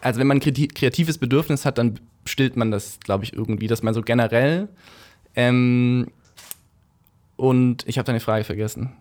Also, 0.00 0.20
wenn 0.20 0.28
man 0.28 0.40
ein 0.40 0.68
kreatives 0.68 1.18
Bedürfnis 1.18 1.64
hat, 1.64 1.78
dann 1.78 1.98
stillt 2.24 2.56
man 2.56 2.70
das, 2.70 3.00
glaube 3.00 3.24
ich, 3.24 3.32
irgendwie, 3.32 3.66
dass 3.66 3.82
man 3.82 3.92
so 3.92 4.02
generell. 4.02 4.68
Ähm, 5.34 6.06
und 7.36 7.86
ich 7.88 7.98
habe 7.98 8.06
deine 8.06 8.20
Frage 8.20 8.44
vergessen. 8.44 8.92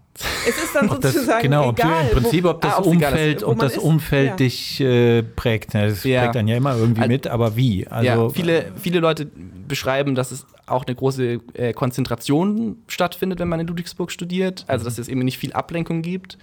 Es 0.48 0.58
ist 0.64 0.74
dann 0.74 0.88
sozusagen 0.88 1.28
das, 1.28 1.42
genau, 1.42 1.72
egal. 1.72 2.08
Im 2.10 2.22
Prinzip, 2.22 2.46
ob 2.46 2.62
das 2.62 2.76
ah, 2.76 2.82
Umfeld, 2.82 3.44
ob 3.44 3.60
das 3.60 3.78
Umfeld 3.78 4.30
ja. 4.30 4.36
dich 4.38 4.80
äh, 4.80 5.24
prägt. 5.24 5.74
Ja, 5.74 5.88
das 5.88 6.04
ja. 6.06 6.22
prägt 6.22 6.36
dann 6.36 6.48
ja 6.48 6.56
immer 6.56 6.78
irgendwie 6.78 7.02
also, 7.02 7.12
mit, 7.12 7.28
aber 7.28 7.58
wie? 7.58 7.86
Also, 7.88 8.06
ja, 8.06 8.30
viele, 8.30 8.72
viele 8.78 9.00
Leute 9.00 9.28
beschreiben, 9.68 10.16
dass 10.16 10.32
es 10.32 10.46
auch 10.68 10.86
eine 10.86 10.96
große 10.96 11.42
äh, 11.54 11.74
Konzentration 11.74 12.78
stattfindet, 12.88 13.40
wenn 13.40 13.50
man 13.50 13.60
in 13.60 13.68
Ludwigsburg 13.68 14.10
studiert. 14.10 14.64
Also, 14.68 14.86
dass 14.86 14.98
es 14.98 15.10
eben 15.10 15.20
nicht 15.20 15.38
viel 15.38 15.52
Ablenkung 15.52 16.02
gibt. 16.02 16.38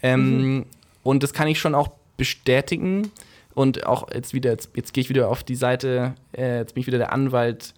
Ähm, 0.00 0.56
mhm. 0.56 0.66
Und 1.02 1.24
das 1.24 1.32
kann 1.32 1.48
ich 1.48 1.58
schon 1.58 1.74
auch 1.74 1.88
bestätigen. 2.16 3.10
Und 3.54 3.84
auch 3.84 4.06
jetzt 4.14 4.32
wieder, 4.32 4.52
jetzt, 4.52 4.70
jetzt 4.76 4.92
gehe 4.92 5.02
ich 5.02 5.08
wieder 5.08 5.28
auf 5.28 5.42
die 5.42 5.56
Seite, 5.56 6.14
äh, 6.36 6.58
jetzt 6.58 6.74
bin 6.74 6.82
ich 6.82 6.86
wieder 6.86 6.98
der 6.98 7.12
Anwalt 7.12 7.74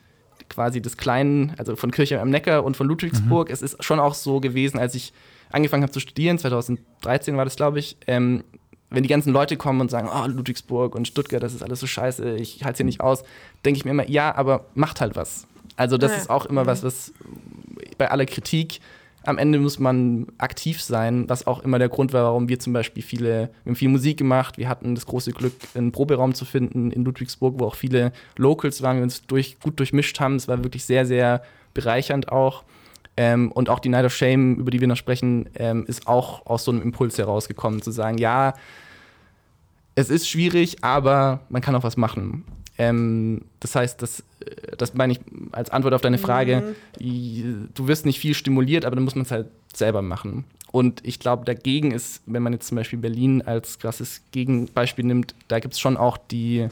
quasi 0.51 0.83
des 0.83 0.99
Kleinen, 0.99 1.55
also 1.57 1.77
von 1.77 1.91
Kirche 1.91 2.21
am 2.21 2.29
Neckar 2.29 2.65
und 2.65 2.77
von 2.77 2.87
Ludwigsburg. 2.87 3.49
Mhm. 3.49 3.55
Es 3.55 3.63
ist 3.63 3.83
schon 3.83 3.99
auch 4.01 4.13
so 4.13 4.41
gewesen, 4.41 4.79
als 4.79 4.95
ich 4.95 5.15
angefangen 5.51 5.83
habe 5.83 5.93
zu 5.93 6.01
studieren, 6.01 6.39
2013 6.39 7.37
war 7.37 7.45
das, 7.45 7.57
glaube 7.57 7.79
ich, 7.79 7.97
ähm, 8.07 8.45
wenn 8.91 9.03
die 9.03 9.09
ganzen 9.09 9.33
Leute 9.33 9.57
kommen 9.57 9.81
und 9.81 9.91
sagen, 9.91 10.09
oh, 10.13 10.27
Ludwigsburg 10.27 10.95
und 10.95 11.07
Stuttgart, 11.07 11.43
das 11.43 11.55
ist 11.55 11.63
alles 11.63 11.81
so 11.81 11.87
scheiße, 11.87 12.37
ich 12.37 12.65
halte 12.65 12.73
es 12.73 12.77
hier 12.79 12.87
nicht 12.87 13.01
aus, 13.01 13.23
denke 13.65 13.79
ich 13.79 13.85
mir 13.85 13.93
immer, 13.93 14.09
ja, 14.09 14.35
aber 14.35 14.67
macht 14.75 15.01
halt 15.01 15.17
was. 15.17 15.47
Also 15.77 15.97
das 15.97 16.13
ja. 16.13 16.19
ist 16.19 16.31
auch 16.31 16.47
immer 16.47 16.67
was, 16.67 16.83
was 16.83 17.13
bei 17.99 18.11
aller 18.11 18.27
Kritik 18.27 18.81
am 19.25 19.39
Ende 19.39 19.59
muss 19.59 19.79
man 19.79 20.27
aktiv 20.39 20.81
sein, 20.81 21.29
was 21.29 21.47
auch 21.47 21.63
immer 21.63 21.79
der 21.79 21.89
Grund 21.89 22.13
war, 22.13 22.25
warum 22.25 22.49
wir 22.49 22.59
zum 22.59 22.73
Beispiel 22.73 23.03
viele, 23.03 23.51
wir 23.65 23.71
haben 23.71 23.77
viel 23.77 23.89
Musik 23.89 24.17
gemacht, 24.17 24.57
wir 24.57 24.69
hatten 24.69 24.95
das 24.95 25.07
große 25.07 25.33
Glück, 25.33 25.53
einen 25.75 25.93
Proberaum 25.93 26.35
zu 26.35 26.45
finden 26.45 26.91
in 26.91 27.05
Ludwigsburg, 27.05 27.57
wo 27.59 27.67
auch 27.67 27.75
viele 27.75 28.13
Locals 28.37 28.83
waren, 28.83 28.97
wir 28.97 29.03
uns 29.03 29.27
durch, 29.27 29.59
gut 29.61 29.79
durchmischt 29.79 30.21
haben. 30.21 30.37
Es 30.37 30.49
war 30.49 30.63
wirklich 30.65 30.85
sehr, 30.85 31.05
sehr 31.05 31.43
bereichernd 31.75 32.33
auch. 32.33 32.65
Ähm, 33.17 33.53
und 33.53 33.69
auch 33.69 33.81
die 33.81 33.89
Night 33.89 34.05
of 34.05 34.15
Shame, 34.15 34.57
über 34.57 34.71
die 34.71 34.81
wir 34.81 34.89
noch 34.89 34.97
sprechen, 34.97 35.49
ähm, 35.55 35.85
ist 35.87 36.07
auch 36.07 36.47
aus 36.47 36.65
so 36.65 36.71
einem 36.71 36.83
Impuls 36.83 37.19
herausgekommen, 37.19 37.83
zu 37.83 37.91
sagen, 37.91 38.19
ja, 38.19 38.55
es 39.95 40.11
ist 40.11 40.29
schwierig, 40.29 40.83
aber 40.83 41.41
man 41.49 41.61
kann 41.63 41.75
auch 41.75 41.83
was 41.83 41.97
machen. 41.97 42.45
Ähm, 42.79 43.43
das 43.61 43.75
heißt, 43.75 44.01
das, 44.01 44.23
das 44.79 44.95
meine 44.95 45.13
ich 45.13 45.21
als 45.53 45.69
Antwort 45.71 45.93
auf 45.93 46.01
deine 46.01 46.17
Frage. 46.17 46.75
Mhm. 46.99 47.69
Du 47.75 47.89
wirst 47.89 48.07
nicht 48.07 48.19
viel 48.19 48.35
stimuliert, 48.35 48.87
aber 48.87 48.97
dann 48.97 49.05
muss 49.05 49.15
man 49.15 49.25
es 49.25 49.31
halt 49.31 49.49
selber 49.75 50.01
machen. 50.01 50.45
Und 50.73 51.05
ich 51.05 51.19
glaube, 51.19 51.45
dagegen 51.45 51.91
ist, 51.91 52.23
wenn 52.27 52.43
man 52.43 52.53
jetzt 52.53 52.69
zum 52.69 52.77
Beispiel 52.77 52.99
Berlin 52.99 53.43
als 53.43 53.79
krasses 53.79 54.23
Gegenbeispiel 54.31 55.05
nimmt, 55.05 55.35
da 55.49 55.59
gibt 55.59 55.75
es 55.75 55.81
schon 55.81 55.97
auch 55.97 56.17
die 56.17 56.69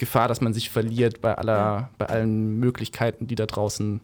Gefahr, 0.00 0.28
dass 0.28 0.40
man 0.40 0.54
sich 0.54 0.70
verliert 0.70 1.20
bei 1.20 1.36
aller, 1.36 1.52
ja. 1.52 1.90
bei 1.98 2.06
allen 2.06 2.58
Möglichkeiten, 2.58 3.26
die 3.26 3.34
da 3.34 3.44
draußen 3.44 4.00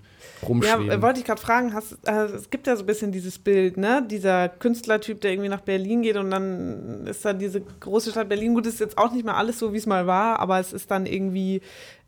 rumschweben. 0.46 0.86
Ja, 0.88 1.00
wollte 1.00 1.20
ich 1.20 1.24
gerade 1.24 1.40
fragen, 1.40 1.72
hast, 1.72 1.98
äh, 2.06 2.26
es 2.26 2.50
gibt 2.50 2.66
ja 2.66 2.76
so 2.76 2.82
ein 2.82 2.86
bisschen 2.86 3.12
dieses 3.12 3.38
Bild, 3.38 3.78
ne? 3.78 4.06
Dieser 4.08 4.50
Künstlertyp, 4.50 5.22
der 5.22 5.32
irgendwie 5.32 5.48
nach 5.48 5.62
Berlin 5.62 6.02
geht 6.02 6.18
und 6.18 6.30
dann 6.30 7.06
ist 7.06 7.24
da 7.24 7.32
diese 7.32 7.62
große 7.62 8.10
Stadt 8.10 8.28
Berlin. 8.28 8.54
Gut, 8.54 8.66
ist 8.66 8.78
jetzt 8.78 8.98
auch 8.98 9.10
nicht 9.10 9.24
mehr 9.24 9.38
alles 9.38 9.58
so, 9.58 9.72
wie 9.72 9.78
es 9.78 9.86
mal 9.86 10.06
war, 10.06 10.38
aber 10.38 10.60
es 10.60 10.74
ist 10.74 10.90
dann 10.90 11.06
irgendwie 11.06 11.62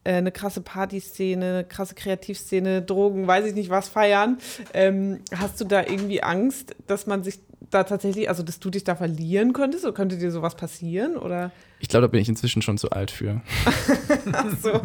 äh, 0.05 0.13
eine 0.13 0.33
krasse 0.33 0.61
Partyszene, 0.61 1.47
eine 1.47 1.65
krasse 1.65 1.95
Kreativszene, 1.95 2.83
Drogen, 2.83 3.27
weiß 3.27 3.47
ich 3.47 3.55
nicht 3.55 3.71
was 3.71 3.89
feiern. 3.89 4.37
Ähm, 4.75 5.21
hast 5.35 5.63
du 5.63 5.65
da 5.65 5.81
irgendwie 5.81 6.23
Angst, 6.23 6.77
dass 6.87 7.07
man 7.07 7.25
sich 7.25 7.41
da 7.71 7.85
tatsächlich, 7.85 8.29
also 8.29 8.43
dass 8.43 8.61
du 8.61 8.69
dich 8.69 8.85
da 8.85 8.97
verlieren 8.97 9.55
könntest? 9.55 9.85
Oder 9.85 9.95
könnte 9.95 10.19
dir 10.19 10.31
sowas 10.31 10.57
passieren? 10.57 11.17
Oder? 11.17 11.53
Ich 11.81 11.89
glaube, 11.89 12.07
da 12.07 12.11
bin 12.11 12.21
ich 12.21 12.29
inzwischen 12.29 12.61
schon 12.61 12.77
zu 12.77 12.91
alt 12.91 13.11
für. 13.11 13.41
Ach 14.33 14.47
so. 14.61 14.81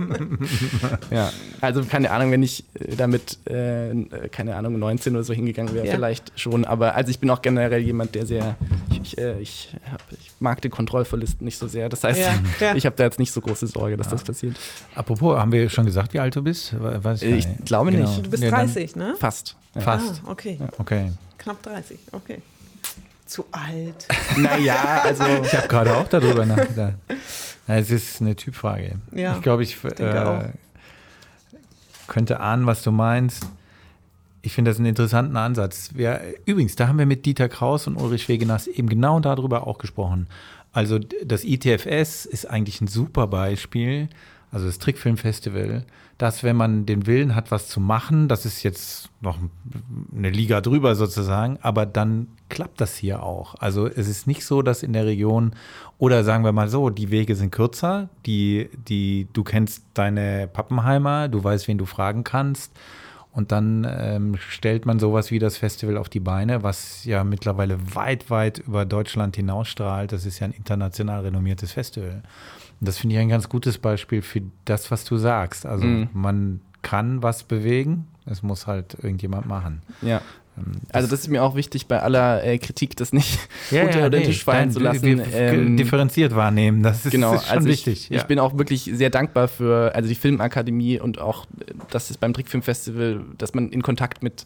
ja, 1.11 1.31
also 1.59 1.83
keine 1.83 2.11
Ahnung, 2.11 2.31
wenn 2.31 2.43
ich 2.43 2.65
äh, 2.75 2.95
damit, 2.95 3.39
äh, 3.47 4.29
keine 4.31 4.55
Ahnung, 4.55 4.77
19 4.77 5.15
oder 5.15 5.23
so 5.23 5.33
hingegangen 5.33 5.73
wäre, 5.73 5.87
ja. 5.87 5.93
vielleicht 5.93 6.39
schon. 6.39 6.65
Aber 6.65 6.95
also 6.95 7.09
ich 7.09 7.19
bin 7.19 7.29
auch 7.31 7.41
generell 7.41 7.81
jemand, 7.81 8.13
der 8.13 8.25
sehr, 8.25 8.55
ich 8.91 9.01
Ich, 9.01 9.17
äh, 9.17 9.39
ich, 9.39 9.75
hab, 9.91 10.01
ich, 10.11 10.31
mag 10.39 10.61
den 10.61 10.71
Kontrollverlust 10.71 11.41
nicht 11.41 11.57
so 11.57 11.67
sehr. 11.67 11.89
Das 11.89 12.03
heißt, 12.03 12.19
ja, 12.19 12.33
ja. 12.59 12.75
ich 12.75 12.85
habe 12.85 12.95
da 12.95 13.05
jetzt 13.05 13.19
nicht 13.19 13.31
so 13.31 13.41
große 13.41 13.67
Sorge, 13.67 13.97
dass 13.97 14.07
ja. 14.07 14.11
das 14.11 14.23
passiert. 14.23 14.55
Apropos, 14.93 15.37
haben 15.37 15.51
wir 15.51 15.69
schon 15.69 15.85
gesagt, 15.85 16.13
wie 16.13 16.19
alt 16.19 16.35
du 16.35 16.43
bist? 16.43 16.75
Weiß 16.79 17.23
ich, 17.23 17.45
ich 17.45 17.65
glaube 17.65 17.91
genau. 17.91 18.07
nicht. 18.07 18.25
Du 18.25 18.29
bist 18.29 18.43
30, 18.43 18.95
ne? 18.95 19.15
Fast. 19.19 19.55
Fast. 19.77 20.21
Ah, 20.25 20.31
okay. 20.31 20.59
okay. 20.77 21.11
Knapp 21.39 21.61
30, 21.63 21.97
okay. 22.11 22.41
Zu 23.25 23.45
alt. 23.51 24.07
naja, 24.37 25.01
also. 25.03 25.23
Ich 25.43 25.55
habe 25.55 25.67
gerade 25.67 25.95
auch 25.95 26.07
darüber 26.07 26.45
nachgedacht. 26.45 26.95
Es 27.67 27.89
ist 27.89 28.21
eine 28.21 28.35
Typfrage. 28.35 28.95
Ja, 29.11 29.35
ich 29.35 29.41
glaube, 29.41 29.63
ich 29.63 29.83
äh, 29.83 30.49
könnte 32.07 32.39
ahnen, 32.39 32.65
was 32.65 32.83
du 32.83 32.91
meinst. 32.91 33.47
Ich 34.41 34.53
finde 34.53 34.71
das 34.71 34.77
einen 34.77 34.87
interessanten 34.87 35.37
Ansatz. 35.37 35.91
Wir, 35.93 36.19
übrigens, 36.45 36.75
da 36.75 36.89
haben 36.89 36.99
wir 36.99 37.05
mit 37.05 37.25
Dieter 37.25 37.47
Kraus 37.47 37.87
und 37.87 37.95
Ulrich 37.95 38.27
Wegenas 38.27 38.67
eben 38.67 38.89
genau 38.89 39.21
darüber 39.21 39.65
auch 39.67 39.77
gesprochen. 39.77 40.27
Also 40.73 40.99
das 40.99 41.45
ITFS 41.45 42.25
ist 42.25 42.49
eigentlich 42.49 42.81
ein 42.81 42.87
super 42.87 43.27
Beispiel, 43.27 44.09
also 44.51 44.65
das 44.65 44.79
Trickfilmfestival, 44.79 45.85
dass 46.23 46.41
wenn 46.41 46.55
man 46.55 46.85
den 46.85 47.05
Willen 47.05 47.35
hat, 47.35 47.51
was 47.51 47.67
zu 47.67 47.81
machen, 47.81 48.29
das 48.29 48.45
ist 48.45 48.63
jetzt 48.63 49.09
noch 49.19 49.37
eine 50.15 50.29
Liga 50.29 50.61
drüber 50.61 50.95
sozusagen, 50.95 51.59
aber 51.61 51.85
dann 51.85 52.29
klappt 52.47 52.79
das 52.79 52.95
hier 52.95 53.23
auch. 53.23 53.55
Also 53.55 53.87
es 53.87 54.07
ist 54.07 54.25
nicht 54.25 54.45
so, 54.45 54.61
dass 54.61 54.83
in 54.83 54.93
der 54.93 55.05
Region 55.05 55.51
oder 55.97 56.23
sagen 56.23 56.45
wir 56.45 56.53
mal 56.53 56.69
so, 56.69 56.89
die 56.89 57.11
Wege 57.11 57.35
sind 57.35 57.51
kürzer, 57.51 58.07
die, 58.25 58.69
die, 58.87 59.27
du 59.33 59.43
kennst 59.43 59.83
deine 59.95 60.47
Pappenheimer, 60.47 61.27
du 61.27 61.43
weißt, 61.43 61.67
wen 61.67 61.77
du 61.77 61.85
fragen 61.85 62.23
kannst. 62.23 62.71
Und 63.33 63.51
dann 63.51 63.85
ähm, 63.89 64.37
stellt 64.37 64.85
man 64.85 64.99
sowas 64.99 65.29
wie 65.29 65.39
das 65.39 65.57
Festival 65.57 65.97
auf 65.97 66.07
die 66.07 66.21
Beine, 66.21 66.63
was 66.63 67.03
ja 67.03 67.25
mittlerweile 67.25 67.95
weit, 67.95 68.29
weit 68.29 68.59
über 68.59 68.85
Deutschland 68.85 69.35
hinausstrahlt. 69.35 70.13
Das 70.13 70.25
ist 70.25 70.39
ja 70.39 70.45
ein 70.45 70.53
international 70.53 71.23
renommiertes 71.23 71.73
Festival. 71.73 72.23
Das 72.85 72.97
finde 72.97 73.15
ich 73.15 73.21
ein 73.21 73.29
ganz 73.29 73.49
gutes 73.49 73.77
Beispiel 73.77 74.21
für 74.21 74.41
das, 74.65 74.91
was 74.91 75.05
du 75.05 75.17
sagst. 75.17 75.65
Also 75.65 75.85
mhm. 75.85 76.09
man 76.13 76.61
kann 76.81 77.23
was 77.23 77.43
bewegen, 77.43 78.07
es 78.25 78.43
muss 78.43 78.67
halt 78.67 78.95
irgendjemand 79.01 79.47
machen. 79.47 79.81
Ja. 80.01 80.21
Ähm, 80.57 80.73
also 80.91 81.09
das 81.09 81.21
ist 81.21 81.29
mir 81.29 81.43
auch 81.43 81.55
wichtig 81.55 81.87
bei 81.87 82.01
aller 82.01 82.43
äh, 82.43 82.57
Kritik, 82.57 82.95
das 82.95 83.13
nicht 83.13 83.39
ja, 83.71 83.83
unter 83.85 83.99
ja, 83.99 84.09
den 84.09 84.23
Tisch 84.23 84.43
fallen 84.43 84.71
zu 84.71 84.79
lassen. 84.79 85.03
Wir, 85.03 85.33
ähm, 85.33 85.77
differenziert 85.77 86.35
wahrnehmen, 86.35 86.83
das 86.83 87.05
ist, 87.05 87.11
genau, 87.11 87.35
ist 87.35 87.47
schon 87.47 87.57
also 87.57 87.67
wichtig. 87.67 88.05
Ich, 88.05 88.09
ja. 88.09 88.17
ich, 88.17 88.23
bin 88.25 88.39
auch 88.39 88.57
wirklich 88.57 88.89
sehr 88.93 89.09
dankbar 89.09 89.47
für 89.47 89.95
also 89.95 90.07
die 90.07 90.15
Filmakademie 90.15 90.99
und 90.99 91.19
auch 91.19 91.45
das 91.89 92.11
ist 92.11 92.19
beim 92.19 92.33
Trickfilmfestival, 92.33 93.21
dass 93.37 93.53
man 93.53 93.69
in 93.69 93.81
Kontakt 93.81 94.23
mit 94.23 94.45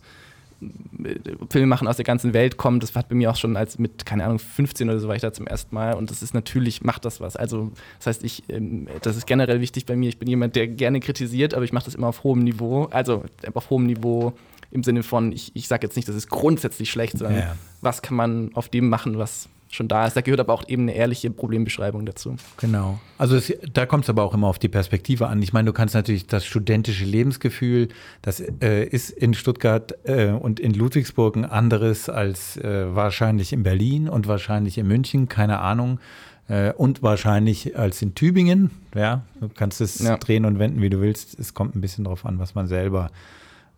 Filme 1.49 1.67
machen 1.67 1.87
aus 1.87 1.97
der 1.97 2.05
ganzen 2.05 2.33
Welt 2.33 2.57
kommt. 2.57 2.83
Das 2.83 2.95
hat 2.95 3.09
bei 3.09 3.15
mir 3.15 3.31
auch 3.31 3.35
schon 3.35 3.55
als 3.55 3.77
mit, 3.77 4.05
keine 4.05 4.25
Ahnung, 4.25 4.39
15 4.39 4.89
oder 4.89 4.99
so 4.99 5.07
war 5.07 5.15
ich 5.15 5.21
da 5.21 5.31
zum 5.31 5.47
ersten 5.47 5.73
Mal. 5.75 5.93
Und 5.93 6.09
das 6.09 6.21
ist 6.21 6.33
natürlich, 6.33 6.83
macht 6.83 7.05
das 7.05 7.21
was. 7.21 7.35
Also, 7.35 7.71
das 7.99 8.07
heißt, 8.07 8.23
ich, 8.23 8.43
ähm, 8.49 8.87
das 9.01 9.17
ist 9.17 9.27
generell 9.27 9.61
wichtig 9.61 9.85
bei 9.85 9.95
mir. 9.95 10.09
Ich 10.09 10.17
bin 10.17 10.27
jemand, 10.27 10.55
der 10.55 10.67
gerne 10.67 10.99
kritisiert, 10.99 11.53
aber 11.53 11.63
ich 11.63 11.73
mache 11.73 11.85
das 11.85 11.95
immer 11.95 12.07
auf 12.07 12.23
hohem 12.23 12.43
Niveau. 12.43 12.85
Also 12.85 13.23
auf 13.53 13.69
hohem 13.69 13.85
Niveau 13.85 14.33
im 14.71 14.83
Sinne 14.83 15.03
von, 15.03 15.31
ich, 15.31 15.55
ich 15.55 15.67
sage 15.67 15.85
jetzt 15.85 15.95
nicht, 15.95 16.07
das 16.07 16.15
ist 16.15 16.29
grundsätzlich 16.29 16.89
schlecht, 16.89 17.17
sondern 17.17 17.37
ja. 17.37 17.55
was 17.81 18.01
kann 18.01 18.17
man 18.17 18.51
auf 18.53 18.69
dem 18.69 18.89
machen, 18.89 19.17
was 19.17 19.49
schon 19.69 19.87
da 19.87 20.05
ist. 20.05 20.15
Da 20.15 20.21
gehört 20.21 20.39
aber 20.39 20.53
auch 20.53 20.67
eben 20.67 20.83
eine 20.83 20.93
ehrliche 20.93 21.29
Problembeschreibung 21.29 22.05
dazu. 22.05 22.35
Genau. 22.57 22.99
Also 23.17 23.35
es, 23.35 23.53
da 23.73 23.85
kommt 23.85 24.05
es 24.05 24.09
aber 24.09 24.23
auch 24.23 24.33
immer 24.33 24.47
auf 24.47 24.59
die 24.59 24.69
Perspektive 24.69 25.27
an. 25.27 25.41
Ich 25.41 25.53
meine, 25.53 25.65
du 25.65 25.73
kannst 25.73 25.95
natürlich 25.95 26.27
das 26.27 26.45
studentische 26.45 27.05
Lebensgefühl, 27.05 27.89
das 28.21 28.39
äh, 28.39 28.85
ist 28.85 29.09
in 29.09 29.33
Stuttgart 29.33 29.95
äh, 30.03 30.31
und 30.31 30.59
in 30.59 30.73
Ludwigsburg 30.73 31.35
ein 31.35 31.45
anderes 31.45 32.09
als 32.09 32.57
äh, 32.57 32.95
wahrscheinlich 32.95 33.53
in 33.53 33.63
Berlin 33.63 34.09
und 34.09 34.27
wahrscheinlich 34.27 34.77
in 34.77 34.87
München, 34.87 35.27
keine 35.29 35.59
Ahnung. 35.59 35.99
Äh, 36.47 36.71
und 36.73 37.03
wahrscheinlich 37.03 37.77
als 37.77 38.01
in 38.01 38.15
Tübingen. 38.15 38.71
Ja, 38.95 39.23
du 39.41 39.49
kannst 39.49 39.81
es 39.81 39.99
ja. 39.99 40.17
drehen 40.17 40.45
und 40.45 40.59
wenden, 40.59 40.81
wie 40.81 40.89
du 40.89 41.01
willst. 41.01 41.37
Es 41.37 41.53
kommt 41.53 41.75
ein 41.75 41.81
bisschen 41.81 42.05
darauf 42.05 42.25
an, 42.25 42.39
was 42.39 42.55
man 42.55 42.67
selber 42.67 43.09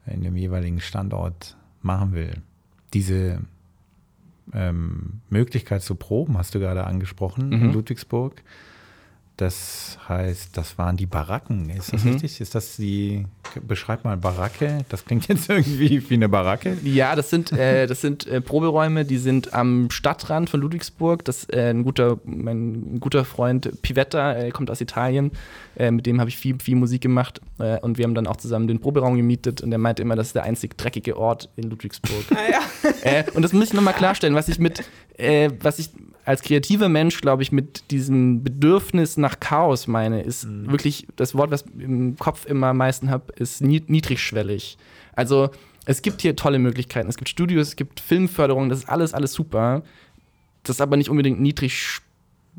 in 0.06 0.22
dem 0.22 0.36
jeweiligen 0.36 0.80
Standort 0.80 1.56
machen 1.82 2.14
will. 2.14 2.34
Diese 2.94 3.40
ähm, 4.54 5.22
Möglichkeit 5.30 5.82
zu 5.82 5.96
proben, 5.96 6.38
hast 6.38 6.56
du 6.56 6.60
gerade 6.60 6.86
angesprochen, 6.86 7.48
mhm. 7.48 7.54
in 7.54 7.74
Ludwigsburg. 7.74 8.44
Das 9.40 9.98
heißt, 10.10 10.58
das 10.58 10.78
waren 10.78 10.98
die 10.98 11.06
Baracken. 11.06 11.70
Ist 11.70 11.94
das 11.94 12.04
mhm. 12.04 12.12
richtig? 12.12 12.42
Ist 12.42 12.56
das 12.56 12.76
die, 12.76 13.26
beschreib 13.66 14.04
mal 14.04 14.18
Baracke. 14.18 14.80
Das 14.90 15.06
klingt 15.06 15.30
jetzt 15.30 15.50
irgendwie 15.50 16.10
wie 16.10 16.14
eine 16.14 16.28
Baracke. 16.28 16.76
Ja, 16.84 17.16
das 17.16 17.30
sind, 17.30 17.54
äh, 17.54 17.88
das 17.88 18.02
sind 18.02 18.28
äh, 18.28 18.42
Proberäume, 18.42 19.06
die 19.06 19.18
sind 19.18 19.54
am 19.54 19.90
Stadtrand 19.92 20.50
von 20.50 20.60
Ludwigsburg. 20.60 21.24
Das 21.24 21.46
äh, 21.46 21.70
ein 21.70 21.86
guter, 21.86 22.18
mein 22.26 23.00
guter 23.00 23.24
Freund 23.24 23.82
Pivetta, 23.82 24.34
äh, 24.34 24.52
kommt 24.52 24.70
aus 24.70 24.82
Italien. 24.82 25.32
Äh, 25.78 25.92
mit 25.92 26.06
dem 26.06 26.20
habe 26.20 26.30
ich 26.30 26.36
viel, 26.36 26.58
viel 26.62 26.76
Musik 26.76 27.00
gemacht. 27.00 27.40
Äh, 27.60 27.80
und 27.80 27.98
wir 27.98 28.04
haben 28.04 28.16
dann 28.16 28.28
auch 28.28 28.36
zusammen 28.36 28.68
den 28.68 28.82
Proberaum 28.82 29.16
gemietet. 29.16 29.62
Und 29.62 29.72
er 29.72 29.78
meinte 29.78 30.02
immer, 30.02 30.18
das 30.18 30.28
ist 30.28 30.36
der 30.36 30.44
einzig 30.44 30.78
dreckige 30.78 31.16
Ort 31.16 31.48
in 31.56 31.70
Ludwigsburg. 31.70 32.26
Ah, 32.32 32.60
ja. 33.06 33.24
und 33.36 33.44
das 33.44 33.54
muss 33.54 33.68
ich 33.68 33.74
nochmal 33.74 33.94
klarstellen, 33.94 34.36
was 34.36 34.50
ich 34.50 34.60
mit, 34.60 34.84
was 35.62 35.80
ich 35.80 35.92
als 36.30 36.44
kreativer 36.44 36.90
Mensch, 36.90 37.22
glaube 37.22 37.42
ich, 37.42 37.52
mit 37.52 37.90
diesem 37.90 38.44
Bedürfnis 38.44 39.18
nach 39.18 39.40
Chaos 39.40 39.88
meine, 39.88 40.22
ist 40.22 40.46
mhm. 40.46 40.70
wirklich 40.70 41.08
das 41.16 41.34
Wort, 41.34 41.50
was 41.50 41.66
ich 41.76 41.84
im 41.84 42.18
Kopf 42.18 42.46
immer 42.46 42.68
am 42.68 42.78
meisten 42.78 43.10
habe, 43.10 43.34
ist 43.34 43.62
niedrigschwellig. 43.62 44.78
Also 45.14 45.50
es 45.86 46.04
gibt 46.04 46.22
hier 46.22 46.36
tolle 46.36 46.60
Möglichkeiten. 46.60 47.10
Es 47.10 47.18
gibt 47.18 47.30
Studios, 47.30 47.70
es 47.70 47.76
gibt 47.76 48.00
Filmförderung, 48.00 48.70
das 48.70 48.82
ist 48.82 48.90
alles, 48.90 49.16
alles 49.16 49.34
super. 49.34 49.82
Das 50.62 50.76
ist 50.76 50.82
aber 50.82 50.98
nicht 50.98 51.10
unbedingt 51.10 51.42
niedrig 51.42 52.00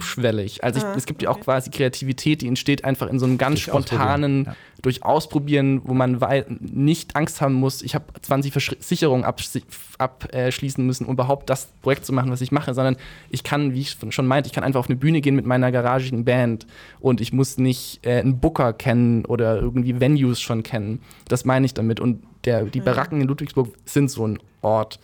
schwellig. 0.02 0.62
Also 0.64 0.78
ich, 0.78 0.84
ah, 0.84 0.94
es 0.96 1.06
gibt 1.06 1.22
ja 1.22 1.30
auch 1.30 1.40
quasi 1.40 1.70
Kreativität, 1.70 2.42
die 2.42 2.48
entsteht 2.48 2.84
einfach 2.84 3.08
in 3.08 3.18
so 3.18 3.26
einem 3.26 3.38
ganz 3.38 3.54
durch 3.54 3.64
spontanen, 3.64 4.44
ja. 4.46 4.56
durch 4.82 5.04
Ausprobieren, 5.04 5.82
wo 5.84 5.94
man 5.94 6.20
nicht 6.60 7.16
Angst 7.16 7.40
haben 7.40 7.54
muss, 7.54 7.82
ich 7.82 7.94
habe 7.94 8.04
20 8.20 8.52
Versicherungen 8.52 9.24
abschließen 9.24 10.84
müssen, 10.84 11.06
um 11.06 11.12
überhaupt 11.14 11.50
das 11.50 11.68
Projekt 11.82 12.06
zu 12.06 12.12
machen, 12.12 12.30
was 12.30 12.40
ich 12.40 12.52
mache, 12.52 12.74
sondern 12.74 12.96
ich 13.30 13.42
kann, 13.42 13.74
wie 13.74 13.80
ich 13.80 13.96
schon 14.10 14.26
meinte, 14.26 14.48
ich 14.48 14.52
kann 14.52 14.64
einfach 14.64 14.80
auf 14.80 14.88
eine 14.88 14.96
Bühne 14.96 15.20
gehen 15.20 15.36
mit 15.36 15.46
meiner 15.46 15.72
garagigen 15.72 16.24
Band 16.24 16.66
und 17.00 17.20
ich 17.20 17.32
muss 17.32 17.58
nicht 17.58 18.00
äh, 18.06 18.20
einen 18.20 18.38
Booker 18.38 18.72
kennen 18.72 19.24
oder 19.24 19.60
irgendwie 19.60 20.00
Venues 20.00 20.40
schon 20.40 20.62
kennen. 20.62 21.00
Das 21.28 21.44
meine 21.44 21.66
ich 21.66 21.74
damit. 21.74 22.00
Und 22.00 22.22
der, 22.44 22.64
die 22.64 22.80
Baracken 22.80 23.20
in 23.20 23.28
Ludwigsburg 23.28 23.74
sind 23.84 24.10
so 24.10 24.26
ein 24.26 24.38
Ort. 24.62 24.98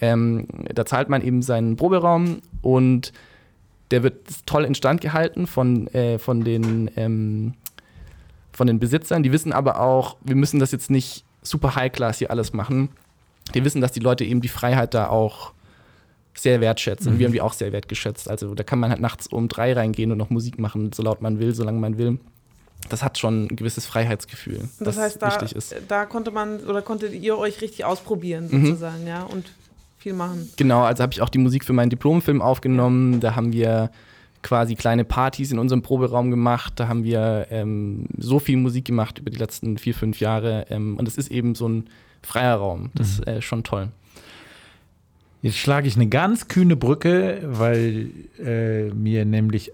Ähm, 0.00 0.46
da 0.74 0.84
zahlt 0.84 1.08
man 1.08 1.22
eben 1.22 1.42
seinen 1.42 1.76
Proberaum 1.76 2.42
und 2.62 3.12
der 3.90 4.02
wird 4.02 4.46
toll 4.46 4.64
instand 4.64 5.00
gehalten 5.00 5.46
von, 5.46 5.86
äh, 5.88 6.18
von, 6.18 6.42
den, 6.42 6.90
ähm, 6.96 7.54
von 8.52 8.66
den 8.66 8.78
Besitzern. 8.78 9.22
Die 9.22 9.32
wissen 9.32 9.52
aber 9.52 9.80
auch, 9.80 10.16
wir 10.22 10.36
müssen 10.36 10.60
das 10.60 10.72
jetzt 10.72 10.90
nicht 10.90 11.24
super 11.42 11.76
High-Class 11.76 12.18
hier 12.18 12.30
alles 12.30 12.52
machen. 12.52 12.88
Die 13.54 13.64
wissen, 13.64 13.80
dass 13.80 13.92
die 13.92 14.00
Leute 14.00 14.24
eben 14.24 14.40
die 14.40 14.48
Freiheit 14.48 14.94
da 14.94 15.08
auch 15.08 15.52
sehr 16.34 16.60
wertschätzen. 16.60 17.14
Mhm. 17.14 17.18
Wir 17.18 17.26
haben 17.26 17.32
die 17.32 17.40
auch 17.40 17.52
sehr 17.52 17.72
wertgeschätzt. 17.72 18.28
Also 18.28 18.54
da 18.54 18.64
kann 18.64 18.78
man 18.78 18.90
halt 18.90 19.00
nachts 19.00 19.26
um 19.26 19.48
drei 19.48 19.72
reingehen 19.72 20.10
und 20.10 20.18
noch 20.18 20.30
Musik 20.30 20.58
machen, 20.58 20.92
so 20.92 21.02
laut 21.02 21.22
man 21.22 21.38
will, 21.38 21.54
solange 21.54 21.78
man 21.78 21.98
will. 21.98 22.18
Das 22.88 23.02
hat 23.02 23.18
schon 23.18 23.44
ein 23.44 23.56
gewisses 23.56 23.86
Freiheitsgefühl, 23.86 24.68
das, 24.78 24.96
das 24.96 24.98
heißt, 24.98 25.22
da, 25.22 25.28
wichtig 25.28 25.56
ist. 25.56 25.74
Da 25.88 26.04
konnte 26.04 26.30
man 26.30 26.60
oder 26.60 26.82
konntet 26.82 27.14
ihr 27.14 27.38
euch 27.38 27.62
richtig 27.62 27.84
ausprobieren 27.86 28.48
mhm. 28.50 28.66
sozusagen, 28.66 29.02
mhm. 29.02 29.08
ja. 29.08 29.22
Und 29.22 29.46
viel 30.04 30.12
machen. 30.12 30.50
Genau, 30.56 30.82
also 30.82 31.02
habe 31.02 31.12
ich 31.12 31.22
auch 31.22 31.30
die 31.30 31.38
Musik 31.38 31.64
für 31.64 31.72
meinen 31.72 31.90
Diplomfilm 31.90 32.42
aufgenommen. 32.42 33.20
Da 33.20 33.34
haben 33.34 33.52
wir 33.52 33.90
quasi 34.42 34.74
kleine 34.74 35.04
Partys 35.04 35.50
in 35.50 35.58
unserem 35.58 35.80
Proberaum 35.80 36.30
gemacht. 36.30 36.74
Da 36.76 36.88
haben 36.88 37.04
wir 37.04 37.46
ähm, 37.50 38.04
so 38.18 38.38
viel 38.38 38.58
Musik 38.58 38.84
gemacht 38.84 39.18
über 39.18 39.30
die 39.30 39.38
letzten 39.38 39.78
vier, 39.78 39.94
fünf 39.94 40.20
Jahre. 40.20 40.66
Ähm, 40.68 40.98
und 40.98 41.08
es 41.08 41.16
ist 41.16 41.30
eben 41.30 41.54
so 41.54 41.66
ein 41.68 41.86
freier 42.22 42.56
Raum. 42.56 42.90
Das 42.94 43.16
mhm. 43.16 43.22
ist 43.22 43.26
äh, 43.28 43.42
schon 43.42 43.64
toll. 43.64 43.88
Jetzt 45.40 45.56
schlage 45.56 45.88
ich 45.88 45.96
eine 45.96 46.06
ganz 46.06 46.48
kühne 46.48 46.76
Brücke, 46.76 47.40
weil 47.46 48.10
äh, 48.38 48.90
mir 48.90 49.24
nämlich 49.24 49.72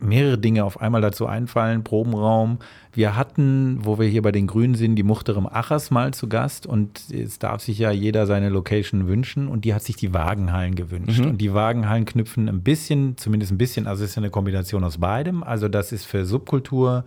mehrere 0.00 0.38
Dinge 0.38 0.64
auf 0.64 0.80
einmal 0.80 1.00
dazu 1.00 1.26
einfallen. 1.26 1.84
Probenraum. 1.84 2.58
Wir 2.92 3.16
hatten, 3.16 3.78
wo 3.82 3.98
wir 3.98 4.08
hier 4.08 4.22
bei 4.22 4.32
den 4.32 4.46
Grünen 4.46 4.74
sind, 4.74 4.96
die 4.96 5.02
Muchterem 5.02 5.46
Achers 5.46 5.90
mal 5.90 6.12
zu 6.12 6.28
Gast 6.28 6.66
und 6.66 7.10
es 7.10 7.38
darf 7.38 7.62
sich 7.62 7.78
ja 7.78 7.90
jeder 7.90 8.26
seine 8.26 8.48
Location 8.48 9.06
wünschen 9.06 9.46
und 9.48 9.64
die 9.64 9.74
hat 9.74 9.82
sich 9.82 9.96
die 9.96 10.12
Wagenhallen 10.12 10.74
gewünscht. 10.74 11.20
Mhm. 11.20 11.30
Und 11.30 11.38
die 11.38 11.54
Wagenhallen 11.54 12.04
knüpfen 12.04 12.48
ein 12.48 12.62
bisschen, 12.62 13.16
zumindest 13.16 13.52
ein 13.52 13.58
bisschen, 13.58 13.86
also 13.86 14.02
es 14.04 14.10
ist 14.10 14.18
eine 14.18 14.30
Kombination 14.30 14.82
aus 14.82 14.98
beidem. 14.98 15.42
Also 15.42 15.68
das 15.68 15.92
ist 15.92 16.04
für 16.04 16.24
Subkultur 16.24 17.04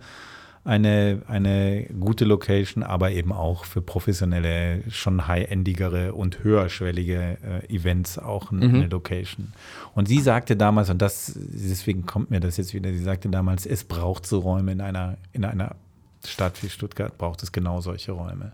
eine, 0.64 1.20
eine 1.28 1.84
gute 2.00 2.24
Location, 2.24 2.82
aber 2.82 3.10
eben 3.10 3.32
auch 3.32 3.66
für 3.66 3.82
professionelle, 3.82 4.82
schon 4.90 5.28
high-endigere 5.28 6.14
und 6.14 6.42
höherschwellige 6.42 7.36
äh, 7.42 7.74
Events 7.74 8.18
auch 8.18 8.50
eine, 8.50 8.66
mhm. 8.66 8.74
eine 8.74 8.86
Location. 8.86 9.52
Und 9.94 10.08
sie 10.08 10.20
sagte 10.20 10.56
damals, 10.56 10.88
und 10.88 11.02
das, 11.02 11.32
deswegen 11.36 12.06
kommt 12.06 12.30
mir 12.30 12.40
das 12.40 12.56
jetzt 12.56 12.72
wieder, 12.72 12.90
sie 12.90 13.02
sagte 13.02 13.28
damals, 13.28 13.66
es 13.66 13.84
braucht 13.84 14.26
so 14.26 14.38
Räume 14.38 14.72
in 14.72 14.80
einer, 14.80 15.18
in 15.32 15.44
einer 15.44 15.76
Stadt 16.24 16.62
wie 16.62 16.70
Stuttgart, 16.70 17.16
braucht 17.18 17.42
es 17.42 17.52
genau 17.52 17.82
solche 17.82 18.12
Räume. 18.12 18.52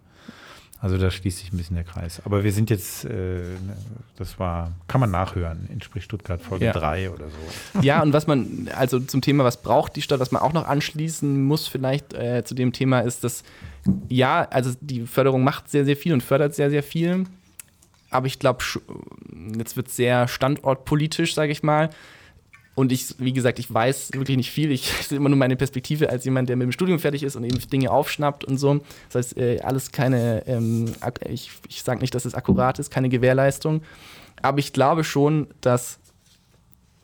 Also 0.83 0.97
da 0.97 1.11
schließt 1.11 1.39
sich 1.39 1.53
ein 1.53 1.59
bisschen 1.59 1.77
der 1.77 1.85
Kreis. 1.85 2.23
Aber 2.25 2.43
wir 2.43 2.53
sind 2.53 2.71
jetzt, 2.71 3.05
äh, 3.05 3.43
das 4.17 4.39
war, 4.39 4.73
kann 4.89 5.01
man 5.01 5.11
nachhören, 5.11 5.69
in 5.71 5.83
Sprich 5.83 6.05
Stuttgart 6.05 6.41
Folge 6.41 6.71
3 6.71 7.03
ja. 7.03 7.11
oder 7.11 7.27
so. 7.27 7.81
Ja, 7.83 8.03
und 8.03 8.15
was 8.15 8.27
man, 8.27 8.71
also 8.75 8.99
zum 8.99 9.21
Thema, 9.21 9.45
was 9.45 9.61
braucht 9.61 9.95
die 9.97 10.03
Stadt, 10.03 10.21
was 10.21 10.33
man 10.33 10.41
auch 10.41 10.55
noch 10.55 10.67
anschließen 10.67 11.45
muss 11.45 11.69
vielleicht 11.69 12.15
äh, 12.15 12.45
zu 12.45 12.55
dem 12.55 12.73
Thema, 12.73 13.01
ist, 13.01 13.25
dass 13.25 13.43
ja, 14.09 14.49
also 14.51 14.73
die 14.81 15.07
Förderung 15.07 15.45
macht 15.45 15.71
sehr, 15.71 15.85
sehr 15.85 15.97
viel 15.97 16.15
und 16.15 16.23
fördert 16.23 16.55
sehr, 16.55 16.71
sehr 16.71 16.83
viel. 16.83 17.25
Aber 18.09 18.27
ich 18.27 18.39
glaube, 18.39 18.65
jetzt 19.59 19.77
wird 19.77 19.89
es 19.89 19.97
sehr 19.97 20.29
standortpolitisch, 20.29 21.35
sage 21.35 21.53
ich 21.53 21.63
mal. 21.63 21.91
Und 22.75 22.93
ich, 22.93 23.15
wie 23.19 23.33
gesagt, 23.33 23.59
ich 23.59 23.73
weiß 23.73 24.13
wirklich 24.13 24.37
nicht 24.37 24.51
viel. 24.51 24.71
Ich 24.71 24.93
sehe 25.09 25.17
immer 25.17 25.29
nur 25.29 25.39
meine 25.39 25.57
Perspektive 25.57 26.09
als 26.11 26.25
jemand, 26.25 26.49
der 26.49 26.57
mit 26.57 26.67
dem 26.67 26.73
Studium 26.73 26.99
fertig 26.99 27.23
ist 27.23 27.37
und 27.37 27.45
eben 27.45 27.59
Dinge 27.71 27.91
aufschnappt 27.91 28.45
und 28.45 28.59
so. 28.59 28.81
Das 29.11 29.27
heißt, 29.27 29.37
äh, 29.39 29.61
alles 29.61 29.93
keine, 29.93 30.47
ähm, 30.47 30.93
ich, 31.29 31.51
ich 31.69 31.83
sage 31.83 32.01
nicht, 32.01 32.15
dass 32.15 32.25
es 32.25 32.35
akkurat 32.35 32.79
ist, 32.79 32.91
keine 32.91 33.09
Gewährleistung. 33.09 33.83
Aber 34.43 34.59
ich 34.59 34.73
glaube 34.73 35.05
schon, 35.05 35.49
dass 35.61 35.99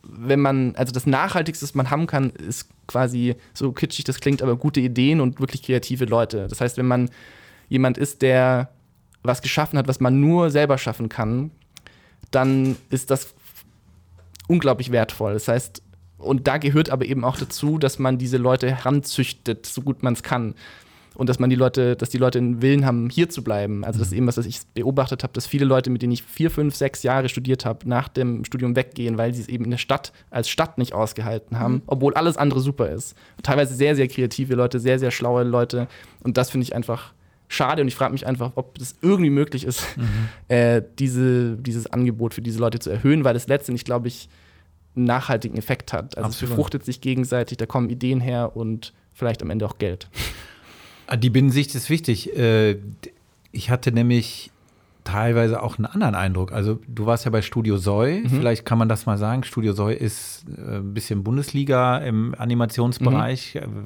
wenn 0.09 0.39
man, 0.39 0.75
also 0.75 0.93
das 0.93 1.05
Nachhaltigste, 1.05 1.63
was 1.63 1.75
man 1.75 1.89
haben 1.89 2.07
kann, 2.07 2.29
ist 2.29 2.69
quasi, 2.87 3.35
so 3.53 3.73
kitschig 3.73 4.05
das 4.05 4.21
klingt, 4.21 4.41
aber 4.41 4.55
gute 4.55 4.79
Ideen 4.79 5.19
und 5.19 5.39
wirklich 5.39 5.63
kreative 5.63 6.05
Leute. 6.05 6.47
Das 6.47 6.61
heißt, 6.61 6.77
wenn 6.77 6.87
man 6.87 7.09
jemand 7.67 7.97
ist, 7.97 8.21
der 8.21 8.69
was 9.23 9.41
geschaffen 9.41 9.77
hat, 9.77 9.87
was 9.87 9.99
man 9.99 10.19
nur 10.19 10.49
selber 10.49 10.77
schaffen 10.77 11.09
kann, 11.09 11.51
dann 12.31 12.77
ist 12.89 13.11
das 13.11 13.33
unglaublich 14.47 14.91
wertvoll. 14.91 15.33
Das 15.33 15.47
heißt, 15.47 15.81
und 16.17 16.47
da 16.47 16.57
gehört 16.57 16.89
aber 16.89 17.05
eben 17.05 17.23
auch 17.23 17.37
dazu, 17.37 17.77
dass 17.77 17.99
man 17.99 18.17
diese 18.17 18.37
Leute 18.37 18.69
heranzüchtet, 18.69 19.65
so 19.65 19.81
gut 19.81 20.03
man 20.03 20.13
es 20.13 20.23
kann. 20.23 20.55
Und 21.15 21.29
dass 21.29 21.39
man 21.39 21.49
die 21.49 21.55
Leute, 21.55 21.95
dass 21.95 22.09
die 22.09 22.19
Leute 22.19 22.37
einen 22.37 22.61
Willen 22.61 22.85
haben, 22.85 23.09
hier 23.09 23.27
zu 23.27 23.43
bleiben. 23.43 23.83
Also 23.83 23.97
das 23.97 24.09
ist 24.09 24.11
mhm. 24.11 24.17
eben 24.17 24.27
was, 24.27 24.37
was 24.37 24.45
ich 24.45 24.59
beobachtet 24.75 25.23
habe, 25.23 25.33
dass 25.33 25.47
viele 25.47 25.65
Leute, 25.65 25.89
mit 25.89 26.03
denen 26.03 26.13
ich 26.13 26.21
vier, 26.21 26.51
fünf, 26.51 26.75
sechs 26.75 27.01
Jahre 27.01 27.27
studiert 27.27 27.65
habe, 27.65 27.89
nach 27.89 28.07
dem 28.07 28.45
Studium 28.45 28.75
weggehen, 28.75 29.17
weil 29.17 29.33
sie 29.33 29.41
es 29.41 29.47
eben 29.47 29.65
in 29.65 29.71
der 29.71 29.79
Stadt 29.79 30.11
als 30.29 30.47
Stadt 30.47 30.77
nicht 30.77 30.93
ausgehalten 30.93 31.57
haben, 31.57 31.73
mhm. 31.75 31.81
obwohl 31.87 32.13
alles 32.13 32.37
andere 32.37 32.59
super 32.59 32.89
ist. 32.89 33.15
Teilweise 33.41 33.73
sehr, 33.73 33.95
sehr 33.95 34.07
kreative 34.07 34.53
Leute, 34.53 34.79
sehr, 34.79 34.99
sehr 34.99 35.09
schlaue 35.09 35.43
Leute. 35.43 35.87
Und 36.23 36.37
das 36.37 36.51
finde 36.51 36.65
ich 36.65 36.75
einfach 36.75 37.13
schade 37.47 37.81
und 37.81 37.87
ich 37.87 37.95
frage 37.95 38.13
mich 38.13 38.27
einfach, 38.27 38.51
ob 38.55 38.77
es 38.79 38.95
irgendwie 39.01 39.29
möglich 39.29 39.63
ist, 39.63 39.97
mhm. 39.97 40.29
äh, 40.47 40.81
diese, 40.99 41.57
dieses 41.57 41.87
Angebot 41.87 42.33
für 42.33 42.41
diese 42.41 42.59
Leute 42.59 42.79
zu 42.79 42.89
erhöhen, 42.89 43.23
weil 43.23 43.35
es 43.35 43.47
letztendlich, 43.47 43.85
glaube 43.85 44.07
ich, 44.07 44.29
einen 44.95 45.05
nachhaltigen 45.05 45.57
Effekt 45.57 45.93
hat. 45.93 46.17
Also 46.17 46.27
Absolut. 46.27 46.43
es 46.43 46.49
befruchtet 46.49 46.85
sich 46.85 47.01
gegenseitig, 47.01 47.57
da 47.57 47.65
kommen 47.65 47.89
Ideen 47.89 48.19
her 48.19 48.55
und 48.55 48.93
vielleicht 49.13 49.41
am 49.41 49.49
Ende 49.49 49.65
auch 49.65 49.77
Geld. 49.77 50.09
Ah, 51.07 51.15
die 51.15 51.29
Binnensicht 51.29 51.73
ist 51.75 51.89
wichtig. 51.89 52.37
Äh, 52.37 52.77
ich 53.51 53.69
hatte 53.69 53.91
nämlich 53.91 54.51
teilweise 55.07 55.63
auch 55.63 55.77
einen 55.77 55.85
anderen 55.85 56.15
Eindruck. 56.15 56.51
Also 56.51 56.79
du 56.87 57.05
warst 57.05 57.23
ja 57.23 57.31
bei 57.31 57.41
Studio 57.41 57.77
Soy, 57.77 58.23
mhm. 58.23 58.29
vielleicht 58.29 58.65
kann 58.65 58.77
man 58.77 58.89
das 58.89 59.05
mal 59.05 59.17
sagen. 59.17 59.43
Studio 59.43 59.71
Soy 59.71 59.95
ist 59.95 60.45
äh, 60.57 60.77
ein 60.77 60.93
bisschen 60.93 61.23
Bundesliga 61.23 61.99
im 61.99 62.35
Animationsbereich. 62.37 63.55
Mhm. 63.55 63.85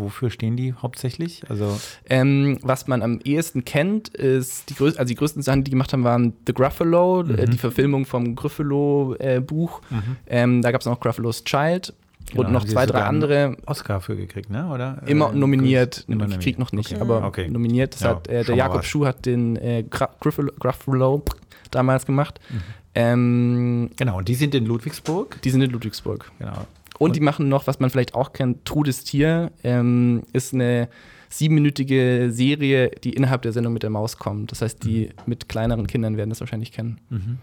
Wofür 0.00 0.30
stehen 0.30 0.56
die 0.56 0.74
hauptsächlich? 0.74 1.42
Also 1.48 1.78
ähm, 2.08 2.58
was 2.62 2.86
man 2.86 3.02
am 3.02 3.20
ehesten 3.24 3.64
kennt, 3.64 4.08
ist 4.08 4.70
die 4.70 4.74
größten, 4.74 4.98
also 4.98 5.08
die 5.08 5.14
größten 5.14 5.42
Sachen, 5.42 5.64
die 5.64 5.70
gemacht 5.70 5.92
haben, 5.92 6.04
waren 6.04 6.32
The 6.46 6.54
Gruffalo, 6.54 7.22
äh, 7.22 7.24
mhm. 7.24 7.38
äh, 7.38 7.46
die 7.46 7.58
Verfilmung 7.58 8.06
vom 8.06 8.34
Gruffalo-Buch. 8.34 9.80
Äh, 10.26 10.42
ähm, 10.42 10.62
da 10.62 10.72
gab 10.72 10.80
es 10.80 10.86
noch 10.86 11.00
Gruffalo's 11.00 11.44
Child. 11.44 11.92
Genau, 12.30 12.46
und 12.46 12.52
noch 12.52 12.64
zwei, 12.64 12.86
drei 12.86 13.02
andere. 13.02 13.56
Oscar 13.66 14.00
für 14.00 14.16
gekriegt, 14.16 14.50
ne? 14.50 14.68
Oder? 14.68 15.02
Immer 15.06 15.32
äh, 15.32 15.36
nominiert. 15.36 16.04
Immer 16.06 16.28
ich 16.28 16.38
krieg 16.38 16.58
noch 16.58 16.72
nicht, 16.72 16.92
okay. 16.92 17.00
aber 17.00 17.24
okay. 17.24 17.48
nominiert. 17.48 17.94
Das 17.94 18.00
ja, 18.02 18.10
hat, 18.10 18.28
äh, 18.28 18.44
der 18.44 18.54
Jakob 18.54 18.84
Schuh 18.84 19.06
hat 19.06 19.26
den 19.26 19.56
äh, 19.56 19.84
Gruffalo 19.88 21.24
damals 21.70 22.06
gemacht. 22.06 22.40
Mhm. 22.50 22.62
Ähm, 22.94 23.90
genau, 23.96 24.18
und 24.18 24.28
die 24.28 24.34
sind 24.34 24.54
in 24.54 24.66
Ludwigsburg? 24.66 25.40
Die 25.42 25.50
sind 25.50 25.62
in 25.62 25.70
Ludwigsburg. 25.70 26.30
Genau. 26.38 26.66
Und, 27.00 27.16
die 27.16 27.20
machen 27.20 27.48
noch, 27.48 27.66
was 27.66 27.80
man 27.80 27.88
vielleicht 27.88 28.14
auch 28.14 28.34
kennt, 28.34 28.66
Trudes 28.66 29.04
Tier, 29.04 29.52
ähm, 29.64 30.22
ist 30.34 30.52
eine 30.52 30.88
siebenminütige 31.30 32.28
Serie, 32.30 32.90
die 33.02 33.14
innerhalb 33.14 33.40
der 33.40 33.52
Sendung 33.52 33.72
mit 33.72 33.82
der 33.82 33.90
Maus 33.90 34.18
kommt. 34.18 34.52
Das 34.52 34.60
heißt, 34.60 34.84
die 34.84 35.06
mhm. 35.06 35.12
mit 35.24 35.48
kleineren 35.48 35.86
Kindern 35.86 36.18
werden 36.18 36.28
das 36.28 36.40
wahrscheinlich 36.40 36.72
kennen. 36.72 37.00
Mhm. 37.08 37.38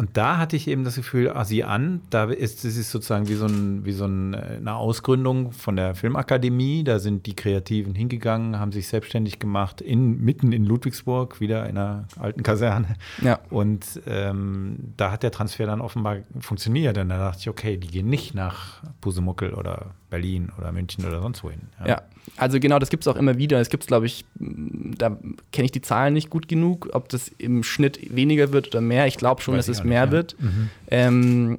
Und 0.00 0.16
da 0.16 0.38
hatte 0.38 0.56
ich 0.56 0.66
eben 0.66 0.82
das 0.82 0.96
Gefühl, 0.96 1.28
ah, 1.28 1.44
sieh 1.44 1.62
an, 1.62 2.00
da 2.08 2.24
ist 2.24 2.64
es 2.64 2.90
sozusagen 2.90 3.28
wie 3.28 3.34
so, 3.34 3.44
ein, 3.44 3.84
wie 3.84 3.92
so 3.92 4.06
ein, 4.06 4.32
äh, 4.32 4.56
eine 4.56 4.74
Ausgründung 4.76 5.52
von 5.52 5.76
der 5.76 5.94
Filmakademie. 5.94 6.84
Da 6.84 6.98
sind 6.98 7.26
die 7.26 7.36
Kreativen 7.36 7.94
hingegangen, 7.94 8.58
haben 8.58 8.72
sich 8.72 8.88
selbstständig 8.88 9.40
gemacht, 9.40 9.82
in, 9.82 10.18
mitten 10.24 10.52
in 10.52 10.64
Ludwigsburg, 10.64 11.38
wieder 11.42 11.68
in 11.68 11.76
einer 11.76 12.06
alten 12.18 12.42
Kaserne. 12.42 12.94
Ja. 13.20 13.40
Und 13.50 14.00
ähm, 14.06 14.78
da 14.96 15.12
hat 15.12 15.22
der 15.22 15.32
Transfer 15.32 15.66
dann 15.66 15.82
offenbar 15.82 16.20
funktioniert. 16.38 16.96
Und 16.96 17.10
da 17.10 17.18
dachte 17.18 17.40
ich, 17.40 17.50
okay, 17.50 17.76
die 17.76 17.88
gehen 17.88 18.08
nicht 18.08 18.34
nach 18.34 18.82
Pusemuckel 19.02 19.52
oder 19.52 19.88
Berlin 20.10 20.50
oder 20.58 20.72
München 20.72 21.04
oder 21.06 21.22
sonst 21.22 21.42
wohin. 21.42 21.60
Ja, 21.80 21.88
ja 21.88 22.02
also 22.36 22.60
genau, 22.60 22.78
das 22.78 22.90
gibt 22.90 23.04
es 23.04 23.08
auch 23.08 23.16
immer 23.16 23.38
wieder. 23.38 23.60
Es 23.60 23.70
gibt 23.70 23.84
es, 23.84 23.86
glaube 23.86 24.06
ich, 24.06 24.24
da 24.36 25.18
kenne 25.52 25.64
ich 25.64 25.72
die 25.72 25.82
Zahlen 25.82 26.14
nicht 26.14 26.30
gut 26.30 26.48
genug, 26.48 26.88
ob 26.92 27.08
das 27.08 27.28
im 27.38 27.62
Schnitt 27.62 28.14
weniger 28.14 28.52
wird 28.52 28.68
oder 28.68 28.80
mehr. 28.80 29.06
Ich 29.06 29.16
glaube 29.16 29.42
schon, 29.42 29.56
dass 29.56 29.68
es 29.68 29.84
mehr 29.84 30.06
nicht, 30.06 30.12
wird. 30.12 30.36
Mhm. 30.40 30.70
Ähm, 30.88 31.58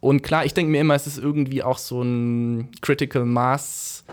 und 0.00 0.22
klar, 0.22 0.44
ich 0.44 0.54
denke 0.54 0.70
mir 0.70 0.80
immer, 0.80 0.94
es 0.94 1.06
ist 1.06 1.18
irgendwie 1.18 1.62
auch 1.62 1.78
so 1.78 2.02
ein 2.02 2.68
Critical 2.80 3.24
Mass, 3.24 4.04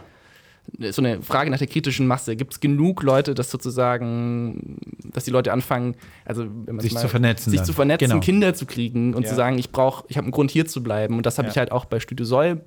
so 0.90 1.02
eine 1.02 1.22
Frage 1.22 1.52
nach 1.52 1.60
der 1.60 1.68
kritischen 1.68 2.08
Masse. 2.08 2.36
Gibt 2.36 2.54
es 2.54 2.60
genug 2.60 3.04
Leute, 3.04 3.36
dass 3.36 3.52
sozusagen, 3.52 4.78
dass 5.14 5.26
die 5.26 5.32
Leute 5.32 5.54
anfangen, 5.54 5.96
also 6.26 6.48
sich 6.80 6.94
mal, 6.94 7.02
zu 7.02 7.08
vernetzen, 7.08 7.52
sich 7.52 7.60
dann. 7.60 7.66
zu 7.68 7.74
vernetzen, 7.74 8.10
genau. 8.10 8.20
Kinder 8.20 8.54
zu 8.56 8.66
kriegen 8.66 9.14
und 9.14 9.24
ja. 9.24 9.30
zu 9.30 9.36
sagen, 9.36 9.60
ich 9.60 9.72
brauche, 9.72 10.06
ich 10.10 10.18
habe 10.18 10.26
einen 10.26 10.32
Grund 10.32 10.50
hier 10.50 10.66
zu 10.66 10.82
bleiben. 10.82 11.18
Und 11.18 11.26
das 11.28 11.38
habe 11.38 11.48
ja. 11.48 11.52
ich 11.52 11.58
halt 11.58 11.72
auch 11.72 11.86
bei 11.86 12.00
Studio 12.00 12.26
Soll 12.26 12.62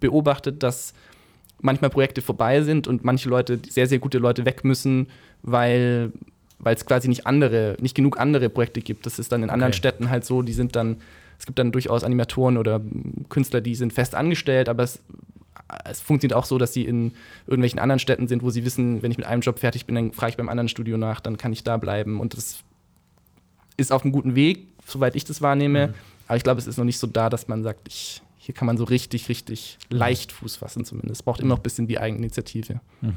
beobachtet, 0.00 0.62
dass 0.62 0.92
manchmal 1.60 1.90
Projekte 1.90 2.22
vorbei 2.22 2.62
sind 2.62 2.86
und 2.86 3.04
manche 3.04 3.28
Leute, 3.28 3.58
sehr, 3.68 3.86
sehr 3.86 3.98
gute 3.98 4.18
Leute 4.18 4.44
weg 4.44 4.64
müssen, 4.64 5.08
weil 5.42 6.12
weil 6.62 6.76
es 6.76 6.86
quasi 6.86 7.08
nicht 7.08 7.26
andere, 7.26 7.76
nicht 7.80 7.94
genug 7.94 8.18
andere 8.18 8.48
Projekte 8.48 8.80
gibt. 8.80 9.04
Das 9.04 9.18
ist 9.18 9.32
dann 9.32 9.42
in 9.42 9.48
okay. 9.48 9.54
anderen 9.54 9.72
Städten 9.72 10.10
halt 10.10 10.24
so, 10.24 10.42
die 10.42 10.52
sind 10.52 10.76
dann, 10.76 10.96
es 11.38 11.44
gibt 11.44 11.58
dann 11.58 11.72
durchaus 11.72 12.04
Animatoren 12.04 12.56
oder 12.56 12.80
Künstler, 13.28 13.60
die 13.60 13.74
sind 13.74 13.92
fest 13.92 14.14
angestellt, 14.14 14.68
aber 14.68 14.84
es, 14.84 15.00
es 15.84 16.00
funktioniert 16.00 16.38
auch 16.38 16.44
so, 16.44 16.58
dass 16.58 16.72
sie 16.72 16.84
in 16.84 17.12
irgendwelchen 17.48 17.80
anderen 17.80 17.98
Städten 17.98 18.28
sind, 18.28 18.44
wo 18.44 18.50
sie 18.50 18.64
wissen, 18.64 19.02
wenn 19.02 19.10
ich 19.10 19.18
mit 19.18 19.26
einem 19.26 19.42
Job 19.42 19.58
fertig 19.58 19.86
bin, 19.86 19.96
dann 19.96 20.12
frage 20.12 20.30
ich 20.30 20.36
beim 20.36 20.48
anderen 20.48 20.68
Studio 20.68 20.96
nach, 20.96 21.18
dann 21.18 21.36
kann 21.36 21.52
ich 21.52 21.64
da 21.64 21.78
bleiben. 21.78 22.20
Und 22.20 22.36
das 22.36 22.60
ist 23.76 23.90
auf 23.90 24.04
einem 24.04 24.12
guten 24.12 24.36
Weg, 24.36 24.68
soweit 24.86 25.16
ich 25.16 25.24
das 25.24 25.42
wahrnehme. 25.42 25.88
Mhm. 25.88 25.94
Aber 26.28 26.36
ich 26.36 26.44
glaube, 26.44 26.60
es 26.60 26.68
ist 26.68 26.76
noch 26.76 26.84
nicht 26.84 26.98
so 26.98 27.08
da, 27.08 27.28
dass 27.28 27.48
man 27.48 27.64
sagt, 27.64 27.88
ich 27.88 28.22
hier 28.44 28.56
kann 28.56 28.66
man 28.66 28.76
so 28.76 28.82
richtig, 28.82 29.28
richtig 29.28 29.78
leicht 29.88 30.32
Fuß 30.32 30.56
fassen 30.56 30.84
zumindest. 30.84 31.20
Es 31.20 31.22
braucht 31.22 31.38
immer 31.38 31.50
noch 31.50 31.60
ein 31.60 31.62
bisschen 31.62 31.86
die 31.86 32.00
Eigeninitiative. 32.00 32.80
Mhm. 33.00 33.14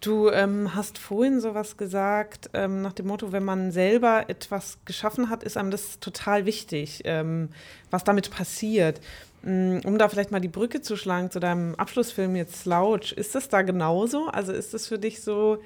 Du 0.00 0.28
ähm, 0.28 0.74
hast 0.74 0.98
vorhin 0.98 1.40
sowas 1.40 1.78
gesagt, 1.78 2.50
ähm, 2.52 2.82
nach 2.82 2.92
dem 2.92 3.06
Motto, 3.06 3.32
wenn 3.32 3.42
man 3.42 3.72
selber 3.72 4.28
etwas 4.28 4.76
geschaffen 4.84 5.30
hat, 5.30 5.44
ist 5.44 5.56
einem 5.56 5.70
das 5.70 5.98
total 6.00 6.44
wichtig, 6.44 7.00
ähm, 7.04 7.48
was 7.90 8.04
damit 8.04 8.30
passiert. 8.30 9.00
Mm, 9.42 9.78
um 9.84 9.96
da 9.96 10.10
vielleicht 10.10 10.30
mal 10.30 10.40
die 10.40 10.48
Brücke 10.48 10.82
zu 10.82 10.96
schlagen 10.96 11.30
zu 11.30 11.40
deinem 11.40 11.74
Abschlussfilm 11.76 12.36
jetzt 12.36 12.60
Slouch, 12.60 13.12
ist 13.12 13.34
das 13.34 13.48
da 13.48 13.62
genauso? 13.62 14.26
Also 14.26 14.52
ist 14.52 14.74
das 14.74 14.86
für 14.86 14.98
dich 14.98 15.22
so, 15.22 15.62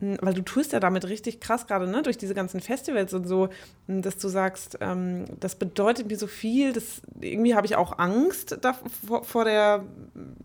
weil 0.00 0.34
du 0.34 0.42
tust 0.42 0.72
ja 0.72 0.80
damit 0.80 1.08
richtig 1.08 1.40
krass 1.40 1.66
gerade, 1.66 1.88
ne, 1.88 2.02
durch 2.02 2.16
diese 2.16 2.34
ganzen 2.34 2.60
Festivals 2.60 3.14
und 3.14 3.26
so, 3.26 3.48
dass 3.88 4.16
du 4.18 4.28
sagst, 4.28 4.78
ähm, 4.80 5.24
das 5.40 5.56
bedeutet 5.56 6.08
mir 6.08 6.16
so 6.16 6.28
viel, 6.28 6.72
das, 6.72 7.02
irgendwie 7.20 7.54
habe 7.54 7.66
ich 7.66 7.74
auch 7.74 7.98
Angst 7.98 8.58
da, 8.60 8.74
vor, 9.06 9.24
vor, 9.24 9.44
der 9.44 9.84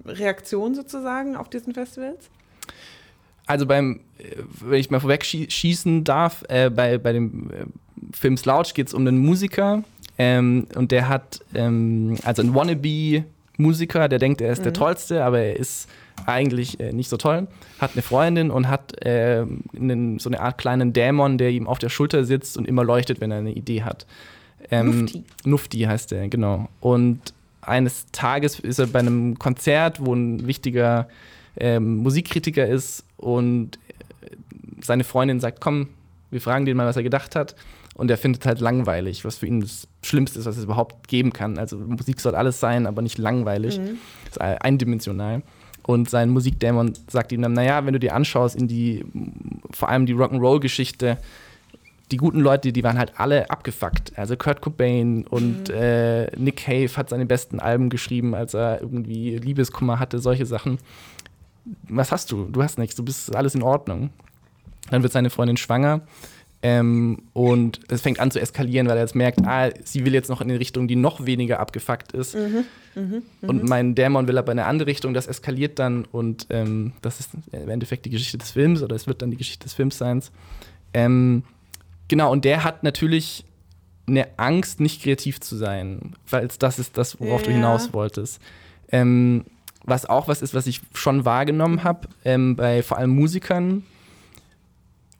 Reaktion 0.05 0.73
sozusagen 0.73 1.35
auf 1.35 1.49
diesen 1.49 1.73
Festivals? 1.73 2.29
Also 3.45 3.65
beim, 3.67 3.99
äh, 4.17 4.37
wenn 4.61 4.79
ich 4.79 4.89
mal 4.89 4.99
vorweg 4.99 5.23
schießen 5.23 6.03
darf, 6.03 6.43
äh, 6.49 6.69
bei, 6.71 6.97
bei 6.97 7.13
dem 7.13 7.51
äh, 7.51 7.65
Film 8.11 8.37
Slouch 8.37 8.73
geht 8.73 8.87
es 8.87 8.93
um 8.93 9.05
einen 9.05 9.19
Musiker 9.19 9.83
ähm, 10.17 10.67
und 10.75 10.91
der 10.91 11.09
hat, 11.09 11.41
ähm, 11.53 12.17
also 12.23 12.41
ein 12.41 12.55
Wannabe-Musiker, 12.55 14.09
der 14.09 14.17
denkt, 14.17 14.41
er 14.41 14.51
ist 14.51 14.59
mhm. 14.59 14.63
der 14.63 14.73
Tollste, 14.73 15.23
aber 15.23 15.39
er 15.39 15.57
ist 15.57 15.87
eigentlich 16.25 16.79
äh, 16.79 16.93
nicht 16.93 17.09
so 17.09 17.17
toll, 17.17 17.47
hat 17.79 17.91
eine 17.93 18.01
Freundin 18.01 18.51
und 18.51 18.69
hat 18.69 19.03
äh, 19.05 19.45
einen, 19.75 20.19
so 20.19 20.29
eine 20.29 20.39
Art 20.39 20.57
kleinen 20.57 20.93
Dämon, 20.93 21.37
der 21.37 21.51
ihm 21.51 21.67
auf 21.67 21.79
der 21.79 21.89
Schulter 21.89 22.23
sitzt 22.23 22.57
und 22.57 22.67
immer 22.67 22.83
leuchtet, 22.83 23.21
wenn 23.21 23.31
er 23.31 23.39
eine 23.39 23.53
Idee 23.53 23.83
hat. 23.83 24.05
Ähm, 24.71 25.01
Nufti. 25.01 25.23
Nufti 25.45 25.79
heißt 25.81 26.11
er, 26.13 26.27
genau. 26.29 26.69
Und 26.79 27.33
eines 27.61 28.07
Tages 28.11 28.59
ist 28.59 28.79
er 28.79 28.87
bei 28.87 28.99
einem 28.99 29.37
Konzert, 29.39 30.05
wo 30.05 30.13
ein 30.13 30.47
wichtiger 30.47 31.07
ähm, 31.57 31.97
Musikkritiker 31.97 32.65
ist 32.65 33.05
und 33.17 33.77
äh, 34.21 34.35
seine 34.81 35.03
Freundin 35.03 35.39
sagt, 35.39 35.61
komm, 35.61 35.89
wir 36.31 36.41
fragen 36.41 36.65
den 36.65 36.77
mal, 36.77 36.87
was 36.87 36.97
er 36.97 37.03
gedacht 37.03 37.35
hat. 37.35 37.55
Und 37.95 38.09
er 38.09 38.17
findet 38.17 38.43
halt 38.47 38.59
langweilig, 38.59 39.23
was 39.23 39.37
für 39.37 39.45
ihn 39.45 39.61
das 39.61 39.87
Schlimmste 40.01 40.39
ist, 40.39 40.45
was 40.45 40.57
es 40.57 40.63
überhaupt 40.63 41.07
geben 41.07 41.31
kann. 41.31 41.59
Also 41.59 41.77
Musik 41.77 42.19
soll 42.19 42.33
alles 42.33 42.59
sein, 42.59 42.87
aber 42.87 43.03
nicht 43.03 43.19
langweilig. 43.19 43.77
Mhm. 43.77 43.99
Ist 44.27 44.41
eindimensional. 44.41 45.43
Und 45.85 46.09
sein 46.09 46.29
Musikdämon 46.29 46.93
sagt 47.09 47.31
ihm 47.31 47.41
dann, 47.41 47.53
naja, 47.53 47.85
wenn 47.85 47.93
du 47.93 47.99
dir 47.99 48.15
anschaust 48.15 48.55
in 48.55 48.67
die, 48.67 49.05
vor 49.71 49.89
allem 49.89 50.05
die 50.05 50.13
Rock'n'Roll-Geschichte, 50.13 51.17
die 52.11 52.17
guten 52.17 52.39
Leute, 52.39 52.71
die 52.71 52.83
waren 52.83 52.97
halt 52.97 53.13
alle 53.17 53.49
abgefuckt. 53.49 54.17
Also 54.17 54.37
Kurt 54.37 54.61
Cobain 54.61 55.25
und 55.27 55.69
mhm. 55.69 55.75
äh, 55.75 56.25
Nick 56.37 56.57
Cave 56.57 56.95
hat 56.95 57.09
seine 57.09 57.25
besten 57.25 57.59
Alben 57.59 57.89
geschrieben, 57.89 58.35
als 58.35 58.53
er 58.53 58.81
irgendwie 58.81 59.37
Liebeskummer 59.37 59.99
hatte, 59.99 60.19
solche 60.19 60.45
Sachen. 60.45 60.77
Was 61.89 62.11
hast 62.11 62.31
du? 62.31 62.45
Du 62.45 62.61
hast 62.61 62.77
nichts, 62.77 62.95
du 62.95 63.03
bist 63.03 63.35
alles 63.35 63.55
in 63.55 63.63
Ordnung. 63.63 64.09
Dann 64.89 65.01
wird 65.01 65.13
seine 65.13 65.29
Freundin 65.29 65.57
schwanger 65.57 66.01
ähm, 66.63 67.23
und 67.33 67.81
es 67.89 68.01
fängt 68.01 68.19
an 68.19 68.31
zu 68.31 68.39
eskalieren, 68.39 68.87
weil 68.87 68.97
er 68.97 69.03
jetzt 69.03 69.15
merkt, 69.15 69.45
ah, 69.45 69.69
sie 69.83 70.05
will 70.05 70.13
jetzt 70.13 70.29
noch 70.29 70.41
in 70.41 70.49
eine 70.49 70.59
Richtung, 70.59 70.87
die 70.87 70.95
noch 70.95 71.25
weniger 71.25 71.59
abgefuckt 71.59 72.13
ist. 72.13 72.35
Mhm. 72.35 72.65
Mhm. 72.95 73.23
Und 73.41 73.69
mein 73.69 73.95
Dämon 73.95 74.27
will 74.27 74.37
aber 74.37 74.51
in 74.51 74.59
eine 74.59 74.67
andere 74.67 74.87
Richtung, 74.87 75.13
das 75.13 75.27
eskaliert 75.27 75.77
dann 75.77 76.05
und 76.05 76.47
ähm, 76.49 76.93
das 77.01 77.19
ist 77.19 77.31
im 77.51 77.69
Endeffekt 77.69 78.05
die 78.05 78.09
Geschichte 78.09 78.37
des 78.37 78.51
Films 78.51 78.81
oder 78.81 78.95
es 78.95 79.05
wird 79.07 79.21
dann 79.21 79.31
die 79.31 79.37
Geschichte 79.37 79.63
des 79.63 79.73
Films 79.73 79.97
sein. 79.97 80.21
Ähm, 80.93 81.43
Genau, 82.07 82.31
und 82.31 82.45
der 82.45 82.63
hat 82.63 82.83
natürlich 82.83 83.45
eine 84.07 84.27
Angst, 84.37 84.79
nicht 84.79 85.01
kreativ 85.01 85.39
zu 85.39 85.55
sein, 85.55 86.15
weil 86.29 86.47
das 86.59 86.79
ist 86.79 86.97
das, 86.97 87.19
worauf 87.19 87.41
ja. 87.41 87.47
du 87.47 87.53
hinaus 87.53 87.93
wolltest. 87.93 88.41
Ähm, 88.91 89.45
was 89.85 90.05
auch 90.05 90.27
was 90.27 90.41
ist, 90.41 90.53
was 90.53 90.67
ich 90.67 90.81
schon 90.93 91.25
wahrgenommen 91.25 91.83
habe, 91.83 92.07
ähm, 92.25 92.55
bei 92.55 92.83
vor 92.83 92.97
allem 92.97 93.11
Musikern 93.11 93.83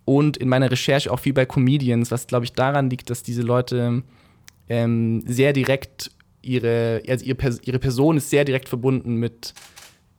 und 0.06 0.38
in 0.38 0.50
meiner 0.50 0.70
Recherche 0.70 1.12
auch 1.12 1.20
viel 1.20 1.34
bei 1.34 1.46
Comedians, 1.46 2.12
was 2.12 2.28
glaube 2.28 2.46
ich 2.46 2.54
daran 2.54 2.90
liegt, 2.90 3.10
dass 3.10 3.24
diese 3.24 3.42
Leute 3.42 4.04
ähm, 4.70 5.24
sehr 5.26 5.54
direkt 5.54 6.12
ihre, 6.42 7.02
also 7.08 7.26
ihre, 7.26 7.58
ihre 7.64 7.80
Person 7.80 8.18
ist 8.18 8.30
sehr 8.30 8.46
direkt 8.46 8.70
verbunden 8.70 9.16
mit 9.16 9.54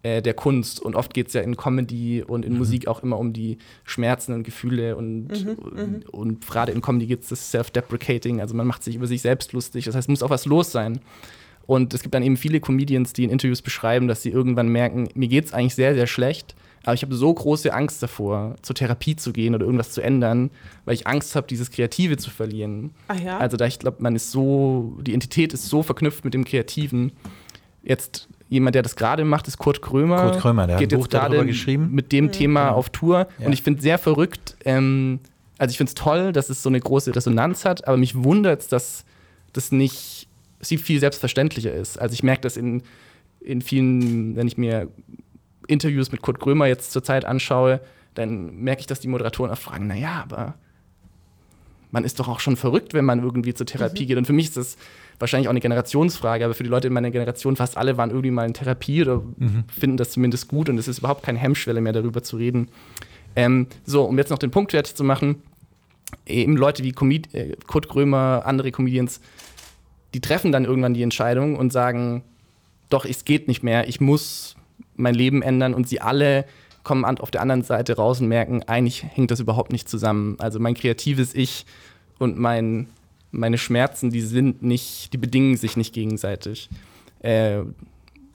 äh, 0.02 0.22
der 0.22 0.34
Kunst. 0.34 0.80
Und 0.80 0.96
oft 0.96 1.14
geht 1.14 1.28
es 1.28 1.34
ja 1.34 1.42
in 1.42 1.56
Comedy 1.56 2.22
und 2.22 2.44
in 2.44 2.52
mhm. 2.52 2.58
Musik 2.58 2.88
auch 2.88 3.02
immer 3.02 3.18
um 3.18 3.32
die 3.32 3.58
Schmerzen 3.84 4.32
und 4.32 4.42
Gefühle. 4.42 4.96
Und, 4.96 5.28
mhm, 5.28 5.54
und, 5.54 6.08
und 6.08 6.46
gerade 6.46 6.72
in 6.72 6.80
Comedy 6.80 7.06
geht 7.06 7.22
es 7.22 7.28
das 7.28 7.50
Self-Deprecating. 7.50 8.40
Also 8.40 8.54
man 8.54 8.66
macht 8.66 8.82
sich 8.82 8.96
über 8.96 9.06
sich 9.06 9.22
selbst 9.22 9.52
lustig. 9.52 9.84
Das 9.84 9.94
heißt, 9.94 10.04
es 10.04 10.08
muss 10.08 10.22
auch 10.22 10.30
was 10.30 10.46
los 10.46 10.72
sein. 10.72 11.00
Und 11.66 11.94
es 11.94 12.02
gibt 12.02 12.14
dann 12.14 12.22
eben 12.22 12.36
viele 12.36 12.60
Comedians, 12.60 13.14
die 13.14 13.24
in 13.24 13.30
Interviews 13.30 13.62
beschreiben, 13.62 14.06
dass 14.06 14.22
sie 14.22 14.30
irgendwann 14.30 14.68
merken, 14.68 15.08
mir 15.14 15.28
geht 15.28 15.46
es 15.46 15.54
eigentlich 15.54 15.74
sehr, 15.74 15.94
sehr 15.94 16.06
schlecht. 16.06 16.54
Aber 16.84 16.94
ich 16.94 17.02
habe 17.02 17.14
so 17.14 17.32
große 17.32 17.72
Angst 17.72 18.02
davor, 18.02 18.56
zur 18.62 18.76
Therapie 18.76 19.16
zu 19.16 19.32
gehen 19.32 19.54
oder 19.54 19.64
irgendwas 19.64 19.92
zu 19.92 20.02
ändern, 20.02 20.50
weil 20.84 20.94
ich 20.94 21.06
Angst 21.06 21.34
habe, 21.34 21.46
dieses 21.46 21.70
Kreative 21.70 22.16
zu 22.18 22.30
verlieren. 22.30 22.90
Ach 23.08 23.18
ja? 23.18 23.38
Also 23.38 23.56
da 23.56 23.66
ich 23.66 23.78
glaube, 23.78 23.98
man 24.00 24.14
ist 24.14 24.30
so, 24.30 24.98
die 25.00 25.14
Entität 25.14 25.54
ist 25.54 25.66
so 25.66 25.82
verknüpft 25.82 26.24
mit 26.24 26.34
dem 26.34 26.44
Kreativen. 26.44 27.12
Jetzt 27.82 28.28
jemand, 28.48 28.74
der 28.74 28.82
das 28.82 28.96
gerade 28.96 29.24
macht, 29.24 29.48
ist 29.48 29.58
Kurt 29.58 29.80
Krömer. 29.80 30.30
Kurt 30.30 30.40
Krömer, 30.40 30.66
der 30.66 30.76
geht 30.76 30.92
hat 30.92 30.98
ein 30.98 31.00
Buch 31.00 31.06
darüber 31.06 31.44
geschrieben. 31.44 31.90
Mit 31.92 32.12
dem 32.12 32.26
mhm. 32.26 32.32
Thema 32.32 32.70
auf 32.70 32.90
Tour. 32.90 33.28
Ja. 33.38 33.46
Und 33.46 33.52
ich 33.52 33.62
finde 33.62 33.78
es 33.78 33.82
sehr 33.82 33.98
verrückt. 33.98 34.56
Ähm, 34.64 35.20
also 35.58 35.70
ich 35.70 35.78
finde 35.78 35.90
es 35.90 35.94
toll, 35.94 36.32
dass 36.32 36.50
es 36.50 36.62
so 36.62 36.68
eine 36.68 36.80
große 36.80 37.14
Resonanz 37.14 37.64
hat, 37.64 37.86
aber 37.88 37.96
mich 37.96 38.22
wundert 38.22 38.60
es, 38.60 38.68
dass 38.68 39.04
das 39.52 39.72
nicht 39.72 40.28
viel 40.60 41.00
selbstverständlicher 41.00 41.72
ist. 41.72 41.98
Also 41.98 42.14
ich 42.14 42.22
merke 42.22 42.42
das 42.42 42.56
in, 42.56 42.82
in 43.40 43.62
vielen, 43.62 44.34
wenn 44.36 44.46
ich 44.46 44.56
mir 44.56 44.88
Interviews 45.66 46.12
mit 46.12 46.22
Kurt 46.22 46.40
Krömer 46.40 46.66
jetzt 46.66 46.92
zurzeit 46.92 47.24
anschaue, 47.24 47.80
dann 48.14 48.56
merke 48.56 48.80
ich, 48.80 48.86
dass 48.86 49.00
die 49.00 49.08
Moderatoren 49.08 49.50
auch 49.50 49.58
fragen, 49.58 49.86
naja, 49.86 50.22
aber 50.22 50.54
man 51.90 52.04
ist 52.04 52.18
doch 52.18 52.28
auch 52.28 52.40
schon 52.40 52.56
verrückt, 52.56 52.92
wenn 52.92 53.04
man 53.04 53.22
irgendwie 53.22 53.54
zur 53.54 53.66
Therapie 53.66 54.02
mhm. 54.02 54.08
geht. 54.08 54.18
Und 54.18 54.26
für 54.26 54.32
mich 54.32 54.46
ist 54.46 54.56
das 54.56 54.76
wahrscheinlich 55.20 55.46
auch 55.46 55.52
eine 55.52 55.60
Generationsfrage, 55.60 56.44
aber 56.44 56.54
für 56.54 56.64
die 56.64 56.68
Leute 56.68 56.88
in 56.88 56.92
meiner 56.92 57.12
Generation, 57.12 57.54
fast 57.54 57.76
alle 57.76 57.96
waren 57.96 58.10
irgendwie 58.10 58.32
mal 58.32 58.46
in 58.46 58.52
Therapie 58.52 59.02
oder 59.02 59.22
mhm. 59.36 59.64
finden 59.68 59.96
das 59.96 60.10
zumindest 60.10 60.48
gut 60.48 60.68
und 60.68 60.76
es 60.76 60.88
ist 60.88 60.98
überhaupt 60.98 61.22
keine 61.22 61.38
Hemmschwelle 61.38 61.80
mehr, 61.80 61.92
darüber 61.92 62.22
zu 62.22 62.36
reden. 62.36 62.68
Ähm, 63.36 63.68
so, 63.84 64.02
um 64.04 64.18
jetzt 64.18 64.30
noch 64.30 64.38
den 64.38 64.50
Punkt 64.50 64.72
fertig 64.72 64.96
zu 64.96 65.04
machen, 65.04 65.42
eben 66.26 66.56
Leute 66.56 66.82
wie 66.82 66.92
Comed 66.92 67.32
äh, 67.32 67.56
Kurt 67.66 67.88
Grömer, 67.88 68.42
andere 68.44 68.72
Comedians, 68.72 69.20
die 70.14 70.20
treffen 70.20 70.50
dann 70.52 70.64
irgendwann 70.64 70.94
die 70.94 71.02
Entscheidung 71.02 71.56
und 71.56 71.72
sagen, 71.72 72.24
doch, 72.90 73.04
es 73.04 73.24
geht 73.24 73.48
nicht 73.48 73.62
mehr, 73.62 73.88
ich 73.88 74.00
muss 74.00 74.56
mein 74.96 75.14
Leben 75.14 75.42
ändern 75.42 75.74
und 75.74 75.88
sie 75.88 76.00
alle 76.00 76.44
kommen 76.82 77.04
auf 77.04 77.30
der 77.30 77.40
anderen 77.40 77.62
Seite 77.62 77.96
raus 77.96 78.20
und 78.20 78.28
merken, 78.28 78.62
eigentlich 78.64 79.02
hängt 79.02 79.30
das 79.30 79.40
überhaupt 79.40 79.72
nicht 79.72 79.88
zusammen. 79.88 80.36
Also 80.38 80.60
mein 80.60 80.74
kreatives 80.74 81.34
Ich 81.34 81.64
und 82.18 82.38
mein 82.38 82.88
meine 83.34 83.58
Schmerzen, 83.58 84.10
die 84.10 84.20
sind 84.20 84.62
nicht, 84.62 85.12
die 85.12 85.18
bedingen 85.18 85.56
sich 85.56 85.76
nicht 85.76 85.92
gegenseitig. 85.92 86.68
Äh, 87.20 87.62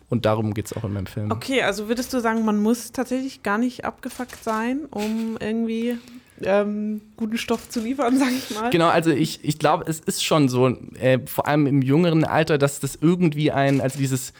und 0.09 0.25
darum 0.25 0.53
geht 0.53 0.65
es 0.65 0.73
auch 0.73 0.83
in 0.83 0.93
meinem 0.93 1.05
Film. 1.05 1.31
Okay, 1.31 1.61
also 1.61 1.87
würdest 1.87 2.13
du 2.13 2.19
sagen, 2.19 2.43
man 2.43 2.59
muss 2.59 2.91
tatsächlich 2.91 3.43
gar 3.43 3.57
nicht 3.57 3.85
abgefuckt 3.85 4.43
sein, 4.43 4.85
um 4.89 5.37
irgendwie 5.39 5.97
ähm, 6.41 7.01
guten 7.15 7.37
Stoff 7.37 7.69
zu 7.69 7.79
liefern, 7.79 8.17
sag 8.19 8.31
ich 8.31 8.55
mal? 8.55 8.69
Genau, 8.71 8.87
also 8.87 9.11
ich, 9.11 9.43
ich 9.43 9.59
glaube, 9.59 9.85
es 9.87 9.99
ist 9.99 10.23
schon 10.23 10.49
so, 10.49 10.67
äh, 10.99 11.19
vor 11.25 11.47
allem 11.47 11.67
im 11.67 11.81
jüngeren 11.81 12.25
Alter, 12.25 12.57
dass 12.57 12.79
das 12.79 12.97
irgendwie 12.99 13.51
ein, 13.51 13.81
also 13.81 13.99
dieses, 13.99 14.33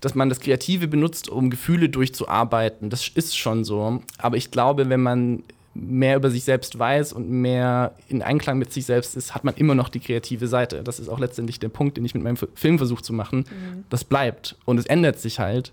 dass 0.00 0.14
man 0.14 0.28
das 0.28 0.40
Kreative 0.40 0.88
benutzt, 0.88 1.28
um 1.28 1.50
Gefühle 1.50 1.88
durchzuarbeiten, 1.88 2.90
das 2.90 3.08
ist 3.08 3.36
schon 3.36 3.64
so. 3.64 4.02
Aber 4.18 4.36
ich 4.36 4.50
glaube, 4.50 4.88
wenn 4.88 5.02
man 5.02 5.42
mehr 5.74 6.16
über 6.16 6.30
sich 6.30 6.44
selbst 6.44 6.78
weiß 6.78 7.12
und 7.12 7.30
mehr 7.30 7.94
in 8.08 8.22
Einklang 8.22 8.58
mit 8.58 8.72
sich 8.72 8.86
selbst 8.86 9.16
ist, 9.16 9.34
hat 9.34 9.44
man 9.44 9.54
immer 9.54 9.74
noch 9.74 9.88
die 9.88 10.00
kreative 10.00 10.48
Seite. 10.48 10.82
Das 10.82 10.98
ist 10.98 11.08
auch 11.08 11.18
letztendlich 11.18 11.58
der 11.58 11.68
Punkt, 11.68 11.96
den 11.96 12.04
ich 12.04 12.14
mit 12.14 12.22
meinem 12.22 12.36
Film 12.36 12.78
versuche 12.78 13.02
zu 13.02 13.12
machen. 13.12 13.40
Mhm. 13.40 13.84
Das 13.88 14.04
bleibt 14.04 14.56
und 14.64 14.78
es 14.78 14.86
ändert 14.86 15.18
sich 15.18 15.38
halt. 15.38 15.72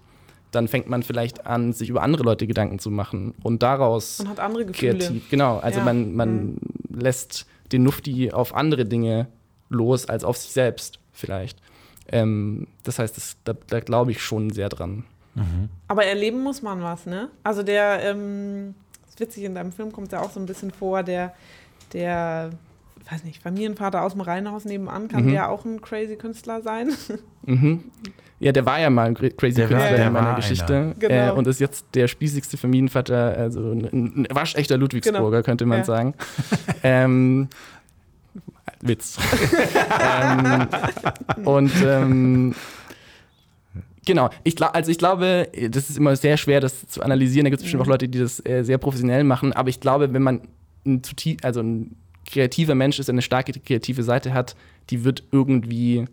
Dann 0.51 0.67
fängt 0.67 0.87
man 0.87 1.03
vielleicht 1.03 1.47
an, 1.47 1.73
sich 1.73 1.89
über 1.89 2.01
andere 2.01 2.23
Leute 2.23 2.47
Gedanken 2.47 2.79
zu 2.79 2.89
machen 2.91 3.33
und 3.43 3.61
daraus 3.63 4.19
man 4.19 4.29
hat 4.29 4.39
andere 4.39 4.65
Gefühle. 4.65 4.97
kreativ. 4.97 5.29
Genau, 5.29 5.57
also 5.57 5.79
ja. 5.79 5.85
man, 5.85 6.15
man 6.15 6.45
mhm. 6.45 6.57
lässt 6.99 7.45
den 7.71 7.83
Nufti 7.83 8.31
auf 8.31 8.55
andere 8.55 8.85
Dinge 8.85 9.27
los 9.69 10.05
als 10.07 10.23
auf 10.23 10.37
sich 10.37 10.51
selbst 10.51 10.99
vielleicht. 11.11 11.59
Ähm, 12.11 12.67
das 12.83 12.99
heißt, 12.99 13.17
das, 13.17 13.37
da, 13.43 13.53
da 13.67 13.79
glaube 13.79 14.11
ich 14.11 14.21
schon 14.21 14.51
sehr 14.51 14.69
dran. 14.69 15.03
Mhm. 15.33 15.69
Aber 15.87 16.05
erleben 16.05 16.43
muss 16.43 16.61
man 16.61 16.81
was, 16.81 17.05
ne? 17.05 17.29
Also 17.43 17.63
der 17.63 17.99
ähm 18.03 18.75
witzig, 19.19 19.43
in 19.43 19.55
deinem 19.55 19.71
Film 19.71 19.91
kommt 19.91 20.07
es 20.07 20.13
ja 20.13 20.21
auch 20.21 20.31
so 20.31 20.39
ein 20.39 20.45
bisschen 20.45 20.71
vor, 20.71 21.03
der, 21.03 21.33
der, 21.93 22.51
weiß 23.09 23.23
nicht, 23.23 23.41
Familienvater 23.41 24.01
aus 24.01 24.13
dem 24.13 24.21
Reihenhaus 24.21 24.65
nebenan, 24.65 25.07
kann 25.07 25.25
mhm. 25.25 25.31
der 25.31 25.49
auch 25.49 25.65
ein 25.65 25.81
crazy 25.81 26.15
Künstler 26.15 26.61
sein? 26.61 26.91
Mhm. 27.47 27.91
Ja, 28.39 28.51
der 28.51 28.65
war 28.65 28.79
ja 28.79 28.89
mal 28.89 29.05
ein 29.05 29.13
crazy 29.13 29.53
der 29.53 29.67
Künstler 29.67 29.99
war, 29.99 30.07
in 30.07 30.13
meiner 30.13 30.33
Geschichte. 30.33 30.95
Genau. 30.97 31.13
Äh, 31.13 31.29
und 31.29 31.45
ist 31.45 31.59
jetzt 31.59 31.85
der 31.93 32.07
spießigste 32.07 32.57
Familienvater, 32.57 33.37
also 33.37 33.71
ein, 33.71 33.85
ein 33.93 34.27
waschechter 34.31 34.77
Ludwigsburger, 34.77 35.29
genau. 35.29 35.43
könnte 35.43 35.67
man 35.67 35.77
ja. 35.77 35.83
sagen. 35.83 36.15
ähm, 36.83 37.49
Witz. 38.87 39.17
ähm, 40.01 40.67
und 41.43 41.71
ähm, 41.83 42.55
Genau. 44.05 44.29
Ich 44.43 44.61
also 44.61 44.91
ich 44.91 44.97
glaube, 44.97 45.49
das 45.69 45.89
ist 45.89 45.97
immer 45.97 46.15
sehr 46.15 46.37
schwer, 46.37 46.61
das 46.61 46.87
zu 46.87 47.01
analysieren. 47.01 47.45
Da 47.45 47.49
gibt 47.49 47.59
es 47.59 47.63
bestimmt 47.63 47.83
auch. 47.83 47.87
Leute, 47.87 48.07
die 48.07 48.19
das 48.19 48.45
äh, 48.45 48.63
sehr 48.63 48.77
professionell 48.77 49.23
machen. 49.23 49.51
Aber 49.53 49.69
ich 49.69 49.79
glaube, 49.79 50.13
wenn 50.13 50.21
man 50.21 50.41
ein, 50.85 51.01
also 51.41 51.61
ein 51.61 51.95
kreativer 52.25 52.75
Mensch 52.75 52.99
ist, 52.99 53.07
der 53.07 53.13
eine 53.13 53.21
starke 53.21 53.51
kreative 53.59 54.03
Seite 54.03 54.33
hat, 54.33 54.55
die 54.89 55.03
wird 55.03 55.23
irgendwie, 55.31 56.05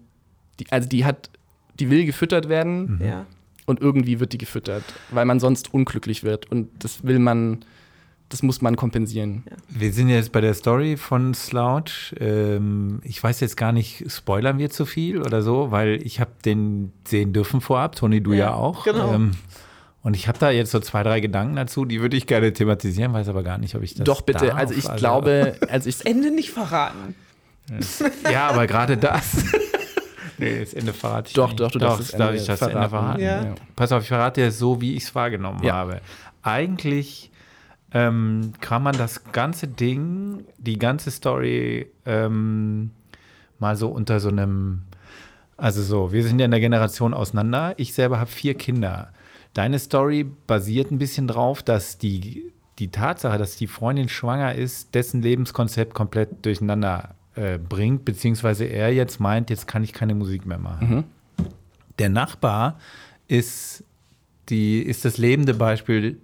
die, 0.58 0.66
also 0.70 0.88
die 0.88 1.04
hat, 1.04 1.30
die 1.78 1.90
will 1.90 2.04
gefüttert 2.04 2.48
werden. 2.48 2.98
Mhm. 2.98 3.04
Ja. 3.04 3.26
Und 3.64 3.80
irgendwie 3.80 4.18
wird 4.18 4.32
die 4.32 4.38
gefüttert, 4.38 4.82
weil 5.10 5.24
man 5.24 5.38
sonst 5.38 5.72
unglücklich 5.72 6.24
wird. 6.24 6.50
Und 6.50 6.68
das 6.80 7.04
will 7.04 7.18
man 7.18 7.64
das 8.32 8.42
muss 8.42 8.62
man 8.62 8.76
kompensieren. 8.76 9.44
Ja. 9.48 9.56
Wir 9.68 9.92
sind 9.92 10.08
jetzt 10.08 10.32
bei 10.32 10.40
der 10.40 10.54
Story 10.54 10.96
von 10.96 11.34
Slouch. 11.34 12.14
Ähm, 12.18 13.00
ich 13.04 13.22
weiß 13.22 13.40
jetzt 13.40 13.58
gar 13.58 13.72
nicht, 13.72 14.10
spoilern 14.10 14.56
wir 14.56 14.70
zu 14.70 14.86
viel 14.86 15.20
oder 15.20 15.42
so, 15.42 15.70
weil 15.70 16.00
ich 16.02 16.18
habe 16.18 16.30
den 16.42 16.92
sehen 17.06 17.34
dürfen 17.34 17.60
vorab, 17.60 17.94
Toni, 17.94 18.22
du 18.22 18.32
ja, 18.32 18.38
ja 18.38 18.54
auch. 18.54 18.84
Genau. 18.84 19.12
Ähm, 19.12 19.32
und 20.02 20.16
ich 20.16 20.28
habe 20.28 20.38
da 20.38 20.50
jetzt 20.50 20.70
so 20.70 20.80
zwei, 20.80 21.02
drei 21.02 21.20
Gedanken 21.20 21.56
dazu, 21.56 21.84
die 21.84 22.00
würde 22.00 22.16
ich 22.16 22.26
gerne 22.26 22.54
thematisieren, 22.54 23.12
weiß 23.12 23.28
aber 23.28 23.42
gar 23.42 23.58
nicht, 23.58 23.74
ob 23.74 23.82
ich 23.82 23.94
das 23.94 24.04
Doch, 24.04 24.22
bitte. 24.22 24.46
Darf. 24.46 24.56
Also 24.56 24.74
ich 24.74 24.88
also, 24.88 24.98
glaube, 24.98 25.56
also 25.68 25.88
ich 25.90 25.98
das 25.98 26.06
Ende 26.06 26.30
nicht 26.30 26.50
verraten. 26.50 27.14
Ja, 28.30 28.48
aber 28.48 28.66
gerade 28.66 28.96
das. 28.96 29.44
nee, 30.38 30.58
das 30.58 30.72
Ende 30.72 30.94
verrate 30.94 31.28
ich 31.28 31.34
doch, 31.34 31.48
nicht. 31.48 31.60
Doch, 31.60 31.70
du 31.70 31.78
doch, 31.78 31.98
darfst 31.98 32.18
darf 32.18 32.34
ich 32.34 32.46
das 32.46 32.58
verraten. 32.58 32.78
Ende 32.78 32.88
verraten. 32.88 33.22
Ja. 33.22 33.54
Pass 33.76 33.92
auf, 33.92 34.02
ich 34.02 34.08
verrate 34.08 34.40
dir 34.40 34.50
so, 34.50 34.80
wie 34.80 34.96
ich 34.96 35.04
es 35.04 35.14
wahrgenommen 35.14 35.62
ja. 35.62 35.74
habe. 35.74 36.00
Eigentlich 36.42 37.30
ähm, 37.94 38.52
kann 38.60 38.82
man 38.82 38.96
das 38.96 39.24
ganze 39.32 39.68
Ding, 39.68 40.44
die 40.58 40.78
ganze 40.78 41.10
Story 41.10 41.90
ähm, 42.06 42.90
mal 43.58 43.76
so 43.76 43.88
unter 43.88 44.20
so 44.20 44.28
einem, 44.28 44.82
also 45.56 45.82
so, 45.82 46.12
wir 46.12 46.24
sind 46.24 46.38
ja 46.38 46.46
in 46.46 46.50
der 46.50 46.60
Generation 46.60 47.14
auseinander. 47.14 47.74
Ich 47.76 47.94
selber 47.94 48.18
habe 48.18 48.30
vier 48.30 48.54
Kinder. 48.54 49.12
Deine 49.54 49.78
Story 49.78 50.24
basiert 50.46 50.90
ein 50.90 50.98
bisschen 50.98 51.28
drauf, 51.28 51.62
dass 51.62 51.98
die, 51.98 52.52
die 52.78 52.90
Tatsache, 52.90 53.38
dass 53.38 53.56
die 53.56 53.66
Freundin 53.66 54.08
schwanger 54.08 54.54
ist, 54.54 54.94
dessen 54.94 55.20
Lebenskonzept 55.22 55.94
komplett 55.94 56.44
durcheinander 56.44 57.14
äh, 57.34 57.58
bringt, 57.58 58.04
beziehungsweise 58.04 58.64
er 58.64 58.92
jetzt 58.92 59.20
meint, 59.20 59.50
jetzt 59.50 59.66
kann 59.68 59.84
ich 59.84 59.92
keine 59.92 60.14
Musik 60.14 60.46
mehr 60.46 60.58
machen. 60.58 60.88
Mhm. 60.88 61.04
Der 61.98 62.08
Nachbar 62.08 62.78
ist 63.28 63.84
die 64.48 64.82
ist 64.82 65.04
das 65.04 65.18
lebende 65.18 65.54
Beispiel, 65.54 66.20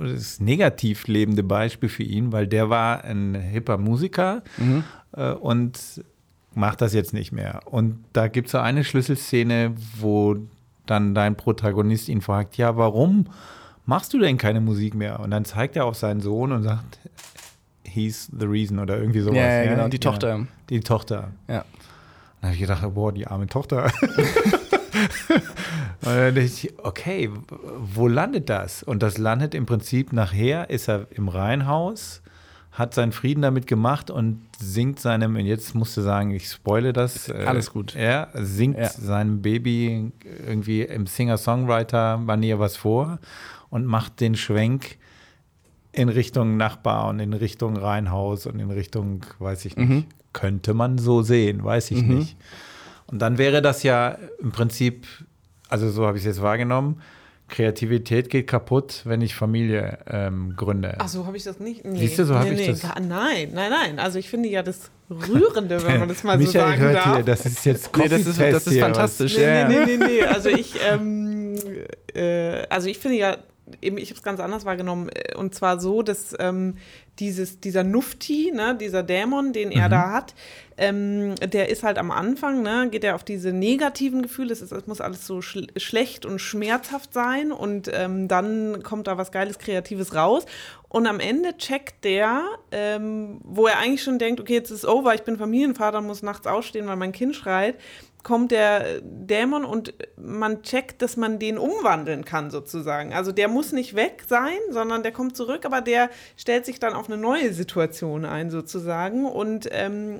das 0.00 0.40
negativ 0.40 1.06
lebende 1.06 1.42
Beispiel 1.42 1.88
für 1.88 2.02
ihn, 2.02 2.32
weil 2.32 2.46
der 2.46 2.70
war 2.70 3.04
ein 3.04 3.34
hipper 3.34 3.78
Musiker 3.78 4.42
mhm. 4.58 4.84
äh, 5.12 5.32
und 5.32 6.04
macht 6.54 6.80
das 6.80 6.94
jetzt 6.94 7.12
nicht 7.12 7.32
mehr. 7.32 7.60
Und 7.66 8.04
da 8.12 8.28
gibt 8.28 8.46
es 8.46 8.52
so 8.52 8.58
eine 8.58 8.84
Schlüsselszene, 8.84 9.74
wo 9.98 10.36
dann 10.86 11.14
dein 11.14 11.36
Protagonist 11.36 12.08
ihn 12.08 12.20
fragt, 12.20 12.56
ja, 12.56 12.76
warum 12.76 13.26
machst 13.86 14.12
du 14.12 14.18
denn 14.18 14.38
keine 14.38 14.60
Musik 14.60 14.94
mehr? 14.94 15.20
Und 15.20 15.30
dann 15.30 15.44
zeigt 15.44 15.76
er 15.76 15.86
auf 15.86 15.96
seinen 15.96 16.20
Sohn 16.20 16.52
und 16.52 16.62
sagt, 16.62 16.98
he's 17.84 18.30
the 18.38 18.46
reason 18.46 18.78
oder 18.78 18.98
irgendwie 18.98 19.20
sowas. 19.20 19.36
Ja, 19.36 19.64
ja 19.64 19.74
genau, 19.74 19.88
die 19.88 19.98
Tochter. 19.98 20.36
Ja, 20.36 20.46
die 20.70 20.80
Tochter. 20.80 21.30
Ja. 21.48 21.64
Dann 22.40 22.50
habe 22.50 22.54
ich 22.54 22.60
gedacht, 22.60 22.82
boah, 22.94 23.12
die 23.12 23.26
arme 23.26 23.46
Tochter. 23.46 23.90
und 26.04 26.16
dann 26.16 26.34
dachte 26.34 26.40
ich, 26.40 26.74
okay, 26.78 27.30
wo 27.78 28.08
landet 28.08 28.48
das? 28.48 28.82
Und 28.82 29.02
das 29.02 29.18
landet 29.18 29.54
im 29.54 29.66
Prinzip 29.66 30.12
nachher, 30.12 30.70
ist 30.70 30.88
er 30.88 31.06
im 31.10 31.28
Reihenhaus, 31.28 32.22
hat 32.72 32.92
seinen 32.92 33.12
Frieden 33.12 33.42
damit 33.42 33.66
gemacht 33.66 34.10
und 34.10 34.40
singt 34.58 34.98
seinem, 34.98 35.36
und 35.36 35.46
jetzt 35.46 35.74
musst 35.74 35.96
du 35.96 36.00
sagen, 36.00 36.32
ich 36.32 36.50
spoile 36.50 36.92
das. 36.92 37.28
Äh, 37.28 37.44
Alles 37.46 37.72
gut. 37.72 37.94
Er 37.94 38.28
singt 38.34 38.78
ja. 38.78 38.88
seinem 38.88 39.42
Baby 39.42 40.12
irgendwie 40.46 40.82
im 40.82 41.06
Singer-Songwriter-Manier 41.06 42.58
was 42.58 42.76
vor 42.76 43.20
und 43.70 43.86
macht 43.86 44.20
den 44.20 44.34
Schwenk 44.34 44.98
in 45.92 46.08
Richtung 46.08 46.56
Nachbar 46.56 47.08
und 47.08 47.20
in 47.20 47.32
Richtung 47.32 47.76
Reihenhaus 47.76 48.46
und 48.46 48.58
in 48.58 48.70
Richtung, 48.70 49.24
weiß 49.38 49.64
ich 49.66 49.76
nicht, 49.76 49.88
mhm. 49.88 50.04
könnte 50.32 50.74
man 50.74 50.98
so 50.98 51.22
sehen, 51.22 51.62
weiß 51.62 51.92
ich 51.92 52.02
mhm. 52.02 52.18
nicht. 52.18 52.36
Und 53.06 53.20
dann 53.20 53.38
wäre 53.38 53.62
das 53.62 53.84
ja 53.84 54.18
im 54.40 54.50
Prinzip, 54.50 55.06
also 55.68 55.90
so 55.90 56.06
habe 56.06 56.16
ich 56.16 56.22
es 56.22 56.26
jetzt 56.26 56.42
wahrgenommen, 56.42 57.00
Kreativität 57.48 58.30
geht 58.30 58.46
kaputt, 58.46 59.02
wenn 59.04 59.20
ich 59.20 59.34
Familie 59.34 59.98
ähm, 60.06 60.54
gründe. 60.56 60.96
Ach 60.98 61.08
so 61.08 61.26
habe 61.26 61.36
ich 61.36 61.44
das 61.44 61.60
nicht. 61.60 61.84
Nee. 61.84 61.98
Siehst 61.98 62.18
du, 62.18 62.24
so 62.24 62.34
habe 62.34 62.48
nee, 62.48 62.54
ich 62.54 62.60
nee, 62.60 62.72
das. 62.72 62.82
Nein, 62.82 63.50
nein, 63.52 63.70
nein. 63.70 63.98
Also 63.98 64.18
ich 64.18 64.30
finde 64.30 64.48
ja 64.48 64.62
das 64.62 64.90
Rührende, 65.10 65.84
wenn 65.84 66.00
man 66.00 66.08
das 66.08 66.24
mal 66.24 66.38
Michael 66.38 66.52
so 66.52 66.58
sagen 66.58 66.80
hört 66.80 66.94
darf. 66.96 67.14
Hier, 67.16 67.24
das 67.24 67.44
ist 67.44 67.64
jetzt 67.66 67.96
nee, 67.96 68.08
das 68.08 68.26
ist, 68.26 68.40
das 68.40 68.66
ist 68.66 68.80
fantastisch. 68.80 69.36
Nee, 69.36 69.44
ja. 69.44 69.68
nee, 69.68 69.84
nee, 69.84 69.96
nee, 69.98 70.06
nee. 70.06 70.22
Also 70.22 70.48
ich, 70.48 70.74
ähm, 70.90 71.54
äh, 72.14 72.66
also 72.68 72.88
ich 72.88 72.98
finde 72.98 73.18
ja 73.18 73.36
eben, 73.80 73.98
ich 73.98 74.10
habe 74.10 74.16
es 74.16 74.22
ganz 74.22 74.40
anders 74.40 74.64
wahrgenommen. 74.64 75.08
Äh, 75.08 75.34
und 75.36 75.54
zwar 75.54 75.80
so, 75.80 76.02
dass 76.02 76.34
ähm, 76.38 76.76
dieses, 77.18 77.60
dieser 77.60 77.84
Nufti, 77.84 78.52
ne, 78.52 78.76
dieser 78.76 79.02
Dämon, 79.02 79.52
den 79.52 79.70
er 79.70 79.86
mhm. 79.86 79.90
da 79.90 80.12
hat, 80.12 80.34
ähm, 80.76 81.36
der 81.36 81.68
ist 81.68 81.84
halt 81.84 81.98
am 81.98 82.10
Anfang, 82.10 82.62
ne, 82.62 82.88
geht 82.90 83.04
er 83.04 83.14
auf 83.14 83.22
diese 83.24 83.52
negativen 83.52 84.22
Gefühle, 84.22 84.52
es, 84.52 84.60
ist, 84.60 84.72
es 84.72 84.86
muss 84.86 85.00
alles 85.00 85.26
so 85.26 85.40
schl 85.40 85.68
schlecht 85.76 86.26
und 86.26 86.40
schmerzhaft 86.40 87.12
sein 87.12 87.52
und 87.52 87.88
ähm, 87.92 88.26
dann 88.26 88.82
kommt 88.82 89.06
da 89.06 89.16
was 89.16 89.30
Geiles, 89.30 89.58
Kreatives 89.58 90.14
raus. 90.14 90.44
Und 90.88 91.06
am 91.06 91.18
Ende 91.18 91.56
checkt 91.56 92.04
der, 92.04 92.44
ähm, 92.70 93.40
wo 93.42 93.66
er 93.66 93.78
eigentlich 93.78 94.02
schon 94.02 94.18
denkt, 94.18 94.40
okay, 94.40 94.54
jetzt 94.54 94.70
ist 94.70 94.84
over, 94.84 95.14
ich 95.14 95.22
bin 95.22 95.36
Familienvater, 95.36 96.00
muss 96.00 96.22
nachts 96.22 96.46
ausstehen, 96.46 96.86
weil 96.86 96.96
mein 96.96 97.12
Kind 97.12 97.34
schreit, 97.34 97.76
kommt 98.24 98.50
der 98.50 99.00
Dämon 99.02 99.64
und 99.64 99.94
man 100.16 100.62
checkt, 100.62 101.02
dass 101.02 101.16
man 101.16 101.38
den 101.38 101.58
umwandeln 101.58 102.24
kann 102.24 102.50
sozusagen. 102.50 103.12
Also 103.12 103.30
der 103.30 103.48
muss 103.48 103.70
nicht 103.70 103.94
weg 103.94 104.24
sein, 104.26 104.58
sondern 104.70 105.02
der 105.04 105.12
kommt 105.12 105.36
zurück, 105.36 105.64
aber 105.64 105.82
der 105.82 106.10
stellt 106.36 106.66
sich 106.66 106.80
dann 106.80 106.94
auf 106.94 107.06
eine 107.08 107.18
neue 107.18 107.52
Situation 107.52 108.24
ein 108.24 108.50
sozusagen 108.50 109.26
und 109.26 109.68
ähm, 109.70 110.18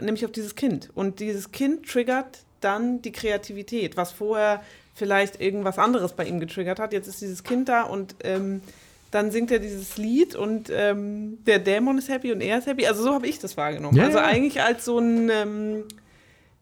nämlich 0.00 0.24
auf 0.24 0.32
dieses 0.32 0.54
Kind. 0.54 0.90
Und 0.94 1.20
dieses 1.20 1.50
Kind 1.52 1.86
triggert 1.86 2.38
dann 2.60 3.02
die 3.02 3.12
Kreativität, 3.12 3.96
was 3.96 4.12
vorher 4.12 4.62
vielleicht 4.94 5.40
irgendwas 5.40 5.78
anderes 5.78 6.12
bei 6.12 6.24
ihm 6.24 6.40
getriggert 6.40 6.78
hat. 6.78 6.92
Jetzt 6.92 7.08
ist 7.08 7.20
dieses 7.20 7.42
Kind 7.42 7.68
da 7.68 7.82
und 7.82 8.14
ähm, 8.22 8.60
dann 9.10 9.32
singt 9.32 9.50
er 9.50 9.58
dieses 9.58 9.96
Lied 9.96 10.36
und 10.36 10.70
ähm, 10.72 11.38
der 11.46 11.58
Dämon 11.58 11.98
ist 11.98 12.08
happy 12.08 12.32
und 12.32 12.40
er 12.40 12.58
ist 12.58 12.66
happy. 12.66 12.86
Also 12.86 13.02
so 13.02 13.14
habe 13.14 13.26
ich 13.26 13.40
das 13.40 13.56
wahrgenommen. 13.56 13.96
Ja, 13.96 14.04
also 14.04 14.18
ja. 14.18 14.24
eigentlich 14.24 14.62
als 14.62 14.84
so 14.84 14.98
ein 14.98 15.30
ähm, 15.30 15.84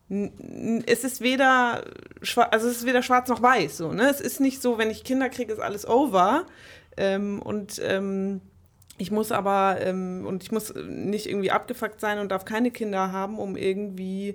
es 0.08 1.04
ist 1.04 1.20
weder 1.20 1.84
also 2.50 2.68
es 2.68 2.78
ist 2.78 2.86
weder 2.86 3.02
schwarz 3.02 3.28
noch 3.28 3.42
weiß 3.42 3.76
so 3.76 3.92
ne? 3.92 4.08
Es 4.08 4.20
ist 4.20 4.40
nicht 4.40 4.62
so 4.62 4.78
wenn 4.78 4.90
ich 4.90 5.04
Kinder 5.04 5.28
kriege 5.28 5.52
ist 5.52 5.60
alles 5.60 5.86
over. 5.86 6.46
Ähm, 6.96 7.40
und 7.42 7.80
ähm, 7.84 8.40
ich 8.96 9.10
muss 9.10 9.30
aber 9.30 9.78
ähm, 9.80 10.24
und 10.26 10.42
ich 10.42 10.50
muss 10.50 10.74
nicht 10.74 11.26
irgendwie 11.26 11.50
abgefuckt 11.50 12.00
sein 12.00 12.18
und 12.18 12.32
darf 12.32 12.44
keine 12.44 12.70
Kinder 12.70 13.12
haben 13.12 13.38
um 13.38 13.56
irgendwie 13.56 14.34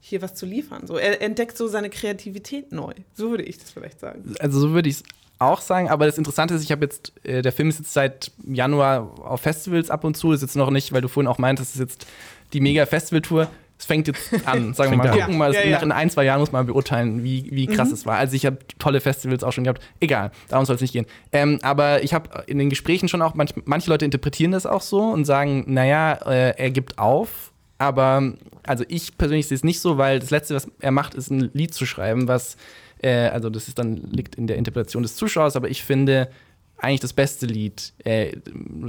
hier 0.00 0.20
was 0.20 0.34
zu 0.34 0.44
liefern 0.44 0.86
so. 0.86 0.98
Er 0.98 1.22
entdeckt 1.22 1.56
so 1.56 1.66
seine 1.66 1.90
Kreativität 1.90 2.72
neu. 2.72 2.92
So 3.14 3.30
würde 3.30 3.44
ich 3.44 3.58
das 3.58 3.70
vielleicht 3.70 4.00
sagen. 4.00 4.34
Also 4.38 4.60
so 4.60 4.72
würde 4.72 4.88
ich 4.88 4.96
es 4.96 5.04
auch 5.38 5.60
sagen, 5.60 5.88
aber 5.88 6.06
das 6.06 6.18
Interessante 6.18 6.54
ist, 6.54 6.62
ich 6.62 6.72
habe 6.72 6.84
jetzt, 6.84 7.12
äh, 7.24 7.42
der 7.42 7.52
Film 7.52 7.68
ist 7.68 7.78
jetzt 7.78 7.92
seit 7.92 8.30
Januar 8.46 9.14
auf 9.20 9.40
Festivals 9.40 9.90
ab 9.90 10.04
und 10.04 10.16
zu, 10.16 10.32
ist 10.32 10.42
jetzt 10.42 10.56
noch 10.56 10.70
nicht, 10.70 10.92
weil 10.92 11.00
du 11.00 11.08
vorhin 11.08 11.28
auch 11.28 11.38
meintest, 11.38 11.74
ist 11.74 11.80
jetzt 11.80 12.06
die 12.52 12.60
mega 12.60 12.86
Festivaltour 12.86 13.48
es 13.84 13.86
fängt 13.86 14.06
jetzt 14.08 14.46
an, 14.46 14.72
sagen 14.74 14.92
wir 14.92 14.98
mal. 14.98 15.10
Gucken 15.10 15.32
ja. 15.32 15.38
mal, 15.38 15.52
ja, 15.52 15.62
ja. 15.62 15.78
in 15.78 15.92
ein, 15.92 16.08
zwei 16.08 16.24
Jahren 16.24 16.40
muss 16.40 16.52
man 16.52 16.64
beurteilen, 16.64 17.22
wie, 17.22 17.48
wie 17.50 17.66
krass 17.66 17.88
mhm. 17.88 17.94
es 17.94 18.06
war. 18.06 18.16
Also 18.16 18.34
ich 18.34 18.46
habe 18.46 18.58
tolle 18.78 19.00
Festivals 19.00 19.44
auch 19.44 19.52
schon 19.52 19.64
gehabt. 19.64 19.82
Egal, 20.00 20.30
darum 20.48 20.64
soll 20.64 20.76
es 20.76 20.82
nicht 20.82 20.92
gehen. 20.92 21.06
Ähm, 21.32 21.58
aber 21.62 22.02
ich 22.02 22.14
habe 22.14 22.44
in 22.46 22.58
den 22.58 22.70
Gesprächen 22.70 23.08
schon 23.08 23.20
auch, 23.20 23.34
manch, 23.34 23.52
manche 23.66 23.90
Leute 23.90 24.06
interpretieren 24.06 24.52
das 24.52 24.64
auch 24.64 24.80
so 24.80 25.02
und 25.02 25.26
sagen, 25.26 25.64
naja, 25.66 26.14
äh, 26.26 26.54
er 26.56 26.70
gibt 26.70 26.98
auf. 26.98 27.52
Aber 27.76 28.32
also 28.62 28.84
ich 28.88 29.18
persönlich 29.18 29.48
sehe 29.48 29.56
es 29.56 29.64
nicht 29.64 29.80
so, 29.80 29.98
weil 29.98 30.18
das 30.18 30.30
Letzte, 30.30 30.54
was 30.54 30.68
er 30.80 30.90
macht, 30.90 31.14
ist 31.14 31.30
ein 31.30 31.50
Lied 31.52 31.74
zu 31.74 31.84
schreiben, 31.84 32.26
was, 32.26 32.56
äh, 33.02 33.28
also 33.28 33.50
das 33.50 33.68
ist 33.68 33.78
dann, 33.78 33.96
liegt 33.96 34.36
in 34.36 34.46
der 34.46 34.56
Interpretation 34.56 35.02
des 35.02 35.16
Zuschauers, 35.16 35.56
aber 35.56 35.68
ich 35.68 35.82
finde, 35.82 36.30
eigentlich 36.78 37.00
das 37.00 37.12
beste 37.12 37.46
Lied, 37.46 37.92
äh, 38.04 38.32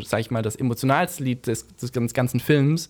sag 0.04 0.22
ich 0.22 0.32
mal, 0.32 0.42
das 0.42 0.56
emotionalste 0.56 1.24
Lied 1.24 1.48
des, 1.48 1.68
des 1.76 1.92
ganzen 2.14 2.40
Films 2.40 2.90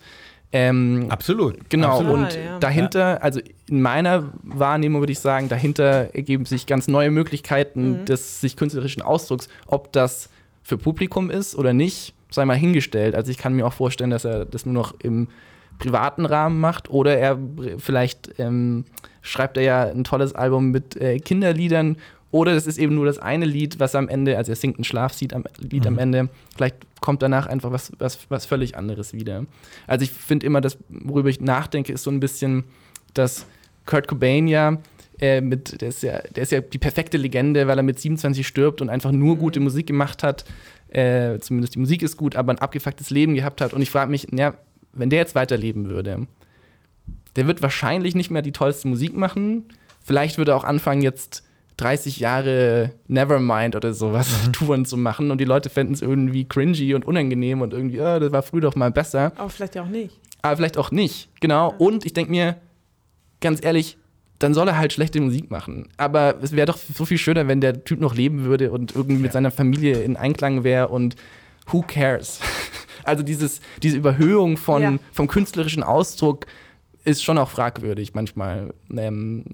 ähm, 0.57 1.07
Absolut. 1.09 1.69
Genau. 1.69 1.99
Absolut. 1.99 2.13
Und 2.13 2.33
ja. 2.35 2.59
dahinter, 2.59 3.21
also 3.21 3.41
in 3.67 3.81
meiner 3.81 4.31
Wahrnehmung 4.41 5.01
würde 5.01 5.11
ich 5.11 5.19
sagen, 5.19 5.49
dahinter 5.49 6.15
ergeben 6.15 6.45
sich 6.45 6.65
ganz 6.65 6.87
neue 6.87 7.11
Möglichkeiten 7.11 7.99
mhm. 7.99 8.05
des 8.05 8.39
sich 8.39 8.55
künstlerischen 8.55 9.01
Ausdrucks. 9.01 9.49
Ob 9.67 9.91
das 9.91 10.29
für 10.63 10.77
Publikum 10.77 11.29
ist 11.29 11.57
oder 11.57 11.73
nicht, 11.73 12.13
sei 12.29 12.45
mal 12.45 12.55
hingestellt. 12.55 13.15
Also 13.15 13.31
ich 13.31 13.37
kann 13.37 13.53
mir 13.53 13.67
auch 13.67 13.73
vorstellen, 13.73 14.11
dass 14.11 14.23
er 14.23 14.45
das 14.45 14.65
nur 14.65 14.73
noch 14.73 14.93
im 15.01 15.27
privaten 15.77 16.25
Rahmen 16.25 16.61
macht 16.61 16.89
oder 16.89 17.17
er 17.17 17.37
vielleicht 17.77 18.39
ähm, 18.39 18.85
schreibt 19.21 19.57
er 19.57 19.63
ja 19.63 19.83
ein 19.83 20.05
tolles 20.05 20.33
Album 20.35 20.71
mit 20.71 20.95
äh, 20.95 21.19
Kinderliedern 21.19 21.97
oder 22.35 22.53
das 22.53 22.67
ist 22.67 22.77
eben 22.77 22.95
nur 22.95 23.05
das 23.05 23.17
eine 23.17 23.45
Lied, 23.45 23.79
was 23.79 23.95
am 23.95 24.09
Ende, 24.09 24.35
also 24.35 24.51
er 24.51 24.57
singt 24.57 24.77
ein 24.77 24.83
Schlaflied 24.83 25.33
am, 25.33 25.45
Lied 25.57 25.83
mhm. 25.83 25.87
am 25.87 25.97
Ende, 25.99 26.29
vielleicht 26.53 26.75
kommt 26.99 27.21
danach 27.21 27.47
einfach 27.47 27.71
was, 27.71 27.93
was, 27.97 28.29
was 28.29 28.45
völlig 28.45 28.75
anderes 28.75 29.13
wieder. 29.13 29.45
Also 29.87 30.03
ich 30.03 30.11
finde 30.11 30.45
immer, 30.45 30.59
das, 30.59 30.77
worüber 30.89 31.29
ich 31.29 31.39
nachdenke, 31.39 31.93
ist 31.93 32.03
so 32.03 32.11
ein 32.11 32.19
bisschen, 32.19 32.65
dass 33.13 33.45
Kurt 33.85 34.09
Cobain 34.09 34.49
ja 34.49 34.79
äh, 35.21 35.39
mit, 35.39 35.79
der 35.79 35.87
ist 35.87 36.03
ja, 36.03 36.19
der 36.23 36.43
ist 36.43 36.51
ja 36.51 36.59
die 36.59 36.77
perfekte 36.77 37.15
Legende, 37.15 37.67
weil 37.67 37.77
er 37.77 37.83
mit 37.83 38.01
27 38.01 38.45
stirbt 38.45 38.81
und 38.81 38.89
einfach 38.89 39.13
nur 39.13 39.37
gute 39.37 39.61
Musik 39.61 39.87
gemacht 39.87 40.21
hat. 40.21 40.43
Äh, 40.89 41.39
zumindest 41.39 41.75
die 41.75 41.79
Musik 41.79 42.03
ist 42.03 42.17
gut, 42.17 42.35
aber 42.35 42.51
ein 42.51 42.59
abgefucktes 42.59 43.11
Leben 43.11 43.35
gehabt 43.35 43.61
hat. 43.61 43.73
Und 43.73 43.81
ich 43.81 43.89
frage 43.89 44.11
mich, 44.11 44.27
ja, 44.33 44.55
wenn 44.91 45.09
der 45.09 45.19
jetzt 45.19 45.35
weiterleben 45.35 45.89
würde, 45.89 46.27
der 47.37 47.47
wird 47.47 47.61
wahrscheinlich 47.61 48.13
nicht 48.13 48.29
mehr 48.29 48.41
die 48.41 48.51
tollste 48.51 48.89
Musik 48.89 49.15
machen. 49.15 49.69
Vielleicht 50.03 50.37
würde 50.37 50.51
er 50.51 50.57
auch 50.57 50.65
anfangen, 50.65 51.01
jetzt 51.01 51.44
30 51.77 52.19
Jahre 52.19 52.93
Nevermind 53.07 53.75
oder 53.75 53.93
sowas 53.93 54.29
mhm. 54.45 54.53
Touren 54.53 54.85
zu 54.85 54.97
machen 54.97 55.31
und 55.31 55.39
die 55.39 55.45
Leute 55.45 55.69
fänden 55.69 55.93
es 55.93 56.01
irgendwie 56.01 56.45
cringy 56.45 56.93
und 56.93 57.05
unangenehm 57.05 57.61
und 57.61 57.73
irgendwie, 57.73 57.99
oh, 57.99 58.19
das 58.19 58.31
war 58.31 58.43
früher 58.43 58.61
doch 58.61 58.75
mal 58.75 58.91
besser. 58.91 59.33
Aber 59.35 59.49
vielleicht 59.49 59.75
ja 59.75 59.83
auch 59.83 59.87
nicht. 59.87 60.19
Aber 60.41 60.57
vielleicht 60.57 60.77
auch 60.77 60.91
nicht, 60.91 61.29
genau. 61.41 61.71
Ja. 61.71 61.77
Und 61.77 62.05
ich 62.05 62.13
denke 62.13 62.31
mir, 62.31 62.57
ganz 63.41 63.63
ehrlich, 63.63 63.97
dann 64.39 64.53
soll 64.53 64.67
er 64.67 64.77
halt 64.77 64.93
schlechte 64.93 65.19
Musik 65.21 65.49
machen. 65.49 65.87
Aber 65.97 66.35
es 66.41 66.51
wäre 66.51 66.67
doch 66.67 66.77
so 66.77 67.05
viel 67.05 67.17
schöner, 67.17 67.47
wenn 67.47 67.61
der 67.61 67.83
Typ 67.83 67.99
noch 67.99 68.15
leben 68.15 68.43
würde 68.43 68.71
und 68.71 68.95
irgendwie 68.95 69.15
ja. 69.15 69.21
mit 69.21 69.33
seiner 69.33 69.51
Familie 69.51 70.01
in 70.01 70.17
Einklang 70.17 70.63
wäre 70.63 70.89
und 70.89 71.15
who 71.67 71.81
cares? 71.81 72.39
also 73.03 73.23
dieses, 73.23 73.61
diese 73.81 73.97
Überhöhung 73.97 74.57
von, 74.57 74.81
ja. 74.81 74.93
vom 75.11 75.27
künstlerischen 75.27 75.83
Ausdruck 75.83 76.45
ist 77.05 77.23
schon 77.23 77.37
auch 77.37 77.49
fragwürdig 77.49 78.13
manchmal. 78.13 78.73
Ähm, 78.95 79.45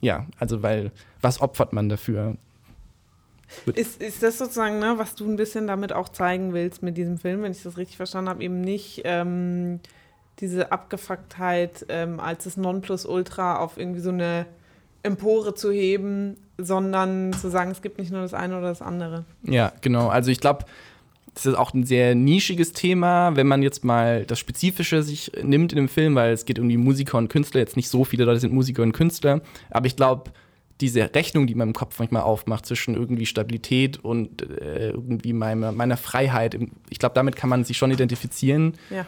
ja, 0.00 0.26
also 0.38 0.62
weil, 0.62 0.92
was 1.20 1.40
opfert 1.40 1.72
man 1.72 1.88
dafür? 1.88 2.36
Ist, 3.74 4.02
ist 4.02 4.22
das 4.22 4.38
sozusagen, 4.38 4.78
ne, 4.78 4.94
was 4.96 5.14
du 5.14 5.24
ein 5.24 5.36
bisschen 5.36 5.66
damit 5.66 5.92
auch 5.92 6.08
zeigen 6.08 6.52
willst 6.52 6.82
mit 6.82 6.96
diesem 6.96 7.18
Film, 7.18 7.42
wenn 7.42 7.52
ich 7.52 7.62
das 7.62 7.76
richtig 7.76 7.96
verstanden 7.96 8.28
habe, 8.28 8.42
eben 8.42 8.60
nicht 8.60 9.02
ähm, 9.04 9.80
diese 10.40 10.72
Abgefucktheit 10.72 11.86
ähm, 11.88 12.20
als 12.20 12.44
das 12.44 12.56
Nonplusultra 12.56 13.58
auf 13.58 13.78
irgendwie 13.78 14.00
so 14.00 14.10
eine 14.10 14.46
Empore 15.02 15.54
zu 15.54 15.70
heben, 15.70 16.36
sondern 16.58 17.32
zu 17.32 17.48
sagen, 17.48 17.70
es 17.70 17.82
gibt 17.82 17.98
nicht 17.98 18.10
nur 18.10 18.22
das 18.22 18.34
eine 18.34 18.58
oder 18.58 18.68
das 18.68 18.82
andere. 18.82 19.24
Ja, 19.44 19.72
genau. 19.80 20.08
Also 20.08 20.30
ich 20.30 20.40
glaube, 20.40 20.64
das 21.36 21.44
ist 21.44 21.54
auch 21.54 21.74
ein 21.74 21.84
sehr 21.84 22.14
nischiges 22.14 22.72
Thema, 22.72 23.36
wenn 23.36 23.46
man 23.46 23.62
jetzt 23.62 23.84
mal 23.84 24.24
das 24.24 24.38
Spezifische 24.38 25.02
sich 25.02 25.30
nimmt 25.42 25.70
in 25.70 25.76
dem 25.76 25.88
Film, 25.88 26.14
weil 26.14 26.32
es 26.32 26.46
geht 26.46 26.58
um 26.58 26.66
die 26.66 26.78
Musiker 26.78 27.18
und 27.18 27.28
Künstler. 27.28 27.60
Jetzt 27.60 27.76
nicht 27.76 27.90
so 27.90 28.04
viele 28.04 28.24
Leute 28.24 28.40
sind 28.40 28.54
Musiker 28.54 28.82
und 28.82 28.92
Künstler, 28.92 29.42
aber 29.70 29.86
ich 29.86 29.96
glaube, 29.96 30.30
diese 30.80 31.14
Rechnung, 31.14 31.46
die 31.46 31.54
man 31.54 31.68
im 31.68 31.74
Kopf 31.74 31.98
manchmal 31.98 32.22
aufmacht 32.22 32.64
zwischen 32.64 32.94
irgendwie 32.94 33.26
Stabilität 33.26 34.02
und 34.02 34.42
äh, 34.42 34.90
irgendwie 34.90 35.34
meiner, 35.34 35.72
meiner 35.72 35.98
Freiheit. 35.98 36.58
Ich 36.88 36.98
glaube, 36.98 37.14
damit 37.14 37.36
kann 37.36 37.50
man 37.50 37.64
sich 37.64 37.76
schon 37.76 37.90
identifizieren. 37.90 38.74
Ja. 38.90 39.06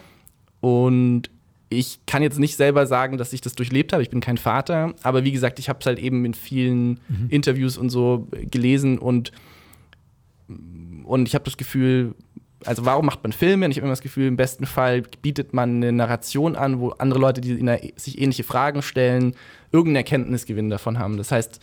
Und 0.61 1.31
ich 1.69 1.99
kann 2.05 2.21
jetzt 2.21 2.37
nicht 2.37 2.55
selber 2.55 2.85
sagen, 2.85 3.17
dass 3.17 3.33
ich 3.33 3.41
das 3.41 3.53
durchlebt 3.53 3.91
habe. 3.91 4.03
Ich 4.03 4.09
bin 4.11 4.19
kein 4.19 4.37
Vater. 4.37 4.93
Aber 5.01 5.23
wie 5.23 5.31
gesagt, 5.31 5.57
ich 5.57 5.67
habe 5.67 5.79
es 5.79 5.85
halt 5.87 5.99
eben 5.99 6.25
in 6.25 6.35
vielen 6.35 6.99
mhm. 7.07 7.27
Interviews 7.29 7.77
und 7.77 7.89
so 7.89 8.27
gelesen 8.49 8.99
und, 8.99 9.31
und 11.09 11.27
ich 11.27 11.33
habe 11.33 11.43
das 11.43 11.57
Gefühl, 11.57 12.13
also 12.65 12.85
warum 12.85 13.07
macht 13.07 13.23
man 13.23 13.31
Filme? 13.31 13.65
Und 13.65 13.71
ich 13.71 13.77
habe 13.77 13.85
immer 13.85 13.93
das 13.93 14.01
Gefühl, 14.01 14.27
im 14.27 14.37
besten 14.37 14.67
Fall 14.67 15.01
bietet 15.23 15.53
man 15.53 15.77
eine 15.77 15.91
Narration 15.91 16.55
an, 16.55 16.79
wo 16.79 16.89
andere 16.89 17.19
Leute, 17.19 17.41
die 17.41 17.55
sich 17.95 18.21
ähnliche 18.21 18.43
Fragen 18.43 18.83
stellen, 18.83 19.33
irgendeinen 19.71 19.97
Erkenntnisgewinn 19.97 20.69
davon 20.69 20.99
haben. 20.99 21.17
Das 21.17 21.31
heißt, 21.31 21.59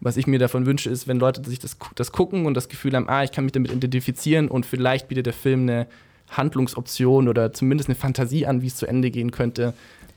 was 0.00 0.18
ich 0.18 0.26
mir 0.26 0.38
davon 0.38 0.66
wünsche, 0.66 0.90
ist, 0.90 1.08
wenn 1.08 1.18
Leute 1.18 1.42
sich 1.48 1.58
das, 1.58 1.78
das 1.94 2.12
gucken 2.12 2.44
und 2.44 2.52
das 2.52 2.68
Gefühl 2.68 2.94
haben, 2.94 3.08
ah, 3.08 3.24
ich 3.24 3.32
kann 3.32 3.44
mich 3.44 3.52
damit 3.52 3.72
identifizieren 3.72 4.48
und 4.48 4.66
vielleicht 4.66 5.08
bietet 5.08 5.24
der 5.24 5.32
Film 5.32 5.62
eine 5.62 5.86
Handlungsoption 6.28 7.28
oder 7.28 7.54
zumindest 7.54 7.88
eine 7.88 7.96
Fantasie 7.96 8.44
an, 8.44 8.60
wie 8.60 8.66
es 8.66 8.76
zu 8.76 8.86
Ende 8.86 9.10
gehen 9.10 9.30
könnte, 9.30 9.72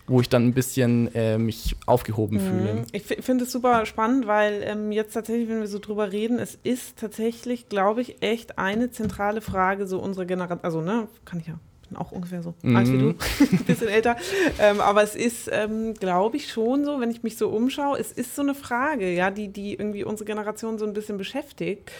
wo 0.09 0.21
ich 0.21 0.29
dann 0.29 0.47
ein 0.47 0.53
bisschen 0.53 1.13
äh, 1.13 1.37
mich 1.37 1.75
aufgehoben 1.85 2.37
mhm. 2.37 2.41
fühle. 2.41 2.85
Ich 2.91 3.03
finde 3.03 3.45
es 3.45 3.51
super 3.51 3.85
spannend, 3.85 4.27
weil 4.27 4.63
ähm, 4.65 4.91
jetzt 4.91 5.13
tatsächlich, 5.13 5.47
wenn 5.47 5.59
wir 5.59 5.67
so 5.67 5.79
drüber 5.79 6.11
reden, 6.11 6.39
es 6.39 6.57
ist 6.63 6.97
tatsächlich, 6.97 7.69
glaube 7.69 8.01
ich, 8.01 8.21
echt 8.21 8.57
eine 8.57 8.91
zentrale 8.91 9.41
Frage 9.41 9.87
so 9.87 9.99
unserer 9.99 10.25
Generation, 10.25 10.63
also 10.63 10.81
ne, 10.81 11.07
kann 11.25 11.39
ich 11.39 11.47
ja 11.47 11.59
bin 11.89 11.97
auch 11.97 12.11
ungefähr 12.11 12.43
so 12.43 12.53
mhm. 12.61 12.75
alt 12.75 12.87
wie 12.87 12.97
du, 12.97 13.09
ein 13.51 13.63
bisschen 13.65 13.87
älter. 13.87 14.15
Ähm, 14.59 14.79
aber 14.79 15.03
es 15.03 15.15
ist, 15.15 15.49
ähm, 15.51 15.93
glaube 15.95 16.37
ich, 16.37 16.51
schon 16.51 16.85
so, 16.85 16.99
wenn 16.99 17.11
ich 17.11 17.23
mich 17.23 17.37
so 17.37 17.49
umschaue, 17.49 17.97
es 17.97 18.11
ist 18.11 18.35
so 18.35 18.41
eine 18.41 18.55
Frage, 18.55 19.11
ja, 19.11 19.31
die, 19.31 19.47
die 19.49 19.73
irgendwie 19.73 20.03
unsere 20.03 20.25
Generation 20.25 20.77
so 20.77 20.85
ein 20.85 20.93
bisschen 20.93 21.17
beschäftigt. 21.17 21.91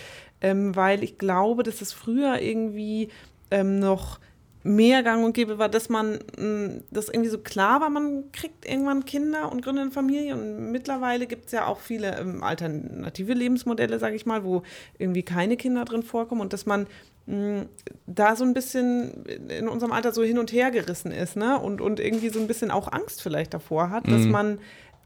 Ähm, 0.42 0.76
weil 0.76 1.04
ich 1.04 1.18
glaube, 1.18 1.64
dass 1.64 1.82
es 1.82 1.92
früher 1.92 2.40
irgendwie 2.40 3.10
ähm, 3.52 3.80
noch 3.80 4.20
mehr 4.64 5.04
gang 5.04 5.24
und 5.24 5.34
gäbe 5.34 5.58
war, 5.58 5.70
dass 5.70 5.90
man 5.90 6.20
mh, 6.38 6.82
das 6.92 7.08
irgendwie 7.08 7.30
so 7.30 7.38
klar 7.38 7.80
war, 7.82 7.90
man 7.90 8.32
kriegt 8.32 8.66
irgendwann 8.66 9.06
Kinder 9.06 9.52
und 9.52 9.64
gründet 9.64 9.84
eine 9.84 9.92
Familie 9.92 10.36
und 10.36 10.72
mittlerweile 10.72 11.28
gibt 11.28 11.46
es 11.46 11.52
ja 11.54 11.66
auch 11.66 11.80
viele 11.80 12.20
ähm, 12.20 12.44
alternative 12.44 13.34
Lebensmodelle, 13.34 14.00
sage 14.00 14.16
ich 14.16 14.26
mal, 14.26 14.44
wo 14.44 14.64
irgendwie 14.98 15.24
keine 15.24 15.56
Kinder 15.56 15.86
drin 15.86 16.04
vorkommen 16.04 16.42
und 16.42 16.52
dass 16.52 16.66
man 16.66 16.88
mh, 17.28 17.68
da 18.06 18.36
so 18.36 18.44
ein 18.44 18.54
bisschen 18.54 19.26
in 19.48 19.70
unserem 19.70 19.94
Alter 19.94 20.12
so 20.12 20.24
hin 20.24 20.38
und 20.38 20.52
her 20.52 20.72
gerissen 20.72 21.12
ist 21.12 21.38
ne? 21.38 21.58
und, 21.58 21.80
und 21.80 22.02
irgendwie 22.02 22.30
so 22.30 22.40
ein 22.40 22.48
bisschen 22.48 22.70
auch 22.70 22.92
Angst 22.92 23.22
vielleicht 23.22 23.54
davor 23.54 23.90
hat, 23.92 24.08
mhm. 24.08 24.12
dass 24.12 24.26
man 24.26 24.60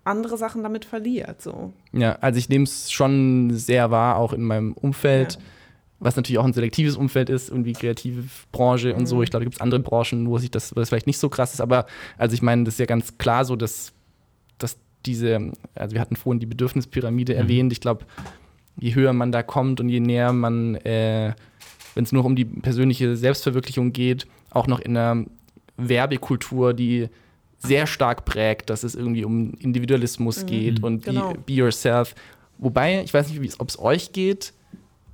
andere 0.03 0.37
Sachen 0.37 0.63
damit 0.63 0.83
verliert. 0.83 1.41
So. 1.41 1.71
Ja, 1.91 2.17
also 2.21 2.39
ich 2.39 2.49
nehme 2.49 2.63
es 2.63 2.91
schon 2.91 3.51
sehr 3.51 3.91
wahr, 3.91 4.17
auch 4.17 4.33
in 4.33 4.43
meinem 4.43 4.73
Umfeld. 4.73 5.33
Ja 5.33 5.39
was 5.99 6.15
natürlich 6.15 6.39
auch 6.39 6.45
ein 6.45 6.53
selektives 6.53 6.97
Umfeld 6.97 7.29
ist, 7.29 7.49
irgendwie 7.49 7.73
kreative 7.73 8.23
Branche 8.51 8.93
mhm. 8.93 8.99
und 8.99 9.05
so. 9.05 9.17
Mhm. 9.17 9.23
Ich 9.23 9.29
glaube, 9.29 9.43
da 9.43 9.45
gibt 9.45 9.55
es 9.55 9.61
andere 9.61 9.79
Branchen, 9.79 10.27
wo 10.27 10.37
sich 10.37 10.51
das, 10.51 10.75
wo 10.75 10.79
das 10.79 10.89
vielleicht 10.89 11.07
nicht 11.07 11.17
so 11.17 11.29
krass 11.29 11.53
ist, 11.53 11.61
aber 11.61 11.85
also 12.17 12.33
ich 12.33 12.41
meine, 12.41 12.63
das 12.63 12.75
ist 12.75 12.79
ja 12.79 12.85
ganz 12.85 13.17
klar 13.17 13.45
so, 13.45 13.55
dass, 13.55 13.93
dass 14.57 14.77
diese, 15.05 15.51
also 15.75 15.93
wir 15.93 16.01
hatten 16.01 16.15
vorhin 16.15 16.39
die 16.39 16.45
Bedürfnispyramide 16.45 17.33
mhm. 17.33 17.39
erwähnt, 17.39 17.71
ich 17.71 17.81
glaube, 17.81 18.05
je 18.79 18.95
höher 18.95 19.13
man 19.13 19.31
da 19.31 19.43
kommt 19.43 19.79
und 19.79 19.89
je 19.89 19.99
näher 19.99 20.33
man, 20.33 20.75
äh, 20.75 21.33
wenn 21.95 22.03
es 22.03 22.11
nur 22.11 22.25
um 22.25 22.35
die 22.35 22.45
persönliche 22.45 23.15
Selbstverwirklichung 23.15 23.93
geht, 23.93 24.27
auch 24.49 24.67
noch 24.67 24.79
in 24.79 24.97
einer 24.97 25.25
Werbekultur, 25.77 26.73
die 26.73 27.09
sehr 27.59 27.87
stark 27.87 28.25
prägt, 28.25 28.69
dass 28.69 28.83
es 28.83 28.95
irgendwie 28.95 29.23
um 29.23 29.53
Individualismus 29.53 30.43
mhm. 30.43 30.47
geht 30.47 30.83
und 30.83 31.05
genau. 31.05 31.33
be, 31.33 31.39
be 31.45 31.53
yourself. 31.53 32.13
Wobei, 32.57 33.03
ich 33.03 33.13
weiß 33.13 33.29
nicht, 33.29 33.59
ob 33.59 33.69
es 33.69 33.79
euch 33.79 34.11
geht, 34.11 34.53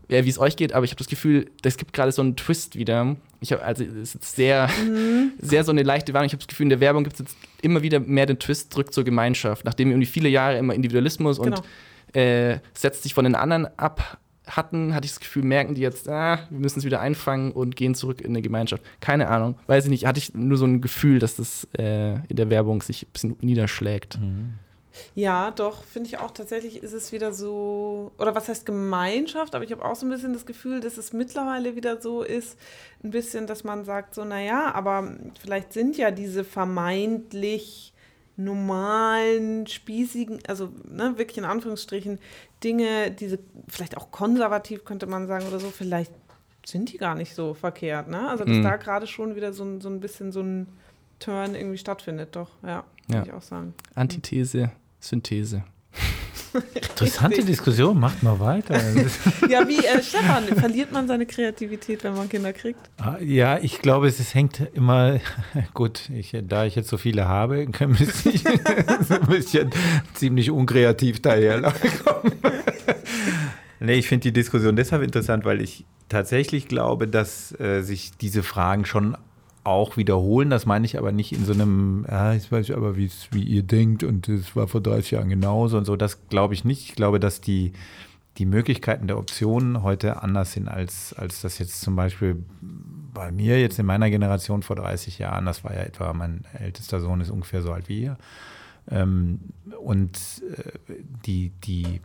ja, 0.09 0.25
wie 0.25 0.29
es 0.29 0.39
euch 0.39 0.55
geht, 0.55 0.73
aber 0.73 0.83
ich 0.85 0.91
habe 0.91 0.97
das 0.97 1.07
Gefühl, 1.07 1.49
es 1.63 1.77
gibt 1.77 1.93
gerade 1.93 2.11
so 2.11 2.21
einen 2.21 2.35
Twist 2.35 2.75
wieder. 2.75 3.15
Ich 3.41 3.51
habe 3.51 3.63
also 3.63 3.83
es 3.83 4.15
ist 4.15 4.35
sehr, 4.35 4.67
mhm. 4.83 5.33
sehr 5.39 5.63
so 5.63 5.71
eine 5.71 5.83
leichte 5.83 6.13
Warnung. 6.13 6.27
Ich 6.27 6.33
habe 6.33 6.39
das 6.39 6.47
Gefühl, 6.47 6.65
in 6.65 6.69
der 6.69 6.79
Werbung 6.79 7.03
gibt 7.03 7.13
es 7.13 7.19
jetzt 7.19 7.37
immer 7.61 7.83
wieder 7.83 7.99
mehr 7.99 8.25
den 8.25 8.39
Twist 8.39 8.73
zurück 8.73 8.91
zur 8.91 9.03
Gemeinschaft, 9.03 9.65
nachdem 9.65 9.89
wir 9.89 9.95
irgendwie 9.95 10.11
viele 10.11 10.29
Jahre 10.29 10.57
immer 10.57 10.73
Individualismus 10.73 11.39
genau. 11.39 11.57
und 11.57 12.15
äh, 12.15 12.59
setzt 12.73 13.03
sich 13.03 13.13
von 13.13 13.23
den 13.23 13.35
anderen 13.35 13.67
ab 13.77 14.17
hatten, 14.55 14.95
hatte 14.95 15.05
ich 15.05 15.11
das 15.11 15.19
Gefühl, 15.19 15.43
merken 15.43 15.75
die 15.75 15.81
jetzt, 15.81 16.09
ah, 16.09 16.39
wir 16.49 16.59
müssen 16.59 16.79
es 16.79 16.85
wieder 16.85 16.99
einfangen 16.99 17.51
und 17.51 17.75
gehen 17.75 17.93
zurück 17.93 18.21
in 18.21 18.31
eine 18.31 18.41
Gemeinschaft. 18.41 18.83
Keine 18.99 19.27
Ahnung, 19.27 19.55
weiß 19.67 19.85
ich 19.85 19.89
nicht. 19.91 20.05
Hatte 20.07 20.17
ich 20.17 20.33
nur 20.33 20.57
so 20.57 20.65
ein 20.65 20.81
Gefühl, 20.81 21.19
dass 21.19 21.35
das 21.35 21.67
äh, 21.77 22.13
in 22.27 22.35
der 22.35 22.49
Werbung 22.49 22.81
sich 22.81 23.03
ein 23.03 23.11
bisschen 23.13 23.35
niederschlägt. 23.41 24.19
Mhm. 24.19 24.55
Ja, 25.15 25.51
doch, 25.51 25.83
finde 25.83 26.07
ich 26.09 26.17
auch 26.17 26.31
tatsächlich 26.31 26.81
ist 26.81 26.93
es 26.93 27.11
wieder 27.11 27.33
so, 27.33 28.11
oder 28.17 28.35
was 28.35 28.47
heißt 28.49 28.65
Gemeinschaft, 28.65 29.55
aber 29.55 29.63
ich 29.63 29.71
habe 29.71 29.83
auch 29.85 29.95
so 29.95 30.05
ein 30.05 30.09
bisschen 30.09 30.33
das 30.33 30.45
Gefühl, 30.45 30.79
dass 30.79 30.97
es 30.97 31.13
mittlerweile 31.13 31.75
wieder 31.75 32.01
so 32.01 32.23
ist, 32.23 32.57
ein 33.03 33.11
bisschen, 33.11 33.47
dass 33.47 33.63
man 33.63 33.85
sagt, 33.85 34.15
so, 34.15 34.23
naja, 34.25 34.71
aber 34.73 35.15
vielleicht 35.41 35.73
sind 35.73 35.97
ja 35.97 36.11
diese 36.11 36.43
vermeintlich 36.43 37.93
normalen, 38.39 39.67
spießigen, 39.67 40.39
also 40.47 40.71
ne, 40.89 41.17
wirklich 41.17 41.37
in 41.37 41.45
Anführungsstrichen, 41.45 42.19
Dinge, 42.63 43.11
diese 43.11 43.39
vielleicht 43.67 43.97
auch 43.97 44.11
konservativ 44.11 44.85
könnte 44.85 45.07
man 45.07 45.27
sagen 45.27 45.45
oder 45.47 45.59
so, 45.59 45.69
vielleicht 45.69 46.13
sind 46.65 46.91
die 46.91 46.97
gar 46.97 47.15
nicht 47.15 47.35
so 47.35 47.53
verkehrt, 47.53 48.07
ne? 48.07 48.29
Also 48.29 48.45
dass 48.45 48.55
mhm. 48.55 48.63
da 48.63 48.77
gerade 48.77 49.07
schon 49.07 49.35
wieder 49.35 49.51
so, 49.53 49.79
so 49.79 49.89
ein 49.89 49.99
bisschen 49.99 50.31
so 50.31 50.41
ein 50.41 50.67
Turn 51.19 51.53
irgendwie 51.53 51.77
stattfindet, 51.77 52.35
doch, 52.35 52.51
ja, 52.63 52.85
ja. 53.07 53.15
würde 53.15 53.27
ich 53.27 53.33
auch 53.33 53.41
sagen. 53.41 53.73
Antithese, 53.95 54.71
Synthese. 54.99 55.63
Interessante 56.73 57.43
Diskussion, 57.43 57.99
macht 57.99 58.23
mal 58.23 58.39
weiter. 58.39 58.75
ja, 59.49 59.67
wie 59.67 59.85
äh, 59.85 60.01
Stefan, 60.01 60.43
verliert 60.45 60.91
man 60.91 61.07
seine 61.07 61.25
Kreativität, 61.25 62.03
wenn 62.03 62.15
man 62.15 62.27
Kinder 62.27 62.53
kriegt? 62.53 62.79
Ah, 62.97 63.17
ja, 63.21 63.59
ich 63.59 63.81
glaube, 63.81 64.07
es, 64.07 64.19
es 64.19 64.33
hängt 64.33 64.61
immer, 64.73 65.19
gut, 65.73 66.09
ich, 66.09 66.35
da 66.47 66.65
ich 66.65 66.75
jetzt 66.75 66.89
so 66.89 66.97
viele 66.97 67.27
habe, 67.27 67.67
müsste 67.87 68.29
ich 68.29 68.43
so 69.07 69.15
ein 69.15 69.27
bisschen 69.27 69.69
ziemlich 70.13 70.49
unkreativ 70.49 71.21
daherkommen. 71.21 72.33
nee, 73.79 73.93
ich 73.93 74.07
finde 74.07 74.23
die 74.23 74.33
Diskussion 74.33 74.75
deshalb 74.75 75.03
interessant, 75.03 75.45
weil 75.45 75.61
ich 75.61 75.85
tatsächlich 76.09 76.67
glaube, 76.67 77.07
dass 77.07 77.57
äh, 77.59 77.81
sich 77.81 78.11
diese 78.17 78.41
Fragen 78.41 78.85
schon 78.85 79.15
auch 79.69 79.97
wiederholen. 79.97 80.49
Das 80.49 80.65
meine 80.65 80.85
ich 80.85 80.97
aber 80.97 81.11
nicht 81.11 81.31
in 81.31 81.45
so 81.45 81.53
einem, 81.53 82.05
ja, 82.09 82.33
ich 82.33 82.51
weiß 82.51 82.71
aber, 82.71 82.97
wie 82.97 83.09
ihr 83.43 83.63
denkt 83.63 84.03
und 84.03 84.27
es 84.27 84.55
war 84.55 84.67
vor 84.67 84.81
30 84.81 85.11
Jahren 85.11 85.29
genauso 85.29 85.77
und 85.77 85.85
so. 85.85 85.95
Das 85.95 86.27
glaube 86.27 86.53
ich 86.53 86.65
nicht. 86.65 86.89
Ich 86.89 86.95
glaube, 86.95 87.19
dass 87.19 87.39
die, 87.39 87.73
die 88.37 88.45
Möglichkeiten 88.45 89.07
der 89.07 89.17
Optionen 89.17 89.83
heute 89.83 90.21
anders 90.21 90.53
sind, 90.53 90.67
als, 90.67 91.13
als 91.13 91.41
das 91.41 91.59
jetzt 91.59 91.81
zum 91.81 91.95
Beispiel 91.95 92.43
bei 93.13 93.31
mir 93.31 93.59
jetzt 93.59 93.79
in 93.79 93.85
meiner 93.85 94.09
Generation 94.09 94.63
vor 94.63 94.75
30 94.75 95.19
Jahren, 95.19 95.45
das 95.45 95.63
war 95.63 95.73
ja 95.73 95.81
etwa, 95.81 96.13
mein 96.13 96.45
ältester 96.57 96.99
Sohn 96.99 97.21
ist 97.21 97.29
ungefähr 97.29 97.61
so 97.61 97.71
alt 97.71 97.89
wie 97.89 98.03
ihr. 98.03 98.17
Ähm, 98.89 99.39
und 99.81 100.17
äh, 100.57 100.93
die, 101.25 101.51
die, 101.63 102.01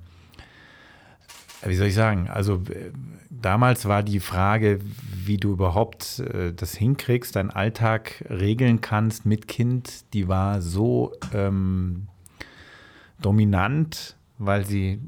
wie 1.66 1.74
soll 1.74 1.88
ich 1.88 1.94
sagen, 1.94 2.28
also 2.28 2.62
äh, 2.70 2.90
damals 3.30 3.86
war 3.86 4.02
die 4.02 4.20
Frage, 4.20 4.80
wie 5.24 5.36
du 5.36 5.52
überhaupt 5.52 6.20
äh, 6.20 6.52
das 6.52 6.74
hinkriegst, 6.74 7.36
deinen 7.36 7.50
Alltag 7.50 8.24
regeln 8.28 8.80
kannst 8.80 9.26
mit 9.26 9.48
Kind, 9.48 10.12
die 10.12 10.28
war 10.28 10.62
so 10.62 11.12
ähm, 11.32 12.08
dominant, 13.20 14.16
weil 14.38 14.64
sie 14.66 15.00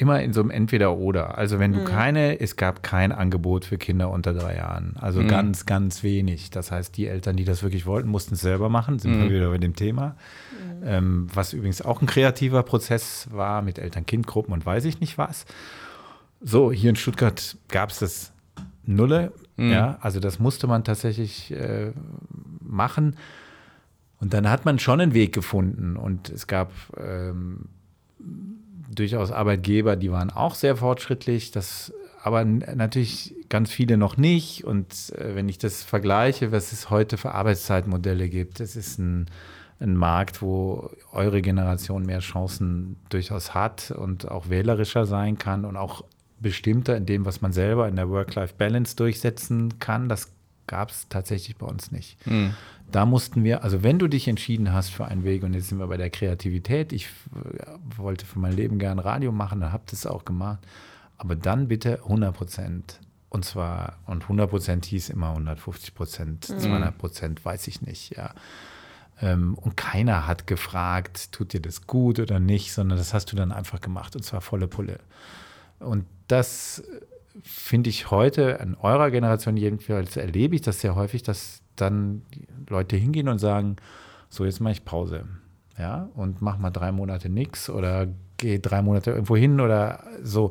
immer 0.00 0.22
in 0.22 0.32
so 0.32 0.40
einem 0.40 0.50
Entweder-Oder. 0.50 1.36
Also 1.36 1.58
wenn 1.58 1.72
du 1.72 1.80
mhm. 1.80 1.84
keine, 1.84 2.40
es 2.40 2.56
gab 2.56 2.82
kein 2.82 3.12
Angebot 3.12 3.66
für 3.66 3.76
Kinder 3.76 4.10
unter 4.10 4.32
drei 4.32 4.56
Jahren. 4.56 4.94
Also 4.98 5.20
mhm. 5.20 5.28
ganz, 5.28 5.66
ganz 5.66 6.02
wenig. 6.02 6.50
Das 6.50 6.72
heißt, 6.72 6.96
die 6.96 7.06
Eltern, 7.06 7.36
die 7.36 7.44
das 7.44 7.62
wirklich 7.62 7.84
wollten, 7.84 8.08
mussten 8.08 8.34
es 8.34 8.40
selber 8.40 8.70
machen. 8.70 8.98
Sind 8.98 9.16
mhm. 9.16 9.24
wir 9.24 9.30
wieder 9.30 9.50
bei 9.50 9.58
dem 9.58 9.76
Thema. 9.76 10.16
Ähm, 10.82 11.28
was 11.32 11.52
übrigens 11.52 11.82
auch 11.82 12.00
ein 12.00 12.06
kreativer 12.06 12.62
Prozess 12.62 13.28
war 13.30 13.62
mit 13.62 13.78
Eltern-Kind-Gruppen 13.78 14.52
und 14.52 14.64
weiß 14.64 14.84
ich 14.84 15.00
nicht 15.00 15.18
was. 15.18 15.44
So, 16.40 16.72
hier 16.72 16.90
in 16.90 16.96
Stuttgart 16.96 17.56
gab 17.68 17.90
es 17.90 17.98
das 17.98 18.32
Nulle. 18.84 19.32
Mhm. 19.56 19.72
Ja, 19.72 19.98
also 20.00 20.20
das 20.20 20.38
musste 20.38 20.66
man 20.66 20.84
tatsächlich 20.84 21.50
äh, 21.52 21.92
machen. 22.60 23.16
Und 24.20 24.34
dann 24.34 24.48
hat 24.48 24.64
man 24.64 24.78
schon 24.78 25.00
einen 25.00 25.14
Weg 25.14 25.34
gefunden. 25.34 25.96
Und 25.96 26.28
es 26.28 26.46
gab 26.46 26.72
ähm, 26.98 27.66
durchaus 28.94 29.32
Arbeitgeber, 29.32 29.96
die 29.96 30.10
waren 30.10 30.30
auch 30.30 30.54
sehr 30.54 30.76
fortschrittlich. 30.76 31.50
Das 31.50 31.92
aber 32.22 32.44
natürlich 32.44 33.34
ganz 33.48 33.70
viele 33.70 33.96
noch 33.96 34.16
nicht. 34.16 34.64
Und 34.64 35.12
äh, 35.16 35.34
wenn 35.34 35.48
ich 35.48 35.58
das 35.58 35.82
vergleiche, 35.82 36.52
was 36.52 36.72
es 36.72 36.90
heute 36.90 37.16
für 37.16 37.32
Arbeitszeitmodelle 37.32 38.28
gibt, 38.28 38.60
das 38.60 38.76
ist 38.76 38.98
ein, 38.98 39.26
ein 39.80 39.96
Markt, 39.96 40.42
wo 40.42 40.90
eure 41.12 41.42
Generation 41.42 42.04
mehr 42.04 42.20
Chancen 42.20 42.96
durchaus 43.08 43.54
hat 43.54 43.90
und 43.90 44.30
auch 44.30 44.50
wählerischer 44.50 45.06
sein 45.06 45.38
kann 45.38 45.64
und 45.64 45.76
auch 45.76 46.04
bestimmter 46.38 46.96
in 46.96 47.06
dem, 47.06 47.24
was 47.24 47.40
man 47.40 47.52
selber 47.52 47.88
in 47.88 47.96
der 47.96 48.08
Work-Life-Balance 48.08 48.96
durchsetzen 48.96 49.78
kann. 49.78 50.08
Das 50.08 50.32
gab 50.66 50.90
es 50.90 51.08
tatsächlich 51.08 51.56
bei 51.56 51.66
uns 51.66 51.90
nicht. 51.92 52.24
Mhm. 52.26 52.54
Da 52.90 53.06
mussten 53.06 53.44
wir, 53.44 53.62
also 53.64 53.82
wenn 53.82 53.98
du 53.98 54.08
dich 54.08 54.28
entschieden 54.28 54.72
hast 54.72 54.90
für 54.90 55.04
einen 55.04 55.24
Weg, 55.24 55.42
und 55.42 55.54
jetzt 55.54 55.68
sind 55.68 55.78
wir 55.78 55.86
bei 55.86 55.96
der 55.96 56.10
Kreativität, 56.10 56.92
ich 56.92 57.08
wollte 57.96 58.26
für 58.26 58.38
mein 58.38 58.52
Leben 58.52 58.78
gern 58.78 58.98
Radio 58.98 59.32
machen, 59.32 59.60
dann 59.60 59.72
habt 59.72 59.92
ihr 59.92 59.94
es 59.94 60.06
auch 60.06 60.24
gemacht, 60.24 60.60
aber 61.16 61.36
dann 61.36 61.68
bitte 61.68 62.02
100 62.02 62.34
Prozent. 62.34 63.00
Und 63.28 63.44
zwar, 63.44 63.98
und 64.06 64.24
100 64.24 64.50
Prozent 64.50 64.86
hieß 64.86 65.10
immer 65.10 65.30
150 65.30 65.94
Prozent, 65.94 66.44
200 66.46 66.94
mhm. 66.94 66.98
Prozent, 66.98 67.44
weiß 67.44 67.68
ich 67.68 67.82
nicht, 67.82 68.16
ja. 68.16 68.34
Ähm, 69.20 69.54
und 69.54 69.76
keiner 69.76 70.26
hat 70.26 70.46
gefragt, 70.46 71.32
tut 71.32 71.52
dir 71.52 71.60
das 71.60 71.86
gut 71.86 72.18
oder 72.18 72.40
nicht, 72.40 72.72
sondern 72.72 72.98
das 72.98 73.14
hast 73.14 73.32
du 73.32 73.36
dann 73.36 73.52
einfach 73.52 73.80
gemacht 73.80 74.16
und 74.16 74.22
zwar 74.22 74.40
volle 74.40 74.68
Pulle. 74.68 74.98
Und 75.78 76.06
das 76.28 76.82
finde 77.42 77.90
ich 77.90 78.10
heute 78.10 78.58
in 78.62 78.74
eurer 78.74 79.10
Generation 79.10 79.56
jedenfalls 79.56 80.16
erlebe 80.16 80.54
ich 80.54 80.62
das 80.62 80.80
sehr 80.80 80.94
häufig, 80.94 81.22
dass 81.22 81.62
dann 81.76 82.22
Leute 82.68 82.96
hingehen 82.96 83.28
und 83.28 83.38
sagen, 83.38 83.76
so 84.28 84.44
jetzt 84.44 84.60
mache 84.60 84.72
ich 84.72 84.84
Pause. 84.84 85.24
Ja, 85.78 86.08
und 86.14 86.42
mach 86.42 86.58
mal 86.58 86.70
drei 86.70 86.92
Monate 86.92 87.30
nichts 87.30 87.70
oder 87.70 88.06
gehe 88.36 88.58
drei 88.58 88.82
Monate 88.82 89.12
irgendwo 89.12 89.36
hin 89.36 89.60
oder 89.60 90.04
so. 90.22 90.50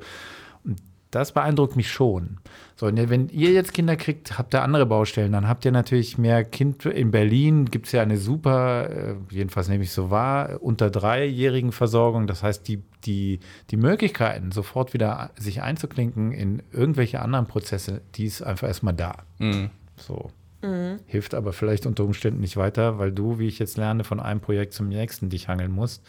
Das 1.11 1.31
beeindruckt 1.31 1.76
mich 1.76 1.91
schon. 1.91 2.38
So, 2.76 2.86
wenn 2.94 3.30
ihr 3.30 3.52
jetzt 3.52 3.73
Kinder 3.73 3.95
kriegt, 3.95 4.38
habt 4.38 4.53
ihr 4.53 4.61
andere 4.61 4.86
Baustellen. 4.86 5.31
Dann 5.31 5.48
habt 5.48 5.65
ihr 5.65 5.72
natürlich 5.72 6.19
mehr 6.19 6.44
Kind. 6.44 6.86
In 6.86 7.10
Berlin 7.10 7.65
gibt 7.65 7.88
es 7.88 7.94
ja 7.94 8.03
eine 8.03 8.18
super, 8.18 8.90
äh, 8.90 9.15
jedenfalls 9.31 9.69
nehme 9.69 9.84
ich 9.84 9.91
so 9.91 10.11
wahr, 10.11 10.61
unter 10.61 10.91
dreijährigen 10.91 11.72
Versorgung. 11.72 12.27
Das 12.27 12.44
heißt, 12.44 12.68
die, 12.68 12.84
die, 13.06 13.40
die 13.72 13.77
Möglichkeiten, 13.77 14.52
sofort 14.52 14.94
wieder 14.94 15.31
sich 15.36 15.64
einzuklinken 15.64 16.31
in 16.31 16.61
irgendwelche 16.72 17.22
anderen 17.22 17.48
Prozesse, 17.48 18.02
die 18.15 18.26
ist 18.26 18.44
einfach 18.44 18.68
erstmal 18.68 18.94
da. 18.94 19.23
Mhm. 19.40 19.72
So. 19.95 20.30
Mhm. 20.61 20.99
Hilft 21.07 21.34
aber 21.34 21.53
vielleicht 21.53 21.88
unter 21.88 22.03
Umständen 22.03 22.41
nicht 22.41 22.56
weiter, 22.56 22.99
weil 22.99 23.11
du, 23.11 23.40
wie 23.40 23.48
ich 23.48 23.57
jetzt 23.57 23.77
lerne, 23.77 24.03
von 24.03 24.19
einem 24.19 24.41
Projekt 24.41 24.73
zum 24.73 24.90
nächsten 24.90 25.30
dich 25.30 25.48
hangeln 25.48 25.72
musst. 25.72 26.06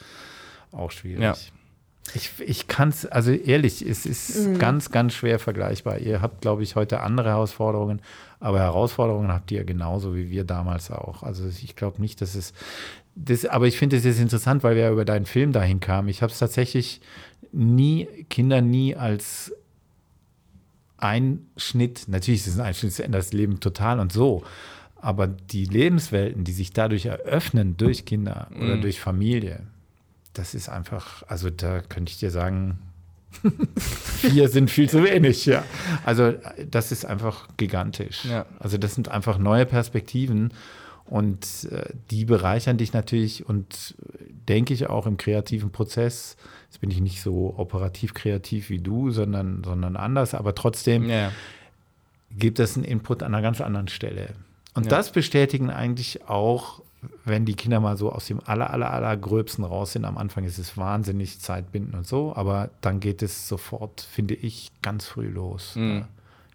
Auch 0.72 0.90
schwierig. 0.90 1.22
Ja. 1.22 1.34
Ich, 2.14 2.32
ich 2.40 2.66
kann 2.66 2.88
es, 2.88 3.06
also 3.06 3.30
ehrlich, 3.30 3.82
es 3.82 4.04
ist 4.04 4.46
mhm. 4.46 4.58
ganz, 4.58 4.90
ganz 4.90 5.12
schwer 5.12 5.38
vergleichbar. 5.38 5.98
Ihr 5.98 6.20
habt, 6.20 6.40
glaube 6.40 6.62
ich, 6.62 6.74
heute 6.74 7.00
andere 7.00 7.30
Herausforderungen, 7.30 8.00
aber 8.40 8.58
Herausforderungen 8.58 9.28
habt 9.28 9.50
ihr 9.52 9.64
genauso 9.64 10.16
wie 10.16 10.30
wir 10.30 10.44
damals 10.44 10.90
auch. 10.90 11.22
Also 11.22 11.46
ich 11.46 11.76
glaube 11.76 12.00
nicht, 12.00 12.20
dass 12.20 12.34
es, 12.34 12.52
das, 13.14 13.44
aber 13.44 13.66
ich 13.66 13.78
finde 13.78 13.96
es 13.96 14.04
jetzt 14.04 14.18
interessant, 14.18 14.64
weil 14.64 14.74
wir 14.74 14.84
ja 14.84 14.90
über 14.90 15.04
deinen 15.04 15.26
Film 15.26 15.52
dahin 15.52 15.78
kamen. 15.78 16.08
Ich 16.08 16.22
habe 16.22 16.32
es 16.32 16.38
tatsächlich 16.38 17.00
nie, 17.52 18.06
Kinder 18.28 18.60
nie 18.60 18.96
als 18.96 19.52
Einschnitt, 20.98 22.08
natürlich 22.08 22.40
ist 22.40 22.48
es 22.48 22.58
ein 22.58 22.66
Einschnitt, 22.66 22.92
es 22.92 23.00
ändert 23.00 23.22
das 23.22 23.32
Leben 23.32 23.60
total 23.60 24.00
und 24.00 24.12
so, 24.12 24.42
aber 24.96 25.26
die 25.26 25.64
Lebenswelten, 25.64 26.44
die 26.44 26.52
sich 26.52 26.72
dadurch 26.72 27.06
eröffnen 27.06 27.76
durch 27.76 28.04
Kinder 28.04 28.48
mhm. 28.50 28.62
oder 28.62 28.76
durch 28.76 29.00
Familie, 29.00 29.66
das 30.32 30.54
ist 30.54 30.68
einfach, 30.68 31.22
also 31.28 31.50
da 31.50 31.80
könnte 31.80 32.10
ich 32.10 32.18
dir 32.18 32.30
sagen, 32.30 32.78
vier 33.76 34.48
sind 34.48 34.70
viel 34.70 34.88
zu 34.88 35.04
wenig, 35.04 35.46
ja. 35.46 35.64
Also 36.04 36.34
das 36.68 36.92
ist 36.92 37.04
einfach 37.04 37.48
gigantisch. 37.56 38.24
Ja. 38.24 38.46
Also 38.58 38.76
das 38.76 38.94
sind 38.94 39.08
einfach 39.08 39.38
neue 39.38 39.66
Perspektiven 39.66 40.52
und 41.06 41.68
äh, 41.70 41.92
die 42.10 42.24
bereichern 42.24 42.76
dich 42.76 42.92
natürlich 42.92 43.48
und 43.48 43.94
denke 44.48 44.74
ich 44.74 44.88
auch 44.88 45.06
im 45.06 45.16
kreativen 45.16 45.70
Prozess. 45.70 46.36
Jetzt 46.68 46.80
bin 46.80 46.90
ich 46.90 47.00
nicht 47.00 47.22
so 47.22 47.54
operativ 47.56 48.14
kreativ 48.14 48.70
wie 48.70 48.78
du, 48.78 49.10
sondern, 49.10 49.62
sondern 49.64 49.96
anders, 49.96 50.34
aber 50.34 50.54
trotzdem 50.54 51.08
ja. 51.08 51.32
gibt 52.36 52.58
es 52.58 52.76
einen 52.76 52.84
Input 52.84 53.22
an 53.22 53.34
einer 53.34 53.42
ganz 53.42 53.60
anderen 53.60 53.88
Stelle. 53.88 54.34
Und 54.74 54.84
ja. 54.84 54.90
das 54.90 55.10
bestätigen 55.10 55.70
eigentlich 55.70 56.28
auch 56.28 56.82
wenn 57.24 57.46
die 57.46 57.54
Kinder 57.54 57.80
mal 57.80 57.96
so 57.96 58.12
aus 58.12 58.26
dem 58.26 58.40
aller, 58.44 58.70
aller, 58.70 58.90
aller 58.90 59.16
Gröbsten 59.16 59.64
raus 59.64 59.92
sind, 59.92 60.04
am 60.04 60.18
Anfang 60.18 60.44
ist 60.44 60.58
es 60.58 60.76
wahnsinnig 60.76 61.40
zeitbindend 61.40 61.94
und 61.94 62.06
so, 62.06 62.34
aber 62.34 62.70
dann 62.80 63.00
geht 63.00 63.22
es 63.22 63.48
sofort, 63.48 64.00
finde 64.00 64.34
ich, 64.34 64.70
ganz 64.82 65.06
früh 65.06 65.28
los. 65.28 65.76
Mhm. 65.76 66.04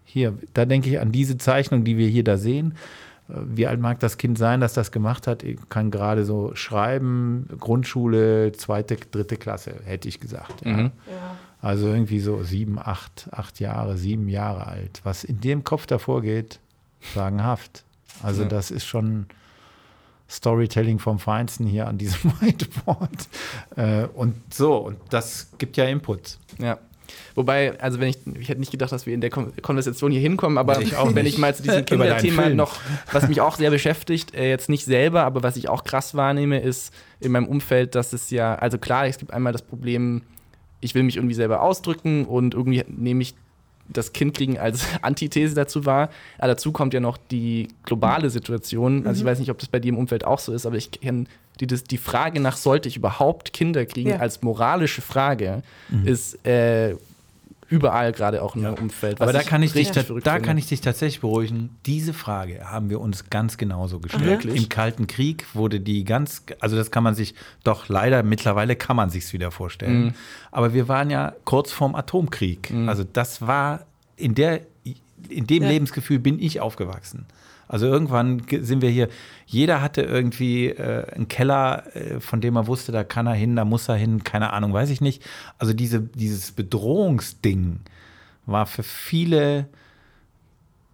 Hier, 0.03 0.37
da 0.53 0.65
denke 0.65 0.89
ich 0.89 0.99
an 0.99 1.11
diese 1.11 1.37
Zeichnung, 1.37 1.83
die 1.83 1.97
wir 1.97 2.07
hier 2.07 2.23
da 2.23 2.37
sehen. 2.37 2.75
Wie 3.27 3.65
alt 3.65 3.79
mag 3.79 3.99
das 3.99 4.17
Kind 4.17 4.37
sein, 4.37 4.61
dass 4.61 4.73
das 4.73 4.91
gemacht 4.91 5.25
hat? 5.25 5.41
Ich 5.41 5.57
kann 5.69 5.89
gerade 5.89 6.25
so 6.25 6.53
schreiben, 6.53 7.47
Grundschule, 7.59 8.51
zweite, 8.51 8.97
dritte 8.97 9.37
Klasse, 9.37 9.73
hätte 9.83 10.07
ich 10.07 10.19
gesagt. 10.19 10.63
Ja. 10.63 10.73
Mhm. 10.73 10.91
Ja. 11.07 11.37
Also 11.59 11.87
irgendwie 11.87 12.19
so 12.19 12.43
sieben, 12.43 12.77
acht, 12.77 13.27
acht 13.31 13.59
Jahre, 13.59 13.97
sieben 13.97 14.29
Jahre 14.29 14.67
alt. 14.67 15.01
Was 15.03 15.23
in 15.23 15.41
dem 15.41 15.63
Kopf 15.63 15.87
davor 15.87 16.21
geht, 16.21 16.59
sagenhaft. 17.15 17.83
Also 18.21 18.43
ja. 18.43 18.49
das 18.49 18.69
ist 18.69 18.85
schon, 18.85 19.25
Storytelling 20.29 20.99
vom 20.99 21.19
Feinsten 21.19 21.65
hier 21.65 21.87
an 21.87 21.97
diesem 21.97 22.31
Whiteboard. 22.41 23.27
Äh, 23.75 24.05
und 24.13 24.35
so, 24.53 24.77
und 24.77 24.97
das 25.09 25.51
gibt 25.57 25.77
ja 25.77 25.85
Input. 25.85 26.37
Ja. 26.57 26.79
Wobei, 27.35 27.79
also 27.79 27.99
wenn 27.99 28.07
ich, 28.07 28.17
ich 28.39 28.49
hätte 28.49 28.59
nicht 28.59 28.71
gedacht, 28.71 28.91
dass 28.91 29.05
wir 29.05 29.13
in 29.13 29.21
der 29.21 29.29
Konversation 29.29 30.11
hier 30.11 30.21
hinkommen, 30.21 30.57
aber 30.57 30.81
ich 30.81 30.95
auch 30.95 31.13
wenn 31.13 31.25
ich 31.25 31.37
mal 31.37 31.53
zu 31.53 31.63
diesem 31.63 31.85
Kinderthema 31.85 32.49
noch, 32.49 32.77
was 33.11 33.27
mich 33.27 33.41
auch 33.41 33.57
sehr 33.57 33.69
beschäftigt, 33.69 34.33
äh, 34.33 34.49
jetzt 34.49 34.69
nicht 34.69 34.85
selber, 34.85 35.23
aber 35.23 35.43
was 35.43 35.55
ich 35.55 35.69
auch 35.69 35.83
krass 35.83 36.15
wahrnehme, 36.15 36.59
ist 36.59 36.93
in 37.19 37.31
meinem 37.31 37.47
Umfeld, 37.47 37.93
dass 37.95 38.13
es 38.13 38.29
ja, 38.31 38.55
also 38.55 38.77
klar, 38.77 39.05
es 39.05 39.17
gibt 39.17 39.33
einmal 39.33 39.53
das 39.53 39.61
Problem, 39.61 40.23
ich 40.81 40.95
will 40.95 41.03
mich 41.03 41.17
irgendwie 41.17 41.35
selber 41.35 41.61
ausdrücken 41.61 42.25
und 42.25 42.53
irgendwie 42.53 42.83
nehme 42.87 43.21
ich 43.21 43.35
das 43.87 44.13
Kind 44.13 44.35
kriegen 44.35 44.57
als 44.57 44.85
Antithese 45.01 45.55
dazu 45.55 45.85
war. 45.85 46.09
Aber 46.37 46.49
dazu 46.49 46.71
kommt 46.71 46.93
ja 46.93 46.99
noch 46.99 47.17
die 47.17 47.69
globale 47.83 48.29
Situation. 48.29 49.05
Also 49.07 49.19
ich 49.19 49.23
mhm. 49.23 49.29
weiß 49.29 49.39
nicht, 49.39 49.51
ob 49.51 49.59
das 49.59 49.69
bei 49.69 49.79
dir 49.79 49.89
im 49.89 49.97
Umfeld 49.97 50.25
auch 50.25 50.39
so 50.39 50.53
ist, 50.53 50.65
aber 50.65 50.75
ich 50.75 50.91
kenne 50.91 51.25
die, 51.59 51.67
die 51.67 51.97
Frage 51.97 52.39
nach, 52.39 52.57
sollte 52.57 52.89
ich 52.89 52.97
überhaupt 52.97 53.53
Kinder 53.53 53.85
kriegen, 53.85 54.09
ja. 54.09 54.17
als 54.17 54.41
moralische 54.41 55.01
Frage, 55.01 55.63
mhm. 55.89 56.07
ist 56.07 56.45
äh, 56.45 56.95
überall 57.67 58.11
gerade 58.11 58.41
auch 58.43 58.55
im 58.55 58.63
ja. 58.63 58.71
Umfeld. 58.71 59.21
Aber 59.21 59.33
da 59.33 59.43
kann, 59.43 59.63
ich 59.63 59.73
dich, 59.73 59.91
da, 59.91 60.03
da 60.03 60.39
kann 60.39 60.57
ich 60.57 60.67
dich 60.67 60.81
tatsächlich 60.81 61.21
beruhigen. 61.21 61.71
Diese 61.85 62.13
Frage 62.13 62.65
haben 62.65 62.89
wir 62.89 63.01
uns 63.01 63.29
ganz 63.29 63.57
genauso 63.57 63.99
gestellt. 63.99 64.45
Im 64.45 64.69
Kalten 64.69 65.07
Krieg 65.07 65.45
wurde 65.53 65.79
die 65.79 66.03
ganz, 66.03 66.43
also 66.59 66.75
das 66.75 66.91
kann 66.91 67.03
man 67.03 67.15
sich 67.15 67.35
doch 67.63 67.89
leider 67.89 68.23
mittlerweile 68.23 68.75
kann 68.75 68.95
man 68.95 69.09
sich 69.09 69.31
wieder 69.33 69.51
vorstellen. 69.51 70.05
Mhm. 70.05 70.13
Aber 70.51 70.73
wir 70.73 70.87
waren 70.87 71.09
ja 71.09 71.33
kurz 71.43 71.71
vorm 71.71 71.95
Atomkrieg. 71.95 72.71
Mhm. 72.71 72.89
Also 72.89 73.03
das 73.03 73.41
war 73.41 73.85
in 74.15 74.35
der 74.35 74.61
in 75.29 75.47
dem 75.47 75.63
ja. 75.63 75.69
Lebensgefühl 75.69 76.19
bin 76.19 76.39
ich 76.39 76.61
aufgewachsen. 76.61 77.25
Also 77.67 77.87
irgendwann 77.87 78.43
sind 78.49 78.81
wir 78.81 78.89
hier, 78.89 79.09
jeder 79.45 79.81
hatte 79.81 80.01
irgendwie 80.01 80.67
äh, 80.67 81.11
einen 81.13 81.27
Keller, 81.27 81.95
äh, 81.95 82.19
von 82.19 82.41
dem 82.41 82.55
er 82.55 82.67
wusste, 82.67 82.91
da 82.91 83.03
kann 83.03 83.27
er 83.27 83.33
hin, 83.33 83.55
da 83.55 83.65
muss 83.65 83.89
er 83.89 83.95
hin, 83.95 84.23
keine 84.23 84.53
Ahnung, 84.53 84.73
weiß 84.73 84.89
ich 84.89 85.01
nicht. 85.01 85.23
Also 85.57 85.73
diese, 85.73 86.01
dieses 86.01 86.51
Bedrohungsding 86.51 87.79
war 88.45 88.65
für 88.65 88.83
viele 88.83 89.67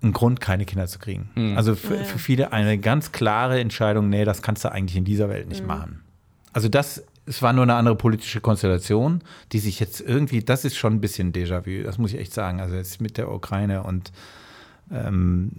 ein 0.03 0.13
Grund, 0.13 0.41
keine 0.41 0.65
Kinder 0.65 0.87
zu 0.87 0.99
kriegen. 0.99 1.29
Mhm. 1.35 1.57
Also 1.57 1.75
für, 1.75 1.95
ja. 1.95 2.03
für, 2.03 2.17
viele 2.17 2.53
eine 2.53 2.77
ganz 2.77 3.11
klare 3.11 3.59
Entscheidung, 3.59 4.09
nee, 4.09 4.25
das 4.25 4.41
kannst 4.41 4.63
du 4.63 4.71
eigentlich 4.71 4.97
in 4.97 5.05
dieser 5.05 5.29
Welt 5.29 5.47
nicht 5.47 5.61
mhm. 5.61 5.67
machen. 5.67 6.03
Also 6.53 6.69
das, 6.69 7.03
es 7.25 7.41
war 7.41 7.53
nur 7.53 7.63
eine 7.63 7.75
andere 7.75 7.95
politische 7.95 8.41
Konstellation, 8.41 9.21
die 9.51 9.59
sich 9.59 9.79
jetzt 9.79 10.01
irgendwie, 10.01 10.41
das 10.41 10.65
ist 10.65 10.75
schon 10.75 10.93
ein 10.93 11.01
bisschen 11.01 11.33
Déjà-vu, 11.33 11.83
das 11.83 11.97
muss 11.97 12.13
ich 12.13 12.19
echt 12.19 12.33
sagen. 12.33 12.61
Also 12.61 12.75
jetzt 12.75 12.99
mit 12.99 13.17
der 13.17 13.31
Ukraine 13.31 13.83
und 13.83 14.11
ähm, 14.91 15.51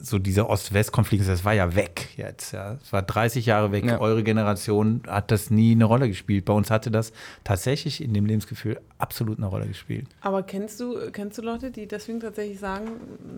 so 0.00 0.18
dieser 0.18 0.48
Ost-West-Konflikt, 0.48 1.28
das 1.28 1.44
war 1.44 1.52
ja 1.52 1.74
weg 1.74 2.08
jetzt. 2.16 2.52
Ja. 2.52 2.78
Es 2.82 2.92
war 2.92 3.02
30 3.02 3.46
Jahre 3.46 3.72
weg. 3.72 3.84
Ja. 3.84 4.00
Eure 4.00 4.22
Generation 4.22 5.02
hat 5.06 5.30
das 5.30 5.50
nie 5.50 5.72
eine 5.72 5.84
Rolle 5.84 6.08
gespielt. 6.08 6.44
Bei 6.44 6.52
uns 6.52 6.70
hatte 6.70 6.90
das 6.90 7.12
tatsächlich 7.44 8.02
in 8.02 8.14
dem 8.14 8.26
Lebensgefühl 8.26 8.80
absolut 8.98 9.38
eine 9.38 9.46
Rolle 9.46 9.66
gespielt. 9.66 10.06
Aber 10.20 10.42
kennst 10.42 10.80
du, 10.80 11.10
kennst 11.12 11.38
du 11.38 11.42
Leute, 11.42 11.70
die 11.70 11.86
deswegen 11.86 12.20
tatsächlich 12.20 12.58
sagen, 12.58 12.88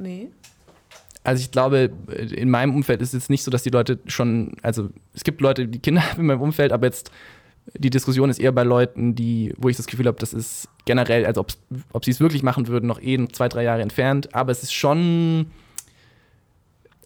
nee? 0.00 0.30
Also 1.24 1.40
ich 1.40 1.50
glaube, 1.50 1.90
in 2.16 2.50
meinem 2.50 2.74
Umfeld 2.76 3.02
ist 3.02 3.08
es 3.08 3.22
jetzt 3.22 3.30
nicht 3.30 3.42
so, 3.42 3.50
dass 3.50 3.64
die 3.64 3.70
Leute 3.70 3.98
schon, 4.06 4.52
also 4.62 4.90
es 5.12 5.24
gibt 5.24 5.40
Leute, 5.40 5.66
die 5.66 5.80
Kinder 5.80 6.08
haben 6.08 6.20
in 6.20 6.26
meinem 6.26 6.40
Umfeld, 6.40 6.72
aber 6.72 6.86
jetzt 6.86 7.10
die 7.74 7.90
Diskussion 7.90 8.30
ist 8.30 8.38
eher 8.38 8.52
bei 8.52 8.62
Leuten, 8.62 9.14
die, 9.14 9.52
wo 9.56 9.68
ich 9.68 9.76
das 9.76 9.86
Gefühl 9.86 10.06
habe, 10.06 10.18
das 10.18 10.32
ist 10.32 10.68
generell, 10.84 11.26
also 11.26 11.44
ob 11.92 12.04
sie 12.04 12.10
es 12.10 12.20
wirklich 12.20 12.42
machen 12.42 12.68
würden, 12.68 12.86
noch 12.86 13.00
eh 13.00 13.26
zwei, 13.28 13.48
drei 13.48 13.64
Jahre 13.64 13.82
entfernt. 13.82 14.34
Aber 14.34 14.52
es 14.52 14.62
ist 14.62 14.72
schon. 14.72 15.46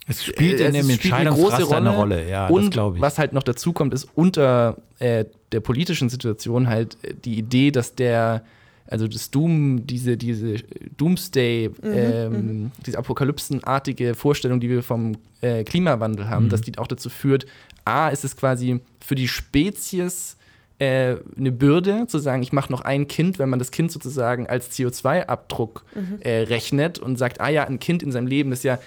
Es 0.07 0.25
spielt 0.25 0.61
in 0.61 0.73
dem 0.73 0.91
Entscheidungsraster 0.91 1.77
eine 1.77 1.91
Rolle, 1.91 2.29
ja, 2.29 2.49
und 2.49 2.77
was 2.77 3.19
halt 3.19 3.33
noch 3.33 3.45
dazu 3.45 3.73
kommt, 3.73 3.95
ist 3.95 4.09
unter 4.17 4.77
äh, 4.99 5.25
der 5.53 5.61
politischen 5.61 6.09
Situation 6.09 6.67
halt 6.67 6.99
die 7.25 7.39
Idee, 7.39 7.71
dass 7.71 7.95
der, 7.95 8.43
also 8.89 9.07
das 9.07 9.31
Doom, 9.31 9.87
diese, 9.87 10.17
diese 10.17 10.57
Doomsday, 10.97 11.69
mhm, 11.69 11.93
ähm, 11.95 12.33
mhm. 12.33 12.73
diese 12.85 12.99
apokalypsenartige 12.99 14.15
Vorstellung, 14.15 14.59
die 14.59 14.69
wir 14.69 14.83
vom 14.83 15.17
äh, 15.43 15.63
Klimawandel 15.63 16.29
haben, 16.29 16.47
mhm. 16.47 16.51
dass 16.51 16.63
die 16.63 16.77
auch 16.77 16.89
dazu 16.89 17.09
führt, 17.09 17.47
A, 17.85 18.09
ist 18.09 18.25
es 18.25 18.37
quasi 18.37 18.81
für 18.99 19.15
die 19.15 19.29
Spezies 19.29 20.37
äh, 20.81 21.17
eine 21.37 21.53
Bürde, 21.53 22.07
zu 22.07 22.19
sagen, 22.19 22.43
ich 22.43 22.55
mache 22.55 22.73
noch 22.73 22.81
ein 22.81 23.07
Kind, 23.07 23.39
wenn 23.39 23.51
man 23.51 23.59
das 23.59 23.71
Kind 23.71 23.93
sozusagen 23.93 24.47
als 24.47 24.73
CO2-Abdruck 24.73 25.85
mhm. 25.95 26.19
äh, 26.21 26.41
rechnet 26.45 26.99
und 26.99 27.19
sagt, 27.19 27.39
ah 27.43 27.51
ja, 27.51 27.65
ein 27.65 27.79
Kind 27.79 28.03
in 28.03 28.11
seinem 28.13 28.27
Leben 28.27 28.51
ist 28.51 28.65
ja 28.65 28.79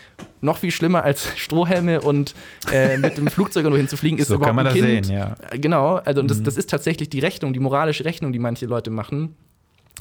noch 0.42 0.58
viel 0.58 0.72
schlimmer 0.72 1.04
als 1.04 1.28
Strohhelme 1.38 2.02
und 2.02 2.34
äh, 2.72 2.98
mit 2.98 3.18
dem 3.18 3.28
Flugzeug 3.28 3.66
irgendwo 3.66 3.78
hinzufliegen, 3.78 4.18
ist 4.18 4.30
so 4.30 4.36
überhaupt 4.36 4.48
kann 4.48 4.56
man 4.56 4.66
ein 4.66 4.74
das 4.74 4.84
Kind. 4.84 5.06
sehen, 5.06 5.16
ja. 5.16 5.36
Genau, 5.52 5.98
also 5.98 6.24
mhm. 6.24 6.28
das, 6.30 6.42
das 6.42 6.58
ist 6.58 6.72
tatsächlich 6.72 7.10
die 7.10 7.20
Rechnung, 7.20 7.54
die 7.54 7.60
moralische 7.60 8.06
Rechnung, 8.06 8.34
die 8.34 8.40
manche 8.40 8.66
Leute 8.66 8.90
machen. 8.90 9.36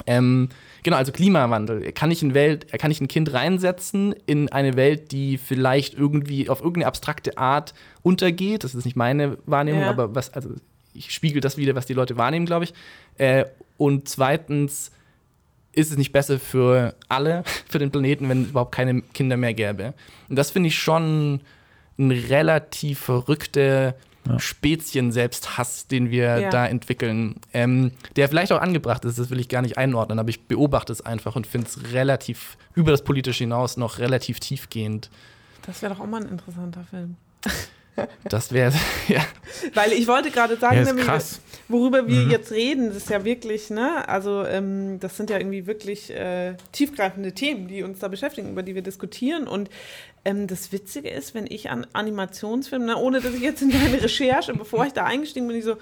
Ähm, 0.07 0.49
genau, 0.81 0.97
also 0.97 1.11
Klimawandel. 1.11 1.91
Kann 1.91 2.09
ich, 2.09 2.23
ein 2.23 2.33
Welt, 2.33 2.71
kann 2.79 2.89
ich 2.89 3.01
ein 3.01 3.07
Kind 3.07 3.31
reinsetzen 3.33 4.15
in 4.25 4.51
eine 4.51 4.75
Welt, 4.75 5.11
die 5.11 5.37
vielleicht 5.37 5.93
irgendwie 5.93 6.49
auf 6.49 6.61
irgendeine 6.61 6.87
abstrakte 6.87 7.37
Art 7.37 7.75
untergeht? 8.01 8.63
Das 8.63 8.73
ist 8.73 8.85
nicht 8.85 8.97
meine 8.97 9.37
Wahrnehmung, 9.45 9.83
ja. 9.83 9.91
aber 9.91 10.15
was, 10.15 10.33
also 10.33 10.49
ich 10.93 11.11
spiegel 11.11 11.41
das 11.41 11.57
wieder, 11.57 11.75
was 11.75 11.85
die 11.85 11.93
Leute 11.93 12.17
wahrnehmen, 12.17 12.45
glaube 12.45 12.65
ich. 12.65 12.73
Äh, 13.17 13.45
und 13.77 14.07
zweitens 14.07 14.91
ist 15.71 15.91
es 15.91 15.97
nicht 15.97 16.11
besser 16.11 16.39
für 16.39 16.95
alle, 17.09 17.43
für 17.69 17.79
den 17.79 17.91
Planeten, 17.91 18.29
wenn 18.29 18.43
es 18.43 18.49
überhaupt 18.49 18.73
keine 18.73 19.01
Kinder 19.01 19.37
mehr 19.37 19.53
gäbe. 19.53 19.93
Und 20.29 20.35
das 20.35 20.51
finde 20.51 20.67
ich 20.67 20.77
schon 20.77 21.41
ein 21.97 22.11
relativ 22.11 22.99
verrückter 22.99 23.95
ja. 24.27 24.39
Spezien-Selbsthass, 24.39 25.87
den 25.87 26.09
wir 26.09 26.39
ja. 26.39 26.49
da 26.49 26.65
entwickeln, 26.65 27.35
ähm, 27.53 27.91
der 28.15 28.29
vielleicht 28.29 28.51
auch 28.51 28.61
angebracht 28.61 29.03
ist, 29.05 29.19
das 29.19 29.29
will 29.29 29.39
ich 29.39 29.49
gar 29.49 29.61
nicht 29.61 29.77
einordnen, 29.77 30.17
aber 30.17 30.29
ich 30.29 30.47
beobachte 30.47 30.93
es 30.93 31.01
einfach 31.01 31.35
und 31.35 31.45
finde 31.45 31.67
es 31.67 31.91
relativ 31.91 32.57
über 32.73 32.91
das 32.91 33.03
Politische 33.03 33.43
hinaus 33.43 33.77
noch 33.77 33.99
relativ 33.99 34.39
tiefgehend. 34.39 35.09
Das 35.65 35.81
wäre 35.81 35.93
doch 35.93 36.01
auch 36.01 36.07
mal 36.07 36.21
ein 36.21 36.29
interessanter 36.29 36.83
Film. 36.89 37.17
Das 38.27 38.51
wäre, 38.51 38.73
ja. 39.07 39.23
Weil 39.73 39.93
ich 39.93 40.07
wollte 40.07 40.31
gerade 40.31 40.57
sagen, 40.57 40.83
nämlich, 40.83 41.07
worüber 41.67 42.07
wir 42.07 42.21
mhm. 42.21 42.31
jetzt 42.31 42.51
reden, 42.51 42.87
das 42.87 42.97
ist 42.97 43.09
ja 43.09 43.23
wirklich, 43.23 43.69
ne, 43.69 44.07
also 44.07 44.43
ähm, 44.45 44.99
das 44.99 45.17
sind 45.17 45.29
ja 45.29 45.37
irgendwie 45.37 45.67
wirklich 45.67 46.09
äh, 46.11 46.55
tiefgreifende 46.71 47.33
Themen, 47.33 47.67
die 47.67 47.83
uns 47.83 47.99
da 47.99 48.07
beschäftigen, 48.07 48.49
über 48.49 48.63
die 48.63 48.75
wir 48.75 48.81
diskutieren. 48.81 49.47
Und 49.47 49.69
ähm, 50.25 50.47
das 50.47 50.71
Witzige 50.71 51.09
ist, 51.09 51.35
wenn 51.35 51.45
ich 51.47 51.69
an 51.69 51.85
Animationsfilme, 51.93 52.85
ne, 52.85 52.97
ohne 52.97 53.21
dass 53.21 53.33
ich 53.33 53.41
jetzt 53.41 53.61
in 53.61 53.69
meine 53.69 54.01
Recherche, 54.01 54.53
bevor 54.57 54.85
ich 54.85 54.93
da 54.93 55.05
eingestiegen 55.05 55.47
bin, 55.47 55.57
ich 55.57 55.65
so, 55.65 55.77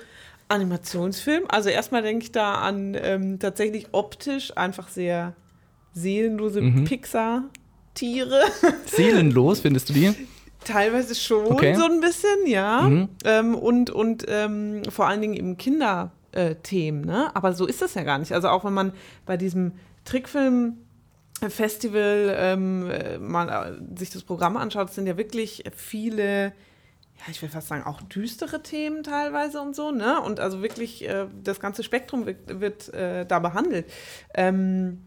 Animationsfilm, 0.49 1.45
also 1.47 1.69
erstmal 1.69 2.01
denke 2.01 2.25
ich 2.25 2.31
da 2.33 2.55
an 2.55 2.97
ähm, 3.01 3.39
tatsächlich 3.39 3.87
optisch 3.93 4.55
einfach 4.57 4.89
sehr 4.89 5.33
seelenlose 5.93 6.61
mhm. 6.61 6.83
Pixar-Tiere. 6.83 8.41
Seelenlos, 8.85 9.61
findest 9.61 9.87
du 9.89 9.93
die? 9.93 10.13
Teilweise 10.65 11.15
schon 11.15 11.47
okay. 11.47 11.73
so 11.73 11.85
ein 11.85 12.01
bisschen, 12.01 12.45
ja. 12.45 12.81
Mhm. 12.83 13.09
Ähm, 13.25 13.55
und 13.55 13.89
und 13.89 14.25
ähm, 14.27 14.83
vor 14.89 15.07
allen 15.07 15.21
Dingen 15.21 15.33
eben 15.33 15.57
Kinderthemen, 15.57 17.03
ne? 17.03 17.35
Aber 17.35 17.53
so 17.53 17.65
ist 17.65 17.81
das 17.81 17.95
ja 17.95 18.03
gar 18.03 18.19
nicht. 18.19 18.31
Also 18.33 18.49
auch 18.49 18.63
wenn 18.63 18.73
man 18.73 18.93
bei 19.25 19.37
diesem 19.37 19.73
Trickfilm 20.05 20.77
Festival 21.49 22.35
ähm, 22.37 22.89
äh, 22.91 23.17
mal 23.17 23.49
äh, 23.49 23.99
sich 23.99 24.11
das 24.11 24.23
Programm 24.23 24.57
anschaut, 24.57 24.93
sind 24.93 25.07
ja 25.07 25.17
wirklich 25.17 25.63
viele, 25.75 26.45
ja, 26.45 27.23
ich 27.31 27.41
will 27.41 27.49
fast 27.49 27.67
sagen, 27.67 27.83
auch 27.83 28.01
düstere 28.01 28.61
Themen 28.61 29.03
teilweise 29.03 29.61
und 29.61 29.75
so, 29.75 29.91
ne? 29.91 30.21
Und 30.21 30.39
also 30.39 30.61
wirklich 30.61 31.07
äh, 31.07 31.25
das 31.43 31.59
ganze 31.59 31.83
Spektrum 31.83 32.27
wird, 32.27 32.59
wird 32.59 32.93
äh, 32.93 33.25
da 33.25 33.39
behandelt. 33.39 33.91
Ähm, 34.35 35.01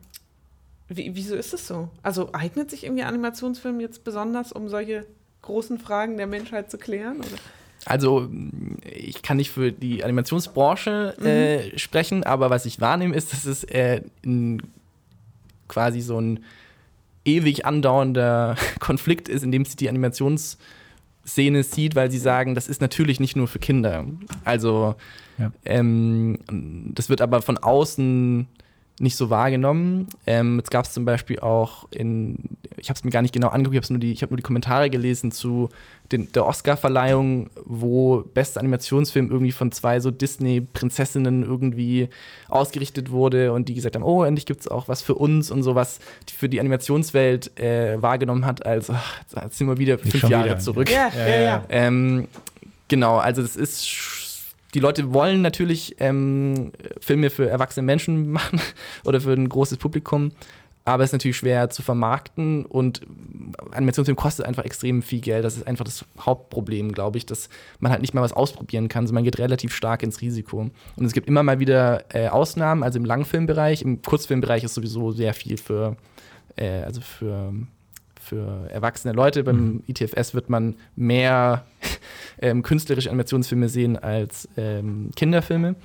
wie, 0.88 1.14
wieso 1.14 1.36
ist 1.36 1.54
es 1.54 1.66
so? 1.66 1.88
Also 2.02 2.30
eignet 2.32 2.70
sich 2.70 2.84
irgendwie 2.84 3.04
Animationsfilm 3.04 3.78
jetzt 3.80 4.02
besonders, 4.02 4.52
um 4.52 4.68
solche 4.68 5.06
großen 5.44 5.78
Fragen 5.78 6.16
der 6.16 6.26
Menschheit 6.26 6.70
zu 6.70 6.78
klären? 6.78 7.18
Oder? 7.18 7.38
Also, 7.86 8.30
ich 8.82 9.22
kann 9.22 9.36
nicht 9.36 9.50
für 9.50 9.70
die 9.70 10.04
Animationsbranche 10.04 11.16
äh, 11.22 11.72
mhm. 11.72 11.78
sprechen, 11.78 12.24
aber 12.24 12.50
was 12.50 12.64
ich 12.66 12.80
wahrnehme, 12.80 13.14
ist, 13.14 13.32
dass 13.32 13.44
es 13.44 13.64
äh, 13.64 14.00
ein, 14.24 14.62
quasi 15.68 16.00
so 16.00 16.18
ein 16.18 16.40
ewig 17.24 17.66
andauernder 17.66 18.56
Konflikt 18.80 19.28
ist, 19.28 19.44
in 19.44 19.52
dem 19.52 19.64
sich 19.64 19.76
die 19.76 19.88
Animationsszene 19.90 21.62
sieht, 21.62 21.94
weil 21.94 22.10
sie 22.10 22.18
sagen, 22.18 22.54
das 22.54 22.68
ist 22.68 22.80
natürlich 22.80 23.20
nicht 23.20 23.36
nur 23.36 23.48
für 23.48 23.58
Kinder. 23.58 24.06
Also, 24.44 24.94
ja. 25.36 25.52
ähm, 25.66 26.38
das 26.94 27.10
wird 27.10 27.20
aber 27.20 27.42
von 27.42 27.58
außen 27.58 28.48
nicht 29.00 29.16
so 29.16 29.28
wahrgenommen. 29.28 30.06
Ähm, 30.26 30.58
jetzt 30.58 30.70
gab 30.70 30.84
es 30.84 30.92
zum 30.92 31.04
Beispiel 31.04 31.40
auch 31.40 31.88
in, 31.90 32.56
ich 32.76 32.88
habe 32.90 32.96
es 32.96 33.04
mir 33.04 33.10
gar 33.10 33.22
nicht 33.22 33.34
genau 33.34 33.48
angeguckt, 33.48 33.74
ich 33.74 33.82
habe 33.82 33.94
nur, 33.94 34.00
die, 34.00 34.14
hab 34.14 34.30
nur 34.30 34.36
die 34.36 34.42
Kommentare 34.42 34.88
gelesen 34.88 35.32
zu 35.32 35.68
den, 36.12 36.30
der 36.32 36.46
Oscar-Verleihung, 36.46 37.50
wo 37.64 38.22
bester 38.34 38.60
Animationsfilm 38.60 39.30
irgendwie 39.30 39.50
von 39.50 39.72
zwei 39.72 39.98
so 39.98 40.12
Disney-Prinzessinnen 40.12 41.42
irgendwie 41.42 42.08
ausgerichtet 42.48 43.10
wurde 43.10 43.52
und 43.52 43.68
die 43.68 43.74
gesagt 43.74 43.96
haben, 43.96 44.04
oh, 44.04 44.22
endlich 44.22 44.46
gibt 44.46 44.60
es 44.60 44.68
auch 44.68 44.86
was 44.86 45.02
für 45.02 45.16
uns 45.16 45.50
und 45.50 45.64
sowas, 45.64 45.98
die 46.28 46.34
für 46.34 46.48
die 46.48 46.60
Animationswelt 46.60 47.58
äh, 47.58 48.00
wahrgenommen 48.00 48.46
hat, 48.46 48.64
als 48.64 48.90
ach, 48.90 49.22
jetzt 49.42 49.58
sind 49.58 49.66
wir 49.66 49.78
wieder 49.78 49.98
fünf 49.98 50.28
Jahre 50.28 50.44
wieder. 50.44 50.58
zurück. 50.58 50.88
Ja, 50.90 51.10
ja, 51.16 51.40
ja. 51.40 51.64
Ähm, 51.68 52.28
genau, 52.86 53.16
also 53.16 53.42
das 53.42 53.56
ist 53.56 53.88
die 54.74 54.80
Leute 54.80 55.14
wollen 55.14 55.40
natürlich 55.42 55.96
ähm, 56.00 56.72
Filme 57.00 57.30
für 57.30 57.48
erwachsene 57.48 57.84
Menschen 57.84 58.30
machen 58.32 58.60
oder 59.04 59.20
für 59.20 59.32
ein 59.32 59.48
großes 59.48 59.78
Publikum, 59.78 60.32
aber 60.86 61.02
es 61.02 61.08
ist 61.08 61.12
natürlich 61.14 61.38
schwer 61.38 61.70
zu 61.70 61.82
vermarkten 61.82 62.66
und 62.66 63.00
Animationsfilm 63.70 64.16
kostet 64.16 64.44
einfach 64.44 64.64
extrem 64.64 65.00
viel 65.00 65.20
Geld. 65.20 65.42
Das 65.42 65.56
ist 65.56 65.66
einfach 65.66 65.84
das 65.84 66.04
Hauptproblem, 66.20 66.92
glaube 66.92 67.16
ich, 67.16 67.24
dass 67.24 67.48
man 67.80 67.90
halt 67.90 68.02
nicht 68.02 68.12
mal 68.12 68.20
was 68.20 68.34
ausprobieren 68.34 68.88
kann. 68.88 69.04
Also 69.04 69.14
man 69.14 69.24
geht 69.24 69.38
relativ 69.38 69.74
stark 69.74 70.02
ins 70.02 70.20
Risiko. 70.20 70.68
Und 70.96 71.04
es 71.06 71.14
gibt 71.14 71.26
immer 71.26 71.42
mal 71.42 71.58
wieder 71.58 72.04
äh, 72.14 72.28
Ausnahmen, 72.28 72.82
also 72.82 72.98
im 72.98 73.06
Langfilmbereich, 73.06 73.80
im 73.80 74.02
Kurzfilmbereich 74.02 74.62
ist 74.62 74.74
sowieso 74.74 75.10
sehr 75.12 75.32
viel 75.32 75.56
für, 75.56 75.96
äh, 76.56 76.82
also 76.82 77.00
für 77.00 77.54
für 78.24 78.68
erwachsene 78.70 79.12
Leute. 79.14 79.44
Beim 79.44 79.56
mhm. 79.56 79.82
ITFS 79.86 80.34
wird 80.34 80.50
man 80.50 80.76
mehr 80.96 81.64
ähm, 82.40 82.62
künstlerische 82.62 83.10
Animationsfilme 83.10 83.68
sehen 83.68 83.96
als 83.96 84.48
ähm, 84.56 85.10
Kinderfilme. 85.14 85.76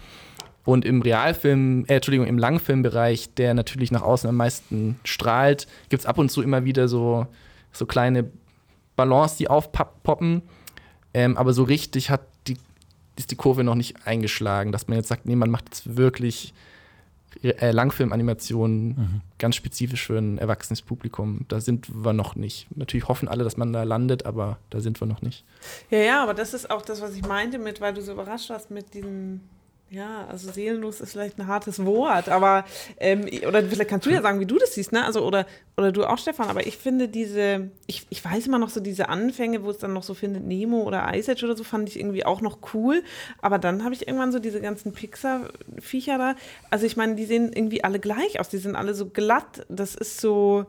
Und 0.66 0.86
im 0.86 1.02
Realfilm, 1.02 1.86
äh, 1.88 1.96
Entschuldigung, 1.96 2.28
im 2.28 2.38
Langfilmbereich, 2.38 3.34
der 3.36 3.54
natürlich 3.54 3.92
nach 3.92 4.02
außen 4.02 4.30
am 4.30 4.36
meisten 4.36 5.00
strahlt, 5.04 5.68
gibt 5.90 6.02
es 6.02 6.06
ab 6.06 6.18
und 6.18 6.30
zu 6.30 6.42
immer 6.42 6.66
wieder 6.66 6.88
so, 6.88 7.28
so 7.72 7.86
kleine 7.86 8.30
Ballons, 8.96 9.36
die 9.38 9.50
aufpoppen. 9.50 10.42
Ähm, 11.14 11.38
aber 11.38 11.54
so 11.54 11.64
richtig 11.64 12.10
hat 12.10 12.22
die, 12.48 12.58
ist 13.18 13.32
die 13.32 13.36
Kurve 13.36 13.64
noch 13.64 13.76
nicht 13.76 14.06
eingeschlagen, 14.06 14.72
dass 14.72 14.88
man 14.88 14.98
jetzt 14.98 15.08
sagt, 15.08 15.26
nee, 15.26 15.36
man 15.36 15.50
macht 15.50 15.66
jetzt 15.66 15.98
wirklich 15.98 16.54
äh, 17.44 17.72
Langfilmanimationen 17.72 18.88
mhm. 18.88 19.22
ganz 19.38 19.56
spezifisch 19.56 20.06
für 20.08 20.18
ein 20.18 20.38
erwachsenes 20.38 20.82
Publikum. 20.82 21.46
Da 21.48 21.62
sind 21.62 21.88
wir 22.04 22.14
noch 22.14 22.36
nicht. 22.36 22.68
Natürlich 22.76 23.08
hoffen 23.08 23.28
alle, 23.28 23.44
dass 23.44 23.58
man 23.58 23.74
da 23.74 23.84
landet, 23.84 24.26
aber 24.26 24.58
da 24.70 24.80
sind 24.80 25.00
wir 25.02 25.08
noch 25.08 25.22
nicht. 25.22 25.46
Ja, 25.90 26.00
ja, 26.00 26.24
aber 26.24 26.34
das 26.34 26.54
ist 26.54 26.70
auch 26.70 26.82
das, 26.82 27.02
was 27.02 27.16
ich 27.16 27.26
meinte 27.26 27.60
mit, 27.60 27.82
weil 27.82 27.94
du 27.94 28.02
so 28.02 28.12
überrascht 28.12 28.50
warst 28.50 28.72
mit 28.72 28.94
diesem 28.94 29.42
ja, 29.92 30.28
also 30.28 30.52
seelenlos 30.52 31.02
ist 31.02 31.14
vielleicht 31.14 31.40
ein 31.40 31.48
hartes 31.48 31.84
Wort, 31.84 32.30
aber 32.30 32.64
ähm, 33.00 33.28
oder 33.48 33.64
vielleicht 33.64 33.90
kannst 33.90 34.06
du 34.06 34.12
ja 34.12 34.22
sagen, 34.22 34.40
wie 34.40 34.46
du 34.46 34.60
das 34.60 34.76
siehst, 34.76 34.92
ne? 34.92 35.04
Also 35.04 35.26
oder 35.26 35.48
oder 35.78 35.92
du 35.92 36.04
auch, 36.06 36.18
Stefan. 36.18 36.50
Aber 36.50 36.68
ich 36.68 36.78
finde 36.78 37.08
diese, 37.08 37.72
ich, 37.88 38.06
ich 38.10 38.24
weiß 38.24 38.46
immer 38.46 38.60
noch 38.60 38.70
so 38.70 38.82
diese 38.82 39.10
Anfänge, 39.10 39.64
wo 39.64 39.70
es 39.72 39.78
dann 39.78 39.94
noch 39.94 40.04
so 40.04 40.14
findet 40.14 40.46
Nemo 40.46 40.84
oder 40.84 41.10
Ice 41.16 41.32
Age 41.32 41.44
oder 41.44 41.58
so, 41.58 41.64
fand 41.64 41.90
ich 41.90 42.00
irgendwie 42.00 42.26
auch 42.26 42.42
noch 42.42 42.60
cool. 42.74 43.02
Aber 43.42 43.58
dann 43.58 43.84
habe 43.84 43.96
ich 43.96 44.08
irgendwann 44.08 44.32
so 44.32 44.40
diese 44.40 44.62
ganzen 44.62 44.94
Pixar-Viecher 44.94 46.18
da. 46.18 46.36
Also 46.70 46.86
ich 46.86 46.98
meine, 46.98 47.16
die 47.16 47.26
sehen 47.26 47.52
irgendwie 47.54 47.84
alle 47.84 48.00
gleich 48.00 48.40
aus. 48.40 48.50
Die 48.50 48.58
sind 48.58 48.76
alle 48.76 48.94
so 48.94 49.08
glatt. 49.08 49.66
Das 49.70 49.96
ist 49.96 50.22
so 50.22 50.66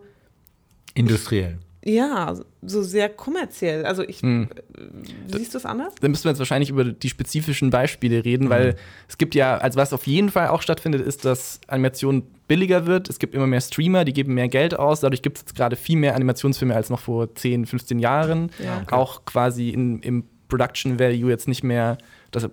industriell. 0.94 1.59
Ja, 1.85 2.35
so 2.62 2.82
sehr 2.82 3.09
kommerziell. 3.09 3.86
Also 3.86 4.02
ich 4.02 4.20
hm. 4.20 4.48
Äh, 4.77 4.82
siehst 5.28 5.55
du 5.55 5.59
es 5.59 5.65
anders? 5.65 5.94
Dann 6.01 6.11
müssen 6.11 6.24
wir 6.24 6.31
jetzt 6.31 6.39
wahrscheinlich 6.39 6.69
über 6.69 6.85
die 6.85 7.09
spezifischen 7.09 7.70
Beispiele 7.70 8.24
reden, 8.24 8.47
mhm. 8.47 8.51
weil 8.51 8.77
es 9.09 9.16
gibt 9.16 9.35
ja, 9.35 9.57
also 9.57 9.78
was 9.78 9.93
auf 9.93 10.07
jeden 10.07 10.31
Fall 10.31 10.48
auch 10.48 10.61
stattfindet, 10.61 11.01
ist, 11.01 11.24
dass 11.24 11.61
Animation 11.69 12.24
billiger 12.48 12.86
wird. 12.86 13.09
Es 13.09 13.19
gibt 13.19 13.35
immer 13.35 13.47
mehr 13.47 13.61
Streamer, 13.61 14.05
die 14.05 14.12
geben 14.12 14.35
mehr 14.35 14.48
Geld 14.48 14.78
aus. 14.78 15.01
Dadurch 15.01 15.23
gibt 15.23 15.39
es 15.39 15.43
jetzt 15.44 15.55
gerade 15.55 15.77
viel 15.77 15.97
mehr 15.97 16.15
Animationsfilme 16.16 16.74
als 16.74 16.90
noch 16.90 17.01
vor 17.01 17.35
10, 17.35 17.65
15 17.65 17.98
Jahren. 17.98 18.51
Ja, 18.62 18.82
okay. 18.82 18.94
Auch 18.94 19.24
quasi 19.24 19.70
in, 19.70 20.01
im 20.01 20.24
Production 20.48 20.98
Value 20.98 21.31
jetzt 21.31 21.48
nicht 21.48 21.62
mehr 21.62 21.97
das 22.31 22.48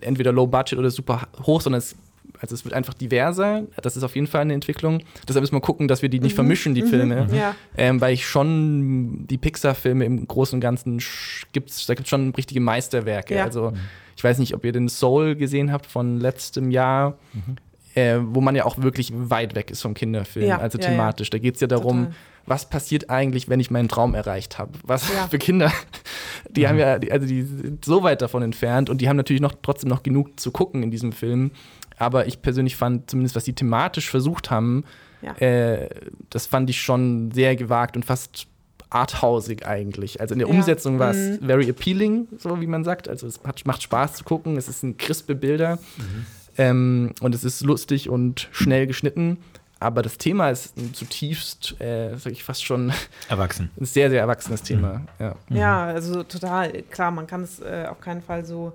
entweder 0.00 0.32
low 0.32 0.46
budget 0.46 0.78
oder 0.78 0.90
super 0.90 1.28
hoch, 1.42 1.60
sondern 1.60 1.78
es 1.78 1.96
also 2.40 2.54
es 2.54 2.64
wird 2.64 2.74
einfach 2.74 2.94
diverser. 2.94 3.64
Das 3.82 3.96
ist 3.96 4.02
auf 4.02 4.14
jeden 4.14 4.26
Fall 4.26 4.42
eine 4.42 4.54
Entwicklung. 4.54 5.02
Deshalb 5.28 5.42
müssen 5.42 5.54
wir 5.54 5.60
gucken, 5.60 5.88
dass 5.88 6.02
wir 6.02 6.08
die 6.08 6.20
nicht 6.20 6.32
mhm. 6.32 6.36
vermischen, 6.36 6.74
die 6.74 6.82
mhm. 6.82 6.88
Filme. 6.88 7.28
Ja. 7.32 7.54
Ähm, 7.76 8.00
weil 8.00 8.14
ich 8.14 8.26
schon 8.26 9.26
die 9.26 9.38
Pixar-Filme 9.38 10.04
im 10.04 10.26
Großen 10.26 10.56
und 10.56 10.60
Ganzen 10.60 11.02
gibt's, 11.52 11.86
da 11.86 11.94
gibt 11.94 12.06
es 12.06 12.10
schon 12.10 12.30
richtige 12.30 12.60
Meisterwerke. 12.60 13.36
Ja. 13.36 13.44
Also 13.44 13.72
ich 14.16 14.24
weiß 14.24 14.38
nicht, 14.38 14.54
ob 14.54 14.64
ihr 14.64 14.72
den 14.72 14.88
Soul 14.88 15.36
gesehen 15.36 15.70
habt 15.72 15.86
von 15.86 16.18
letztem 16.18 16.70
Jahr. 16.70 17.18
Mhm. 17.32 17.56
äh, 17.94 18.18
wo 18.22 18.40
man 18.40 18.54
ja 18.54 18.64
auch 18.64 18.78
wirklich 18.78 19.12
weit 19.14 19.54
weg 19.54 19.70
ist 19.70 19.82
vom 19.82 19.94
Kinderfilm, 19.94 20.46
ja, 20.46 20.58
also 20.58 20.78
thematisch. 20.78 21.28
Ja, 21.28 21.36
ja. 21.36 21.38
Da 21.38 21.42
geht 21.42 21.54
es 21.56 21.60
ja 21.60 21.66
darum, 21.66 22.04
Total. 22.04 22.14
was 22.46 22.70
passiert 22.70 23.10
eigentlich, 23.10 23.48
wenn 23.48 23.58
ich 23.58 23.70
meinen 23.70 23.88
Traum 23.88 24.14
erreicht 24.14 24.58
habe? 24.58 24.72
Was 24.84 25.04
für 25.28 25.38
Kinder, 25.38 25.72
die 26.50 26.62
mhm. 26.62 26.68
haben 26.68 26.78
ja, 26.78 26.98
also 27.10 27.26
die 27.26 27.42
sind 27.42 27.84
so 27.84 28.02
weit 28.02 28.22
davon 28.22 28.42
entfernt 28.42 28.90
und 28.90 29.00
die 29.00 29.08
haben 29.08 29.16
natürlich 29.16 29.42
noch 29.42 29.54
trotzdem 29.60 29.90
noch 29.90 30.04
genug 30.04 30.38
zu 30.38 30.52
gucken 30.52 30.82
in 30.82 30.90
diesem 30.90 31.12
Film. 31.12 31.50
Aber 32.00 32.26
ich 32.26 32.40
persönlich 32.40 32.76
fand, 32.76 33.10
zumindest 33.10 33.36
was 33.36 33.44
sie 33.44 33.52
thematisch 33.52 34.08
versucht 34.08 34.50
haben, 34.50 34.84
äh, 35.38 35.86
das 36.30 36.46
fand 36.46 36.70
ich 36.70 36.80
schon 36.80 37.30
sehr 37.30 37.56
gewagt 37.56 37.94
und 37.94 38.06
fast 38.06 38.46
arthausig 38.88 39.66
eigentlich. 39.66 40.18
Also 40.18 40.32
in 40.32 40.38
der 40.38 40.48
ja. 40.48 40.54
Umsetzung 40.54 40.98
war 40.98 41.10
es 41.10 41.40
mhm. 41.40 41.46
very 41.46 41.68
appealing, 41.68 42.26
so 42.38 42.58
wie 42.62 42.66
man 42.66 42.84
sagt. 42.84 43.06
Also 43.06 43.26
es 43.26 43.38
hat, 43.44 43.66
macht 43.66 43.82
Spaß 43.82 44.14
zu 44.14 44.24
gucken. 44.24 44.56
Es 44.56 44.66
sind 44.66 44.98
crispe 44.98 45.34
Bilder 45.34 45.76
mhm. 45.98 46.26
ähm, 46.56 47.12
und 47.20 47.34
es 47.34 47.44
ist 47.44 47.60
lustig 47.60 48.08
und 48.08 48.48
schnell 48.50 48.86
geschnitten. 48.86 49.36
Aber 49.78 50.00
das 50.00 50.16
Thema 50.16 50.48
ist 50.48 50.74
zutiefst, 50.94 51.78
äh, 51.82 52.16
sag 52.16 52.32
ich 52.32 52.44
fast 52.44 52.64
schon 52.64 52.94
erwachsen. 53.28 53.70
Ein 53.80 53.84
sehr, 53.84 54.08
sehr 54.08 54.20
erwachsenes 54.20 54.62
Thema. 54.62 55.00
Mhm. 55.00 55.06
Ja. 55.18 55.34
ja, 55.50 55.84
also 55.84 56.22
total. 56.22 56.82
Klar, 56.90 57.10
man 57.10 57.26
kann 57.26 57.42
es 57.42 57.60
äh, 57.60 57.86
auf 57.90 58.00
keinen 58.00 58.22
Fall 58.22 58.46
so 58.46 58.72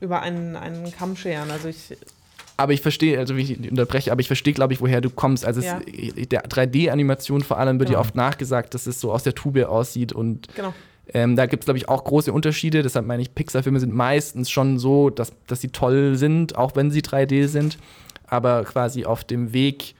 über 0.00 0.22
einen, 0.22 0.56
einen 0.56 0.90
Kamm 0.90 1.16
scheren. 1.16 1.50
Also 1.50 1.68
ich 1.68 1.96
aber 2.62 2.72
ich 2.72 2.80
verstehe, 2.80 3.18
also 3.18 3.36
wie 3.36 3.42
ich 3.42 3.70
unterbreche, 3.70 4.12
aber 4.12 4.20
ich 4.20 4.26
verstehe, 4.26 4.52
glaube 4.52 4.72
ich, 4.72 4.80
woher 4.80 5.00
du 5.00 5.10
kommst. 5.10 5.44
Also 5.44 5.60
ja. 5.60 5.80
es, 5.86 6.28
der 6.28 6.44
3D-Animation 6.44 7.42
vor 7.42 7.58
allem 7.58 7.78
wird 7.78 7.88
genau. 7.88 7.98
ja 7.98 8.04
oft 8.04 8.14
nachgesagt, 8.14 8.74
dass 8.74 8.86
es 8.86 9.00
so 9.00 9.12
aus 9.12 9.22
der 9.22 9.34
Tube 9.34 9.64
aussieht 9.68 10.12
und 10.12 10.48
genau. 10.54 10.72
ähm, 11.12 11.36
da 11.36 11.46
gibt 11.46 11.64
es, 11.64 11.66
glaube 11.66 11.78
ich, 11.78 11.88
auch 11.88 12.04
große 12.04 12.32
Unterschiede. 12.32 12.82
Deshalb 12.82 13.06
meine 13.06 13.22
ich, 13.22 13.34
Pixar-Filme 13.34 13.80
sind 13.80 13.92
meistens 13.92 14.50
schon 14.50 14.78
so, 14.78 15.10
dass, 15.10 15.32
dass 15.46 15.60
sie 15.60 15.68
toll 15.68 16.16
sind, 16.16 16.56
auch 16.56 16.76
wenn 16.76 16.90
sie 16.90 17.00
3D 17.00 17.48
sind, 17.48 17.78
aber 18.26 18.64
quasi 18.64 19.04
auf 19.04 19.24
dem 19.24 19.52
Weg 19.52 19.94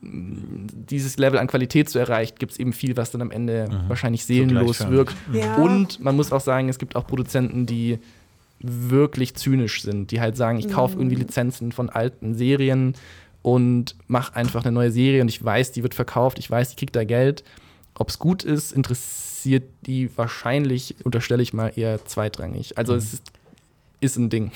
dieses 0.00 1.18
Level 1.18 1.38
an 1.38 1.48
Qualität 1.48 1.88
zu 1.88 1.98
erreichen, 1.98 2.36
gibt 2.38 2.52
es 2.52 2.58
eben 2.58 2.72
viel, 2.72 2.96
was 2.96 3.10
dann 3.10 3.20
am 3.20 3.30
Ende 3.30 3.68
mhm. 3.68 3.88
wahrscheinlich 3.88 4.24
seelenlos 4.24 4.78
so 4.78 4.90
wirkt. 4.90 5.16
Ja. 5.32 5.56
Und 5.56 6.00
man 6.00 6.14
muss 6.14 6.30
auch 6.32 6.40
sagen, 6.40 6.68
es 6.68 6.78
gibt 6.78 6.94
auch 6.94 7.06
Produzenten, 7.06 7.66
die 7.66 7.98
wirklich 8.60 9.34
zynisch 9.34 9.82
sind, 9.82 10.10
die 10.10 10.20
halt 10.20 10.36
sagen, 10.36 10.58
ich 10.58 10.68
kaufe 10.68 10.96
irgendwie 10.96 11.16
mhm. 11.16 11.22
Lizenzen 11.22 11.72
von 11.72 11.90
alten 11.90 12.34
Serien 12.34 12.94
und 13.42 13.94
mache 14.08 14.34
einfach 14.34 14.64
eine 14.64 14.72
neue 14.72 14.90
Serie 14.90 15.22
und 15.22 15.28
ich 15.28 15.42
weiß, 15.42 15.72
die 15.72 15.82
wird 15.82 15.94
verkauft, 15.94 16.38
ich 16.38 16.50
weiß, 16.50 16.70
ich 16.70 16.76
kriege 16.76 16.92
da 16.92 17.04
Geld. 17.04 17.44
Ob 17.94 18.10
es 18.10 18.18
gut 18.18 18.44
ist, 18.44 18.72
interessiert 18.72 19.64
die 19.86 20.16
wahrscheinlich, 20.16 20.96
unterstelle 21.04 21.42
ich 21.42 21.52
mal, 21.52 21.72
eher 21.74 22.04
zweitrangig. 22.04 22.76
Also 22.76 22.92
mhm. 22.92 22.98
es 22.98 23.12
ist, 23.14 23.32
ist 24.00 24.16
ein 24.16 24.30
Ding. 24.30 24.50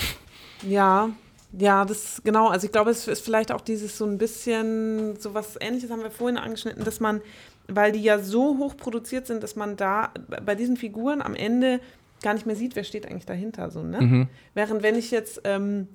Ja, 0.68 1.10
ja, 1.58 1.84
das 1.84 2.22
genau. 2.24 2.48
Also 2.48 2.66
ich 2.66 2.72
glaube, 2.72 2.90
es 2.90 3.06
ist 3.08 3.24
vielleicht 3.24 3.52
auch 3.52 3.60
dieses 3.60 3.98
so 3.98 4.06
ein 4.06 4.18
bisschen, 4.18 5.18
so 5.18 5.34
was 5.34 5.56
ähnliches 5.60 5.90
haben 5.90 6.02
wir 6.02 6.10
vorhin 6.10 6.38
angeschnitten, 6.38 6.84
dass 6.84 6.98
man, 6.98 7.20
weil 7.68 7.92
die 7.92 8.02
ja 8.02 8.18
so 8.18 8.58
hoch 8.58 8.76
produziert 8.76 9.26
sind, 9.26 9.42
dass 9.42 9.54
man 9.54 9.76
da 9.76 10.12
bei 10.44 10.54
diesen 10.54 10.76
Figuren 10.76 11.20
am 11.20 11.34
Ende 11.34 11.80
gar 12.22 12.34
nicht 12.34 12.46
mehr 12.46 12.56
sieht, 12.56 12.76
wer 12.76 12.84
steht 12.84 13.06
eigentlich 13.06 13.26
dahinter. 13.26 13.70
So, 13.70 13.82
ne? 13.82 14.00
Mhm. 14.00 14.28
Während 14.54 14.82
wenn 14.82 14.96
ich 14.96 15.10
jetzt 15.10 15.40
ähm, 15.44 15.88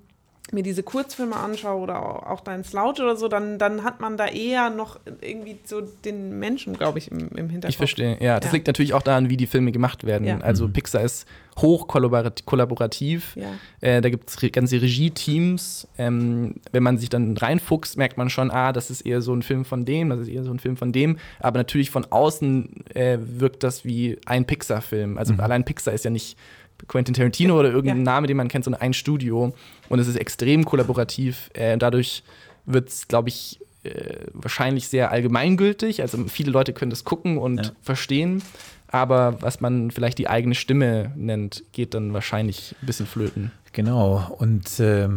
mir 0.52 0.64
diese 0.64 0.84
Kurzfilme 0.84 1.36
anschaue 1.36 1.82
oder 1.82 2.30
auch 2.30 2.40
dein 2.40 2.64
Slouch 2.64 3.00
oder 3.00 3.18
so, 3.18 3.28
dann, 3.28 3.60
dann 3.60 3.84
hat 3.84 4.00
man 4.00 4.16
da 4.16 4.28
eher 4.28 4.70
noch 4.70 5.00
irgendwie 5.22 5.58
so 5.66 5.82
den 5.82 6.40
Menschen, 6.40 6.78
glaube 6.78 7.00
ich, 7.00 7.12
im, 7.12 7.30
im 7.30 7.50
Hinterkopf. 7.50 7.70
Ich 7.70 7.78
verstehe, 7.78 8.18
ja. 8.22 8.40
Das 8.40 8.52
ja. 8.52 8.54
liegt 8.54 8.68
natürlich 8.68 8.94
auch 8.94 9.02
daran, 9.02 9.30
wie 9.30 9.38
die 9.38 9.48
Filme 9.48 9.72
gemacht 9.72 10.06
werden. 10.06 10.26
Ja. 10.26 10.40
Also 10.40 10.68
mhm. 10.68 10.74
Pixar 10.74 11.02
ist 11.02 11.28
hoch 11.58 11.88
kollaborativ. 11.88 13.36
Ja. 13.36 13.48
Äh, 13.82 14.02
da 14.02 14.10
gibt 14.10 14.30
es 14.30 14.52
ganze 14.52 14.82
Regie-Teams. 14.82 15.88
Ähm, 15.98 16.56
wenn 16.72 16.84
man 16.84 16.98
sich 16.98 17.10
dann 17.10 17.36
reinfuchst, 17.36 17.98
merkt 17.98 18.18
man 18.18 18.30
schon, 18.30 18.52
ah, 18.52 18.72
das 18.72 18.90
ist 18.90 19.02
eher 19.02 19.22
so 19.22 19.34
ein 19.34 19.42
Film 19.42 19.66
von 19.66 19.84
dem, 19.84 20.10
das 20.10 20.22
ist 20.22 20.28
eher 20.30 20.44
so 20.44 20.52
ein 20.52 20.60
Film 20.60 20.78
von 20.78 20.92
dem. 20.94 21.18
Aber 21.40 21.58
natürlich 21.58 21.90
von 21.90 22.06
außen 22.10 22.86
äh, 22.94 23.18
wirkt 23.20 23.64
das 23.64 23.84
wie 23.84 24.18
ein 24.26 24.46
Pixar-Film. 24.46 25.18
Also 25.18 25.34
mhm. 25.34 25.40
allein 25.42 25.66
Pixar 25.66 25.94
ist 25.94 26.06
ja 26.06 26.12
nicht 26.12 26.38
Quentin 26.88 27.14
Tarantino 27.14 27.60
oder 27.60 27.70
irgendein 27.70 28.00
ja. 28.00 28.04
Name, 28.04 28.28
den 28.28 28.38
man 28.38 28.48
kennt, 28.48 28.66
sondern 28.66 28.82
ein 28.82 28.94
Studio. 28.94 29.54
Und 29.90 30.00
es 30.00 30.08
ist 30.08 30.16
extrem 30.16 30.66
kollaborativ. 30.66 31.50
Äh, 31.54 31.78
dadurch 31.78 32.24
wird 32.66 32.90
es, 32.90 33.08
glaube 33.08 33.30
ich, 33.30 33.60
äh, 33.84 34.26
wahrscheinlich 34.34 34.88
sehr 34.88 35.12
allgemeingültig. 35.12 36.02
Also 36.02 36.26
viele 36.28 36.52
Leute 36.52 36.74
können 36.74 36.92
das 36.92 37.04
gucken 37.04 37.38
und 37.38 37.66
ja. 37.66 37.72
verstehen. 37.82 38.44
Aber 38.90 39.42
was 39.42 39.60
man 39.60 39.92
vielleicht 39.92 40.18
die 40.18 40.30
eigene 40.30 40.56
Stimme 40.56 41.12
nennt, 41.16 41.64
geht 41.74 41.94
dann 41.94 42.14
wahrscheinlich 42.14 42.76
ein 42.82 42.86
bisschen 42.86 43.06
flöten. 43.06 43.52
Genau. 43.74 44.36
Und 44.38 44.80
äh, 44.80 45.10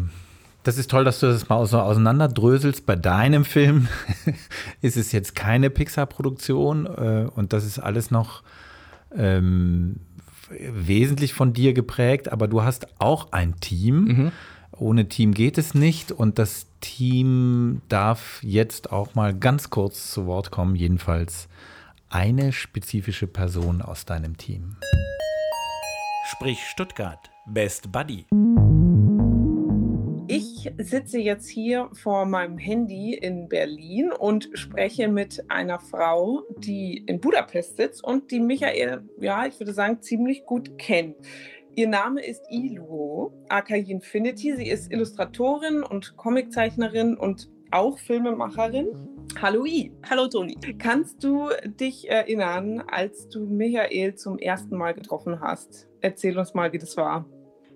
das 0.63 0.77
ist 0.77 0.91
toll, 0.91 1.05
dass 1.05 1.21
du 1.21 1.27
das 1.27 1.49
mal 1.49 1.65
so 1.67 1.79
auseinanderdröselst. 1.79 2.85
Bei 2.85 2.97
deinem 2.97 3.45
Film 3.45 3.89
ist 4.83 4.97
es 4.97 5.13
jetzt 5.13 5.35
keine 5.35 5.71
Pixar-Produktion 5.71 6.87
äh, 6.87 7.29
und 7.35 7.53
das 7.53 7.65
ist 7.65 7.79
alles 7.79 8.11
noch 8.11 8.43
ähm, 9.17 9.97
wesentlich 10.51 11.35
von 11.35 11.53
dir 11.53 11.73
geprägt, 11.73 12.31
aber 12.31 12.49
du 12.49 12.63
hast 12.63 13.01
auch 13.01 13.33
ein 13.33 13.59
Team. 13.61 14.05
Mhm. 14.05 14.33
Ohne 14.77 15.09
Team 15.09 15.35
geht 15.35 15.59
es 15.59 15.75
nicht 15.75 16.11
und 16.11 16.39
das 16.39 16.67
Team 16.81 17.83
darf 17.89 18.43
jetzt 18.43 18.93
auch 18.93 19.15
mal 19.15 19.35
ganz 19.35 19.71
kurz 19.71 20.11
zu 20.11 20.27
Wort 20.27 20.51
kommen, 20.51 20.75
jedenfalls 20.75 21.49
eine 22.09 22.53
spezifische 22.53 23.27
Person 23.27 23.83
aus 23.83 24.05
deinem 24.05 24.37
Team. 24.37 24.77
Sprich 26.31 26.59
Stuttgart, 26.65 27.31
Best 27.47 27.93
Buddy. 27.93 28.25
Ich 30.63 30.71
sitze 30.77 31.19
jetzt 31.19 31.49
hier 31.49 31.89
vor 31.95 32.27
meinem 32.27 32.59
Handy 32.59 33.15
in 33.15 33.49
Berlin 33.49 34.13
und 34.13 34.51
spreche 34.53 35.09
mit 35.09 35.43
einer 35.49 35.81
Frau, 35.81 36.43
die 36.59 36.99
in 37.07 37.19
Budapest 37.19 37.79
sitzt 37.79 38.05
und 38.05 38.31
die 38.31 38.41
Michael, 38.41 39.09
ja, 39.19 39.47
ich 39.47 39.59
würde 39.59 39.73
sagen, 39.73 40.03
ziemlich 40.03 40.45
gut 40.45 40.77
kennt. 40.77 41.17
Ihr 41.77 41.89
Name 41.89 42.23
ist 42.23 42.43
Iluo, 42.51 43.33
aka 43.49 43.75
Infinity. 43.75 44.55
Sie 44.55 44.69
ist 44.69 44.93
Illustratorin 44.93 45.83
und 45.83 46.19
Comiczeichnerin 46.19 47.17
und 47.17 47.49
auch 47.71 47.99
Filmemacherin. 47.99 48.89
Hallo 49.41 49.65
I. 49.65 49.91
Hallo 50.11 50.29
Toni. 50.29 50.59
Kannst 50.79 51.25
du 51.25 51.49
dich 51.65 52.11
erinnern, 52.11 52.83
als 52.87 53.31
du 53.31 53.47
Michael 53.47 54.15
zum 54.15 54.37
ersten 54.39 54.77
Mal 54.77 54.93
getroffen 54.93 55.41
hast? 55.41 55.89
Erzähl 56.03 56.39
uns 56.39 56.53
mal, 56.53 56.71
wie 56.75 56.79
das 56.79 56.99
war. 56.99 57.25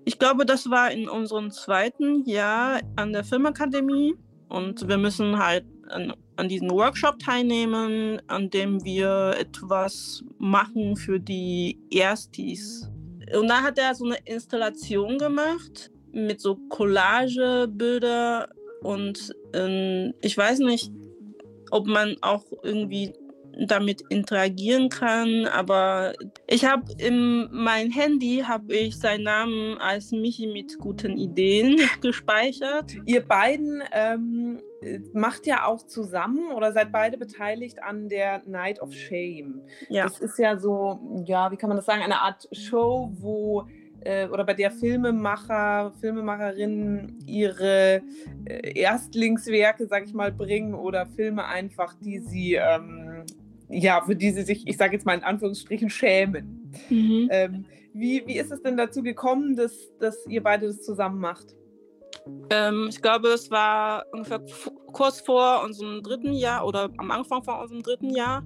Ich 0.05 0.19
glaube, 0.19 0.45
das 0.45 0.69
war 0.69 0.91
in 0.91 1.09
unserem 1.09 1.49
zweiten 1.49 2.23
Jahr 2.25 2.79
an 2.95 3.11
der 3.11 3.23
Filmakademie 3.23 4.13
und 4.49 4.87
wir 4.87 4.97
müssen 4.97 5.39
halt 5.39 5.65
an, 5.89 6.13
an 6.35 6.47
diesem 6.47 6.69
Workshop 6.69 7.17
teilnehmen, 7.17 8.21
an 8.27 8.51
dem 8.51 8.83
wir 8.83 9.35
etwas 9.39 10.23
machen 10.37 10.95
für 10.95 11.19
die 11.19 11.79
Erstis. 11.89 12.87
Und 13.35 13.47
da 13.47 13.63
hat 13.63 13.79
er 13.79 13.95
so 13.95 14.05
eine 14.05 14.17
Installation 14.25 15.17
gemacht 15.17 15.91
mit 16.11 16.39
so 16.39 16.55
Collagebilder 16.69 18.49
und 18.83 19.33
ähm, 19.53 20.13
ich 20.21 20.37
weiß 20.37 20.59
nicht, 20.59 20.91
ob 21.71 21.87
man 21.87 22.15
auch 22.21 22.43
irgendwie 22.61 23.11
damit 23.59 24.01
interagieren 24.09 24.89
kann. 24.89 25.47
Aber 25.47 26.13
ich 26.47 26.65
habe 26.65 26.83
in 26.97 27.47
mein 27.51 27.91
Handy 27.91 28.43
habe 28.45 28.73
ich 28.73 28.97
seinen 28.97 29.23
Namen 29.23 29.77
als 29.79 30.11
Michi 30.11 30.47
mit 30.47 30.77
guten 30.79 31.17
Ideen 31.17 31.79
gespeichert. 32.01 32.95
Ihr 33.05 33.21
beiden 33.25 33.83
ähm, 33.91 34.61
macht 35.13 35.47
ja 35.47 35.65
auch 35.65 35.85
zusammen 35.85 36.51
oder 36.51 36.71
seid 36.71 36.91
beide 36.91 37.17
beteiligt 37.17 37.81
an 37.83 38.09
der 38.09 38.41
Night 38.45 38.81
of 38.81 38.93
Shame. 38.93 39.61
Ja. 39.89 40.03
Das 40.03 40.19
ist 40.19 40.37
ja 40.37 40.57
so, 40.57 41.23
ja, 41.25 41.51
wie 41.51 41.57
kann 41.57 41.69
man 41.69 41.77
das 41.77 41.85
sagen, 41.85 42.01
eine 42.01 42.21
Art 42.21 42.47
Show, 42.51 43.11
wo 43.15 43.65
äh, 44.05 44.27
oder 44.27 44.43
bei 44.43 44.53
der 44.53 44.71
Filmemacher, 44.71 45.91
Filmemacherinnen 45.99 47.19
ihre 47.25 48.01
äh, 48.45 48.79
Erstlingswerke, 48.79 49.87
sag 49.87 50.05
ich 50.05 50.13
mal, 50.13 50.31
bringen 50.31 50.73
oder 50.73 51.05
Filme 51.05 51.45
einfach, 51.45 51.95
die 51.95 52.19
sie 52.19 52.53
ähm, 52.53 53.23
ja, 53.69 54.01
für 54.01 54.15
die 54.15 54.31
sie 54.31 54.43
sich, 54.43 54.67
ich 54.67 54.77
sage 54.77 54.93
jetzt 54.93 55.05
mal 55.05 55.17
in 55.17 55.23
Anführungsstrichen, 55.23 55.89
schämen. 55.89 56.71
Mhm. 56.89 57.29
Ähm, 57.31 57.65
wie, 57.93 58.25
wie 58.27 58.37
ist 58.37 58.51
es 58.51 58.61
denn 58.61 58.77
dazu 58.77 59.01
gekommen, 59.01 59.55
dass, 59.55 59.73
dass 59.99 60.25
ihr 60.27 60.43
beide 60.43 60.67
das 60.67 60.83
zusammen 60.83 61.19
macht? 61.19 61.55
Ähm, 62.49 62.87
ich 62.89 63.01
glaube, 63.01 63.29
es 63.29 63.49
war 63.51 64.05
ungefähr 64.11 64.41
kurz 64.91 65.21
vor 65.21 65.63
unserem 65.63 66.01
dritten 66.01 66.33
Jahr 66.33 66.65
oder 66.65 66.89
am 66.97 67.11
Anfang 67.11 67.43
von 67.43 67.59
unserem 67.59 67.83
dritten 67.83 68.09
Jahr. 68.09 68.43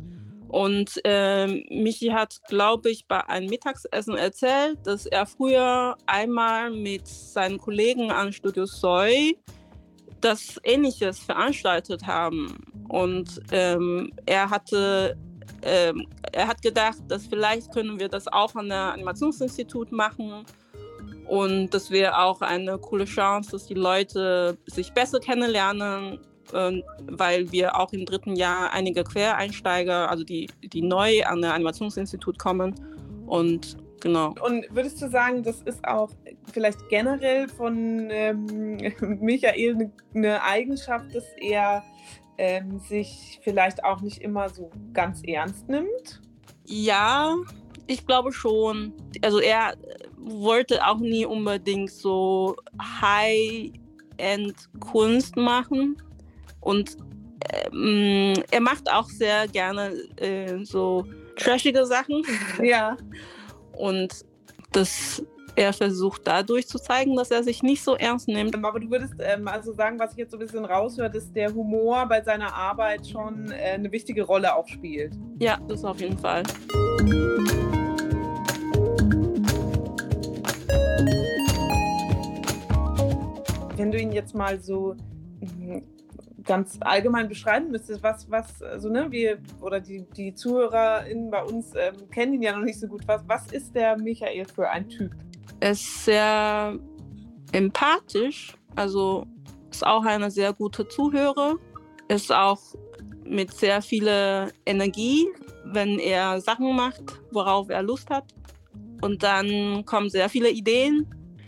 Und 0.49 0.99
ähm, 1.03 1.63
Michi 1.69 2.07
hat, 2.07 2.41
glaube 2.47 2.89
ich, 2.89 3.07
bei 3.07 3.23
einem 3.29 3.49
Mittagsessen 3.49 4.15
erzählt, 4.15 4.79
dass 4.83 5.05
er 5.05 5.27
früher 5.27 5.95
einmal 6.07 6.71
mit 6.71 7.07
seinen 7.07 7.59
Kollegen 7.59 8.11
an 8.11 8.33
Studio 8.33 8.65
Soy 8.65 9.37
das 10.21 10.59
Ähnliches 10.63 11.19
veranstaltet 11.19 12.05
haben. 12.05 12.55
Und 12.87 13.41
ähm, 13.51 14.11
er 14.25 14.49
hatte 14.49 15.17
ähm, 15.61 16.07
er 16.31 16.47
hat 16.47 16.61
gedacht, 16.61 16.99
dass 17.07 17.27
vielleicht 17.27 17.73
können 17.73 17.99
wir 17.99 18.09
das 18.09 18.27
auch 18.27 18.55
an 18.55 18.69
der 18.69 18.93
Animationsinstitut 18.93 19.91
machen. 19.91 20.45
Und 21.27 21.73
das 21.73 21.91
wäre 21.91 22.17
auch 22.17 22.41
eine 22.41 22.77
coole 22.77 23.05
Chance, 23.05 23.51
dass 23.51 23.67
die 23.67 23.75
Leute 23.75 24.57
sich 24.65 24.93
besser 24.93 25.19
kennenlernen, 25.19 26.19
äh, 26.53 26.81
weil 27.07 27.51
wir 27.51 27.77
auch 27.77 27.91
im 27.93 28.05
dritten 28.05 28.35
Jahr 28.35 28.71
einige 28.73 29.03
Quereinsteiger, 29.03 30.09
also 30.09 30.23
die, 30.23 30.49
die 30.63 30.81
neu 30.81 31.23
an 31.25 31.41
der 31.41 31.53
Animationsinstitut 31.53 32.39
kommen. 32.39 32.73
Und 33.27 33.77
genau. 33.99 34.33
Und 34.41 34.65
würdest 34.69 35.01
du 35.01 35.09
sagen, 35.09 35.43
das 35.43 35.61
ist 35.61 35.85
auch 35.85 36.09
vielleicht 36.53 36.87
generell 36.89 37.47
von 37.47 38.09
ähm, 38.11 38.77
Michael 39.21 39.91
eine 40.13 40.43
Eigenschaft, 40.43 41.13
dass 41.13 41.25
er 41.37 41.83
ähm, 42.37 42.79
sich 42.79 43.39
vielleicht 43.43 43.83
auch 43.83 44.01
nicht 44.01 44.21
immer 44.21 44.49
so 44.49 44.71
ganz 44.93 45.21
ernst 45.23 45.67
nimmt? 45.67 46.21
Ja, 46.65 47.35
ich 47.87 48.07
glaube 48.07 48.31
schon. 48.31 48.93
Also 49.21 49.39
er 49.39 49.73
wollte 50.17 50.85
auch 50.85 50.99
nie 50.99 51.25
unbedingt 51.25 51.91
so 51.91 52.55
High-End-Kunst 52.81 55.35
machen. 55.35 56.01
Und 56.61 56.95
ähm, 57.73 58.35
er 58.51 58.61
macht 58.61 58.89
auch 58.91 59.09
sehr 59.09 59.47
gerne 59.47 59.93
äh, 60.17 60.63
so 60.63 61.05
trashige 61.35 61.83
Sachen. 61.85 62.21
Ja. 62.61 62.97
Und 63.79 64.25
das 64.73 65.23
er 65.55 65.73
versucht 65.73 66.21
dadurch 66.25 66.67
zu 66.67 66.79
zeigen, 66.79 67.15
dass 67.15 67.31
er 67.31 67.43
sich 67.43 67.63
nicht 67.63 67.83
so 67.83 67.95
ernst 67.95 68.27
nimmt. 68.27 68.55
Aber 68.55 68.79
du 68.79 68.89
würdest 68.89 69.15
ähm, 69.19 69.47
also 69.47 69.73
sagen, 69.73 69.99
was 69.99 70.11
ich 70.11 70.17
jetzt 70.17 70.31
so 70.31 70.37
ein 70.37 70.39
bisschen 70.39 70.63
raushöre, 70.63 71.09
dass 71.09 71.31
der 71.33 71.53
Humor 71.53 72.05
bei 72.07 72.21
seiner 72.21 72.53
Arbeit 72.53 73.07
schon 73.07 73.51
äh, 73.51 73.71
eine 73.71 73.91
wichtige 73.91 74.23
Rolle 74.23 74.55
auch 74.55 74.67
spielt. 74.67 75.13
Ja, 75.39 75.59
das 75.67 75.83
auf 75.83 75.99
jeden 75.99 76.17
Fall. 76.17 76.43
Wenn 83.75 83.91
du 83.91 83.99
ihn 83.99 84.11
jetzt 84.11 84.35
mal 84.35 84.59
so 84.61 84.95
ganz 86.49 86.77
allgemein 86.81 87.29
beschreiben 87.29 87.69
müsstest, 87.69 88.01
was, 88.01 88.29
was, 88.31 88.63
also 88.63 88.89
ne, 88.89 89.05
wir 89.11 89.37
oder 89.61 89.79
die, 89.79 90.03
die 90.17 90.33
ZuhörerInnen 90.33 91.29
bei 91.29 91.43
uns 91.43 91.73
ähm, 91.75 92.09
kennen 92.09 92.33
ihn 92.33 92.41
ja 92.41 92.57
noch 92.57 92.65
nicht 92.65 92.79
so 92.79 92.87
gut. 92.87 93.03
Was, 93.05 93.21
was 93.27 93.51
ist 93.51 93.75
der 93.75 93.95
Michael 93.99 94.45
für 94.45 94.67
ein 94.67 94.89
Typ? 94.89 95.11
Er 95.59 95.71
ist 95.71 96.05
sehr 96.05 96.79
empathisch, 97.51 98.57
also 98.75 99.27
ist 99.69 99.85
auch 99.85 100.03
eine 100.05 100.31
sehr 100.31 100.51
gute 100.53 100.87
Zuhörer, 100.87 101.55
ist 102.07 102.33
auch 102.33 102.59
mit 103.25 103.53
sehr 103.53 103.83
viel 103.83 104.09
Energie, 104.65 105.27
wenn 105.65 105.99
er 105.99 106.41
Sachen 106.41 106.75
macht, 106.75 107.21
worauf 107.31 107.69
er 107.69 107.83
Lust 107.83 108.09
hat. 108.09 108.25
Und 109.01 109.21
dann 109.21 109.85
kommen 109.85 110.09
sehr 110.09 110.29
viele 110.29 110.49
Ideen. 110.49 111.05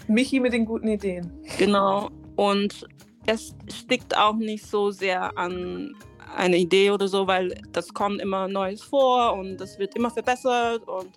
Michi 0.07 0.39
mit 0.39 0.53
den 0.53 0.65
guten 0.65 0.89
Ideen. 0.89 1.31
Genau. 1.57 2.09
Und 2.35 2.87
es 3.25 3.53
stickt 3.71 4.17
auch 4.17 4.35
nicht 4.35 4.65
so 4.65 4.91
sehr 4.91 5.37
an 5.37 5.95
eine 6.35 6.57
Idee 6.57 6.91
oder 6.91 7.07
so, 7.07 7.27
weil 7.27 7.53
das 7.71 7.93
kommt 7.93 8.21
immer 8.21 8.47
Neues 8.47 8.81
vor 8.81 9.33
und 9.33 9.57
das 9.57 9.77
wird 9.79 9.95
immer 9.95 10.09
verbessert 10.09 10.87
und 10.87 11.11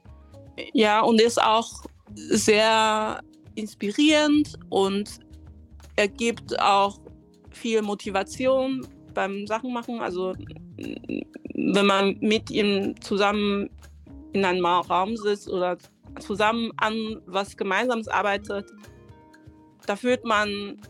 ja, 0.73 1.01
und 1.01 1.21
ist 1.21 1.41
auch 1.43 1.69
sehr 2.17 3.21
inspirierend 3.55 4.59
und 4.71 5.21
er 5.97 6.09
gibt 6.09 6.61
auch 6.61 6.99
viel 7.51 7.83
Motivation 7.83 8.87
beim 9.15 9.47
Sachenmachen. 9.47 10.01
Also 10.01 10.33
wenn 11.55 11.87
man 11.87 12.17
mit 12.21 12.51
ihm 12.51 13.01
zusammen 13.01 13.71
in 14.33 14.45
einem 14.45 14.67
Raum 14.67 15.17
sitzt 15.17 15.49
oder 15.49 15.79
zusammen 16.19 16.73
an 16.77 17.21
was 17.27 17.57
Gemeinsames 17.57 18.09
arbeitet, 18.09 18.67
da 19.87 19.97
fühlt 19.97 20.25
man 20.25 20.81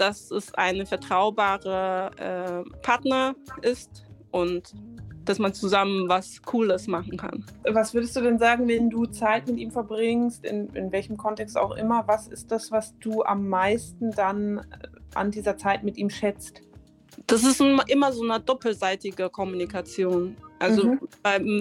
dass 0.00 0.30
es 0.30 0.54
ein 0.54 0.86
vertraubarer 0.86 2.10
äh, 2.16 2.70
Partner 2.80 3.34
ist 3.62 4.06
und 4.30 4.74
dass 5.24 5.38
man 5.38 5.52
zusammen 5.52 6.08
was 6.08 6.40
Cooles 6.42 6.86
machen 6.86 7.18
kann. 7.18 7.44
Was 7.70 7.92
würdest 7.92 8.16
du 8.16 8.22
denn 8.22 8.38
sagen, 8.38 8.66
wenn 8.66 8.88
du 8.88 9.04
Zeit 9.06 9.46
mit 9.46 9.58
ihm 9.58 9.70
verbringst, 9.70 10.44
in, 10.44 10.68
in 10.70 10.90
welchem 10.90 11.18
Kontext 11.18 11.58
auch 11.58 11.76
immer, 11.76 12.08
was 12.08 12.28
ist 12.28 12.50
das, 12.50 12.72
was 12.72 12.96
du 12.98 13.22
am 13.22 13.46
meisten 13.48 14.10
dann 14.12 14.58
äh, 14.58 14.62
an 15.14 15.30
dieser 15.30 15.56
Zeit 15.56 15.84
mit 15.84 15.98
ihm 15.98 16.08
schätzt? 16.08 16.62
Das 17.26 17.42
ist 17.42 17.60
immer 17.60 18.12
so 18.12 18.22
eine 18.22 18.40
doppelseitige 18.40 19.28
Kommunikation. 19.28 20.36
Also 20.60 20.86
mhm. 20.86 21.00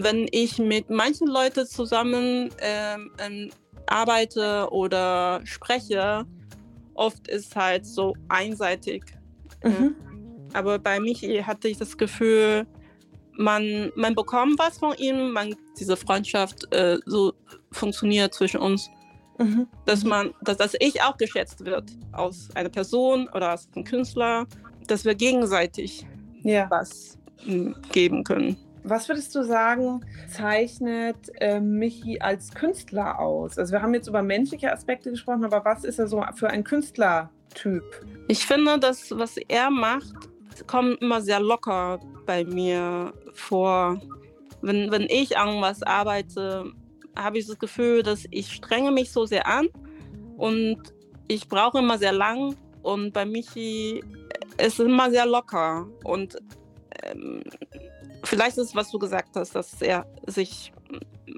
wenn 0.03 0.27
ich 0.31 0.59
mit 0.59 0.89
manchen 0.89 1.27
Leuten 1.27 1.65
zusammen 1.65 2.49
ähm, 2.61 3.11
ähm, 3.19 3.49
arbeite 3.87 4.67
oder 4.71 5.41
spreche, 5.43 6.25
oft 6.97 7.27
ist 7.27 7.55
halt 7.55 7.85
so 7.85 8.13
einseitig. 8.27 9.03
Mhm. 9.63 9.95
Aber 10.53 10.79
bei 10.79 10.99
Michi 10.99 11.41
hatte 11.45 11.67
ich 11.67 11.77
das 11.77 11.97
Gefühl, 11.97 12.65
man, 13.37 13.91
man 13.95 14.15
bekommt 14.15 14.57
was 14.57 14.79
von 14.79 14.95
ihm, 14.97 15.31
man, 15.31 15.55
diese 15.79 15.95
Freundschaft 15.95 16.73
äh, 16.73 16.97
so 17.05 17.33
funktioniert 17.71 18.33
zwischen 18.33 18.59
uns. 18.59 18.89
Mhm. 19.37 19.67
Dass 19.85 20.03
man, 20.03 20.33
dass, 20.41 20.57
dass 20.57 20.73
ich 20.79 21.01
auch 21.03 21.17
geschätzt 21.17 21.63
wird 21.63 21.91
aus 22.11 22.49
einer 22.55 22.69
Person 22.69 23.29
oder 23.29 23.53
aus 23.53 23.67
einem 23.75 23.85
Künstler, 23.85 24.47
dass 24.87 25.05
wir 25.05 25.13
gegenseitig 25.13 26.07
ja. 26.43 26.65
was 26.69 27.19
hm, 27.43 27.75
geben 27.91 28.23
können. 28.23 28.57
Was 28.89 29.09
würdest 29.09 29.35
du 29.35 29.43
sagen, 29.43 30.05
zeichnet 30.29 31.17
äh, 31.41 31.59
Michi 31.59 32.21
als 32.21 32.53
Künstler 32.53 33.19
aus? 33.19 33.57
Also 33.57 33.73
wir 33.73 33.81
haben 33.81 33.93
jetzt 33.93 34.07
über 34.07 34.21
menschliche 34.21 34.71
Aspekte 34.71 35.11
gesprochen, 35.11 35.43
aber 35.43 35.65
was 35.65 35.83
ist 35.83 35.99
er 35.99 36.07
so 36.07 36.23
für 36.35 36.49
ein 36.49 36.63
Künstlertyp? 36.63 37.83
Ich 38.29 38.45
finde, 38.45 38.79
das, 38.79 39.11
was 39.11 39.35
er 39.49 39.69
macht, 39.69 40.29
kommt 40.67 41.01
immer 41.01 41.21
sehr 41.21 41.41
locker 41.41 41.99
bei 42.25 42.45
mir 42.45 43.13
vor. 43.33 43.99
Wenn, 44.61 44.89
wenn 44.89 45.07
ich 45.09 45.37
an 45.37 45.61
was 45.61 45.83
arbeite, 45.83 46.71
habe 47.17 47.39
ich 47.39 47.47
das 47.47 47.59
Gefühl, 47.59 48.03
dass 48.03 48.25
ich 48.31 48.53
strenge 48.53 48.91
mich 48.91 49.11
so 49.11 49.25
sehr 49.25 49.47
an 49.47 49.67
und 50.37 50.77
ich 51.27 51.49
brauche 51.49 51.79
immer 51.79 51.97
sehr 51.97 52.13
lang 52.13 52.55
und 52.83 53.11
bei 53.11 53.25
Michi 53.25 54.01
ist 54.57 54.79
es 54.79 54.85
immer 54.85 55.11
sehr 55.11 55.25
locker 55.25 55.87
und 56.05 56.37
ähm, 57.03 57.43
vielleicht 58.27 58.57
ist 58.57 58.69
es, 58.69 58.75
was 58.75 58.91
du 58.91 58.99
gesagt 58.99 59.35
hast, 59.35 59.55
dass 59.55 59.81
er 59.81 60.05
sich 60.27 60.71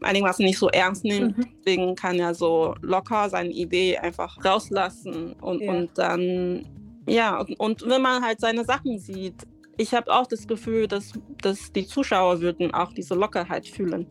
einigermaßen 0.02 0.46
nicht 0.46 0.58
so 0.58 0.70
ernst 0.70 1.04
nimmt. 1.04 1.38
Mhm. 1.38 1.48
Deswegen 1.66 1.96
kann 1.96 2.20
er 2.20 2.34
so 2.34 2.76
locker 2.82 3.30
seine 3.30 3.50
Idee 3.50 3.98
einfach 3.98 4.38
rauslassen 4.44 5.34
und, 5.34 5.62
ja. 5.62 5.72
und 5.72 5.90
dann, 5.98 6.66
ja, 7.08 7.40
und, 7.40 7.60
und, 7.60 7.88
wenn 7.88 8.02
man 8.02 8.24
halt 8.24 8.40
seine 8.40 8.66
Sachen 8.66 9.00
sieht, 9.00 9.36
ich 9.78 9.94
habe 9.94 10.12
auch 10.12 10.28
das 10.28 10.46
Gefühl, 10.46 10.88
dass, 10.88 11.14
dass 11.42 11.72
die 11.72 11.88
Zuschauer 11.88 12.42
würden 12.42 12.74
auch 12.74 12.92
diese 12.92 13.16
Lockerheit 13.16 13.68
fühlen. 13.68 14.08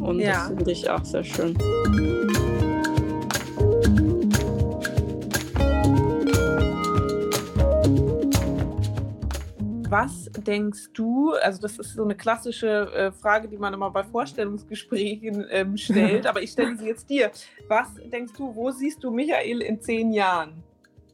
Und 0.00 0.20
ja. 0.20 0.32
das 0.32 0.46
finde 0.48 0.72
ich 0.72 0.90
auch 0.90 1.04
sehr 1.04 1.24
schön. 1.24 1.56
Was 9.90 10.30
denkst 10.46 10.90
du, 10.94 11.32
also 11.42 11.60
das 11.60 11.76
ist 11.80 11.94
so 11.94 12.04
eine 12.04 12.14
klassische 12.14 12.92
äh, 12.94 13.10
Frage, 13.10 13.48
die 13.48 13.56
man 13.56 13.74
immer 13.74 13.90
bei 13.90 14.04
Vorstellungsgesprächen 14.04 15.48
ähm, 15.50 15.76
stellt, 15.76 16.26
aber 16.28 16.40
ich 16.40 16.52
stelle 16.52 16.76
sie 16.76 16.86
jetzt 16.86 17.10
dir. 17.10 17.32
Was 17.66 17.88
denkst 18.04 18.34
du, 18.36 18.54
wo 18.54 18.70
siehst 18.70 19.02
du 19.02 19.10
Michael 19.10 19.62
in 19.62 19.80
zehn 19.80 20.12
Jahren? 20.12 20.62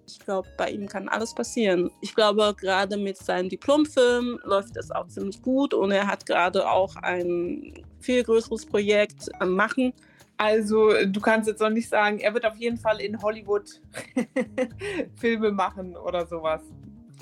Ich 0.07 0.19
glaube, 0.19 0.47
bei 0.59 0.69
ihm 0.69 0.86
kann 0.89 1.09
alles 1.09 1.35
passieren. 1.35 1.90
Ich 2.03 2.15
glaube, 2.15 2.55
gerade 2.61 2.98
mit 2.98 3.16
seinem 3.16 3.48
Diplomfilm 3.48 4.40
läuft 4.44 4.77
es 4.77 4.90
auch 4.90 5.09
ziemlich 5.09 5.40
gut 5.40 5.73
und 5.73 5.90
er 5.90 6.07
hat 6.07 6.27
gerade 6.27 6.70
auch 6.70 6.97
ein 6.97 7.82
viel 7.98 8.23
größeres 8.23 8.66
Projekt 8.66 9.31
am 9.40 9.53
Machen. 9.53 9.94
Also, 10.36 10.90
du 11.07 11.20
kannst 11.23 11.48
jetzt 11.48 11.61
noch 11.61 11.70
nicht 11.70 11.89
sagen, 11.89 12.19
er 12.19 12.35
wird 12.35 12.44
auf 12.44 12.57
jeden 12.57 12.77
Fall 12.77 13.01
in 13.01 13.23
Hollywood 13.23 13.81
Filme 15.16 15.51
machen 15.51 15.97
oder 15.97 16.27
sowas. 16.27 16.61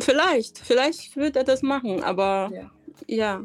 Vielleicht, 0.01 0.59
vielleicht 0.59 1.17
wird 1.17 1.37
er 1.37 1.45
das 1.45 1.63
machen, 1.63 2.03
aber 2.03 2.51
ja, 2.53 2.71
ja. 3.07 3.43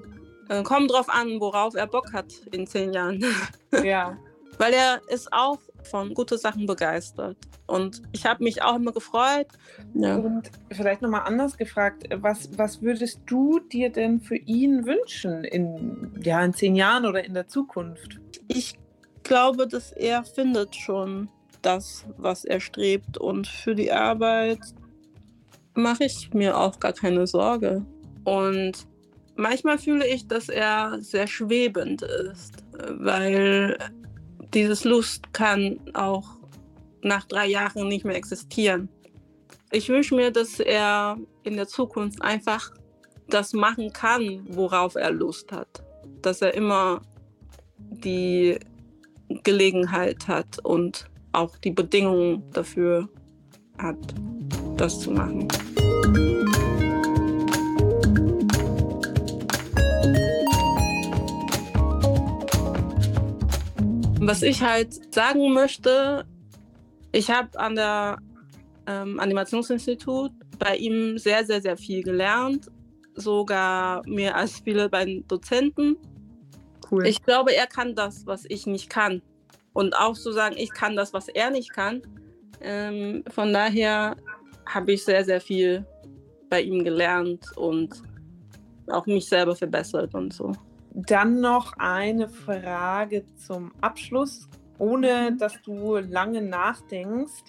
Äh, 0.50 0.64
kommt 0.64 0.92
drauf 0.92 1.10
an, 1.10 1.40
worauf 1.40 1.76
er 1.76 1.88
Bock 1.88 2.12
hat 2.12 2.34
in 2.52 2.68
zehn 2.68 2.94
Jahren. 2.94 3.24
Ja. 3.84 4.18
Weil 4.58 4.74
er 4.74 5.00
ist 5.08 5.32
auch 5.32 5.60
von 5.84 6.14
guten 6.14 6.38
Sachen 6.38 6.66
begeistert. 6.66 7.38
Und 7.68 8.02
ich 8.12 8.26
habe 8.26 8.44
mich 8.44 8.62
auch 8.62 8.76
immer 8.76 8.92
gefreut. 8.92 9.48
Ja. 9.94 10.16
Und 10.16 10.50
vielleicht 10.72 11.02
nochmal 11.02 11.22
anders 11.26 11.56
gefragt, 11.56 12.04
was, 12.16 12.50
was 12.58 12.82
würdest 12.82 13.22
du 13.28 13.60
dir 13.60 13.92
denn 13.92 14.20
für 14.20 14.36
ihn 14.36 14.86
wünschen 14.86 15.44
in, 15.44 16.20
ja, 16.22 16.44
in 16.44 16.54
zehn 16.54 16.76
Jahren 16.76 17.06
oder 17.06 17.24
in 17.24 17.36
der 17.36 17.48
Zukunft? 17.48 18.20
Ich 18.48 18.74
glaube, 19.24 19.68
dass 19.68 19.92
er 19.92 20.24
findet 20.24 20.76
schon 20.76 21.30
das, 21.62 22.06
was 22.18 22.44
er 22.44 22.60
strebt. 22.60 23.18
Und 23.18 23.48
für 23.48 23.76
die 23.76 23.92
Arbeit 23.92 24.60
mache 25.76 26.06
ich 26.06 26.34
mir 26.34 26.58
auch 26.58 26.80
gar 26.80 26.94
keine 26.94 27.28
Sorge. 27.28 27.86
Und 28.24 28.88
manchmal 29.36 29.78
fühle 29.78 30.08
ich, 30.08 30.28
dass 30.28 30.50
er 30.50 30.98
sehr 31.00 31.28
schwebend 31.28 32.02
ist, 32.02 32.64
weil 32.90 33.78
dieses 34.54 34.84
Lust 34.84 35.34
kann 35.34 35.80
auch 35.94 36.38
nach 37.02 37.26
drei 37.26 37.48
Jahren 37.48 37.88
nicht 37.88 38.06
mehr 38.06 38.16
existieren. 38.16 38.90
Ich 39.72 39.90
wünsche 39.90 40.16
mir, 40.16 40.32
dass 40.32 40.60
er 40.60 41.18
in 41.44 41.56
der 41.56 41.68
Zukunft 41.68 42.22
einfach 42.22 42.72
das 43.28 43.54
machen 43.54 43.94
kann, 43.94 44.46
worauf 44.50 44.96
er 44.96 45.12
Lust 45.12 45.52
hat. 45.52 45.84
Dass 46.22 46.42
er 46.42 46.54
immer 46.56 47.02
die 47.78 48.58
Gelegenheit 49.44 50.28
hat 50.28 50.60
und 50.66 51.06
auch 51.32 51.56
die 51.58 51.72
Bedingungen 51.72 52.44
dafür 52.52 53.08
hat, 53.78 54.16
das 54.80 55.00
zu 55.00 55.12
machen. 55.12 55.48
Was 64.22 64.42
ich 64.42 64.62
halt 64.62 65.14
sagen 65.14 65.54
möchte, 65.54 66.26
ich 67.12 67.30
habe 67.32 67.60
an 67.60 67.76
der 67.76 68.20
ähm, 68.88 69.20
Animationsinstitut 69.20 70.32
bei 70.60 70.76
ihm 70.78 71.18
sehr, 71.18 71.46
sehr, 71.46 71.62
sehr 71.62 71.78
viel 71.78 72.04
gelernt, 72.04 72.70
sogar 73.16 74.02
mehr 74.06 74.36
als 74.36 74.60
viele 74.60 74.88
bei 74.90 75.24
Dozenten. 75.28 75.98
Cool. 76.90 77.08
Ich 77.08 77.24
glaube, 77.24 77.54
er 77.54 77.68
kann 77.68 77.96
das, 77.96 78.26
was 78.26 78.46
ich 78.48 78.66
nicht 78.66 78.90
kann. 78.90 79.22
Und 79.74 79.96
auch 79.96 80.14
zu 80.14 80.32
sagen, 80.32 80.56
ich 80.58 80.72
kann 80.72 80.96
das, 80.96 81.14
was 81.14 81.28
er 81.28 81.50
nicht 81.50 81.74
kann. 81.74 82.02
Ähm, 82.62 83.24
von 83.30 83.54
daher 83.54 84.16
habe 84.70 84.94
ich 84.94 85.04
sehr, 85.04 85.26
sehr 85.26 85.42
viel 85.42 85.86
bei 86.50 86.62
ihm 86.62 86.84
gelernt 86.84 87.46
und 87.58 88.02
auch 88.88 89.06
mich 89.06 89.28
selber 89.28 89.56
verbessert 89.56 90.14
und 90.14 90.34
so. 90.34 90.52
Dann 90.94 91.42
noch 91.42 91.74
eine 91.78 92.28
Frage 92.28 93.24
zum 93.36 93.72
Abschluss, 93.82 94.48
ohne 94.78 95.36
dass 95.38 95.62
du 95.62 95.98
lange 95.98 96.42
nachdenkst. 96.42 97.44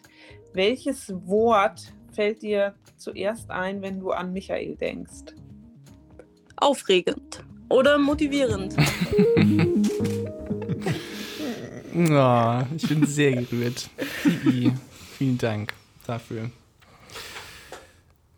Welches 0.53 1.13
Wort 1.27 1.93
fällt 2.13 2.43
dir 2.43 2.75
zuerst 2.97 3.51
ein, 3.51 3.81
wenn 3.83 4.01
du 4.01 4.11
an 4.11 4.33
Michael 4.33 4.77
denkst? 4.77 5.35
Aufregend 6.57 7.43
oder 7.69 7.97
motivierend. 7.97 8.75
oh, 11.95 12.63
ich 12.77 12.89
bin 12.89 13.07
sehr 13.07 13.33
gerührt. 13.33 13.89
Vielen 15.17 15.39
Dank 15.39 15.73
dafür. 16.07 16.51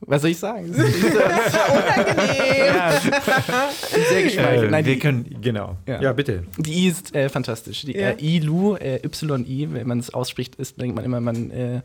Was 0.07 0.23
soll 0.23 0.31
ich 0.31 0.39
sagen? 0.39 0.73
Das 0.73 0.89
ist 0.89 1.05
unangenehm. 1.70 2.74
ja, 2.74 3.01
sehr 4.09 4.23
geschmeichelt. 4.23 4.73
Äh, 4.73 4.85
wir 4.85 4.99
können, 4.99 5.37
genau. 5.41 5.77
Ja, 5.87 6.01
ja 6.01 6.12
bitte. 6.12 6.45
Die 6.59 6.85
I 6.85 6.89
ist 6.89 7.15
äh, 7.15 7.29
fantastisch. 7.29 7.83
Die 7.83 7.93
ja. 7.93 8.11
äh, 8.11 8.16
I-Lu, 8.20 8.74
äh, 8.77 9.01
Y-I, 9.05 9.69
wenn 9.73 9.87
man 9.87 9.99
es 9.99 10.12
ausspricht, 10.12 10.57
ist, 10.57 10.81
denkt 10.81 10.97
man 10.97 11.05
immer, 11.05 11.20
man 11.20 11.51
äh, 11.51 11.83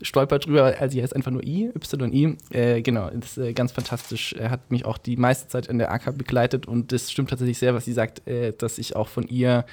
stolpert 0.00 0.46
drüber. 0.46 0.74
Also 0.78 0.94
sie 0.94 1.02
heißt 1.02 1.14
einfach 1.16 1.32
nur 1.32 1.44
I, 1.44 1.70
Y-I. 1.74 2.36
Äh, 2.50 2.82
genau, 2.82 3.10
das 3.10 3.36
ist 3.36 3.38
äh, 3.38 3.52
ganz 3.52 3.72
fantastisch. 3.72 4.34
Er 4.34 4.50
hat 4.50 4.70
mich 4.70 4.84
auch 4.84 4.98
die 4.98 5.16
meiste 5.16 5.48
Zeit 5.48 5.66
in 5.66 5.78
der 5.78 5.92
AK 5.92 6.16
begleitet 6.16 6.66
und 6.66 6.92
das 6.92 7.10
stimmt 7.10 7.30
tatsächlich 7.30 7.58
sehr, 7.58 7.74
was 7.74 7.84
sie 7.84 7.92
sagt, 7.92 8.22
dass 8.58 8.78
ich 8.78 8.94
auch 8.96 9.08
von 9.08 9.26
ihr 9.26 9.64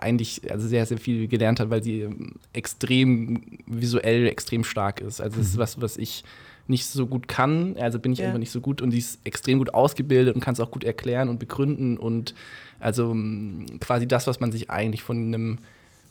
eigentlich 0.00 0.50
also 0.50 0.66
sehr, 0.66 0.86
sehr 0.86 0.96
viel 0.96 1.28
gelernt 1.28 1.60
habe, 1.60 1.68
weil 1.68 1.82
sie 1.82 2.00
ähm, 2.00 2.36
extrem 2.54 3.58
visuell 3.66 4.26
extrem 4.28 4.64
stark 4.64 5.02
ist. 5.02 5.20
Also 5.20 5.36
das 5.36 5.48
ist 5.48 5.56
mhm. 5.56 5.60
was, 5.60 5.78
was 5.82 5.96
ich 5.98 6.24
nicht 6.68 6.86
so 6.86 7.06
gut 7.06 7.28
kann. 7.28 7.76
Also 7.78 7.98
bin 7.98 8.12
ich 8.12 8.18
ja. 8.18 8.26
einfach 8.26 8.38
nicht 8.38 8.50
so 8.50 8.60
gut 8.60 8.82
und 8.82 8.90
die 8.90 8.98
ist 8.98 9.20
extrem 9.24 9.58
gut 9.58 9.74
ausgebildet 9.74 10.34
und 10.34 10.40
kann 10.40 10.54
es 10.54 10.60
auch 10.60 10.70
gut 10.70 10.84
erklären 10.84 11.28
und 11.28 11.38
begründen 11.38 11.96
und 11.96 12.34
also 12.80 13.14
mm, 13.14 13.78
quasi 13.80 14.06
das, 14.06 14.26
was 14.26 14.40
man 14.40 14.52
sich 14.52 14.70
eigentlich 14.70 15.02
von 15.02 15.16
einem 15.16 15.58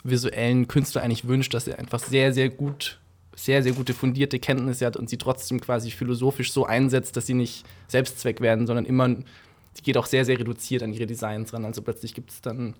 visuellen 0.03 0.67
Künstler 0.67 1.03
eigentlich 1.03 1.27
wünscht, 1.27 1.53
dass 1.53 1.67
er 1.67 1.79
einfach 1.79 1.99
sehr, 1.99 2.33
sehr 2.33 2.49
gut, 2.49 2.99
sehr, 3.35 3.63
sehr 3.63 3.73
gute 3.73 3.93
fundierte 3.93 4.39
Kenntnisse 4.39 4.85
hat 4.85 4.97
und 4.97 5.09
sie 5.09 5.17
trotzdem 5.17 5.59
quasi 5.59 5.91
philosophisch 5.91 6.51
so 6.51 6.65
einsetzt, 6.65 7.17
dass 7.17 7.25
sie 7.25 7.33
nicht 7.33 7.65
Selbstzweck 7.87 8.39
werden, 8.39 8.67
sondern 8.67 8.85
immer, 8.85 9.09
sie 9.09 9.81
geht 9.83 9.97
auch 9.97 10.05
sehr, 10.05 10.23
sehr 10.23 10.39
reduziert 10.39 10.83
an 10.83 10.93
ihre 10.93 11.07
Designs 11.07 11.53
ran. 11.53 11.65
Also 11.65 11.81
plötzlich 11.81 12.13
gibt 12.13 12.31
es 12.31 12.41
dann 12.41 12.75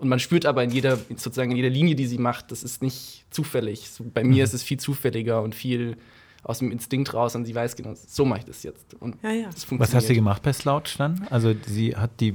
und 0.00 0.08
man 0.08 0.18
spürt 0.18 0.46
aber 0.46 0.64
in 0.64 0.70
jeder, 0.70 0.96
sozusagen 1.10 1.50
in 1.50 1.58
jeder 1.58 1.68
Linie, 1.68 1.94
die 1.94 2.06
sie 2.06 2.16
macht, 2.16 2.50
das 2.52 2.62
ist 2.62 2.82
nicht 2.82 3.26
zufällig. 3.28 3.90
So, 3.90 4.02
bei 4.02 4.24
mir 4.24 4.36
mhm. 4.36 4.44
ist 4.44 4.54
es 4.54 4.62
viel 4.62 4.80
zufälliger 4.80 5.42
und 5.42 5.54
viel 5.54 5.98
aus 6.42 6.60
dem 6.60 6.70
Instinkt 6.72 7.12
raus 7.12 7.36
und 7.36 7.44
sie 7.44 7.54
weiß 7.54 7.76
genau, 7.76 7.92
so 7.94 8.24
mache 8.24 8.40
ich 8.40 8.44
das 8.46 8.62
jetzt. 8.62 8.94
Und 8.94 9.16
ja, 9.22 9.30
ja. 9.30 9.46
Das 9.46 9.66
Was 9.70 9.94
hast 9.94 10.08
du 10.08 10.14
gemacht 10.14 10.42
bei 10.42 10.52
Slouch 10.52 10.96
dann? 10.96 11.26
Also 11.30 11.54
sie 11.66 11.94
hat 11.96 12.20
die, 12.20 12.34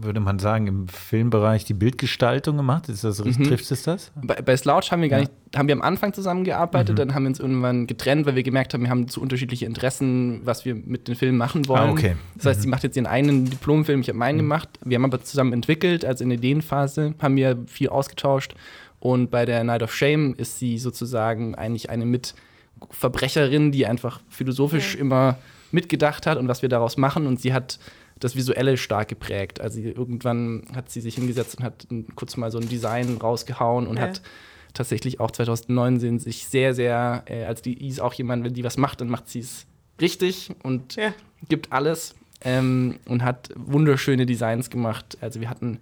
würde 0.00 0.20
man 0.20 0.38
sagen, 0.38 0.66
im 0.66 0.88
Filmbereich 0.88 1.64
die 1.64 1.74
Bildgestaltung 1.74 2.56
gemacht. 2.56 2.88
Ist 2.88 3.04
das 3.04 3.22
mhm. 3.22 3.44
trifft 3.44 3.70
es 3.70 3.82
das? 3.82 4.10
Bei, 4.14 4.36
bei 4.36 4.56
Slouch 4.56 4.90
haben 4.90 5.02
wir 5.02 5.08
gar 5.08 5.20
ja. 5.20 5.26
nicht, 5.26 5.32
haben 5.54 5.68
wir 5.68 5.74
am 5.74 5.82
Anfang 5.82 6.14
zusammengearbeitet, 6.14 6.94
mhm. 6.94 6.96
dann 6.96 7.14
haben 7.14 7.24
wir 7.24 7.28
uns 7.28 7.40
irgendwann 7.40 7.86
getrennt, 7.86 8.26
weil 8.26 8.36
wir 8.36 8.42
gemerkt 8.42 8.72
haben, 8.72 8.84
wir 8.84 8.90
haben 8.90 9.08
zu 9.08 9.20
unterschiedliche 9.20 9.66
Interessen, 9.66 10.40
was 10.44 10.64
wir 10.64 10.74
mit 10.74 11.08
den 11.08 11.14
Filmen 11.14 11.36
machen 11.36 11.68
wollen. 11.68 11.90
Ah, 11.90 11.92
okay. 11.92 12.16
Das 12.36 12.46
heißt, 12.46 12.60
mhm. 12.60 12.62
sie 12.62 12.68
macht 12.68 12.82
jetzt 12.84 12.96
ihren 12.96 13.06
eigenen 13.06 13.44
Diplomfilm, 13.44 14.00
ich 14.00 14.08
habe 14.08 14.18
meinen 14.18 14.36
mhm. 14.36 14.42
gemacht. 14.42 14.68
Wir 14.84 14.96
haben 14.96 15.04
aber 15.04 15.22
zusammen 15.22 15.52
entwickelt, 15.52 16.04
also 16.04 16.24
in 16.24 16.30
der 16.30 16.38
Ideenphase 16.38 17.14
haben 17.20 17.36
wir 17.36 17.58
viel 17.66 17.90
ausgetauscht. 17.90 18.54
Und 18.98 19.30
bei 19.30 19.44
der 19.44 19.64
Night 19.64 19.82
of 19.82 19.92
Shame 19.92 20.32
ist 20.34 20.60
sie 20.60 20.78
sozusagen 20.78 21.56
eigentlich 21.56 21.90
eine 21.90 22.06
mit 22.06 22.34
Verbrecherin, 22.90 23.72
die 23.72 23.86
einfach 23.86 24.20
philosophisch 24.28 24.94
ja. 24.94 25.00
immer 25.00 25.38
mitgedacht 25.70 26.26
hat 26.26 26.38
und 26.38 26.48
was 26.48 26.62
wir 26.62 26.68
daraus 26.68 26.96
machen. 26.96 27.26
Und 27.26 27.40
sie 27.40 27.52
hat 27.52 27.78
das 28.20 28.36
Visuelle 28.36 28.76
stark 28.76 29.08
geprägt. 29.08 29.60
Also 29.60 29.80
irgendwann 29.80 30.64
hat 30.74 30.90
sie 30.90 31.00
sich 31.00 31.16
hingesetzt 31.16 31.58
und 31.58 31.64
hat 31.64 31.86
kurz 32.14 32.36
mal 32.36 32.50
so 32.50 32.58
ein 32.58 32.68
Design 32.68 33.18
rausgehauen 33.20 33.86
und 33.86 33.96
ja. 33.96 34.02
hat 34.02 34.22
tatsächlich 34.74 35.20
auch 35.20 35.30
2019 35.30 36.18
sich 36.18 36.46
sehr, 36.46 36.74
sehr, 36.74 37.24
äh, 37.26 37.44
als 37.44 37.62
die 37.62 37.86
ist 37.86 38.00
auch 38.00 38.14
jemand, 38.14 38.44
wenn 38.44 38.54
die 38.54 38.64
was 38.64 38.76
macht, 38.76 39.00
dann 39.00 39.08
macht 39.08 39.28
sie 39.28 39.40
es 39.40 39.66
richtig 40.00 40.50
und 40.62 40.96
ja. 40.96 41.12
gibt 41.48 41.72
alles 41.72 42.14
ähm, 42.42 42.98
und 43.06 43.22
hat 43.22 43.50
wunderschöne 43.56 44.24
Designs 44.26 44.70
gemacht. 44.70 45.18
Also 45.20 45.40
wir 45.40 45.50
hatten 45.50 45.78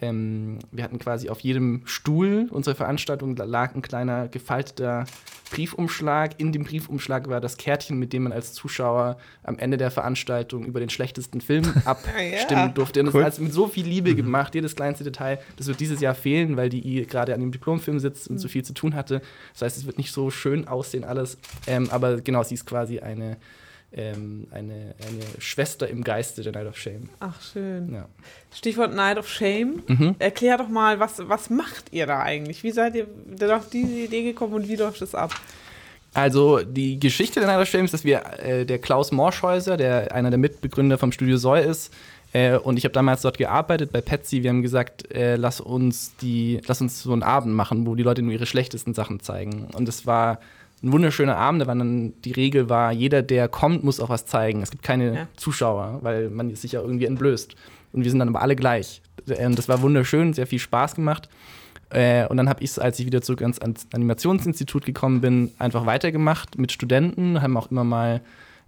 ähm, 0.00 0.58
wir 0.70 0.84
hatten 0.84 0.98
quasi 0.98 1.28
auf 1.28 1.40
jedem 1.40 1.82
Stuhl 1.84 2.48
unserer 2.50 2.74
Veranstaltung 2.74 3.36
lag 3.36 3.74
ein 3.74 3.82
kleiner 3.82 4.28
gefalteter 4.28 5.04
Briefumschlag. 5.50 6.38
In 6.38 6.52
dem 6.52 6.64
Briefumschlag 6.64 7.28
war 7.28 7.40
das 7.40 7.56
Kärtchen, 7.56 7.98
mit 7.98 8.12
dem 8.12 8.24
man 8.24 8.32
als 8.32 8.52
Zuschauer 8.52 9.16
am 9.42 9.58
Ende 9.58 9.76
der 9.76 9.90
Veranstaltung 9.90 10.64
über 10.64 10.80
den 10.80 10.90
schlechtesten 10.90 11.40
Film 11.40 11.64
abstimmen 11.84 12.32
ja, 12.48 12.68
durfte. 12.68 13.00
Und 13.00 13.14
cool. 13.14 13.22
das 13.22 13.34
ist 13.34 13.40
mit 13.40 13.52
so 13.52 13.68
viel 13.68 13.86
Liebe 13.86 14.14
gemacht, 14.14 14.54
jedes 14.54 14.76
kleinste 14.76 15.04
Detail. 15.04 15.38
Das 15.56 15.66
wird 15.66 15.80
dieses 15.80 16.00
Jahr 16.00 16.14
fehlen, 16.14 16.56
weil 16.56 16.68
die 16.68 17.06
gerade 17.06 17.34
an 17.34 17.40
dem 17.40 17.52
Diplomfilm 17.52 17.98
sitzt 17.98 18.28
und 18.28 18.36
mhm. 18.36 18.40
so 18.40 18.48
viel 18.48 18.64
zu 18.64 18.74
tun 18.74 18.94
hatte. 18.94 19.22
Das 19.52 19.62
heißt, 19.62 19.76
es 19.76 19.86
wird 19.86 19.98
nicht 19.98 20.12
so 20.12 20.30
schön 20.30 20.68
aussehen 20.68 21.04
alles. 21.04 21.38
Ähm, 21.66 21.88
aber 21.90 22.20
genau, 22.20 22.42
sie 22.42 22.54
ist 22.54 22.66
quasi 22.66 22.98
eine 22.98 23.36
ähm, 23.92 24.46
eine, 24.50 24.94
eine 25.00 25.24
Schwester 25.38 25.88
im 25.88 26.04
Geiste 26.04 26.42
der 26.42 26.52
Night 26.52 26.66
of 26.66 26.76
Shame. 26.76 27.08
Ach, 27.20 27.40
schön. 27.40 27.94
Ja. 27.94 28.08
Stichwort 28.54 28.94
Night 28.94 29.18
of 29.18 29.28
Shame. 29.28 29.82
Mhm. 29.86 30.16
Erklär 30.18 30.58
doch 30.58 30.68
mal, 30.68 31.00
was, 31.00 31.20
was 31.28 31.50
macht 31.50 31.92
ihr 31.92 32.06
da 32.06 32.20
eigentlich? 32.20 32.62
Wie 32.62 32.72
seid 32.72 32.94
ihr 32.94 33.06
auf 33.56 33.70
diese 33.70 33.92
Idee 33.92 34.22
gekommen 34.22 34.54
und 34.54 34.68
wie 34.68 34.76
läuft 34.76 35.02
es 35.02 35.14
ab? 35.14 35.34
Also 36.14 36.60
die 36.62 36.98
Geschichte 36.98 37.40
der 37.40 37.48
Night 37.48 37.60
of 37.60 37.68
Shame 37.68 37.84
ist, 37.84 37.94
dass 37.94 38.04
wir 38.04 38.22
äh, 38.38 38.64
der 38.64 38.78
Klaus 38.78 39.12
Morschhäuser, 39.12 39.76
der 39.76 40.14
einer 40.14 40.30
der 40.30 40.38
Mitbegründer 40.38 40.98
vom 40.98 41.12
Studio 41.12 41.36
Soy 41.36 41.62
ist, 41.62 41.92
äh, 42.32 42.56
und 42.56 42.76
ich 42.76 42.84
habe 42.84 42.92
damals 42.92 43.22
dort 43.22 43.38
gearbeitet 43.38 43.92
bei 43.92 44.00
Petsy. 44.00 44.42
Wir 44.42 44.50
haben 44.50 44.62
gesagt, 44.62 45.10
äh, 45.14 45.36
lass 45.36 45.60
uns 45.60 46.16
die, 46.16 46.60
lass 46.66 46.80
uns 46.80 47.02
so 47.02 47.12
einen 47.12 47.22
Abend 47.22 47.54
machen, 47.54 47.86
wo 47.86 47.94
die 47.94 48.02
Leute 48.02 48.22
nur 48.22 48.32
ihre 48.32 48.46
schlechtesten 48.46 48.94
Sachen 48.94 49.20
zeigen. 49.20 49.68
Und 49.74 49.88
es 49.88 50.06
war 50.06 50.40
ein 50.86 50.92
wunderschöner 50.92 51.36
Abend, 51.36 51.62
da 51.62 51.66
war 51.66 51.74
dann 51.74 52.14
die 52.22 52.32
Regel 52.32 52.68
war, 52.68 52.92
jeder, 52.92 53.22
der 53.22 53.48
kommt, 53.48 53.84
muss 53.84 54.00
auch 54.00 54.08
was 54.08 54.26
zeigen. 54.26 54.62
Es 54.62 54.70
gibt 54.70 54.82
keine 54.82 55.14
ja. 55.14 55.28
Zuschauer, 55.36 55.98
weil 56.02 56.30
man 56.30 56.54
sich 56.54 56.72
ja 56.72 56.80
irgendwie 56.80 57.06
entblößt. 57.06 57.54
Und 57.92 58.04
wir 58.04 58.10
sind 58.10 58.20
dann 58.20 58.28
aber 58.28 58.42
alle 58.42 58.56
gleich. 58.56 59.02
Und 59.26 59.58
das 59.58 59.68
war 59.68 59.82
wunderschön, 59.82 60.32
sehr 60.32 60.46
viel 60.46 60.58
Spaß 60.58 60.94
gemacht. 60.94 61.28
Äh, 61.90 62.26
und 62.26 62.36
dann 62.36 62.48
habe 62.48 62.62
ich 62.62 62.70
es, 62.70 62.78
als 62.78 62.98
ich 62.98 63.06
wieder 63.06 63.22
zurück 63.22 63.42
ans 63.42 63.60
Animationsinstitut 63.92 64.84
gekommen 64.84 65.20
bin, 65.20 65.52
einfach 65.58 65.86
weitergemacht 65.86 66.58
mit 66.58 66.72
Studenten, 66.72 67.42
haben 67.42 67.56
auch 67.56 67.70
immer 67.70 67.84
mal 67.84 68.20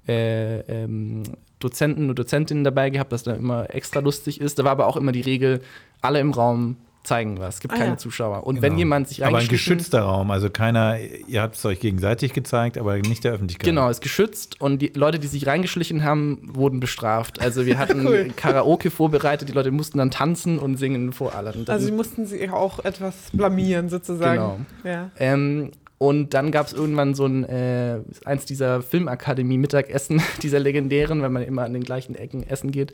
äh, 0.06 0.60
ähm, 0.60 1.24
Dozenten 1.58 2.08
und 2.08 2.18
Dozentinnen 2.18 2.64
dabei 2.64 2.90
gehabt, 2.90 3.12
was 3.12 3.24
da 3.24 3.34
immer 3.34 3.74
extra 3.74 4.00
lustig 4.00 4.40
ist. 4.40 4.58
Da 4.58 4.64
war 4.64 4.72
aber 4.72 4.86
auch 4.86 4.96
immer 4.96 5.12
die 5.12 5.20
Regel, 5.20 5.60
alle 6.00 6.20
im 6.20 6.30
Raum 6.30 6.76
zeigen 7.08 7.38
was. 7.40 7.56
Es 7.56 7.60
gibt 7.60 7.74
ah, 7.74 7.78
keine 7.78 7.90
ja. 7.90 7.96
Zuschauer. 7.96 8.46
Und 8.46 8.56
genau. 8.56 8.66
wenn 8.66 8.78
jemand 8.78 9.08
sich 9.08 9.24
Aber 9.24 9.38
ein 9.38 9.48
geschützter 9.48 10.02
Raum, 10.02 10.30
also 10.30 10.50
keiner, 10.50 10.98
ihr 11.26 11.42
habt 11.42 11.56
es 11.56 11.64
euch 11.64 11.80
gegenseitig 11.80 12.32
gezeigt, 12.32 12.78
aber 12.78 12.96
nicht 12.98 13.24
der 13.24 13.32
Öffentlichkeit. 13.32 13.66
Genau, 13.66 13.88
ist 13.88 14.00
geschützt 14.00 14.60
und 14.60 14.80
die 14.80 14.92
Leute, 14.94 15.18
die 15.18 15.26
sich 15.26 15.46
reingeschlichen 15.46 16.04
haben, 16.04 16.38
wurden 16.42 16.80
bestraft. 16.80 17.40
Also 17.40 17.66
wir 17.66 17.78
hatten 17.78 18.06
cool. 18.06 18.30
Karaoke 18.36 18.90
vorbereitet, 18.90 19.48
die 19.48 19.52
Leute 19.52 19.70
mussten 19.70 19.98
dann 19.98 20.10
tanzen 20.10 20.58
und 20.58 20.76
singen 20.76 21.12
vor 21.12 21.34
allen. 21.34 21.66
Also 21.66 21.86
sie 21.86 21.92
mussten 21.92 22.26
sich 22.26 22.50
auch 22.50 22.84
etwas 22.84 23.30
blamieren 23.32 23.88
sozusagen. 23.88 24.34
Genau. 24.34 24.58
Ja. 24.84 25.10
Ähm, 25.18 25.72
und 25.98 26.32
dann 26.32 26.52
gab 26.52 26.66
es 26.68 26.72
irgendwann 26.72 27.14
so 27.14 27.26
ein, 27.26 27.44
äh, 27.44 27.98
eins 28.24 28.44
dieser 28.44 28.82
Filmakademie-Mittagessen, 28.82 30.22
dieser 30.42 30.60
legendären, 30.60 31.22
weil 31.22 31.30
man 31.30 31.42
immer 31.42 31.64
an 31.64 31.72
den 31.72 31.82
gleichen 31.82 32.14
Ecken 32.14 32.48
essen 32.48 32.70
geht. 32.70 32.92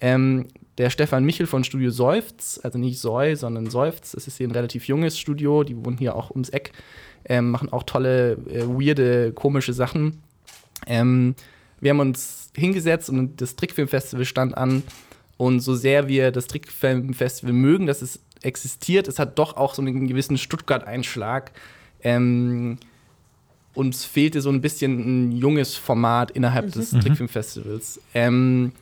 Ähm, 0.00 0.46
der 0.78 0.90
Stefan 0.90 1.24
Michel 1.24 1.46
von 1.46 1.64
Studio 1.64 1.90
Seufz, 1.90 2.60
also 2.62 2.78
nicht 2.78 2.98
Soi, 2.98 3.34
sondern 3.34 3.70
Seufz, 3.70 4.12
das 4.12 4.26
ist 4.26 4.36
hier 4.36 4.46
ein 4.46 4.52
relativ 4.52 4.86
junges 4.86 5.18
Studio, 5.18 5.64
die 5.64 5.76
wohnen 5.76 5.96
hier 5.96 6.14
auch 6.14 6.30
ums 6.30 6.50
Eck, 6.50 6.72
ähm, 7.24 7.50
machen 7.50 7.72
auch 7.72 7.82
tolle, 7.82 8.32
äh, 8.50 8.66
weirde, 8.66 9.32
komische 9.32 9.72
Sachen. 9.72 10.22
Ähm, 10.86 11.34
wir 11.80 11.90
haben 11.90 12.00
uns 12.00 12.50
hingesetzt 12.54 13.08
und 13.10 13.40
das 13.40 13.56
Trickfilmfestival 13.56 14.24
stand 14.24 14.56
an. 14.56 14.82
Und 15.38 15.60
so 15.60 15.74
sehr 15.74 16.08
wir 16.08 16.30
das 16.30 16.46
Trickfilmfestival 16.46 17.52
mögen, 17.52 17.86
dass 17.86 18.00
es 18.00 18.20
existiert, 18.42 19.08
es 19.08 19.18
hat 19.18 19.38
doch 19.38 19.56
auch 19.56 19.74
so 19.74 19.82
einen 19.82 20.06
gewissen 20.06 20.38
Stuttgart-Einschlag. 20.38 21.52
Ähm, 22.02 22.78
uns 23.74 24.04
fehlte 24.04 24.40
so 24.40 24.48
ein 24.48 24.62
bisschen 24.62 25.28
ein 25.28 25.32
junges 25.32 25.74
Format 25.74 26.30
innerhalb 26.30 26.66
mhm. 26.66 26.70
des 26.70 26.92
mhm. 26.92 27.00
Trickfilmfestivals. 27.00 28.00
Ähm, 28.14 28.72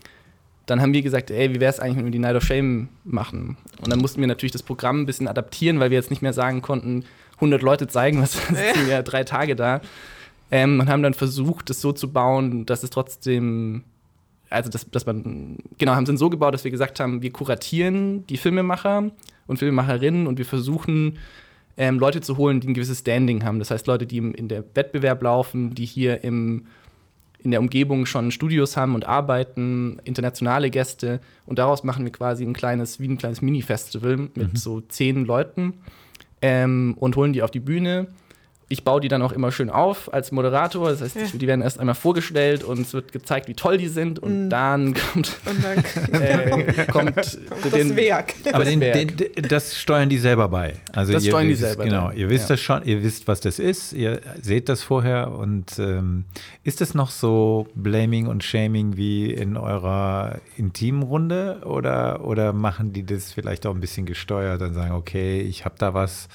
dann 0.66 0.80
haben 0.80 0.92
wir 0.92 1.02
gesagt, 1.02 1.30
ey, 1.30 1.54
wie 1.54 1.60
wäre 1.60 1.70
es 1.70 1.80
eigentlich, 1.80 1.98
wenn 1.98 2.04
wir 2.06 2.12
die 2.12 2.18
Night 2.18 2.36
of 2.36 2.44
Shame 2.44 2.88
machen? 3.04 3.56
Und 3.82 3.90
dann 3.90 3.98
mussten 3.98 4.20
wir 4.20 4.28
natürlich 4.28 4.52
das 4.52 4.62
Programm 4.62 5.00
ein 5.00 5.06
bisschen 5.06 5.28
adaptieren, 5.28 5.78
weil 5.80 5.90
wir 5.90 5.98
jetzt 5.98 6.10
nicht 6.10 6.22
mehr 6.22 6.32
sagen 6.32 6.62
konnten, 6.62 7.04
100 7.36 7.62
Leute 7.62 7.86
zeigen, 7.86 8.22
was 8.22 8.32
sind 8.32 8.88
ja 8.88 9.02
drei 9.02 9.24
Tage 9.24 9.56
da. 9.56 9.80
Ähm, 10.50 10.80
und 10.80 10.88
haben 10.88 11.02
dann 11.02 11.14
versucht, 11.14 11.70
das 11.70 11.80
so 11.80 11.92
zu 11.92 12.12
bauen, 12.12 12.64
dass 12.66 12.82
es 12.82 12.90
trotzdem, 12.90 13.82
also 14.50 14.70
dass, 14.70 14.88
dass 14.90 15.06
man, 15.06 15.58
genau, 15.78 15.94
haben 15.94 16.04
es 16.04 16.18
so 16.18 16.30
gebaut, 16.30 16.54
dass 16.54 16.64
wir 16.64 16.70
gesagt 16.70 17.00
haben, 17.00 17.22
wir 17.22 17.32
kuratieren 17.32 18.26
die 18.28 18.36
Filmemacher 18.36 19.10
und 19.46 19.58
Filmemacherinnen 19.58 20.26
und 20.26 20.38
wir 20.38 20.46
versuchen, 20.46 21.18
ähm, 21.76 21.98
Leute 21.98 22.20
zu 22.20 22.36
holen, 22.36 22.60
die 22.60 22.68
ein 22.68 22.74
gewisses 22.74 23.00
Standing 23.00 23.44
haben. 23.44 23.58
Das 23.58 23.70
heißt, 23.70 23.86
Leute, 23.86 24.06
die 24.06 24.18
im, 24.18 24.34
in 24.34 24.48
der 24.48 24.64
Wettbewerb 24.74 25.22
laufen, 25.22 25.74
die 25.74 25.86
hier 25.86 26.22
im 26.22 26.66
in 27.44 27.50
der 27.50 27.60
Umgebung 27.60 28.06
schon 28.06 28.30
Studios 28.30 28.76
haben 28.76 28.94
und 28.94 29.04
arbeiten, 29.04 30.00
internationale 30.04 30.70
Gäste. 30.70 31.20
Und 31.46 31.58
daraus 31.58 31.84
machen 31.84 32.04
wir 32.04 32.10
quasi 32.10 32.44
ein 32.44 32.54
kleines, 32.54 32.98
wie 32.98 33.06
ein 33.06 33.18
kleines 33.18 33.42
Mini-Festival 33.42 34.16
mit 34.16 34.36
mhm. 34.36 34.56
so 34.56 34.80
zehn 34.80 35.26
Leuten 35.26 35.74
ähm, 36.42 36.96
und 36.98 37.16
holen 37.16 37.34
die 37.34 37.42
auf 37.42 37.50
die 37.50 37.60
Bühne 37.60 38.08
ich 38.68 38.82
baue 38.82 39.00
die 39.00 39.08
dann 39.08 39.20
auch 39.22 39.32
immer 39.32 39.52
schön 39.52 39.68
auf 39.68 40.12
als 40.12 40.32
Moderator. 40.32 40.88
Das 40.88 41.02
heißt, 41.02 41.16
ja. 41.16 41.22
die 41.32 41.46
werden 41.46 41.60
erst 41.60 41.78
einmal 41.78 41.94
vorgestellt 41.94 42.64
und 42.64 42.80
es 42.80 42.94
wird 42.94 43.12
gezeigt, 43.12 43.46
wie 43.48 43.54
toll 43.54 43.76
die 43.76 43.88
sind. 43.88 44.18
Und 44.18 44.46
mhm. 44.46 44.50
dann 44.50 44.94
kommt, 45.12 45.36
und 45.44 45.64
dann 45.64 46.22
äh, 46.22 46.86
kommt, 46.90 47.14
kommt 47.14 47.74
den, 47.74 47.88
das 47.88 47.96
Werk. 47.96 48.34
Aber 48.52 48.64
den, 48.64 48.80
den, 48.80 49.12
das 49.48 49.76
steuern 49.76 50.08
die 50.08 50.18
selber 50.18 50.48
bei. 50.48 50.74
Also 50.92 51.12
das 51.12 51.26
steuern 51.26 51.48
die 51.48 51.54
selber. 51.54 51.84
Genau, 51.84 52.08
dann. 52.08 52.16
ihr 52.16 52.30
wisst 52.30 52.48
ja. 52.48 52.54
das 52.54 52.60
schon, 52.60 52.84
ihr 52.84 53.02
wisst, 53.02 53.28
was 53.28 53.40
das 53.40 53.58
ist, 53.58 53.92
ihr 53.92 54.20
seht 54.40 54.68
das 54.68 54.82
vorher. 54.82 55.32
Und 55.32 55.78
ähm, 55.78 56.24
ist 56.62 56.80
es 56.80 56.94
noch 56.94 57.10
so 57.10 57.68
Blaming 57.74 58.26
und 58.26 58.44
Shaming 58.44 58.96
wie 58.96 59.30
in 59.30 59.58
eurer 59.58 60.38
intimen 60.56 61.02
Runde? 61.02 61.60
Oder, 61.64 62.24
oder 62.24 62.54
machen 62.54 62.94
die 62.94 63.04
das 63.04 63.32
vielleicht 63.32 63.66
auch 63.66 63.74
ein 63.74 63.80
bisschen 63.80 64.06
gesteuert 64.06 64.62
und 64.62 64.72
sagen, 64.72 64.92
okay, 64.92 65.40
ich 65.42 65.66
habe 65.66 65.74
da 65.78 65.92
was 65.92 66.28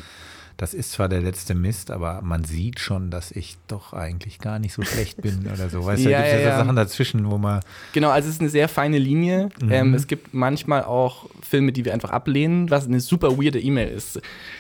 das 0.60 0.74
ist 0.74 0.92
zwar 0.92 1.08
der 1.08 1.22
letzte 1.22 1.56
Mist, 1.56 1.90
aber 1.90 2.20
man 2.22 2.44
sieht 2.44 2.82
schon, 2.82 3.12
dass 3.12 3.32
ich 3.32 3.56
doch 3.70 3.94
eigentlich 3.94 4.40
gar 4.40 4.60
nicht 4.60 4.74
so 4.74 4.84
schlecht 4.84 5.22
bin 5.22 5.50
oder 5.54 5.70
so. 5.70 5.86
Weißt 5.86 6.04
du, 6.04 6.10
ja, 6.10 6.18
da 6.18 6.26
gibt 6.26 6.36
es 6.36 6.44
ja, 6.44 6.50
ja, 6.50 6.58
Sachen 6.58 6.76
dazwischen, 6.76 7.32
wo 7.32 7.38
man. 7.38 7.62
Genau, 7.94 8.10
also 8.10 8.28
es 8.28 8.36
ist 8.36 8.42
eine 8.42 8.50
sehr 8.50 8.68
feine 8.68 8.98
Linie. 8.98 9.48
Mhm. 9.62 9.72
Ähm, 9.72 9.94
es 9.94 10.08
gibt 10.08 10.34
manchmal 10.34 10.84
auch 10.84 11.30
Filme, 11.42 11.72
die 11.72 11.86
wir 11.86 11.94
einfach 11.94 12.10
ablehnen, 12.10 12.70
was 12.70 12.88
eine 12.88 13.00
super 13.00 13.38
weirde 13.38 13.58
E-Mail 13.58 13.88
ist. 13.88 14.20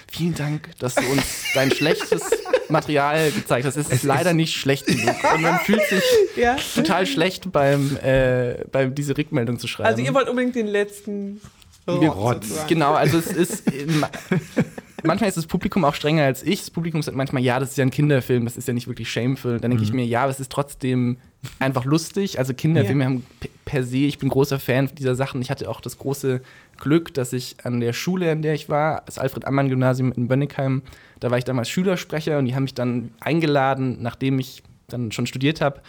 Vielen 0.09 0.35
Dank, 0.35 0.69
dass 0.79 0.95
du 0.95 1.05
uns 1.11 1.43
dein 1.53 1.69
schlechtes 1.69 2.21
Material 2.69 3.29
gezeigt 3.31 3.65
hast. 3.65 3.75
Es 3.75 3.87
ist 3.87 3.93
es 3.95 4.03
leider 4.03 4.29
ist 4.29 4.37
nicht 4.37 4.55
schlecht 4.55 4.85
genug. 4.85 5.15
Und 5.35 5.41
man 5.41 5.59
fühlt 5.59 5.83
sich 5.83 6.03
ja. 6.37 6.55
total 6.75 7.07
schlecht 7.07 7.51
beim, 7.51 7.97
äh, 7.97 8.63
beim 8.71 8.95
diese 8.95 9.17
Rückmeldung 9.17 9.59
zu 9.59 9.67
schreiben. 9.67 9.89
Also 9.89 10.01
ihr 10.01 10.13
wollt 10.13 10.29
unbedingt 10.29 10.55
den 10.55 10.67
letzten 10.67 11.41
Rotz. 11.89 12.67
Genau, 12.67 12.93
also 12.93 13.17
es 13.17 13.27
ist 13.27 13.63
manchmal 15.03 15.29
ist 15.29 15.37
das 15.37 15.47
Publikum 15.47 15.85
auch 15.85 15.93
strenger 15.93 16.23
als 16.23 16.43
ich. 16.43 16.59
Das 16.59 16.71
Publikum 16.71 17.01
sagt 17.01 17.15
manchmal, 17.15 17.41
ja, 17.43 17.59
das 17.59 17.71
ist 17.71 17.77
ja 17.77 17.85
ein 17.85 17.91
Kinderfilm, 17.91 18.45
das 18.45 18.57
ist 18.57 18.67
ja 18.67 18.73
nicht 18.73 18.87
wirklich 18.87 19.11
shameful. 19.11 19.59
Dann 19.59 19.71
denke 19.71 19.77
mhm. 19.77 19.83
ich 19.83 19.93
mir, 19.93 20.05
ja, 20.05 20.23
aber 20.23 20.31
es 20.31 20.39
ist 20.39 20.51
trotzdem 20.51 21.17
einfach 21.59 21.85
lustig. 21.85 22.39
Also 22.39 22.53
Kinderfilme 22.53 23.03
ja. 23.03 23.09
haben 23.09 23.25
per 23.65 23.83
se, 23.83 23.97
ich 23.97 24.17
bin 24.17 24.29
großer 24.29 24.59
Fan 24.59 24.89
dieser 24.97 25.15
Sachen. 25.15 25.41
Ich 25.41 25.49
hatte 25.49 25.69
auch 25.69 25.81
das 25.81 25.97
große 25.97 26.41
Glück, 26.77 27.13
dass 27.13 27.33
ich 27.33 27.57
an 27.63 27.79
der 27.79 27.93
Schule, 27.93 28.31
an 28.31 28.41
der 28.41 28.53
ich 28.53 28.69
war, 28.69 29.03
das 29.05 29.17
Alfred-Ammann-Gymnasium 29.17 30.11
in 30.11 30.27
Bönnigheim, 30.27 30.81
da 31.19 31.29
war 31.31 31.37
ich 31.37 31.43
damals 31.43 31.69
Schülersprecher 31.69 32.37
und 32.37 32.45
die 32.45 32.55
haben 32.55 32.63
mich 32.63 32.73
dann 32.73 33.11
eingeladen, 33.19 33.97
nachdem 34.01 34.39
ich 34.39 34.63
dann 34.87 35.11
schon 35.11 35.27
studiert 35.27 35.61
habe, 35.61 35.81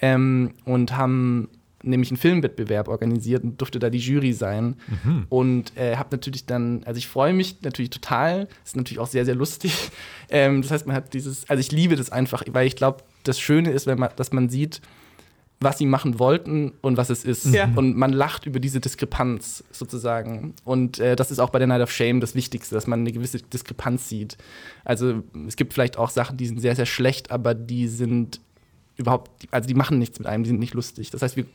ähm, 0.00 0.54
und 0.64 0.96
haben 0.96 1.48
nämlich 1.82 2.10
einen 2.10 2.18
Filmwettbewerb 2.18 2.88
organisiert 2.88 3.44
und 3.44 3.60
durfte 3.60 3.78
da 3.78 3.90
die 3.90 3.98
Jury 3.98 4.32
sein. 4.32 4.76
Mhm. 5.04 5.26
Und 5.28 5.76
äh, 5.76 5.96
habe 5.96 6.08
natürlich 6.12 6.46
dann, 6.46 6.82
also 6.84 6.98
ich 6.98 7.08
freue 7.08 7.32
mich 7.32 7.62
natürlich 7.62 7.90
total, 7.90 8.48
ist 8.64 8.76
natürlich 8.76 8.98
auch 8.98 9.06
sehr, 9.06 9.24
sehr 9.24 9.34
lustig. 9.34 9.90
Ähm, 10.32 10.62
das 10.62 10.70
heißt, 10.70 10.86
man 10.86 10.94
hat 10.94 11.12
dieses, 11.12 11.50
also 11.50 11.60
ich 11.60 11.72
liebe 11.72 11.96
das 11.96 12.10
einfach, 12.10 12.44
weil 12.52 12.64
ich 12.64 12.76
glaube, 12.76 13.02
das 13.24 13.40
Schöne 13.40 13.72
ist, 13.72 13.88
wenn 13.88 13.98
man, 13.98 14.10
dass 14.14 14.30
man 14.30 14.48
sieht, 14.48 14.80
was 15.58 15.76
sie 15.76 15.86
machen 15.86 16.18
wollten 16.18 16.72
und 16.80 16.96
was 16.96 17.10
es 17.10 17.24
ist. 17.24 17.46
Ja. 17.46 17.70
Und 17.74 17.96
man 17.96 18.12
lacht 18.12 18.46
über 18.46 18.60
diese 18.60 18.80
Diskrepanz 18.80 19.62
sozusagen. 19.72 20.54
Und 20.64 20.98
äh, 21.00 21.16
das 21.16 21.30
ist 21.30 21.40
auch 21.40 21.50
bei 21.50 21.58
der 21.58 21.68
Night 21.68 21.82
of 21.82 21.90
Shame 21.90 22.20
das 22.20 22.34
Wichtigste, 22.34 22.74
dass 22.74 22.86
man 22.86 23.00
eine 23.00 23.12
gewisse 23.12 23.38
Diskrepanz 23.38 24.08
sieht. 24.08 24.38
Also 24.84 25.22
es 25.46 25.56
gibt 25.56 25.74
vielleicht 25.74 25.98
auch 25.98 26.10
Sachen, 26.10 26.36
die 26.36 26.46
sind 26.46 26.60
sehr, 26.60 26.76
sehr 26.76 26.86
schlecht, 26.86 27.30
aber 27.30 27.54
die 27.54 27.88
sind 27.88 28.40
überhaupt, 29.00 29.30
also 29.50 29.66
die 29.66 29.74
machen 29.74 29.98
nichts 29.98 30.18
mit 30.18 30.28
einem, 30.28 30.44
die 30.44 30.50
sind 30.50 30.60
nicht 30.60 30.74
lustig. 30.74 31.10
Das 31.10 31.22
heißt, 31.22 31.36
wir 31.36 31.46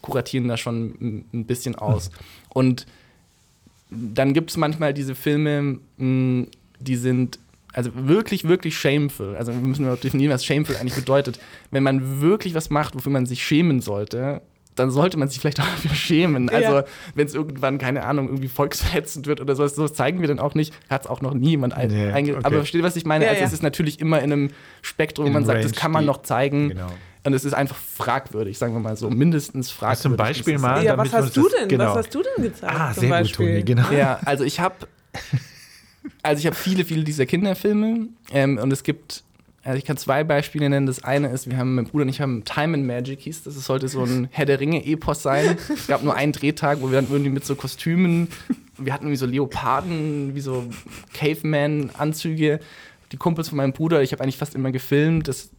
kuratieren 0.00 0.48
da 0.48 0.56
schon 0.56 1.24
ein 1.32 1.44
bisschen 1.44 1.74
aus. 1.74 2.10
Und 2.48 2.86
dann 3.90 4.32
gibt 4.32 4.50
es 4.50 4.56
manchmal 4.56 4.94
diese 4.94 5.14
Filme, 5.14 5.78
die 5.98 6.96
sind 6.96 7.38
also 7.74 7.90
wirklich, 7.94 8.44
wirklich 8.44 8.76
shameful. 8.78 9.36
Also 9.36 9.52
wir 9.52 9.60
müssen 9.60 9.84
mal 9.84 9.96
definieren, 9.96 10.32
was 10.32 10.44
shameful 10.44 10.76
eigentlich 10.76 10.94
bedeutet. 10.94 11.40
Wenn 11.70 11.82
man 11.82 12.20
wirklich 12.20 12.54
was 12.54 12.70
macht, 12.70 12.94
wofür 12.94 13.12
man 13.12 13.26
sich 13.26 13.42
schämen 13.42 13.80
sollte, 13.80 14.42
dann 14.74 14.90
sollte 14.90 15.18
man 15.18 15.28
sich 15.28 15.40
vielleicht 15.40 15.60
auch 15.60 15.64
dafür 15.82 15.94
schämen. 15.94 16.48
Ja. 16.48 16.58
Also, 16.58 16.88
wenn 17.14 17.26
es 17.26 17.34
irgendwann, 17.34 17.78
keine 17.78 18.04
Ahnung, 18.04 18.28
irgendwie 18.28 18.48
volksverhetzend 18.48 19.26
wird 19.26 19.40
oder 19.40 19.54
sowas, 19.54 19.74
sowas 19.74 19.94
zeigen 19.94 20.20
wir 20.20 20.28
dann 20.28 20.38
auch 20.38 20.54
nicht. 20.54 20.74
Hat 20.88 21.02
es 21.02 21.06
auch 21.10 21.20
noch 21.20 21.34
nie 21.34 21.50
jemand 21.50 21.74
ein, 21.74 21.88
nee, 21.88 22.10
okay. 22.10 22.36
Aber 22.42 22.56
versteht 22.56 22.80
ihr, 22.80 22.84
was 22.84 22.96
ich 22.96 23.04
meine? 23.04 23.24
Ja, 23.24 23.30
also, 23.30 23.40
ja. 23.40 23.46
es 23.46 23.52
ist 23.52 23.62
natürlich 23.62 24.00
immer 24.00 24.20
in 24.20 24.32
einem 24.32 24.50
Spektrum, 24.80 25.26
wo 25.26 25.30
man 25.30 25.44
sagt, 25.44 25.64
das 25.64 25.72
kann 25.72 25.90
man 25.90 26.04
noch 26.04 26.22
zeigen. 26.22 26.70
Genau. 26.70 26.92
Und 27.24 27.34
es 27.34 27.44
ist 27.44 27.54
einfach 27.54 27.76
fragwürdig, 27.76 28.58
sagen 28.58 28.72
wir 28.74 28.80
mal 28.80 28.96
so, 28.96 29.08
mindestens 29.08 29.70
fragwürdig. 29.70 29.96
Hast 29.96 30.04
du 30.04 30.08
ein 30.08 30.16
Beispiel 30.16 30.58
mal? 30.58 30.82
Ja, 30.84 30.98
was 30.98 31.12
hast 31.12 31.36
du 31.36 31.48
denn? 31.48 31.68
Genau. 31.68 31.90
Was 31.90 31.98
hast 31.98 32.14
du 32.14 32.22
denn 32.22 32.44
gezeigt? 32.44 32.74
Ah, 32.76 32.92
sehr 32.92 33.08
Beispiel? 33.08 33.46
gut, 33.46 33.54
Toni, 33.54 33.62
genau. 33.62 33.90
Ja, 33.92 34.18
also 34.24 34.42
ich 34.42 34.58
habe 34.58 34.74
also 36.22 36.40
ich 36.40 36.46
habe 36.46 36.56
viele, 36.56 36.84
viele 36.84 37.04
dieser 37.04 37.26
Kinderfilme 37.26 38.08
ähm, 38.32 38.58
und 38.58 38.72
es 38.72 38.82
gibt 38.82 39.24
also 39.64 39.78
ich 39.78 39.84
kann 39.84 39.96
zwei 39.96 40.24
Beispiele 40.24 40.68
nennen. 40.68 40.86
Das 40.86 41.04
eine 41.04 41.28
ist, 41.28 41.48
wir 41.48 41.56
haben, 41.56 41.76
mein 41.76 41.86
Bruder 41.86 42.02
und 42.02 42.08
ich 42.08 42.20
haben 42.20 42.44
Time 42.44 42.74
and 42.74 42.86
Magic 42.86 43.20
hieß 43.20 43.44
das. 43.44 43.56
Es 43.56 43.64
sollte 43.64 43.88
so 43.88 44.02
ein 44.02 44.28
Herr 44.32 44.44
der 44.46 44.58
Ringe-Epos 44.58 45.22
sein. 45.22 45.56
Es 45.72 45.86
gab 45.86 46.02
nur 46.02 46.14
einen 46.14 46.32
Drehtag, 46.32 46.80
wo 46.80 46.90
wir 46.90 47.00
dann 47.00 47.10
irgendwie 47.10 47.30
mit 47.30 47.44
so 47.44 47.54
Kostümen, 47.54 48.28
wir 48.76 48.92
hatten 48.92 49.04
irgendwie 49.04 49.18
so 49.18 49.26
Leoparden, 49.26 50.34
wie 50.34 50.40
so 50.40 50.64
Caveman-Anzüge. 51.14 52.58
Die 53.12 53.16
Kumpels 53.16 53.50
von 53.50 53.58
meinem 53.58 53.72
Bruder, 53.72 54.02
ich 54.02 54.12
habe 54.12 54.22
eigentlich 54.22 54.38
fast 54.38 54.54
immer 54.56 54.72
gefilmt. 54.72 55.28
Das, 55.28 55.50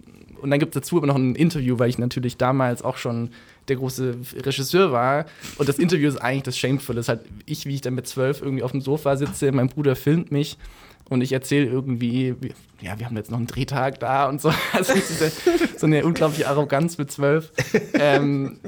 und 0.42 0.52
dann 0.52 0.60
gibt 0.60 0.76
es 0.76 0.82
dazu 0.82 0.98
aber 0.98 1.08
noch 1.08 1.16
ein 1.16 1.36
Interview, 1.36 1.80
weil 1.80 1.90
ich 1.90 1.98
natürlich 1.98 2.36
damals 2.36 2.82
auch 2.82 2.98
schon 2.98 3.30
der 3.70 3.78
große 3.78 4.18
Regisseur 4.36 4.92
war. 4.92 5.28
Und 5.58 5.70
das 5.70 5.80
Interview 5.80 6.10
ist 6.10 6.18
eigentlich 6.18 6.44
das 6.44 6.58
Shameful. 6.58 6.96
Das 6.96 7.06
ist 7.06 7.10
halt 7.10 7.22
ich, 7.46 7.66
wie 7.66 7.76
ich 7.76 7.82
dann 7.82 7.96
mit 7.96 8.08
zwölf 8.08 8.42
irgendwie 8.42 8.64
auf 8.64 8.72
dem 8.72 8.82
Sofa 8.82 9.16
sitze, 9.16 9.54
mein 9.54 9.70
Bruder 9.70 9.96
filmt 9.96 10.32
mich 10.32 10.58
und 11.10 11.22
ich 11.22 11.32
erzähle 11.32 11.66
irgendwie, 11.66 12.36
ja, 12.82 12.98
wir 13.00 13.06
haben 13.06 13.16
jetzt 13.16 13.32
noch 13.32 13.38
einen 13.38 13.48
Drehtag 13.48 14.00
da 14.00 14.28
und 14.28 14.42
so. 14.42 14.54
Also 14.74 14.94
so 15.78 15.86
eine 15.86 16.06
unglaubliche 16.06 16.48
Arroganz 16.48 16.98
mit 16.98 17.12
zwölf. 17.12 17.52
ähm, 17.94 18.60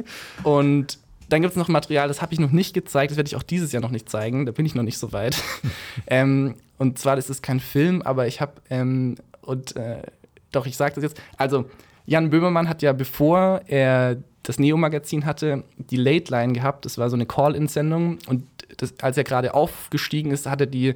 und 0.44 1.00
dann 1.30 1.42
gibt 1.42 1.52
es 1.52 1.58
noch 1.58 1.68
Material, 1.68 2.08
das 2.08 2.22
habe 2.22 2.34
ich 2.34 2.40
noch 2.40 2.52
nicht 2.52 2.74
gezeigt, 2.74 3.12
das 3.12 3.18
werde 3.18 3.28
ich 3.28 3.36
auch 3.36 3.44
dieses 3.44 3.72
Jahr 3.72 3.82
noch 3.82 3.90
nicht 3.90 4.10
zeigen, 4.10 4.46
da 4.46 4.52
bin 4.52 4.66
ich 4.66 4.76
noch 4.76 4.84
nicht 4.84 4.98
so 4.98 5.12
weit. 5.12 5.42
ähm, 6.08 6.56
und 6.78 7.00
zwar 7.00 7.18
ist 7.18 7.30
es 7.30 7.42
kein 7.42 7.60
Film, 7.60 8.02
aber 8.02 8.28
ich 8.28 8.42
habe, 8.42 8.54
ähm, 8.70 9.16
und 9.42 9.76
äh, 9.76 10.04
doch, 10.52 10.66
ich 10.66 10.78
sage 10.78 10.96
das 10.96 11.04
jetzt, 11.04 11.22
also 11.38 11.66
Jan 12.06 12.30
Böhmermann 12.30 12.70
hat 12.70 12.82
ja, 12.82 12.94
bevor 12.94 13.62
er 13.68 14.18
das 14.44 14.60
Neo-Magazin 14.60 15.26
hatte, 15.26 15.64
die 15.78 15.98
Late 15.98 16.32
Line 16.32 16.54
gehabt, 16.54 16.86
das 16.86 16.98
war 16.98 17.10
so 17.10 17.16
eine 17.16 17.26
Call-In-Sendung 17.26 18.20
und 18.28 18.44
das, 18.78 18.94
als 19.02 19.18
er 19.18 19.24
gerade 19.24 19.54
aufgestiegen 19.54 20.32
ist, 20.32 20.46
hat 20.46 20.62
er 20.62 20.68
die 20.68 20.96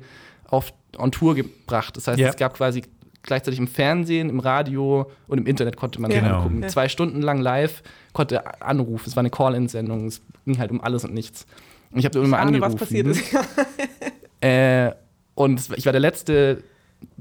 auf 0.49 0.73
on 0.97 1.11
Tour 1.11 1.35
gebracht. 1.35 1.95
Das 1.97 2.07
heißt, 2.07 2.19
ja. 2.19 2.29
es 2.29 2.35
gab 2.35 2.55
quasi 2.55 2.83
gleichzeitig 3.23 3.59
im 3.59 3.67
Fernsehen, 3.67 4.29
im 4.29 4.39
Radio 4.39 5.09
und 5.27 5.37
im 5.37 5.45
Internet 5.45 5.77
konnte 5.77 6.01
man 6.01 6.11
genau. 6.11 6.37
angucken. 6.37 6.63
Ja. 6.63 6.67
Zwei 6.69 6.89
Stunden 6.89 7.21
lang 7.21 7.39
live 7.39 7.83
konnte 8.13 8.61
anrufen. 8.61 9.03
Es 9.07 9.15
war 9.15 9.21
eine 9.21 9.29
Call-In-Sendung. 9.29 10.07
Es 10.07 10.21
ging 10.45 10.57
halt 10.57 10.71
um 10.71 10.81
alles 10.81 11.03
und 11.03 11.13
nichts. 11.13 11.45
Und 11.91 11.99
ich 11.99 12.05
habe 12.05 12.17
da 12.17 12.23
immer 12.23 12.39
angerufen. 12.39 12.73
was 12.73 12.75
passiert 12.75 13.07
ist. 13.07 13.23
äh, 14.41 14.91
und 15.35 15.69
ich 15.75 15.85
war 15.85 15.91
der 15.91 16.01
letzte 16.01 16.63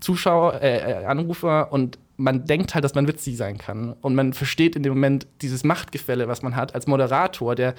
Zuschauer, 0.01 0.61
äh, 0.61 1.03
äh, 1.03 1.05
Anrufer 1.05 1.73
und 1.73 1.99
man 2.17 2.45
denkt 2.45 2.75
halt, 2.75 2.85
dass 2.85 2.95
man 2.95 3.07
witzig 3.07 3.37
sein 3.37 3.59
kann. 3.59 3.93
Und 3.93 4.17
man 4.17 4.33
versteht 4.33 4.75
in 4.75 4.83
dem 4.83 4.93
Moment 4.93 5.27
dieses 5.41 5.63
Machtgefälle, 5.63 6.27
was 6.27 6.43
man 6.43 6.57
hat 6.57 6.75
als 6.75 6.89
Moderator, 6.89 7.55
der 7.55 7.75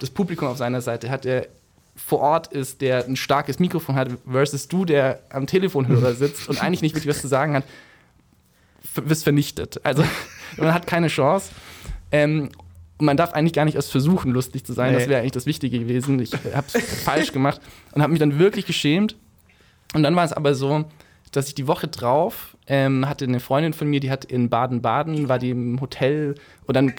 das 0.00 0.08
Publikum 0.08 0.48
auf 0.48 0.56
seiner 0.56 0.80
Seite 0.80 1.10
hat, 1.10 1.24
der 1.24 1.48
vor 1.94 2.20
Ort 2.20 2.52
ist, 2.52 2.80
der 2.80 3.04
ein 3.04 3.16
starkes 3.16 3.58
Mikrofon 3.58 3.94
hat, 3.94 4.08
versus 4.30 4.68
du, 4.68 4.84
der 4.84 5.20
am 5.30 5.46
Telefonhörer 5.46 6.14
sitzt 6.14 6.48
und 6.48 6.62
eigentlich 6.62 6.82
nicht 6.82 6.94
wirklich 6.94 7.14
was 7.14 7.20
zu 7.20 7.28
sagen 7.28 7.54
hat, 7.54 7.64
wirst 8.94 9.24
vernichtet. 9.24 9.80
Also 9.84 10.04
man 10.56 10.74
hat 10.74 10.86
keine 10.86 11.08
Chance. 11.08 11.50
Ähm, 12.10 12.50
und 12.98 13.06
man 13.06 13.16
darf 13.16 13.32
eigentlich 13.32 13.52
gar 13.52 13.64
nicht 13.64 13.74
erst 13.74 13.90
versuchen, 13.90 14.30
lustig 14.30 14.64
zu 14.64 14.72
sein. 14.72 14.92
Nee. 14.92 14.98
Das 14.98 15.08
wäre 15.08 15.20
eigentlich 15.20 15.32
das 15.32 15.46
Wichtige 15.46 15.78
gewesen. 15.78 16.20
Ich 16.20 16.32
habe 16.32 16.66
es 16.72 17.02
falsch 17.02 17.32
gemacht 17.32 17.60
und 17.92 18.02
habe 18.02 18.12
mich 18.12 18.20
dann 18.20 18.38
wirklich 18.38 18.66
geschämt. 18.66 19.16
Und 19.94 20.02
dann 20.02 20.14
war 20.14 20.24
es 20.24 20.32
aber 20.32 20.54
so, 20.54 20.84
dass 21.32 21.48
ich 21.48 21.54
die 21.54 21.66
Woche 21.66 21.88
drauf 21.88 22.52
ähm, 22.66 23.08
hatte 23.08 23.24
eine 23.24 23.40
Freundin 23.40 23.72
von 23.72 23.88
mir, 23.88 24.00
die 24.00 24.10
hat 24.10 24.24
in 24.24 24.48
Baden-Baden, 24.48 25.28
war 25.28 25.38
die 25.38 25.50
im 25.50 25.80
Hotel 25.80 26.36
und 26.66 26.76
dann 26.76 26.92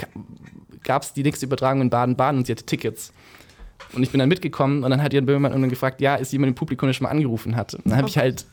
gab 0.84 1.04
es 1.04 1.14
die 1.14 1.24
nächste 1.24 1.46
Übertragung 1.46 1.82
in 1.82 1.90
Baden-Baden 1.90 2.40
und 2.40 2.48
sie 2.48 2.54
hatte 2.54 2.66
Tickets. 2.66 3.14
Und 3.92 4.04
ich 4.04 4.12
bin 4.12 4.20
dann 4.20 4.30
mitgekommen 4.30 4.84
und 4.84 4.90
dann 4.90 5.04
hat 5.04 5.14
ihr 5.14 5.22
Böhmermann 5.22 5.52
irgendwann 5.52 5.70
gefragt, 5.70 6.02
ja, 6.02 6.16
ist 6.16 6.32
jemand 6.32 6.50
im 6.50 6.56
Publikum, 6.56 6.88
der 6.88 6.94
schon 6.94 7.04
mal 7.04 7.12
angerufen 7.12 7.56
hat? 7.56 7.74
Und 7.76 7.86
dann 7.86 7.98
habe 7.98 8.08
ich 8.08 8.18
halt, 8.18 8.46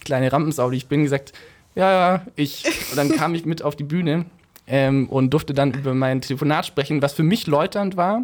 kleine 0.00 0.30
Rampensau, 0.32 0.70
die 0.70 0.76
ich 0.76 0.86
bin, 0.88 1.02
gesagt, 1.02 1.32
ja, 1.74 1.90
ja, 1.90 2.22
ich. 2.36 2.64
Und 2.90 2.96
dann 2.96 3.10
kam 3.10 3.34
ich 3.34 3.44
mit 3.44 3.62
auf 3.62 3.76
die 3.76 3.84
Bühne 3.84 4.26
ähm, 4.66 5.08
und 5.08 5.30
durfte 5.30 5.54
dann 5.54 5.72
über 5.72 5.94
mein 5.94 6.20
Telefonat 6.20 6.66
sprechen, 6.66 7.02
was 7.02 7.12
für 7.12 7.22
mich 7.22 7.46
läuternd 7.46 7.96
war. 7.96 8.22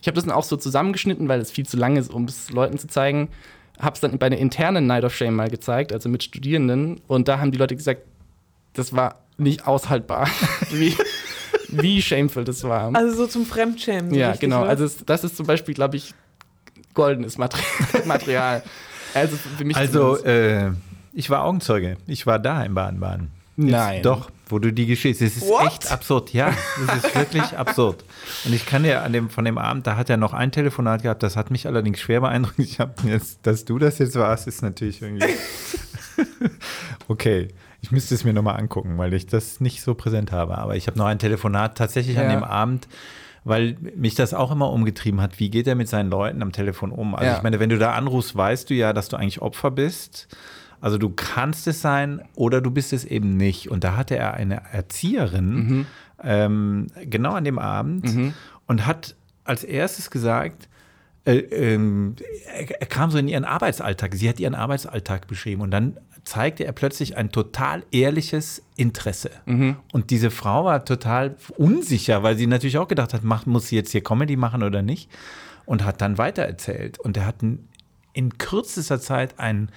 Ich 0.00 0.08
habe 0.08 0.14
das 0.14 0.24
dann 0.24 0.34
auch 0.34 0.44
so 0.44 0.56
zusammengeschnitten, 0.56 1.28
weil 1.28 1.40
es 1.40 1.50
viel 1.50 1.66
zu 1.66 1.76
lang 1.76 1.96
ist, 1.96 2.12
um 2.12 2.24
es 2.24 2.50
Leuten 2.50 2.78
zu 2.78 2.86
zeigen. 2.86 3.28
Habe 3.80 3.94
es 3.94 4.00
dann 4.00 4.16
bei 4.18 4.26
einer 4.26 4.38
internen 4.38 4.86
Night 4.86 5.04
of 5.04 5.14
Shame 5.14 5.34
mal 5.34 5.50
gezeigt, 5.50 5.92
also 5.92 6.08
mit 6.08 6.22
Studierenden. 6.22 7.00
Und 7.06 7.28
da 7.28 7.40
haben 7.40 7.52
die 7.52 7.58
Leute 7.58 7.76
gesagt, 7.76 8.02
das 8.74 8.94
war 8.94 9.22
nicht 9.38 9.66
aushaltbar, 9.66 10.28
wie, 10.70 10.94
wie 11.70 12.02
shameful 12.02 12.44
das 12.44 12.62
war. 12.64 12.94
Also 12.94 13.16
so 13.16 13.26
zum 13.26 13.46
Fremdschämen. 13.46 14.14
Ja, 14.14 14.34
genau. 14.34 14.62
Was? 14.62 14.68
Also 14.68 14.88
das 15.06 15.24
ist 15.24 15.36
zum 15.36 15.46
Beispiel, 15.46 15.74
glaube 15.74 15.96
ich, 15.96 16.14
goldenes 16.94 17.38
Material. 18.04 18.62
Also 19.14 19.36
für 19.36 19.64
mich. 19.64 19.76
Also 19.76 20.22
äh, 20.24 20.70
ich 21.12 21.30
war 21.30 21.44
Augenzeuge. 21.44 21.96
Ich 22.06 22.26
war 22.26 22.38
da 22.38 22.62
in 22.62 22.74
Baden-Baden. 22.74 23.30
Nein. 23.56 24.02
Doch, 24.02 24.30
wo 24.48 24.58
du 24.58 24.72
die 24.72 24.86
Geschichte. 24.86 25.24
Es 25.24 25.36
ist 25.36 25.48
What? 25.48 25.66
echt 25.66 25.90
absurd. 25.90 26.32
Ja, 26.32 26.52
es 26.86 27.04
ist 27.04 27.14
wirklich 27.14 27.42
absurd. 27.56 28.04
Und 28.44 28.52
ich 28.52 28.66
kann 28.66 28.84
ja 28.84 29.02
an 29.02 29.12
dem, 29.12 29.30
von 29.30 29.44
dem 29.44 29.56
Abend, 29.56 29.86
da 29.86 29.96
hat 29.96 30.10
er 30.10 30.18
noch 30.18 30.34
ein 30.34 30.52
Telefonat 30.52 31.02
gehabt, 31.02 31.22
das 31.22 31.36
hat 31.36 31.50
mich 31.50 31.66
allerdings 31.66 32.00
schwer 32.00 32.20
beeindruckt. 32.20 32.58
Ich 32.58 32.78
habe 32.80 32.92
jetzt, 33.08 33.38
dass 33.46 33.64
du 33.64 33.78
das 33.78 33.98
jetzt 33.98 34.14
warst, 34.16 34.46
ist 34.46 34.62
natürlich 34.62 35.00
irgendwie. 35.00 35.26
okay. 37.08 37.48
Ich 37.86 37.92
müsste 37.92 38.16
es 38.16 38.24
mir 38.24 38.32
nochmal 38.32 38.58
angucken, 38.58 38.98
weil 38.98 39.14
ich 39.14 39.28
das 39.28 39.60
nicht 39.60 39.80
so 39.80 39.94
präsent 39.94 40.32
habe. 40.32 40.58
Aber 40.58 40.74
ich 40.74 40.88
habe 40.88 40.98
noch 40.98 41.06
ein 41.06 41.20
Telefonat 41.20 41.78
tatsächlich 41.78 42.16
ja. 42.16 42.22
an 42.22 42.30
dem 42.30 42.42
Abend, 42.42 42.88
weil 43.44 43.76
mich 43.94 44.16
das 44.16 44.34
auch 44.34 44.50
immer 44.50 44.72
umgetrieben 44.72 45.20
hat. 45.20 45.38
Wie 45.38 45.50
geht 45.50 45.68
er 45.68 45.76
mit 45.76 45.88
seinen 45.88 46.10
Leuten 46.10 46.42
am 46.42 46.50
Telefon 46.50 46.90
um? 46.90 47.14
Also 47.14 47.26
ja. 47.26 47.36
ich 47.36 47.44
meine, 47.44 47.60
wenn 47.60 47.70
du 47.70 47.78
da 47.78 47.92
anrufst, 47.92 48.34
weißt 48.34 48.70
du 48.70 48.74
ja, 48.74 48.92
dass 48.92 49.08
du 49.08 49.16
eigentlich 49.16 49.40
Opfer 49.40 49.70
bist. 49.70 50.26
Also 50.80 50.98
du 50.98 51.10
kannst 51.10 51.68
es 51.68 51.80
sein 51.80 52.22
oder 52.34 52.60
du 52.60 52.72
bist 52.72 52.92
es 52.92 53.04
eben 53.04 53.36
nicht. 53.36 53.70
Und 53.70 53.84
da 53.84 53.96
hatte 53.96 54.16
er 54.16 54.34
eine 54.34 54.62
Erzieherin 54.72 55.54
mhm. 55.54 55.86
ähm, 56.24 56.86
genau 57.04 57.34
an 57.34 57.44
dem 57.44 57.60
Abend 57.60 58.12
mhm. 58.12 58.34
und 58.66 58.84
hat 58.84 59.14
als 59.44 59.62
erstes 59.62 60.10
gesagt, 60.10 60.68
äh, 61.24 61.36
ähm, 61.36 62.16
er 62.80 62.86
kam 62.86 63.12
so 63.12 63.18
in 63.18 63.28
ihren 63.28 63.44
Arbeitsalltag. 63.44 64.16
Sie 64.16 64.28
hat 64.28 64.40
ihren 64.40 64.56
Arbeitsalltag 64.56 65.28
beschrieben 65.28 65.62
und 65.62 65.70
dann 65.70 65.98
zeigte 66.26 66.64
er 66.64 66.72
plötzlich 66.72 67.16
ein 67.16 67.30
total 67.30 67.84
ehrliches 67.92 68.62
Interesse. 68.76 69.30
Mhm. 69.46 69.76
Und 69.92 70.10
diese 70.10 70.30
Frau 70.30 70.64
war 70.64 70.84
total 70.84 71.36
unsicher, 71.56 72.22
weil 72.22 72.36
sie 72.36 72.48
natürlich 72.48 72.78
auch 72.78 72.88
gedacht 72.88 73.14
hat, 73.14 73.22
mach, 73.22 73.46
muss 73.46 73.68
sie 73.68 73.76
jetzt 73.76 73.92
hier 73.92 74.02
Comedy 74.02 74.36
machen 74.36 74.62
oder 74.62 74.82
nicht? 74.82 75.08
Und 75.64 75.84
hat 75.84 76.00
dann 76.00 76.18
weitererzählt. 76.18 76.98
Und 76.98 77.16
er 77.16 77.26
hat 77.26 77.36
in 78.12 78.38
kürzester 78.38 79.00
Zeit 79.00 79.38
ein 79.38 79.70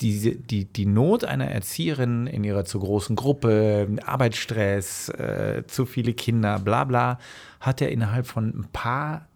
die, 0.00 0.36
die, 0.36 0.64
die 0.64 0.86
Not 0.86 1.24
einer 1.24 1.46
Erzieherin 1.46 2.26
in 2.26 2.42
ihrer 2.42 2.64
zu 2.64 2.80
großen 2.80 3.14
Gruppe, 3.14 3.88
Arbeitsstress, 4.04 5.08
äh, 5.10 5.62
zu 5.68 5.86
viele 5.86 6.14
Kinder, 6.14 6.58
bla 6.58 6.82
bla, 6.82 7.18
hat 7.60 7.80
er 7.80 7.90
innerhalb 7.92 8.26
von 8.26 8.48
ein 8.48 8.68
paar 8.72 9.28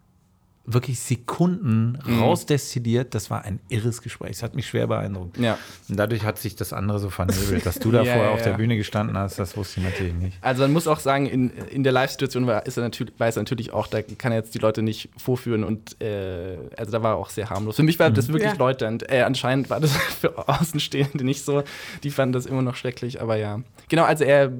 wirklich 0.69 0.99
Sekunden 0.99 1.97
mhm. 2.05 2.19
rausdestilliert. 2.19 3.15
Das 3.15 3.29
war 3.29 3.45
ein 3.45 3.59
irres 3.69 4.01
Gespräch. 4.01 4.31
Es 4.31 4.43
hat 4.43 4.53
mich 4.53 4.67
schwer 4.67 4.85
beeindruckt. 4.87 5.37
Ja. 5.37 5.57
Und 5.87 5.97
dadurch 5.97 6.23
hat 6.23 6.37
sich 6.37 6.57
das 6.57 6.73
andere 6.73 6.99
so 6.99 7.09
vernebelt. 7.09 7.65
Dass 7.65 7.79
du 7.79 7.89
da 7.89 8.01
ja, 8.03 8.13
vorher 8.13 8.31
ja, 8.31 8.35
auf 8.35 8.41
der 8.41 8.51
Bühne 8.51 8.75
gestanden 8.75 9.17
hast, 9.17 9.39
das 9.39 9.55
wusste 9.55 9.79
ich 9.79 9.85
natürlich 9.85 10.13
nicht. 10.13 10.37
Also 10.41 10.63
man 10.63 10.73
muss 10.73 10.87
auch 10.87 10.99
sagen, 10.99 11.25
in, 11.25 11.51
in 11.51 11.83
der 11.83 11.93
Live-Situation 11.93 12.47
war, 12.47 12.65
ist 12.65 12.75
er 12.75 12.83
natürlich, 12.83 13.17
weiß 13.17 13.37
er 13.37 13.43
natürlich 13.43 13.71
auch, 13.71 13.87
da 13.87 14.01
kann 14.01 14.33
er 14.33 14.39
jetzt 14.39 14.53
die 14.55 14.59
Leute 14.59 14.81
nicht 14.81 15.09
vorführen 15.17 15.63
und 15.63 16.01
äh, 16.01 16.57
also 16.75 16.91
da 16.91 17.01
war 17.01 17.13
er 17.13 17.17
auch 17.17 17.29
sehr 17.29 17.49
harmlos. 17.49 17.77
Für 17.77 17.83
mich 17.83 17.97
war 17.97 18.09
mhm. 18.09 18.15
das 18.15 18.27
wirklich 18.27 18.51
ja. 18.51 18.57
läuternd. 18.57 19.09
Äh, 19.09 19.21
anscheinend 19.21 19.69
war 19.69 19.79
das 19.79 19.91
für 20.19 20.49
Außenstehende 20.49 21.23
nicht 21.23 21.45
so. 21.45 21.63
Die 22.03 22.11
fanden 22.11 22.33
das 22.33 22.45
immer 22.45 22.61
noch 22.61 22.75
schrecklich, 22.75 23.21
aber 23.21 23.37
ja. 23.37 23.61
Genau, 23.87 24.03
also 24.03 24.25
er 24.25 24.51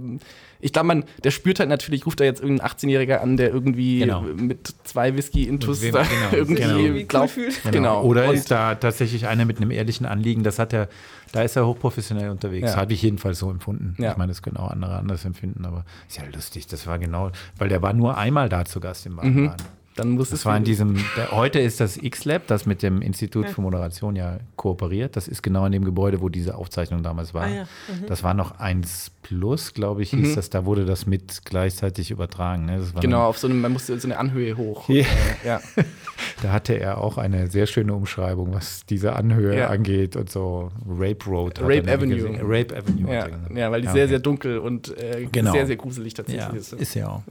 ich 0.59 0.73
glaube, 0.73 0.88
man, 0.88 1.03
der 1.23 1.31
spürt 1.31 1.59
halt 1.59 1.69
natürlich, 1.69 2.05
ruft 2.05 2.19
da 2.19 2.23
jetzt 2.23 2.41
irgendein 2.41 2.67
18-Jähriger 2.67 3.17
an, 3.17 3.38
der 3.38 3.49
irgendwie 3.49 3.99
genau. 3.99 4.21
mit 4.21 4.73
zwei 4.84 5.15
Whisky-Intus 5.15 5.81
genau, 5.81 5.99
irgendwie 6.31 6.61
genau. 6.61 7.05
glaubt. 7.07 7.35
Genau. 7.35 7.71
genau. 7.71 8.03
Oder 8.03 8.29
und 8.29 8.35
ist 8.35 8.51
da 8.51 8.75
tatsächlich 8.75 9.27
einer 9.27 9.45
mit 9.45 9.57
einem 9.57 9.71
ehrlichen 9.71 10.05
Anliegen, 10.05 10.43
das 10.43 10.59
hat 10.59 10.73
er, 10.73 10.89
da 11.31 11.43
ist 11.43 11.55
er 11.55 11.67
hochprofessionell 11.67 12.29
unterwegs. 12.29 12.71
Ja. 12.71 12.77
Habe 12.77 12.93
ich 12.93 13.01
jedenfalls 13.01 13.39
so 13.39 13.51
empfunden. 13.51 13.95
Ja. 14.01 14.11
Ich 14.11 14.17
meine, 14.17 14.31
das 14.31 14.41
können 14.41 14.57
auch 14.57 14.71
andere 14.71 14.97
anders 14.97 15.25
empfinden, 15.25 15.65
aber 15.65 15.85
ist 16.07 16.17
ja 16.17 16.23
lustig, 16.34 16.67
das 16.67 16.88
war 16.88 16.99
genau, 16.99 17.31
weil 17.57 17.69
der 17.69 17.81
war 17.81 17.93
nur 17.93 18.17
einmal 18.17 18.49
da 18.49 18.65
zu 18.65 18.79
Gast 18.79 19.05
im 19.05 19.17
Baden. 19.17 19.34
Mhm. 19.34 19.53
Dann 19.98 20.11
muss 20.11 20.30
das 20.30 20.40
es 20.40 20.45
war 20.45 20.56
in 20.56 20.64
diesem, 20.64 20.95
der, 21.15 21.32
heute 21.32 21.60
ist 21.60 21.80
das 21.80 21.98
X-Lab, 21.98 22.48
das 22.48 22.65
mit 22.65 22.84
dem 22.84 23.02
Institut 23.02 23.45
ja. 23.45 23.52
für 23.52 23.61
Moderation 23.61 24.15
ja 24.15 24.40
kooperiert. 24.56 25.15
Das 25.15 25.28
ist 25.28 25.41
genau 25.41 25.65
in 25.65 25.72
dem 25.72 25.84
Gebäude, 25.84 26.22
wo 26.22 26.30
diese 26.30 26.56
Aufzeichnung 26.56 27.03
damals 27.03 27.34
war. 27.34 27.44
Ah, 27.44 27.49
ja. 27.49 27.64
mhm. 27.64 28.07
Das 28.07 28.24
war 28.24 28.34
noch 28.34 28.60
1 28.60 29.11
Plus, 29.28 29.74
glaube 29.74 30.03
ich, 30.03 30.11
hieß 30.11 30.30
mhm. 30.30 30.36
das. 30.36 30.49
Da 30.49 30.64
wurde 30.64 30.86
das 30.86 31.06
mit 31.06 31.41
gleichzeitig 31.44 32.11
übertragen. 32.11 32.65
Ne? 32.65 32.82
genau, 33.02 33.26
auf 33.26 33.38
so 33.38 33.48
einem, 33.48 33.60
man 33.60 33.74
musste 33.74 33.99
so 33.99 34.07
eine 34.07 34.18
Anhöhe 34.18 34.56
hoch. 34.56 34.88
Ja. 34.88 35.03
Äh, 35.03 35.48
ja. 35.48 35.61
da 36.41 36.53
hatte 36.53 36.80
er 36.80 37.02
auch 37.02 37.18
eine 37.18 37.48
sehr 37.48 37.68
schöne 37.68 37.94
Umschreibung, 37.94 38.53
was 38.53 38.86
diese 38.86 39.18
Anhöhe 39.18 39.57
ja. 39.57 39.68
angeht 39.68 40.15
und 40.15 40.30
so. 40.30 40.72
Rape 40.88 41.26
Road. 41.26 41.60
Rape 41.60 41.91
Avenue. 41.91 42.40
Rape 42.41 42.74
Avenue. 42.78 43.14
Ja, 43.14 43.28
ja 43.53 43.69
weil 43.69 43.82
die 43.82 43.90
sehr, 43.90 44.07
sehr 44.07 44.19
dunkel 44.19 44.60
und 44.60 44.98
äh, 44.98 45.28
genau. 45.30 45.52
sehr, 45.52 45.68
sehr 45.68 45.76
gruselig 45.76 46.14
tatsächlich 46.14 46.61
ist. 46.61 46.72
Ist 46.72 46.94
ja 46.94 47.10
auch. 47.10 47.24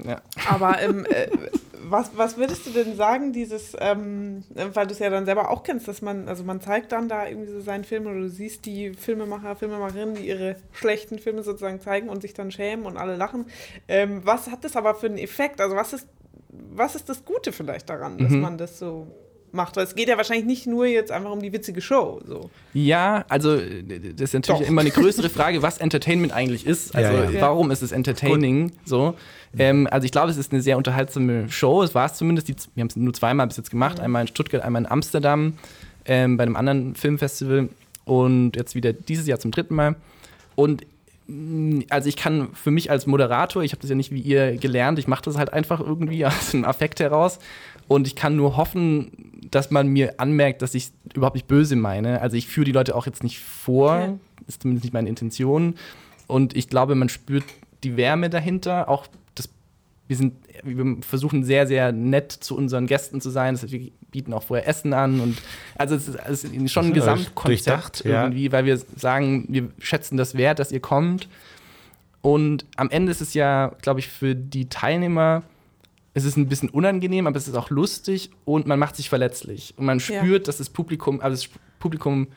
Aber 0.51 0.83
ähm, 0.83 1.07
äh, 1.09 1.29
was, 1.91 2.17
was 2.17 2.37
würdest 2.37 2.67
du 2.67 2.71
denn 2.71 2.97
sagen, 2.97 3.33
dieses, 3.33 3.77
ähm, 3.79 4.45
weil 4.75 4.87
du 4.87 4.93
es 4.93 4.99
ja 4.99 5.11
dann 5.11 5.25
selber 5.25 5.51
auch 5.51 5.63
kennst, 5.63 5.89
dass 5.89 6.03
man, 6.03 6.29
also 6.29 6.45
man 6.45 6.61
zeigt 6.61 6.93
dann 6.93 7.09
da 7.09 7.27
irgendwie 7.27 7.51
so 7.51 7.61
seinen 7.61 7.85
Film 7.85 8.07
oder 8.07 8.21
du 8.21 8.29
siehst 8.29 8.67
die 8.67 8.93
Filmemacher, 8.93 9.57
Filmemacherinnen, 9.57 10.15
die 10.17 10.29
ihre 10.29 10.57
schlechten 10.73 11.19
Filme 11.19 11.43
sozusagen 11.43 11.81
zeigen 11.81 12.09
und 12.09 12.23
sich 12.23 12.35
dann 12.35 12.51
schämen 12.51 12.87
und 12.87 12.97
alle 12.97 13.17
lachen. 13.17 13.47
Ähm, 13.89 14.23
was 14.25 14.51
hat 14.51 14.65
das 14.65 14.77
aber 14.77 14.95
für 14.95 15.07
einen 15.07 15.19
Effekt? 15.19 15.61
Also 15.61 15.77
was 15.77 15.93
ist, 15.93 16.09
was 16.49 16.95
ist 16.95 17.09
das 17.09 17.25
Gute 17.25 17.53
vielleicht 17.53 17.89
daran, 17.89 18.19
dass 18.19 18.31
mhm. 18.31 18.41
man 18.41 18.59
das 18.59 18.79
so 18.79 19.07
macht. 19.57 19.77
Es 19.77 19.95
geht 19.95 20.09
ja 20.09 20.17
wahrscheinlich 20.17 20.47
nicht 20.47 20.67
nur 20.67 20.87
jetzt 20.87 21.11
einfach 21.11 21.33
um 21.33 21.41
die 21.41 21.53
witzige 21.53 21.81
Show. 21.81 22.21
So. 22.25 22.51
Ja, 22.75 23.25
also 23.29 23.57
das 23.57 24.21
ist 24.21 24.35
natürlich 24.35 24.61
Doch. 24.61 24.69
immer 24.69 24.83
eine 24.83 24.91
größere 24.91 25.29
Frage, 25.29 25.63
was 25.63 25.79
Entertainment 25.79 26.33
eigentlich 26.33 26.67
ist. 26.67 26.95
Also 26.95 27.13
ja, 27.13 27.31
ja. 27.31 27.41
warum 27.41 27.71
ist 27.71 27.83
es 27.83 27.91
entertaining? 27.91 28.73
So. 28.85 29.15
Ähm, 29.59 29.89
also 29.91 30.05
ich 30.05 30.13
glaube, 30.13 30.31
es 30.31 30.37
ist 30.37 30.53
eine 30.53 30.63
sehr 30.63 30.77
unterhaltsame 30.77 31.49
Show. 31.51 31.83
Es 31.83 31.95
war 31.95 32.07
es 32.07 32.15
zumindest. 32.15 32.49
Die, 32.49 32.55
wir 32.75 32.83
haben 32.83 32.89
es 32.89 32.97
nur 32.97 33.15
zweimal 33.15 33.47
bis 33.47 33.57
jetzt 33.57 33.71
gemacht. 33.71 33.99
Mhm. 33.99 34.05
Einmal 34.05 34.23
in 34.23 34.29
Stuttgart, 34.29 34.63
einmal 34.63 34.83
in 34.83 34.91
Amsterdam 34.91 35.55
ähm, 36.07 36.37
bei 36.37 36.45
einem 36.45 36.57
anderen 36.57 36.95
Filmfestival 36.95 37.69
und 38.05 38.57
jetzt 38.57 38.75
wieder 38.75 38.93
dieses 38.93 39.27
Jahr 39.27 39.39
zum 39.39 39.51
dritten 39.51 39.75
Mal. 39.75 39.97
Und 40.55 40.87
mm, 41.27 41.81
also 41.91 42.09
ich 42.09 42.17
kann 42.17 42.49
für 42.55 42.71
mich 42.71 42.91
als 42.91 43.07
Moderator, 43.07 43.63
ich 43.63 43.73
habe 43.73 43.81
das 43.83 43.91
ja 43.91 43.97
nicht 43.97 44.13
wie 44.13 44.21
ihr 44.21 44.57
gelernt, 44.57 44.99
ich 44.99 45.09
mache 45.09 45.23
das 45.23 45.37
halt 45.37 45.53
einfach 45.53 45.81
irgendwie 45.81 46.25
aus 46.27 46.55
einem 46.55 46.65
Affekt 46.65 47.01
heraus 47.01 47.39
und 47.89 48.07
ich 48.07 48.17
kann 48.17 48.37
nur 48.37 48.57
hoffen, 48.57 49.36
dass 49.51 49.71
man 49.71 49.89
mir 49.89 50.19
anmerkt, 50.19 50.63
dass 50.63 50.75
ich 50.75 50.91
überhaupt 51.15 51.37
nicht 51.37 51.47
böse 51.47 51.77
meine. 51.77 52.21
Also 52.21 52.37
ich 52.37 52.47
führe 52.47 52.65
die 52.65 52.73
Leute 52.73 52.95
auch 52.95 53.07
jetzt 53.07 53.23
nicht 53.23 53.41
vor, 53.41 53.97
okay. 53.97 54.15
ist 54.47 54.63
zumindest 54.63 54.85
nicht 54.85 54.95
meine 54.95 55.09
Intention. 55.09 55.75
Und 56.27 56.57
ich 56.57 56.69
glaube, 56.69 56.95
man 56.95 57.09
spürt 57.09 57.45
die 57.85 57.97
Wärme 57.97 58.31
dahinter. 58.31 58.89
Auch 58.89 59.07
das, 59.35 59.49
wir 60.09 60.17
sind, 60.17 60.35
wir 60.63 60.97
versuchen 61.03 61.45
sehr, 61.45 61.67
sehr 61.67 61.93
nett 61.93 62.33
zu 62.33 62.57
unseren 62.57 62.87
Gästen 62.87 63.21
zu 63.21 63.31
sein. 63.31 63.55
Das 63.55 63.63
heißt, 63.63 63.73
wir 63.73 63.91
bieten 64.11 64.33
auch 64.33 64.43
vorher 64.43 64.67
Essen 64.67 64.93
an 64.93 65.21
und 65.21 65.37
also 65.77 65.95
es 65.95 66.09
ist, 66.09 66.19
es 66.27 66.45
ist 66.45 66.73
schon 66.73 66.87
ein 66.87 66.95
Gesamtkonzept 66.95 68.05
irgendwie, 68.05 68.47
ja. 68.47 68.53
weil 68.53 68.65
wir 68.65 68.79
sagen, 68.97 69.45
wir 69.49 69.69
schätzen 69.79 70.17
das 70.17 70.37
wert, 70.37 70.59
dass 70.59 70.73
ihr 70.73 70.81
kommt. 70.81 71.29
Und 72.23 72.65
am 72.77 72.91
Ende 72.91 73.13
ist 73.13 73.21
es 73.21 73.35
ja, 73.35 73.73
glaube 73.83 74.01
ich, 74.01 74.09
für 74.09 74.35
die 74.35 74.69
Teilnehmer 74.69 75.43
es 76.17 76.25
ist 76.25 76.39
ein 76.39 76.49
bisschen 76.49 76.71
unangenehm, 76.71 77.27
aber 77.27 77.37
es 77.37 77.47
ist 77.47 77.55
auch 77.57 77.69
lustig 77.69 78.31
und 78.47 78.67
man 78.67 78.79
macht 78.79 78.97
sich 78.97 79.11
verletzlich. 79.11 79.75
Und 79.77 79.85
man 79.85 80.01
spürt, 80.01 80.23
ja. 80.25 80.39
dass 80.39 80.57
das 80.57 80.71
Publikum, 80.71 81.21
also 81.21 81.37
das 81.47 81.55
Publikum 81.79 82.29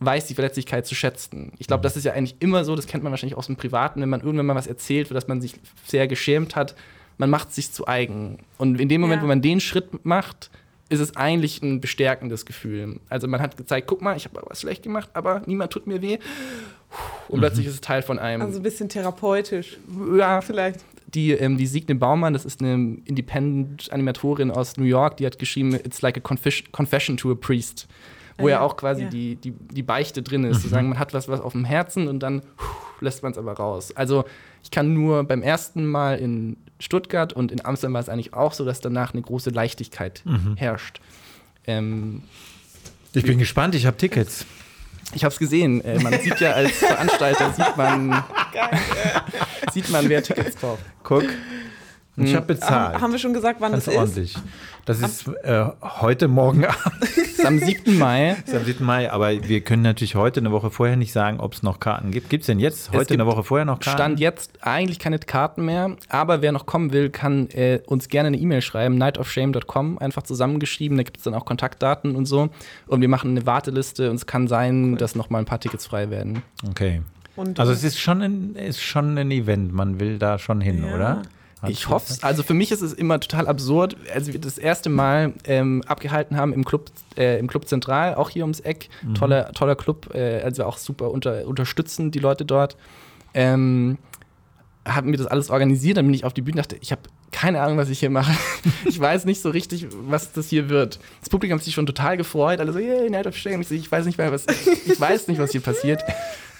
weiß 0.00 0.26
die 0.26 0.34
Verletzlichkeit 0.34 0.86
zu 0.86 0.94
schätzen. 0.94 1.52
Ich 1.58 1.66
glaube, 1.66 1.80
mhm. 1.80 1.84
das 1.84 1.96
ist 1.96 2.04
ja 2.04 2.12
eigentlich 2.12 2.36
immer 2.40 2.66
so, 2.66 2.76
das 2.76 2.86
kennt 2.86 3.02
man 3.02 3.12
wahrscheinlich 3.12 3.38
aus 3.38 3.46
dem 3.46 3.56
Privaten, 3.56 4.02
wenn 4.02 4.10
man 4.10 4.20
irgendwann 4.20 4.44
mal 4.44 4.54
was 4.54 4.66
erzählt, 4.66 5.08
für 5.08 5.14
das 5.14 5.26
man 5.26 5.40
sich 5.40 5.54
sehr 5.86 6.06
geschämt 6.06 6.54
hat, 6.54 6.74
man 7.16 7.30
macht 7.30 7.48
es 7.48 7.54
sich 7.54 7.72
zu 7.72 7.88
eigen. 7.88 8.40
Und 8.58 8.78
in 8.78 8.90
dem 8.90 9.00
Moment, 9.00 9.20
ja. 9.20 9.22
wo 9.22 9.28
man 9.28 9.40
den 9.40 9.58
Schritt 9.58 10.04
macht, 10.04 10.50
ist 10.90 11.00
es 11.00 11.16
eigentlich 11.16 11.62
ein 11.62 11.80
bestärkendes 11.80 12.44
Gefühl. 12.44 13.00
Also 13.08 13.26
man 13.26 13.40
hat 13.40 13.56
gezeigt, 13.56 13.86
guck 13.86 14.02
mal, 14.02 14.18
ich 14.18 14.26
habe 14.26 14.42
was 14.44 14.60
schlecht 14.60 14.82
gemacht, 14.82 15.08
aber 15.14 15.40
niemand 15.46 15.72
tut 15.72 15.86
mir 15.86 16.02
weh. 16.02 16.18
Und 17.28 17.38
mhm. 17.38 17.40
plötzlich 17.40 17.66
ist 17.68 17.72
es 17.72 17.80
Teil 17.80 18.02
von 18.02 18.18
einem. 18.18 18.42
Also 18.42 18.58
ein 18.58 18.62
bisschen 18.62 18.90
therapeutisch. 18.90 19.78
Ja, 20.14 20.42
vielleicht. 20.42 20.84
Die, 21.14 21.30
ähm, 21.32 21.56
die 21.56 21.66
Signe 21.66 21.94
Baumann, 21.94 22.32
das 22.32 22.44
ist 22.44 22.60
eine 22.60 22.98
Independent-Animatorin 23.04 24.50
aus 24.50 24.76
New 24.76 24.84
York, 24.84 25.16
die 25.18 25.26
hat 25.26 25.38
geschrieben, 25.38 25.74
It's 25.74 26.02
like 26.02 26.16
a 26.16 26.20
confession 26.20 27.16
to 27.16 27.30
a 27.30 27.34
priest. 27.34 27.86
Wo 28.36 28.48
ja, 28.48 28.56
ja 28.56 28.60
auch 28.62 28.76
quasi 28.76 29.04
ja. 29.04 29.08
Die, 29.10 29.36
die, 29.36 29.52
die 29.52 29.82
Beichte 29.82 30.22
drin 30.22 30.44
ist. 30.44 30.58
Mhm. 30.58 30.62
Zu 30.62 30.68
sagen, 30.68 30.88
man 30.88 30.98
hat 30.98 31.14
was, 31.14 31.28
was 31.28 31.40
auf 31.40 31.52
dem 31.52 31.64
Herzen 31.64 32.08
und 32.08 32.20
dann 32.20 32.42
lässt 33.00 33.22
man 33.22 33.32
es 33.32 33.38
aber 33.38 33.52
raus. 33.52 33.92
Also 33.94 34.24
ich 34.62 34.70
kann 34.70 34.92
nur 34.92 35.24
beim 35.24 35.42
ersten 35.42 35.86
Mal 35.86 36.18
in 36.18 36.56
Stuttgart 36.80 37.32
und 37.32 37.52
in 37.52 37.64
Amsterdam 37.64 37.94
war 37.94 38.00
es 38.00 38.08
eigentlich 38.08 38.34
auch 38.34 38.52
so, 38.52 38.64
dass 38.64 38.80
danach 38.80 39.12
eine 39.12 39.22
große 39.22 39.50
Leichtigkeit 39.50 40.22
mhm. 40.24 40.56
herrscht. 40.56 41.00
Ähm, 41.66 42.22
ich 43.12 43.24
bin 43.24 43.38
gespannt, 43.38 43.76
ich 43.76 43.86
habe 43.86 43.96
Tickets. 43.96 44.44
Ich 45.14 45.24
habe 45.24 45.32
es 45.32 45.38
gesehen. 45.38 45.84
Äh, 45.84 45.98
man 46.00 46.12
sieht 46.20 46.40
ja 46.40 46.52
als 46.52 46.72
Veranstalter, 46.72 47.52
sieht 47.52 47.76
man, 47.76 48.24
sieht 49.72 49.90
man, 49.90 50.08
wer 50.08 50.22
Tickets 50.22 50.58
kauft. 50.58 50.82
Guck. 51.02 51.24
Ich 52.16 52.30
hm. 52.30 52.36
habe 52.36 52.46
bezahlt. 52.46 53.00
Haben 53.00 53.12
wir 53.12 53.18
schon 53.18 53.32
gesagt, 53.32 53.60
wann 53.60 53.72
Ganz 53.72 53.86
das 53.86 53.96
ordentlich. 53.96 54.36
ist? 54.36 54.42
Das 54.84 55.00
ist 55.00 55.28
äh, 55.42 55.66
heute 55.82 56.28
Morgen 56.28 56.64
Abend. 56.64 57.02
ist 57.16 57.44
am 57.44 57.58
7. 57.58 57.98
Mai. 57.98 58.36
ist 58.46 58.54
am 58.54 58.64
7. 58.64 58.84
Mai, 58.84 59.10
aber 59.10 59.48
wir 59.48 59.60
können 59.62 59.82
natürlich 59.82 60.14
heute 60.14 60.38
eine 60.40 60.52
Woche 60.52 60.70
vorher 60.70 60.96
nicht 60.96 61.12
sagen, 61.12 61.40
ob 61.40 61.54
es 61.54 61.62
noch 61.64 61.80
Karten 61.80 62.12
gibt. 62.12 62.30
Gibt 62.30 62.42
es 62.42 62.46
denn 62.46 62.60
jetzt 62.60 62.92
heute 62.92 63.14
eine 63.14 63.26
Woche 63.26 63.42
vorher 63.42 63.64
noch 63.64 63.80
Karten? 63.80 63.98
Stand 63.98 64.20
jetzt 64.20 64.52
eigentlich 64.60 65.00
keine 65.00 65.18
Karten 65.18 65.64
mehr, 65.64 65.96
aber 66.08 66.40
wer 66.40 66.52
noch 66.52 66.66
kommen 66.66 66.92
will, 66.92 67.10
kann 67.10 67.48
äh, 67.50 67.80
uns 67.86 68.08
gerne 68.08 68.28
eine 68.28 68.36
E-Mail 68.36 68.62
schreiben, 68.62 68.96
nightofshame.com, 68.96 69.98
einfach 69.98 70.22
zusammengeschrieben, 70.22 70.96
da 70.96 71.02
gibt 71.02 71.16
es 71.16 71.24
dann 71.24 71.34
auch 71.34 71.44
Kontaktdaten 71.44 72.14
und 72.14 72.26
so. 72.26 72.48
Und 72.86 73.00
wir 73.00 73.08
machen 73.08 73.30
eine 73.30 73.44
Warteliste 73.44 74.10
und 74.10 74.16
es 74.16 74.26
kann 74.26 74.46
sein, 74.46 74.92
cool. 74.92 74.98
dass 74.98 75.16
noch 75.16 75.30
mal 75.30 75.40
ein 75.40 75.46
paar 75.46 75.60
Tickets 75.60 75.86
frei 75.86 76.10
werden. 76.10 76.42
Okay. 76.68 77.02
Und, 77.36 77.58
also 77.58 77.72
es 77.72 77.82
ist 77.82 77.98
schon, 77.98 78.22
ein, 78.22 78.54
ist 78.54 78.80
schon 78.80 79.18
ein 79.18 79.30
Event, 79.32 79.72
man 79.72 79.98
will 79.98 80.18
da 80.18 80.38
schon 80.38 80.60
hin, 80.60 80.84
ja. 80.86 80.94
oder? 80.94 81.22
Ich 81.68 81.88
hoffe 81.88 82.12
es. 82.12 82.22
Also 82.22 82.42
für 82.42 82.54
mich 82.54 82.70
ist 82.70 82.82
es 82.82 82.92
immer 82.92 83.20
total 83.20 83.46
absurd, 83.46 83.96
als 84.12 84.32
wir 84.32 84.40
das 84.40 84.58
erste 84.58 84.88
Mal 84.88 85.34
ähm, 85.44 85.82
abgehalten 85.86 86.36
haben 86.36 86.52
im 86.52 86.64
Club, 86.64 86.90
äh, 87.16 87.38
im 87.38 87.46
Club 87.46 87.68
Zentral, 87.68 88.14
auch 88.14 88.30
hier 88.30 88.44
ums 88.44 88.60
Eck. 88.60 88.88
Mhm. 89.02 89.14
Toller, 89.14 89.52
toller 89.52 89.76
Club, 89.76 90.14
äh, 90.14 90.40
also 90.42 90.64
auch 90.64 90.78
super 90.78 91.10
unter, 91.10 91.46
unterstützen 91.46 92.10
die 92.10 92.18
Leute 92.18 92.44
dort. 92.44 92.76
Ähm, 93.34 93.98
haben 94.86 95.10
wir 95.10 95.18
das 95.18 95.26
alles 95.26 95.50
organisiert, 95.50 95.96
dann 95.96 96.06
bin 96.06 96.14
ich 96.14 96.24
auf 96.24 96.34
die 96.34 96.42
Bühne 96.42 96.56
und 96.56 96.66
dachte, 96.66 96.76
ich 96.80 96.92
habe 96.92 97.02
keine 97.34 97.60
Ahnung, 97.60 97.78
was 97.78 97.88
ich 97.88 97.98
hier 97.98 98.10
mache. 98.10 98.32
ich 98.84 98.98
weiß 98.98 99.24
nicht 99.24 99.40
so 99.40 99.50
richtig, 99.50 99.88
was 99.90 100.32
das 100.32 100.48
hier 100.48 100.68
wird. 100.68 101.00
Das 101.20 101.28
Publikum 101.28 101.58
hat 101.58 101.64
sich 101.64 101.74
schon 101.74 101.86
total 101.86 102.16
gefreut, 102.16 102.60
alle 102.60 102.72
so, 102.72 102.78
yeah, 102.78 103.08
Night 103.10 103.26
of 103.26 103.36
Shame. 103.36 103.62
Ich, 103.68 103.90
weiß 103.90 104.06
nicht 104.06 104.18
mehr, 104.18 104.30
was, 104.30 104.46
ich 104.46 105.00
weiß 105.00 105.26
nicht, 105.26 105.40
was 105.40 105.50
hier 105.50 105.60
passiert. 105.60 106.02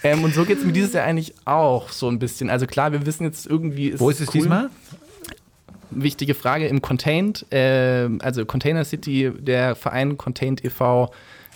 Ähm, 0.05 0.23
und 0.23 0.35
so 0.35 0.45
geht 0.45 0.59
es 0.59 0.63
mir 0.63 0.71
dieses 0.71 0.93
Jahr 0.93 1.03
eigentlich 1.03 1.33
auch 1.45 1.89
so 1.89 2.07
ein 2.07 2.19
bisschen. 2.19 2.51
Also 2.51 2.67
klar, 2.67 2.91
wir 2.91 3.05
wissen 3.07 3.23
jetzt 3.23 3.47
irgendwie. 3.47 3.87
Ist 3.89 3.99
Wo 3.99 4.11
ist 4.11 4.21
es 4.21 4.27
cool. 4.29 4.33
diesmal? 4.33 4.69
Wichtige 5.89 6.35
Frage 6.35 6.67
im 6.67 6.81
Contained, 6.81 7.51
äh, 7.51 8.09
also 8.19 8.45
Container 8.45 8.85
City, 8.85 9.31
der 9.35 9.75
Verein 9.75 10.17
Contained 10.17 10.63
e.V. 10.63 11.11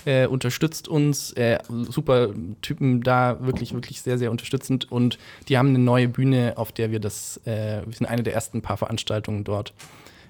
Äh, 0.06 0.28
unterstützt 0.28 0.88
uns, 0.88 1.34
äh, 1.34 1.60
super 1.68 2.30
Typen 2.62 3.04
da, 3.04 3.38
wirklich, 3.42 3.74
wirklich 3.74 4.02
sehr, 4.02 4.18
sehr 4.18 4.32
unterstützend 4.32 4.90
und 4.90 5.20
die 5.50 5.58
haben 5.58 5.70
eine 5.70 5.80
neue 5.80 6.08
Bühne, 6.08 6.54
auf 6.56 6.72
der 6.72 6.90
wir 6.90 7.02
das, 7.02 7.42
äh, 7.46 7.82
wir 7.86 7.94
sind 7.94 8.08
eine 8.08 8.24
der 8.24 8.34
ersten 8.34 8.62
paar 8.62 8.78
Veranstaltungen 8.78 9.44
dort. 9.44 9.74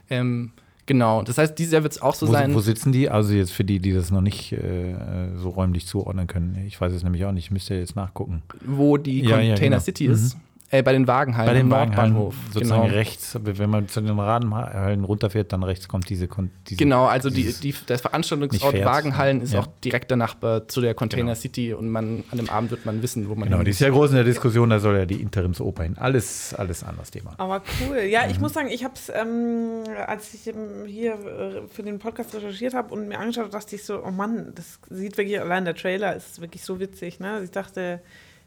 Ähm, 0.10 0.54
Genau, 0.90 1.22
das 1.22 1.38
heißt, 1.38 1.60
dieses 1.60 1.74
Jahr 1.74 1.84
wird 1.84 1.94
es 1.94 2.02
auch 2.02 2.16
so 2.16 2.28
wo, 2.28 2.32
sein. 2.32 2.56
Wo 2.56 2.62
sitzen 2.62 2.92
die? 2.92 3.12
Also 3.12 3.36
jetzt 3.36 3.52
für 3.52 3.64
die, 3.64 3.78
die 3.78 3.94
das 3.94 4.10
noch 4.10 4.22
nicht 4.22 4.54
äh, 4.54 4.96
so 5.38 5.50
räumlich 5.50 5.86
zuordnen 5.86 6.26
können. 6.26 6.64
Ich 6.66 6.82
weiß 6.82 6.92
es 6.92 7.04
nämlich 7.04 7.26
auch 7.26 7.32
nicht, 7.32 7.46
ich 7.46 7.52
müsste 7.52 7.76
jetzt 7.76 7.96
nachgucken. 7.96 8.42
Wo 8.66 8.98
die 8.98 9.22
ja, 9.22 9.36
Container 9.36 9.50
ja, 9.50 9.56
genau. 9.56 9.80
City 9.80 10.08
ist. 10.08 10.34
Mhm. 10.34 10.42
Äh, 10.72 10.84
bei 10.84 10.94
den 10.94 11.08
Wagenhallen 11.08 11.50
bei 11.50 11.54
den 11.58 11.72
Wagenhallen, 11.72 12.32
Sozusagen 12.54 12.84
genau. 12.84 12.94
rechts, 12.94 13.36
wenn 13.42 13.70
man 13.72 13.88
zu 13.88 14.02
den 14.02 14.20
Radenhallen 14.20 15.04
runterfährt, 15.04 15.52
dann 15.52 15.64
rechts 15.64 15.88
kommt 15.88 16.10
diese. 16.10 16.28
diese 16.28 16.78
genau, 16.78 17.06
also 17.06 17.32
die, 17.32 17.52
die, 17.54 17.74
der 17.88 17.98
Veranstaltungsort 17.98 18.86
Wagenhallen 18.86 19.42
ist 19.42 19.54
ja. 19.54 19.62
auch 19.62 19.68
direkt 19.84 20.12
der 20.12 20.18
Nachbar 20.18 20.68
zu 20.68 20.82
der 20.82 20.94
Container 20.94 21.34
genau. 21.34 21.36
City 21.36 21.74
und 21.74 21.90
man, 21.90 22.24
an 22.30 22.38
dem 22.38 22.50
Abend 22.52 22.70
wird 22.70 22.86
man 22.86 23.02
wissen, 23.02 23.30
wo 23.30 23.36
man 23.36 23.50
Genau, 23.50 23.64
die 23.64 23.72
ist 23.72 23.80
ja 23.80 23.90
groß 23.90 24.12
in 24.12 24.18
der 24.18 24.26
Diskussion, 24.26 24.70
da 24.70 24.80
soll 24.80 24.96
ja 24.96 25.06
die 25.08 25.20
Interimsoper 25.20 25.84
hin. 25.84 25.98
Alles, 25.98 26.54
alles 26.54 26.84
anderes 26.84 27.10
Thema. 27.10 27.34
Aber 27.38 27.64
cool. 27.88 28.02
Ja, 28.02 28.26
mhm. 28.26 28.32
ich 28.32 28.40
muss 28.40 28.54
sagen, 28.54 28.70
ich 28.70 28.84
habe 28.84 28.94
es, 28.94 29.10
ähm, 29.10 29.84
als 30.06 30.36
ich 30.36 30.54
hier 30.86 31.14
äh, 31.14 31.68
für 31.68 31.82
den 31.82 31.98
Podcast 31.98 32.36
recherchiert 32.36 32.76
habe 32.76 32.94
und 32.94 33.08
mir 33.08 33.18
angeschaut 33.18 33.46
habe, 33.46 33.54
dachte 33.54 33.76
ich 33.76 33.84
so, 33.84 34.04
oh 34.06 34.12
Mann, 34.12 34.52
das 34.54 34.80
sieht 34.92 35.18
wirklich, 35.18 35.42
allein 35.42 35.66
der 35.66 35.74
Trailer 35.74 36.16
ist 36.16 36.42
wirklich 36.42 36.64
so 36.64 36.80
witzig. 36.80 37.20
Ne? 37.20 37.32
Also 37.32 37.46
ich 37.46 37.52
dachte, 37.52 38.02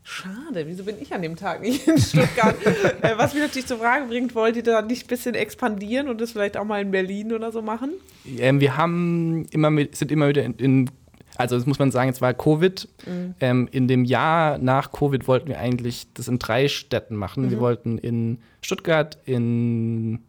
Schade, 0.05 0.67
wieso 0.67 0.83
bin 0.85 0.97
ich 1.01 1.15
an 1.15 1.23
dem 1.23 1.37
Tag 1.37 1.61
nicht 1.61 1.87
in 1.87 1.97
Stuttgart? 1.97 2.57
äh, 3.03 3.17
was 3.17 3.35
mich 3.35 3.43
natürlich 3.43 3.67
zur 3.67 3.79
Frage 3.79 4.07
bringt, 4.07 4.35
wollt 4.35 4.57
ihr 4.57 4.65
da 4.65 4.83
nicht 4.83 5.05
ein 5.05 5.09
bisschen 5.09 5.35
expandieren 5.35 6.09
und 6.09 6.21
das 6.21 6.33
vielleicht 6.33 6.57
auch 6.57 6.65
mal 6.65 6.83
in 6.83 6.91
Berlin 6.91 7.33
oder 7.33 7.53
so 7.53 7.63
machen? 7.63 7.93
Ähm, 8.39 8.61
wir 8.61 8.77
haben 8.77 9.47
immer 9.51 9.71
mit, 9.71 9.95
sind 9.95 10.11
immer 10.11 10.29
wieder 10.29 10.43
in, 10.43 10.55
in 10.55 10.91
also 11.37 11.57
das 11.57 11.67
muss 11.67 11.79
man 11.79 11.91
sagen, 11.91 12.09
jetzt 12.09 12.21
war 12.21 12.35
Covid. 12.35 12.89
Mhm. 13.07 13.35
Ähm, 13.41 13.69
in 13.71 13.89
dem 13.89 14.05
Jahr 14.05 14.59
nach 14.59 14.93
Covid 14.93 15.27
wollten 15.29 15.49
wir 15.49 15.59
eigentlich 15.59 16.07
das 16.15 16.29
in 16.29 16.39
drei 16.39 16.69
Städten 16.69 17.17
machen. 17.17 17.47
Mhm. 17.47 17.51
Wir 17.51 17.61
wollten 17.61 17.99
in 17.99 18.39
Stuttgart, 18.61 19.19
in 19.25 20.21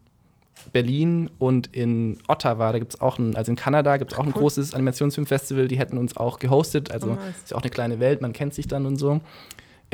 Berlin 0.72 1.30
und 1.38 1.74
in 1.74 2.18
Ottawa, 2.26 2.72
da 2.72 2.78
gibt 2.78 2.94
es 2.94 3.00
auch 3.00 3.18
ein, 3.18 3.36
also 3.36 3.52
in 3.52 3.56
Kanada 3.56 3.96
gibt 3.96 4.12
es 4.12 4.18
auch 4.18 4.24
ein 4.24 4.32
großes 4.32 4.72
Animationsfilmfestival, 4.72 5.68
die 5.68 5.78
hätten 5.78 5.98
uns 5.98 6.16
auch 6.16 6.38
gehostet. 6.38 6.90
Also 6.90 7.08
oh, 7.08 7.14
nice. 7.14 7.36
ist 7.42 7.50
ja 7.50 7.56
auch 7.56 7.62
eine 7.62 7.70
kleine 7.70 8.00
Welt, 8.00 8.22
man 8.22 8.32
kennt 8.32 8.54
sich 8.54 8.66
dann 8.66 8.86
und 8.86 8.96
so. 8.96 9.20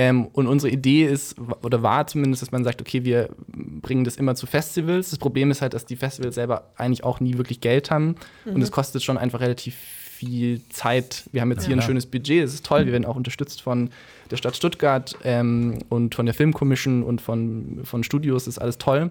Ähm, 0.01 0.29
und 0.33 0.47
unsere 0.47 0.73
Idee 0.73 1.05
ist, 1.05 1.37
oder 1.61 1.83
war 1.83 2.07
zumindest, 2.07 2.41
dass 2.41 2.53
man 2.53 2.65
sagt, 2.65 2.81
okay, 2.81 3.05
wir 3.05 3.29
bringen 3.47 4.05
das 4.05 4.17
immer 4.17 4.35
zu 4.35 4.47
Festivals. 4.47 5.11
Das 5.11 5.19
Problem 5.19 5.51
ist 5.51 5.61
halt, 5.61 5.75
dass 5.75 5.85
die 5.85 5.97
Festivals 5.97 6.37
selber 6.37 6.71
eigentlich 6.77 7.05
auch 7.05 7.21
nie 7.21 7.37
wirklich 7.37 7.61
Geld 7.61 7.91
haben. 7.91 8.15
Mhm. 8.47 8.55
Und 8.55 8.63
es 8.63 8.73
kostet 8.73 9.03
schon 9.03 9.19
einfach 9.19 9.41
relativ 9.41 9.75
viel 9.75 10.67
Zeit. 10.71 11.25
Wir 11.33 11.43
haben 11.43 11.51
jetzt 11.51 11.65
ja. 11.65 11.67
hier 11.69 11.77
ein 11.77 11.83
schönes 11.83 12.07
Budget, 12.07 12.45
das 12.45 12.55
ist 12.55 12.65
toll. 12.65 12.87
Wir 12.87 12.93
werden 12.93 13.05
auch 13.05 13.17
unterstützt 13.17 13.61
von 13.61 13.91
der 14.31 14.39
Stadt 14.39 14.57
Stuttgart 14.57 15.19
ähm, 15.23 15.81
und 15.91 16.15
von 16.15 16.25
der 16.25 16.35
Filmkommission 16.35 17.03
und 17.03 17.21
von, 17.21 17.81
von 17.85 18.03
Studios, 18.03 18.47
das 18.47 18.55
ist 18.55 18.59
alles 18.59 18.79
toll. 18.79 19.11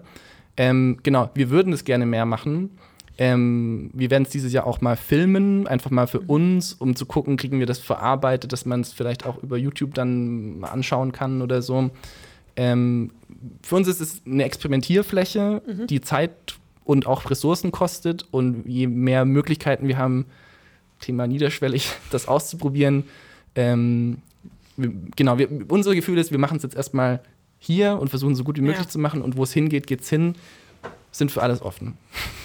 Ähm, 0.56 0.98
genau, 1.04 1.30
wir 1.34 1.50
würden 1.50 1.72
es 1.72 1.84
gerne 1.84 2.04
mehr 2.04 2.26
machen. 2.26 2.76
Ähm, 3.20 3.90
wir 3.92 4.10
werden 4.10 4.22
es 4.22 4.30
dieses 4.30 4.50
Jahr 4.50 4.66
auch 4.66 4.80
mal 4.80 4.96
filmen, 4.96 5.66
einfach 5.66 5.90
mal 5.90 6.06
für 6.06 6.20
uns, 6.20 6.72
um 6.72 6.96
zu 6.96 7.04
gucken, 7.04 7.36
kriegen 7.36 7.58
wir 7.58 7.66
das 7.66 7.78
verarbeitet, 7.78 8.50
dass 8.50 8.64
man 8.64 8.80
es 8.80 8.94
vielleicht 8.94 9.26
auch 9.26 9.42
über 9.42 9.58
YouTube 9.58 9.92
dann 9.92 10.64
anschauen 10.64 11.12
kann 11.12 11.42
oder 11.42 11.60
so. 11.60 11.90
Ähm, 12.56 13.10
für 13.62 13.76
uns 13.76 13.88
ist 13.88 14.00
es 14.00 14.22
eine 14.24 14.44
Experimentierfläche, 14.44 15.60
mhm. 15.66 15.86
die 15.86 16.00
Zeit 16.00 16.32
und 16.84 17.06
auch 17.06 17.30
Ressourcen 17.30 17.72
kostet. 17.72 18.26
Und 18.30 18.64
je 18.66 18.86
mehr 18.86 19.26
Möglichkeiten 19.26 19.86
wir 19.86 19.98
haben, 19.98 20.24
Thema 20.98 21.26
niederschwellig, 21.26 21.92
das 22.10 22.26
auszuprobieren. 22.26 23.04
Ähm, 23.54 24.22
wir, 24.78 24.92
genau, 25.14 25.36
wir, 25.36 25.48
unser 25.68 25.94
Gefühl 25.94 26.16
ist, 26.16 26.30
wir 26.30 26.38
machen 26.38 26.56
es 26.56 26.62
jetzt 26.62 26.74
erstmal 26.74 27.20
hier 27.58 27.98
und 28.00 28.08
versuchen 28.08 28.34
so 28.34 28.44
gut 28.44 28.56
wie 28.56 28.62
möglich 28.62 28.86
ja. 28.86 28.88
zu 28.88 28.98
machen. 28.98 29.20
Und 29.20 29.36
wo 29.36 29.42
es 29.42 29.52
hingeht, 29.52 29.86
geht's 29.86 30.08
hin. 30.08 30.36
Sind 31.12 31.30
für 31.30 31.42
alles 31.42 31.62
offen. 31.62 31.96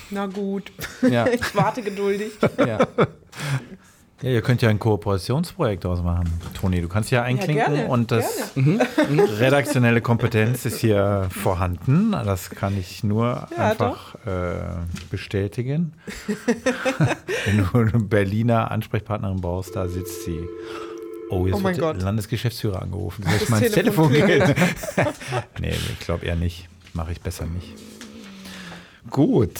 Na 0.09 0.25
gut. 0.27 0.71
Ja. 1.01 1.27
ich 1.31 1.55
warte 1.55 1.81
geduldig. 1.81 2.33
Ja. 2.57 2.79
Ja, 4.21 4.29
ihr 4.29 4.41
könnt 4.41 4.61
ja 4.61 4.69
ein 4.69 4.79
Kooperationsprojekt 4.79 5.85
ausmachen. 5.85 6.31
Toni, 6.53 6.79
du 6.81 6.87
kannst 6.87 7.11
ja 7.11 7.23
einklinken 7.23 7.57
ja, 7.57 7.67
gerne, 7.67 7.87
und 7.89 8.11
das 8.11 8.55
mhm. 8.55 8.81
Mhm. 9.09 9.19
redaktionelle 9.19 9.99
Kompetenz 9.99 10.65
ist 10.65 10.79
hier 10.79 11.27
vorhanden. 11.29 12.11
Das 12.11 12.49
kann 12.49 12.77
ich 12.77 13.03
nur 13.03 13.47
ja, 13.55 13.71
einfach 13.71 14.15
äh, 14.25 14.77
bestätigen. 15.11 15.93
Wenn 17.45 17.57
du 17.57 17.77
eine 17.77 18.03
Berliner 18.03 18.71
Ansprechpartnerin 18.71 19.41
brauchst, 19.41 19.75
da 19.75 19.89
sitzt 19.89 20.23
sie. 20.23 20.39
Oh, 21.29 21.45
jetzt 21.45 21.55
oh 21.55 21.63
wird 21.63 21.79
Gott. 21.79 22.01
Landesgeschäftsführer 22.01 22.81
angerufen. 22.81 23.23
Soll 23.23 23.35
ich 23.35 23.49
mal 23.49 23.61
ins 23.61 23.73
Telefon 23.73 24.13
gehen? 24.13 24.55
nee, 25.59 25.69
ich 25.69 25.99
glaube 25.99 26.25
eher 26.25 26.35
nicht. 26.35 26.69
Mache 26.93 27.11
ich 27.11 27.19
besser 27.19 27.45
nicht. 27.47 27.73
Gut. 29.10 29.60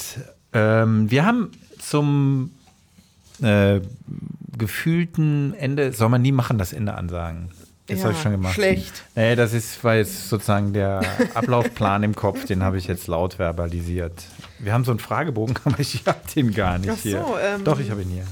Ähm, 0.54 1.10
wir 1.12 1.26
haben 1.26 1.52
zum 1.80 2.52
äh, 3.42 3.80
gefühlten 4.58 5.54
Ende, 5.54 5.92
soll 5.92 6.10
man 6.10 6.22
nie 6.22 6.32
machen, 6.32 6.58
das 6.58 6.74
Ende 6.74 6.96
ansagen. 6.96 7.50
Das 7.88 8.00
ja, 8.00 8.06
habe 8.06 8.14
ich 8.14 8.22
schon 8.22 8.32
gemacht. 8.32 8.56
Schlecht. 8.56 9.04
Nee, 9.16 9.36
das 9.36 9.54
ist, 9.54 9.84
war 9.84 9.96
jetzt 9.96 10.30
sozusagen 10.30 10.74
der 10.74 11.02
Ablaufplan 11.36 12.02
im 12.02 12.16
Kopf, 12.16 12.46
den 12.46 12.64
habe 12.64 12.78
ich 12.78 12.88
jetzt 12.88 13.06
laut 13.08 13.36
verbalisiert. 13.36 14.26
Wir 14.58 14.74
haben 14.74 14.84
so 14.84 14.92
einen 14.92 15.00
Fragebogen, 15.00 15.56
aber 15.66 15.80
ich 15.80 16.02
habe 16.08 16.20
den 16.36 16.52
gar 16.52 16.80
nicht 16.80 16.90
Ach 16.90 16.98
so, 16.98 17.04
hier. 17.04 17.26
Ähm, 17.44 17.64
Doch, 17.64 17.80
ich 17.80 17.92
habe 17.92 18.02
ihn 18.02 18.10
hier. 18.10 18.26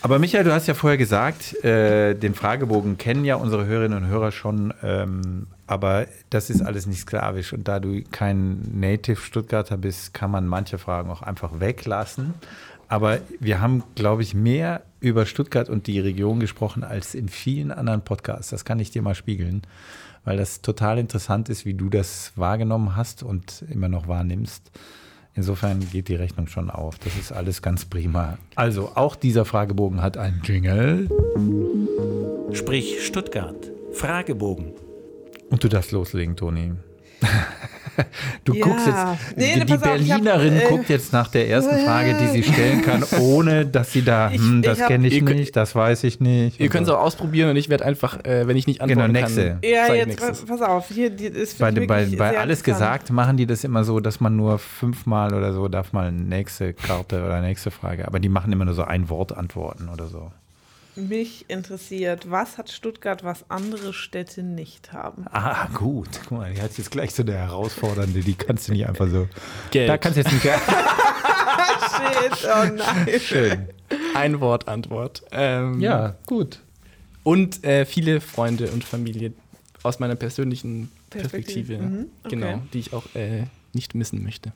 Aber 0.00 0.18
Michael, 0.18 0.44
du 0.44 0.52
hast 0.52 0.68
ja 0.68 0.74
vorher 0.74 0.98
gesagt, 0.98 1.64
äh, 1.64 2.14
den 2.14 2.34
Fragebogen 2.34 2.98
kennen 2.98 3.24
ja 3.24 3.36
unsere 3.36 3.64
Hörerinnen 3.64 4.04
und 4.04 4.06
Hörer 4.06 4.32
schon, 4.32 4.72
ähm, 4.82 5.46
aber 5.66 6.06
das 6.30 6.50
ist 6.50 6.62
alles 6.62 6.86
nicht 6.86 7.00
sklavisch. 7.00 7.52
Und 7.52 7.68
da 7.68 7.80
du 7.80 8.02
kein 8.10 8.60
Native 8.74 9.20
Stuttgarter 9.20 9.76
bist, 9.76 10.12
kann 10.14 10.30
man 10.30 10.46
manche 10.46 10.78
Fragen 10.78 11.10
auch 11.10 11.22
einfach 11.22 11.60
weglassen. 11.60 12.34
Aber 12.88 13.18
wir 13.40 13.60
haben, 13.60 13.82
glaube 13.94 14.22
ich, 14.22 14.34
mehr 14.34 14.82
über 15.00 15.26
Stuttgart 15.26 15.68
und 15.68 15.86
die 15.86 16.00
Region 16.00 16.38
gesprochen 16.38 16.84
als 16.84 17.14
in 17.14 17.28
vielen 17.28 17.70
anderen 17.70 18.02
Podcasts. 18.02 18.50
Das 18.50 18.64
kann 18.64 18.78
ich 18.78 18.90
dir 18.90 19.02
mal 19.02 19.14
spiegeln, 19.14 19.62
weil 20.24 20.36
das 20.36 20.60
total 20.60 20.98
interessant 20.98 21.48
ist, 21.48 21.64
wie 21.64 21.74
du 21.74 21.88
das 21.88 22.32
wahrgenommen 22.36 22.94
hast 22.94 23.22
und 23.22 23.64
immer 23.70 23.88
noch 23.88 24.06
wahrnimmst. 24.06 24.70
Insofern 25.34 25.80
geht 25.90 26.08
die 26.08 26.14
Rechnung 26.14 26.46
schon 26.46 26.70
auf. 26.70 26.98
Das 26.98 27.16
ist 27.16 27.32
alles 27.32 27.60
ganz 27.60 27.84
prima. 27.84 28.38
Also, 28.54 28.92
auch 28.94 29.16
dieser 29.16 29.44
Fragebogen 29.44 30.00
hat 30.00 30.16
einen 30.16 30.42
Jingle. 30.44 31.08
Sprich 32.52 33.04
Stuttgart. 33.04 33.72
Fragebogen. 33.92 34.83
Und 35.54 35.62
du 35.64 35.68
darfst 35.68 35.92
loslegen, 35.92 36.34
Toni. 36.36 36.72
Du 38.42 38.54
Ja. 38.54 38.64
guckst 38.66 38.86
jetzt, 38.88 39.36
Nee, 39.36 39.54
die 39.54 39.60
auf, 39.60 39.68
ich 39.68 39.72
hab, 39.74 39.82
Berlinerin 39.84 40.56
äh, 40.56 40.64
guckt 40.68 40.88
jetzt 40.88 41.12
nach 41.12 41.28
der 41.28 41.48
ersten 41.48 41.78
Frage, 41.84 42.16
die 42.20 42.26
sie 42.26 42.42
stellen 42.42 42.82
kann, 42.82 43.04
ohne 43.20 43.64
dass 43.66 43.92
sie 43.92 44.02
da, 44.02 44.32
Ich- 44.32 44.38
hm, 44.40 44.62
das 44.62 44.80
ich 44.80 44.86
kenne 44.88 45.06
ich 45.06 45.14
Ihr 45.14 45.24
könnt- 45.24 45.38
nicht, 45.38 45.54
das 45.54 45.76
weiß 45.76 46.02
ich 46.02 46.18
nicht. 46.18 46.58
Ihr 46.58 46.68
könnt 46.70 46.82
es 46.82 46.88
so. 46.88 46.96
auch 46.96 47.02
ausprobieren 47.04 47.50
und 47.50 47.56
ich 47.56 47.68
werde 47.68 47.84
einfach, 47.84 48.24
äh, 48.24 48.48
wenn 48.48 48.56
ich 48.56 48.66
nicht 48.66 48.80
Genau, 48.80 49.02
antworten 49.04 49.12
nächste. 49.12 49.48
kann, 49.50 49.58
Ja, 49.62 49.86
ich 49.86 49.94
jetzt 49.94 50.06
nächstes. 50.08 50.44
pass 50.44 50.60
auf, 50.60 50.88
hier 50.88 51.10
die, 51.10 51.26
ist 51.26 51.58
Bei, 51.60 51.70
bei, 51.70 52.06
bei 52.06 52.36
alles 52.36 52.64
gesagt 52.64 53.10
machen 53.12 53.36
die 53.36 53.46
das 53.46 53.62
immer 53.62 53.84
so, 53.84 54.00
dass 54.00 54.18
man 54.18 54.34
nur 54.34 54.58
fünfmal 54.58 55.32
oder 55.32 55.52
so 55.52 55.68
darf 55.68 55.92
mal 55.92 56.10
nächste 56.10 56.74
Karte 56.74 57.24
oder 57.24 57.40
nächste 57.42 57.70
Frage. 57.70 58.08
Aber 58.08 58.18
die 58.18 58.28
machen 58.28 58.52
immer 58.52 58.64
nur 58.64 58.74
so 58.74 58.82
ein 58.82 59.08
Wort 59.08 59.36
antworten 59.36 59.88
oder 59.88 60.08
so. 60.08 60.32
Mich 60.96 61.46
interessiert, 61.48 62.30
was 62.30 62.56
hat 62.56 62.70
Stuttgart, 62.70 63.24
was 63.24 63.50
andere 63.50 63.92
Städte 63.92 64.42
nicht 64.42 64.92
haben? 64.92 65.24
Ah, 65.32 65.66
gut. 65.74 66.08
Guck 66.28 66.38
mal, 66.38 66.52
die 66.54 66.62
hat 66.62 66.76
jetzt 66.78 66.90
gleich 66.92 67.12
so 67.12 67.22
eine 67.22 67.32
herausfordernde, 67.34 68.20
die 68.20 68.34
kannst 68.34 68.68
du 68.68 68.72
nicht 68.72 68.86
einfach 68.86 69.08
so. 69.08 69.28
Geld. 69.72 69.88
Da 69.88 69.98
kannst 69.98 70.16
du 70.16 70.22
jetzt 70.22 70.32
nicht. 70.32 70.44
Shit, 71.94 72.48
oh 72.48 72.64
nein. 72.74 73.20
Schön. 73.20 73.68
Ein 74.14 74.40
Wort 74.40 74.68
Antwort. 74.68 75.22
Ähm, 75.32 75.80
Ja, 75.80 76.16
gut. 76.26 76.60
Und 77.22 77.64
äh, 77.64 77.86
viele 77.86 78.20
Freunde 78.20 78.70
und 78.70 78.84
Familie 78.84 79.32
aus 79.82 79.98
meiner 79.98 80.14
persönlichen 80.14 80.90
Perspektive. 81.10 81.76
Perspektive. 81.76 81.82
Mhm, 81.82 82.06
okay. 82.24 82.36
Genau, 82.36 82.62
die 82.72 82.78
ich 82.78 82.92
auch 82.92 83.04
äh, 83.14 83.44
nicht 83.72 83.94
missen 83.94 84.22
möchte. 84.22 84.52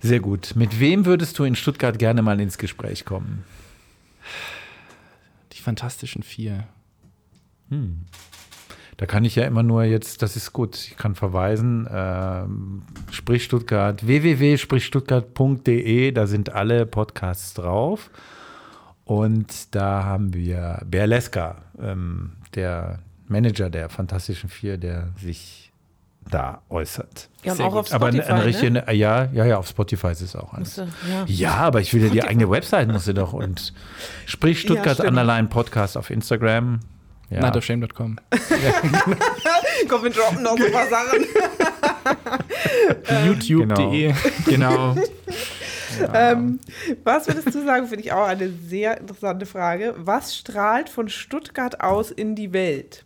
Sehr 0.00 0.20
gut. 0.20 0.52
Mit 0.54 0.78
wem 0.80 1.06
würdest 1.06 1.38
du 1.38 1.44
in 1.44 1.56
Stuttgart 1.56 1.98
gerne 1.98 2.22
mal 2.22 2.38
ins 2.40 2.58
Gespräch 2.58 3.04
kommen? 3.04 3.44
Fantastischen 5.66 6.22
Vier. 6.22 6.68
Da 8.98 9.06
kann 9.06 9.24
ich 9.24 9.34
ja 9.34 9.44
immer 9.46 9.64
nur 9.64 9.82
jetzt, 9.82 10.22
das 10.22 10.36
ist 10.36 10.52
gut, 10.52 10.76
ich 10.76 10.96
kann 10.96 11.16
verweisen, 11.16 11.88
ähm, 11.90 12.82
sprich 13.10 13.42
Stuttgart, 13.42 14.06
www.sprichstuttgart.de, 14.06 16.12
da 16.12 16.28
sind 16.28 16.50
alle 16.50 16.86
Podcasts 16.86 17.52
drauf. 17.54 18.12
Und 19.04 19.74
da 19.74 20.04
haben 20.04 20.34
wir 20.34 20.82
Berleska, 20.86 21.64
ähm, 21.80 22.36
der 22.54 23.00
Manager 23.26 23.68
der 23.68 23.88
Fantastischen 23.88 24.48
Vier, 24.48 24.78
der 24.78 25.08
sich 25.16 25.65
da 26.30 26.62
äußert. 26.68 27.28
Ja, 27.42 27.52
und 27.52 27.56
Sehr 27.56 27.66
auch 27.66 27.70
gut. 27.70 27.78
auf 27.80 27.92
aber 27.92 28.08
Spotify, 28.08 28.28
eine, 28.28 28.34
eine 28.40 28.44
richtige, 28.46 28.70
ne? 28.72 28.84
ja, 28.92 29.28
ja, 29.32 29.44
ja, 29.44 29.58
auf 29.58 29.68
Spotify 29.68 30.08
ist 30.08 30.22
es 30.22 30.34
auch 30.34 30.52
alles. 30.52 30.76
Musste, 30.76 30.88
ja. 31.08 31.24
Ja, 31.26 31.54
aber 31.56 31.80
ich 31.80 31.94
will 31.94 32.02
ja 32.02 32.10
die 32.10 32.22
eigene 32.22 32.50
Website, 32.50 32.88
muss 32.88 33.04
sie 33.04 33.14
doch. 33.14 33.32
Und 33.32 33.72
sprich 34.26 34.60
Stuttgart 34.62 34.94
stimmt. 34.94 35.10
Underline 35.10 35.48
Podcast 35.48 35.96
auf 35.96 36.10
Instagram. 36.10 36.80
Ja. 37.30 37.40
Nightofshame.com. 37.40 38.18
Komm, 39.88 40.02
wir 40.04 40.10
droppen 40.10 40.42
noch 40.42 40.56
so 40.56 40.64
ein 40.64 40.72
paar 40.72 40.88
Sachen. 40.88 41.24
YouTube.de. 43.26 44.14
Genau. 44.44 44.96
Ähm, 46.12 46.60
was 47.02 47.26
würdest 47.26 47.52
du 47.52 47.64
sagen, 47.64 47.88
finde 47.88 48.04
ich 48.04 48.12
auch 48.12 48.26
eine 48.26 48.50
sehr 48.50 49.00
interessante 49.00 49.46
Frage. 49.46 49.94
Was 49.96 50.36
strahlt 50.36 50.88
von 50.88 51.08
Stuttgart 51.08 51.80
aus 51.80 52.10
in 52.10 52.36
die 52.36 52.52
Welt? 52.52 53.04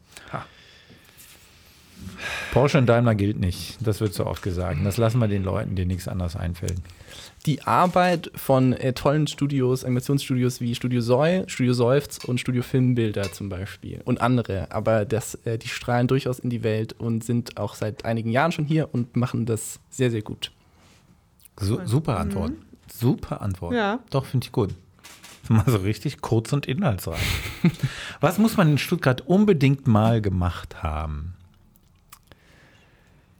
Porsche 2.53 2.79
und 2.79 2.87
Daimler 2.87 3.15
gilt 3.15 3.39
nicht. 3.39 3.79
Das 3.81 4.01
wird 4.01 4.15
so 4.15 4.27
oft 4.27 4.43
gesagt. 4.43 4.79
Das 4.85 4.97
lassen 4.97 5.19
wir 5.19 5.29
den 5.29 5.45
Leuten, 5.45 5.77
denen 5.77 5.89
nichts 5.89 6.09
anderes 6.09 6.37
einfällt. 6.37 6.77
Die 7.47 7.63
Arbeit 7.63 8.31
von 8.35 8.75
äh, 8.75 8.93
tollen 8.93 9.27
Studios, 9.27 9.85
Animationsstudios 9.85 10.61
wie 10.61 10.75
Studio 10.75 11.01
Soy, 11.01 11.45
Studio 11.47 11.73
Seufz 11.73 12.19
und 12.25 12.39
Studio 12.39 12.63
Filmbilder 12.63 13.33
zum 13.33 13.49
Beispiel 13.49 14.03
und 14.05 14.21
andere. 14.21 14.71
Aber 14.71 15.07
das, 15.07 15.37
äh, 15.47 15.57
die 15.57 15.69
strahlen 15.69 16.07
durchaus 16.07 16.39
in 16.39 16.51
die 16.51 16.63
Welt 16.63 16.93
und 16.93 17.25
sind 17.25 17.57
auch 17.57 17.75
seit 17.75 18.05
einigen 18.05 18.31
Jahren 18.31 18.53
schon 18.53 18.67
hier 18.67 18.91
und 18.93 19.17
machen 19.17 19.47
das 19.47 19.81
sehr, 19.89 20.11
sehr 20.11 20.23
gut. 20.23 20.53
Su 21.59 21.79
super 21.87 22.19
Antwort. 22.19 22.53
Super 22.93 23.41
Antwort. 23.41 23.75
Ja. 23.75 24.01
Doch, 24.11 24.27
finde 24.27 24.45
ich 24.45 24.53
gut. 24.53 24.71
Mal 25.49 25.65
so 25.67 25.79
richtig 25.79 26.21
kurz 26.21 26.53
und 26.53 26.67
inhaltsreich. 26.67 27.19
Was 28.21 28.39
muss 28.39 28.57
man 28.57 28.73
in 28.73 28.79
Stuttgart 28.79 29.23
unbedingt 29.23 29.87
mal 29.87 30.21
gemacht 30.21 30.83
haben? 30.83 31.35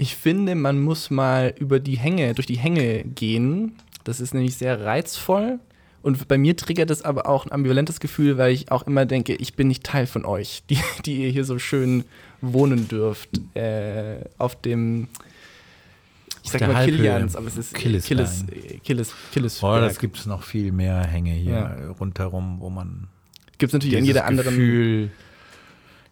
Ich 0.01 0.17
finde, 0.17 0.55
man 0.55 0.81
muss 0.81 1.11
mal 1.11 1.53
über 1.59 1.79
die 1.79 1.99
Hänge, 1.99 2.33
durch 2.33 2.47
die 2.47 2.57
Hänge 2.57 3.05
gehen. 3.05 3.73
Das 4.03 4.19
ist 4.19 4.33
nämlich 4.33 4.57
sehr 4.57 4.83
reizvoll. 4.83 5.59
Und 6.01 6.27
bei 6.27 6.39
mir 6.39 6.57
triggert 6.57 6.91
es 6.91 7.03
aber 7.03 7.29
auch 7.29 7.45
ein 7.45 7.53
ambivalentes 7.53 8.01
Gefühl, 8.01 8.39
weil 8.39 8.51
ich 8.55 8.71
auch 8.73 8.87
immer 8.87 9.05
denke, 9.05 9.35
ich 9.35 9.57
bin 9.57 9.69
nicht 9.69 9.85
Teil 9.85 10.07
von 10.07 10.25
euch, 10.25 10.63
die, 10.71 10.79
die 11.05 11.25
ihr 11.25 11.29
hier 11.29 11.45
so 11.45 11.59
schön 11.59 12.05
wohnen 12.41 12.89
dürft. 12.89 13.29
Äh, 13.53 14.25
auf 14.39 14.57
dem, 14.63 15.09
ich 16.45 16.51
sag 16.51 16.63
mal 16.63 16.77
Halbhöhe. 16.77 16.97
Kilians, 16.97 17.37
aber 17.37 17.49
es 17.49 17.59
ist 17.59 17.75
Killesberg. 17.75 18.09
Killes, 18.09 18.45
äh, 18.51 18.79
Killes, 18.79 19.15
Killes 19.35 19.63
Oh, 19.63 19.75
das 19.75 19.99
gibt 19.99 20.17
es 20.17 20.25
noch 20.25 20.45
viel 20.45 20.73
mehr 20.73 21.03
Hänge 21.03 21.33
hier 21.33 21.53
Ja. 21.53 21.91
rundherum, 22.01 22.57
wo 22.61 22.71
man 22.71 23.09
Gibt 23.59 23.69
es 23.69 23.75
natürlich 23.75 23.99
in 23.99 24.07
jeder 24.07 24.25
anderen. 24.25 24.55
Gefühl, 24.55 25.11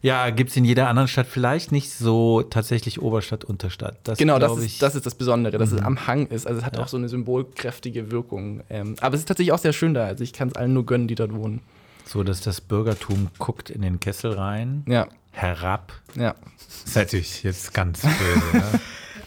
ja, 0.01 0.29
gibt 0.29 0.51
es 0.51 0.55
in 0.57 0.63
jeder 0.65 0.87
anderen 0.87 1.07
Stadt 1.07 1.27
vielleicht 1.27 1.71
nicht 1.71 1.91
so 1.91 2.41
tatsächlich 2.41 3.01
Oberstadt, 3.01 3.43
Unterstadt. 3.43 3.97
Das 4.03 4.17
Genau, 4.17 4.39
das 4.39 4.57
ist, 4.57 4.81
das 4.81 4.95
ist 4.95 5.05
das 5.05 5.15
Besondere, 5.15 5.57
dass 5.57 5.71
es 5.71 5.81
am 5.81 6.07
Hang 6.07 6.27
ist. 6.27 6.47
Also 6.47 6.59
es 6.59 6.65
hat 6.65 6.77
Ja. 6.77 6.83
auch 6.83 6.87
so 6.87 6.97
eine 6.97 7.09
symbolkräftige 7.09 8.09
Wirkung. 8.11 8.61
Ähm, 8.69 8.95
aber 9.01 9.15
es 9.15 9.21
ist 9.21 9.27
tatsächlich 9.27 9.51
auch 9.51 9.59
sehr 9.59 9.73
schön 9.73 9.93
da. 9.93 10.05
Also 10.05 10.23
ich 10.23 10.31
kann 10.33 10.47
es 10.49 10.55
allen 10.55 10.73
nur 10.73 10.85
gönnen, 10.85 11.07
die 11.07 11.15
dort 11.15 11.33
wohnen. 11.33 11.61
so, 12.05 12.23
dass 12.23 12.41
das 12.41 12.59
Bürgertum 12.61 13.27
guckt 13.37 13.69
in 13.69 13.81
den 13.83 13.99
Kessel 13.99 14.31
rein, 14.33 14.83
Ja, 14.87 15.07
herab. 15.31 15.93
ja. 16.15 16.33
Das 16.57 16.83
ist 16.85 16.95
natürlich 16.95 17.43
jetzt 17.43 17.73
ganz 17.73 18.01
böse. 18.01 18.41
ne? 18.57 18.79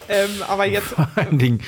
Ähm, 0.09 0.29
aber 0.47 0.65
jetzt, 0.65 0.87
Vor 0.93 1.07
allen 1.15 1.37
Dingen 1.37 1.59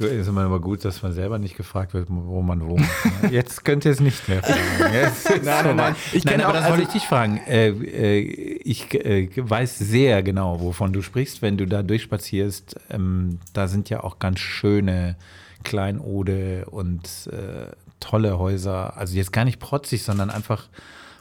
ist 0.00 0.28
immer 0.28 0.42
aber 0.44 0.60
gut, 0.60 0.84
dass 0.84 1.02
man 1.02 1.12
selber 1.12 1.38
nicht 1.38 1.56
gefragt 1.56 1.94
wird, 1.94 2.08
wo 2.10 2.42
man 2.42 2.66
wohnt. 2.66 2.86
Jetzt 3.30 3.64
könnt 3.64 3.84
ihr 3.84 3.90
es 3.92 4.00
nicht 4.00 4.28
mehr 4.28 4.42
fragen. 4.42 4.94
Jetzt 4.94 5.30
ist 5.30 5.44
Nein, 5.44 5.64
nein, 5.64 5.76
nein. 5.76 5.96
Ich 6.12 6.24
nein, 6.24 6.40
aber 6.40 6.48
auch- 6.50 6.52
das 6.54 6.64
also- 6.64 6.76
wollte 6.78 6.82
ich 6.84 7.00
dich 7.00 7.06
fragen. 7.08 7.38
Äh, 7.46 7.68
äh, 7.68 8.18
ich 8.20 8.94
äh, 8.94 9.28
weiß 9.36 9.78
sehr 9.78 10.22
genau, 10.22 10.60
wovon 10.60 10.92
du 10.92 11.02
sprichst, 11.02 11.42
wenn 11.42 11.56
du 11.56 11.66
da 11.66 11.82
durchspazierst. 11.82 12.76
Ähm, 12.90 13.38
da 13.52 13.68
sind 13.68 13.90
ja 13.90 14.02
auch 14.04 14.18
ganz 14.18 14.40
schöne 14.40 15.16
Kleinode 15.64 16.66
und 16.70 17.28
äh, 17.32 17.72
tolle 18.00 18.38
Häuser. 18.38 18.96
Also 18.96 19.16
jetzt 19.16 19.32
gar 19.32 19.44
nicht 19.44 19.58
protzig, 19.58 20.02
sondern 20.02 20.30
einfach 20.30 20.68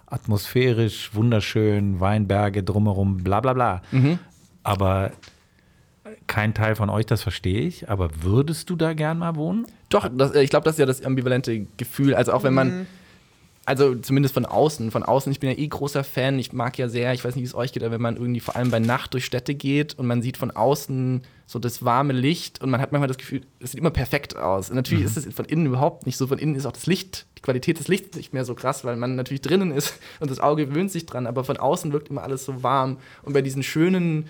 atmosphärisch, 0.08 1.14
wunderschön, 1.14 2.00
Weinberge 2.00 2.64
drumherum, 2.64 3.18
bla 3.24 3.42
bla 3.42 3.54
bla. 3.54 3.82
Mhm. 3.92 4.20
Aber 4.64 5.12
kein 6.28 6.54
Teil 6.54 6.76
von 6.76 6.90
euch, 6.90 7.06
das 7.06 7.22
verstehe 7.22 7.62
ich. 7.62 7.90
Aber 7.90 8.10
würdest 8.22 8.70
du 8.70 8.76
da 8.76 8.94
gern 8.94 9.20
mal 9.20 9.36
wohnen? 9.36 9.66
Doch, 9.90 10.10
das, 10.12 10.32
äh, 10.32 10.44
ich 10.44 10.50
glaube, 10.50 10.66
das 10.66 10.76
ist 10.76 10.80
ja 10.80 10.86
das 10.86 11.04
ambivalente 11.04 11.68
Gefühl. 11.78 12.16
Also 12.16 12.34
auch 12.34 12.44
wenn 12.44 12.54
man, 12.54 12.88
also 13.66 13.96
zumindest 13.96 14.34
von 14.34 14.46
außen, 14.46 14.92
von 14.92 15.04
außen, 15.04 15.32
ich 15.32 15.40
bin 15.40 15.50
ja 15.50 15.58
eh 15.58 15.68
großer 15.68 16.04
Fan, 16.04 16.38
ich 16.40 16.54
mag 16.54 16.78
ja 16.78 16.88
sehr, 16.88 17.14
ich 17.14 17.24
weiß 17.24 17.36
nicht, 17.36 17.44
wie 17.44 17.48
es 17.48 17.56
euch 17.56 17.74
geht, 17.74 17.84
aber 17.84 17.94
wenn 17.94 18.02
man 18.02 18.16
irgendwie 18.16 18.40
vor 18.40 18.56
allem 18.56 18.72
bei 18.72 18.80
Nacht 18.80 19.14
durch 19.14 19.26
Städte 19.26 19.56
geht 19.56 19.98
und 19.98 20.08
man 20.08 20.22
sieht 20.22 20.38
von 20.38 20.52
außen 20.52 21.22
so 21.48 21.60
das 21.60 21.86
warme 21.86 22.14
Licht 22.14 22.62
und 22.62 22.70
man 22.70 22.82
hat 22.82 22.92
manchmal 22.92 23.08
das 23.08 23.18
Gefühl, 23.18 23.42
es 23.60 23.72
sieht 23.72 23.80
immer 23.80 23.92
perfekt 23.92 24.36
aus. 24.36 24.70
Und 24.70 24.76
natürlich 24.76 25.06
ist 25.06 25.18
es 25.18 25.32
von 25.34 25.46
innen 25.46 25.68
überhaupt 25.68 26.06
nicht 26.06 26.18
so. 26.18 26.26
Von 26.28 26.40
innen 26.40 26.56
ist 26.56 26.66
auch 26.66 26.72
das 26.72 26.88
Licht, 26.88 27.28
die 27.38 27.42
Qualität 27.42 27.80
des 27.80 27.88
Lichts 27.88 28.18
nicht 28.18 28.34
mehr 28.34 28.46
so 28.46 28.56
krass, 28.56 28.84
weil 28.84 28.96
man 28.96 29.16
natürlich 29.16 29.42
drinnen 29.42 29.72
ist 29.72 30.00
und 30.20 30.32
das 30.32 30.40
Auge 30.40 30.68
gewöhnt 30.68 30.92
sich 30.92 31.06
dran, 31.06 31.28
aber 31.28 31.44
von 31.44 31.58
außen 31.58 31.92
wirkt 31.92 32.10
immer 32.10 32.24
alles 32.24 32.46
so 32.46 32.64
warm. 32.64 32.98
Und 33.24 33.34
bei 33.34 33.42
diesen 33.42 33.64
schönen 33.64 34.28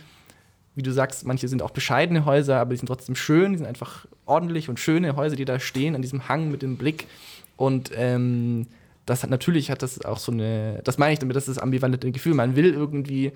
wie 0.75 0.83
du 0.83 0.91
sagst, 0.91 1.25
manche 1.25 1.47
sind 1.47 1.61
auch 1.61 1.71
bescheidene 1.71 2.25
Häuser, 2.25 2.59
aber 2.59 2.71
die 2.71 2.77
sind 2.77 2.87
trotzdem 2.87 3.15
schön, 3.15 3.53
die 3.53 3.57
sind 3.59 3.67
einfach 3.67 4.05
ordentlich 4.25 4.69
und 4.69 4.79
schöne 4.79 5.15
Häuser, 5.15 5.35
die 5.35 5.45
da 5.45 5.59
stehen, 5.59 5.95
an 5.95 6.01
diesem 6.01 6.27
Hang 6.27 6.51
mit 6.51 6.61
dem 6.61 6.77
Blick. 6.77 7.07
Und 7.55 7.91
ähm, 7.95 8.67
das 9.05 9.23
hat 9.23 9.29
natürlich 9.29 9.71
hat 9.71 9.81
das 9.81 10.03
auch 10.03 10.17
so 10.17 10.31
eine, 10.31 10.81
das 10.83 10.97
meine 10.97 11.13
ich 11.13 11.19
damit, 11.19 11.35
das 11.35 11.47
ist 11.47 11.57
das 11.57 11.63
ambivalente 11.63 12.11
Gefühl. 12.11 12.33
Man 12.33 12.57
will 12.57 12.73
irgendwie, 12.73 13.31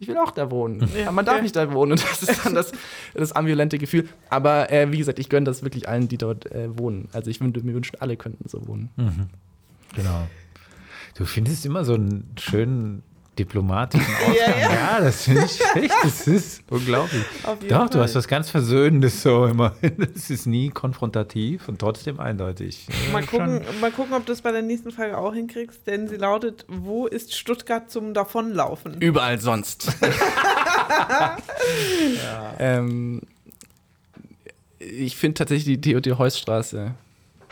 ich 0.00 0.08
will 0.08 0.18
auch 0.18 0.32
da 0.32 0.50
wohnen, 0.50 0.82
aber 1.02 1.12
man 1.12 1.24
darf 1.24 1.40
nicht 1.40 1.56
da 1.56 1.72
wohnen. 1.72 1.92
Und 1.92 2.02
das 2.02 2.22
ist 2.22 2.44
dann 2.44 2.54
das, 2.54 2.72
das 3.14 3.32
ambivalente 3.32 3.78
Gefühl. 3.78 4.08
Aber 4.28 4.70
äh, 4.70 4.92
wie 4.92 4.98
gesagt, 4.98 5.18
ich 5.18 5.30
gönne 5.30 5.44
das 5.44 5.62
wirklich 5.62 5.88
allen, 5.88 6.08
die 6.08 6.18
dort 6.18 6.50
äh, 6.52 6.76
wohnen. 6.78 7.08
Also 7.12 7.30
ich 7.30 7.40
würde 7.40 7.62
mir 7.62 7.74
wünschen, 7.74 7.96
alle 8.00 8.16
könnten 8.18 8.48
so 8.48 8.66
wohnen. 8.66 8.90
Genau. 9.94 10.26
Du 11.14 11.24
findest 11.24 11.64
immer 11.64 11.84
so 11.84 11.94
einen 11.94 12.34
schönen 12.38 13.02
diplomatischen 13.38 14.06
Ausgang. 14.06 14.34
ja, 14.36 14.58
ja. 14.58 14.72
ja, 14.72 15.00
das 15.00 15.24
finde 15.24 15.44
ich 15.44 15.60
echt. 15.82 15.94
Das 16.02 16.26
ist 16.26 16.62
unglaublich. 16.68 17.24
Doch, 17.42 17.78
Fall. 17.78 17.88
du 17.88 18.00
hast 18.00 18.14
was 18.14 18.28
ganz 18.28 18.50
Versöhnendes 18.50 19.22
so 19.22 19.46
immer. 19.46 19.74
Es 20.14 20.30
ist 20.30 20.46
nie 20.46 20.68
konfrontativ 20.68 21.68
und 21.68 21.78
trotzdem 21.78 22.20
eindeutig. 22.20 22.86
Mal 23.12 23.24
gucken, 23.24 23.62
mal 23.80 23.90
gucken, 23.90 24.14
ob 24.14 24.26
du 24.26 24.32
das 24.32 24.42
bei 24.42 24.52
der 24.52 24.62
nächsten 24.62 24.90
Frage 24.90 25.16
auch 25.16 25.34
hinkriegst, 25.34 25.86
denn 25.86 26.08
sie 26.08 26.16
lautet: 26.16 26.64
Wo 26.68 27.06
ist 27.06 27.34
Stuttgart 27.34 27.90
zum 27.90 28.14
Davonlaufen? 28.14 29.00
Überall 29.00 29.40
sonst. 29.40 29.96
ja. 30.00 31.36
ähm, 32.58 33.22
ich 34.78 35.16
finde 35.16 35.34
tatsächlich 35.34 35.80
die 35.80 35.80
Theodor-Heuss-Straße 35.80 36.94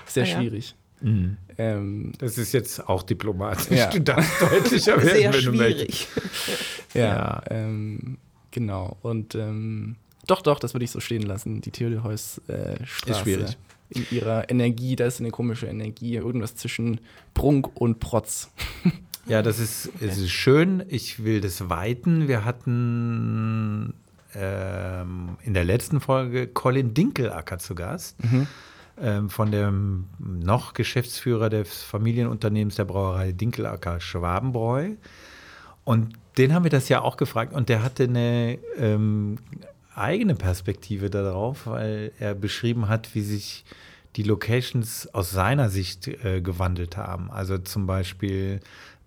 sehr 0.07 0.23
ah, 0.23 0.27
schwierig. 0.27 0.75
Mhm. 1.01 1.37
Ähm, 1.61 2.13
das 2.17 2.39
ist 2.39 2.53
jetzt 2.53 2.89
auch 2.89 3.03
diplomatisch. 3.03 3.77
Ja. 3.77 3.91
Du 3.91 4.01
darfst 4.01 4.41
deutlicher 4.41 4.97
werden, 5.03 5.09
Sehr 5.11 5.33
wenn 5.35 5.41
schwierig. 5.43 6.09
du 6.09 6.21
möchtest. 6.23 6.95
ja, 6.95 7.01
ja. 7.05 7.43
Ähm, 7.51 8.17
genau. 8.51 8.97
Und 9.03 9.35
ähm, 9.35 9.97
doch, 10.27 10.41
doch, 10.41 10.59
das 10.59 10.73
würde 10.73 10.85
ich 10.85 10.91
so 10.91 11.01
stehen 11.01 11.23
lassen. 11.23 11.61
Die 11.61 11.71
Theodor 11.71 12.05
Heuss 12.05 12.41
äh. 12.49 12.83
Ist 12.83 13.19
schwierig. 13.21 13.59
In 13.91 14.07
ihrer 14.11 14.49
Energie, 14.49 14.97
da 14.97 15.05
ist 15.05 15.21
eine 15.21 15.31
komische 15.31 15.67
Energie, 15.67 16.15
irgendwas 16.15 16.55
zwischen 16.55 17.01
Prunk 17.35 17.69
und 17.75 17.99
Protz. 17.99 18.51
ja, 19.27 19.43
das 19.43 19.59
ist, 19.59 19.91
es 20.01 20.17
ist 20.17 20.31
schön. 20.31 20.85
Ich 20.89 21.25
will 21.25 21.41
das 21.43 21.69
weiten. 21.69 22.29
Wir 22.29 22.45
hatten 22.45 23.93
ähm, 24.35 25.37
in 25.43 25.53
der 25.53 25.65
letzten 25.65 26.01
Folge 26.01 26.47
Colin 26.47 26.95
Dinkelacker 26.95 27.59
zu 27.59 27.75
Gast. 27.75 28.17
Mhm 28.25 28.47
von 29.29 29.51
dem 29.51 30.07
noch 30.19 30.75
Geschäftsführer 30.75 31.49
des 31.49 31.83
Familienunternehmens 31.83 32.77
der 32.77 32.85
Brauerei 32.85 33.33
Dinkelacker 33.33 34.01
Schwabenbräu. 34.01 34.91
Und 35.85 36.15
den 36.37 36.55
haben 36.55 36.65
wir 36.65 36.71
das 36.71 36.89
ja 36.89 37.01
auch 37.01 37.17
gefragt 37.17 37.53
und 37.53 37.69
der 37.69 37.83
hatte 37.83 38.05
eine 38.05 38.59
ähm, 38.77 39.39
eigene 39.95 40.35
Perspektive 40.35 41.11
darauf, 41.11 41.67
weil 41.67 42.13
er 42.19 42.35
beschrieben 42.35 42.89
hat, 42.89 43.15
wie 43.15 43.23
sich 43.23 43.65
die 44.17 44.23
Locations 44.23 45.13
aus 45.15 45.31
seiner 45.31 45.71
Sicht 45.71 46.09
äh, 46.09 46.41
gewandelt 46.41 46.97
haben. 46.97 47.31
Also 47.31 47.59
zum 47.59 47.87
Beispiel 47.87 48.61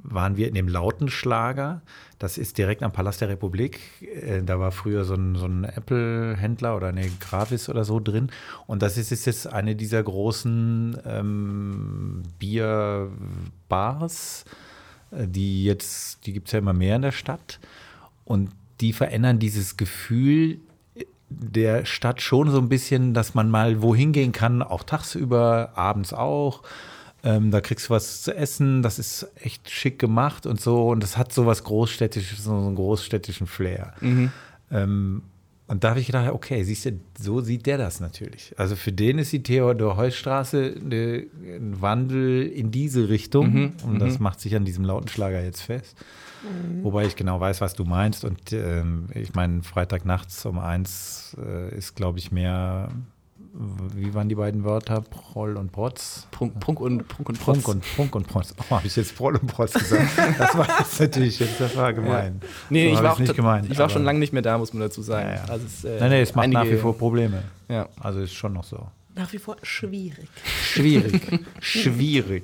waren 0.04 0.38
wir 0.38 0.48
in 0.48 0.54
dem 0.54 0.68
Lautenschlager. 0.68 1.82
Das 2.20 2.38
ist 2.38 2.58
direkt 2.58 2.84
am 2.84 2.92
Palast 2.92 3.22
der 3.22 3.30
Republik. 3.30 3.80
Äh, 4.02 4.44
da 4.44 4.60
war 4.60 4.72
früher 4.72 5.06
so 5.06 5.16
ein, 5.16 5.36
so 5.36 5.46
ein 5.46 5.64
Apple-Händler 5.64 6.76
oder 6.76 6.90
eine 6.90 7.10
Gravis 7.20 7.70
oder 7.70 7.86
so 7.86 8.00
drin. 8.00 8.30
Und 8.68 8.82
das 8.82 8.98
ist, 8.98 9.12
ist 9.12 9.26
jetzt 9.26 9.48
eine 9.48 9.76
dieser 9.76 10.04
großen 10.04 10.98
ähm, 11.06 12.24
Bierbars, 12.40 13.26
äh, 15.12 15.28
die 15.28 15.64
jetzt, 15.64 16.26
die 16.26 16.34
gibt 16.34 16.48
es 16.48 16.52
ja 16.54 16.60
immer 16.60 16.74
mehr 16.74 16.98
in 16.98 17.02
der 17.02 17.12
Stadt. 17.12 17.60
Und 18.26 18.52
die 18.82 18.94
verändern 18.94 19.40
dieses 19.40 19.78
Gefühl 19.78 20.60
der 21.30 21.86
Stadt 21.86 22.22
schon 22.22 22.52
so 22.52 22.60
ein 22.60 22.70
bisschen, 22.70 23.14
dass 23.14 23.34
man 23.34 23.50
mal 23.50 23.82
wohin 23.82 24.12
gehen 24.12 24.32
kann, 24.32 24.62
auch 24.62 24.84
tagsüber, 24.84 25.72
abends 25.76 26.14
auch 26.14 26.62
ähm, 27.24 27.52
da 27.52 27.62
kriegst 27.62 27.88
du 27.88 27.92
was 27.92 28.22
zu 28.22 28.36
essen, 28.36 28.82
das 28.82 29.00
ist 29.00 29.28
echt 29.36 29.70
schick 29.70 29.98
gemacht 29.98 30.46
und 30.46 30.60
so. 30.60 30.90
Und 30.90 31.02
das 31.02 31.18
hat 31.18 31.32
so 31.32 31.46
was 31.46 31.64
Großstädtisches, 31.64 32.44
so 32.44 32.52
einen 32.52 32.76
großstädtischen 32.76 33.48
Flair. 33.48 33.94
Mhm. 34.02 34.32
Ähm, 34.72 35.24
und 35.68 35.84
da 35.86 35.92
habe 35.92 36.02
ich 36.02 36.08
gedacht, 36.08 36.30
okay, 36.30 36.64
siehst 36.64 36.86
du, 36.86 37.00
so 37.18 37.40
sieht 37.40 37.66
der 37.66 37.78
das 37.78 38.02
natürlich. 38.02 38.54
Also 38.58 38.76
für 38.76 38.92
den 38.92 39.18
ist 39.18 39.32
die 39.32 39.42
Theodor-Heuss-Straße 39.42 40.76
ein 40.78 41.82
Wandel 41.82 42.46
in 42.46 42.72
diese 42.72 43.08
Richtung. 43.08 43.54
Mhm. 43.54 43.74
Und 43.86 44.00
das 44.00 44.20
mhm. 44.20 44.24
macht 44.24 44.42
sich 44.42 44.56
an 44.58 44.66
diesem 44.66 44.84
Lautenschlager 44.84 45.42
jetzt 45.42 45.62
fest. 45.62 45.96
Mhm. 46.44 46.84
Wobei 46.84 47.06
ich 47.06 47.16
genau 47.16 47.40
weiß, 47.40 47.62
was 47.62 47.74
du 47.74 47.86
meinst. 47.86 48.26
Und 48.26 48.52
ähm, 48.52 49.08
ich 49.14 49.34
meine, 49.34 49.64
Freitagnachts 49.64 50.46
um 50.46 50.60
eins 50.60 51.38
äh, 51.42 51.74
ist, 51.76 51.96
glaube 51.96 52.20
ich, 52.20 52.34
mehr 52.34 52.90
wie 53.54 54.14
waren 54.16 54.30
die 54.30 54.36
beiden 54.36 54.64
Wörter? 54.64 55.02
Proll 55.02 55.58
und 55.58 55.72
Protz? 55.72 56.28
Prunk, 56.32 56.60
Prunk 56.60 56.80
und 56.80 57.08
Prunk 57.08 57.30
und 57.30 57.40
Protz. 57.40 57.62
Prunk 57.62 57.68
und, 57.68 57.96
Prunk 57.96 58.16
und 58.16 58.28
Protz. 58.28 58.56
Oh, 58.58 58.76
habe 58.76 58.88
ich 58.88 58.96
jetzt 58.96 59.16
Proll 59.16 59.36
und 59.36 59.46
Protz 59.46 59.74
gesagt? 59.74 60.10
Das 60.40 60.58
war 60.58 60.68
jetzt 60.80 61.00
natürlich, 61.00 61.40
jetzt, 61.40 61.62
das 61.62 61.76
war 61.76 61.94
gemein. 61.94 62.40
Ja. 62.42 62.48
Nee, 62.72 62.90
so 62.90 62.96
ich, 62.96 63.04
war 63.04 63.14
auch, 63.14 63.20
nicht 63.20 63.36
gemeint, 63.36 63.68
ich 63.70 63.78
war 63.78 63.90
schon 63.90 64.04
lange 64.04 64.18
nicht 64.18 64.34
mehr 64.34 64.42
da, 64.42 64.58
muss 64.58 64.74
man 64.74 64.82
dazu 64.82 65.04
sagen. 65.04 65.30
Ja, 65.30 65.36
ja. 65.36 65.44
Also 65.46 65.66
es, 65.68 65.84
äh, 65.84 66.00
nein, 66.00 66.10
nee, 66.10 66.22
es 66.22 66.34
macht 66.34 66.50
nach 66.50 66.66
wie 66.66 66.78
vor 66.78 66.98
Probleme. 66.98 67.44
Ja. 67.70 67.88
Also 68.00 68.22
ist 68.22 68.34
schon 68.34 68.54
noch 68.54 68.64
so. 68.64 68.88
Nach 69.16 69.32
wie 69.32 69.38
vor 69.38 69.58
schwierig. 69.62 70.30
Schwierig. 70.64 71.22
schwierig. 71.60 72.44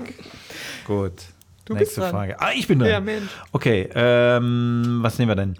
Gut. 0.85 1.13
Du 1.65 1.73
Nächste 1.73 2.01
Frage. 2.01 2.39
Ah, 2.39 2.51
ich 2.53 2.67
bin 2.67 2.79
dran. 2.79 2.89
Ja, 2.89 2.99
Mensch. 2.99 3.29
Okay, 3.51 3.89
ähm, 3.95 4.99
was 5.01 5.17
nehmen 5.17 5.29
wir 5.29 5.35
denn? 5.35 5.55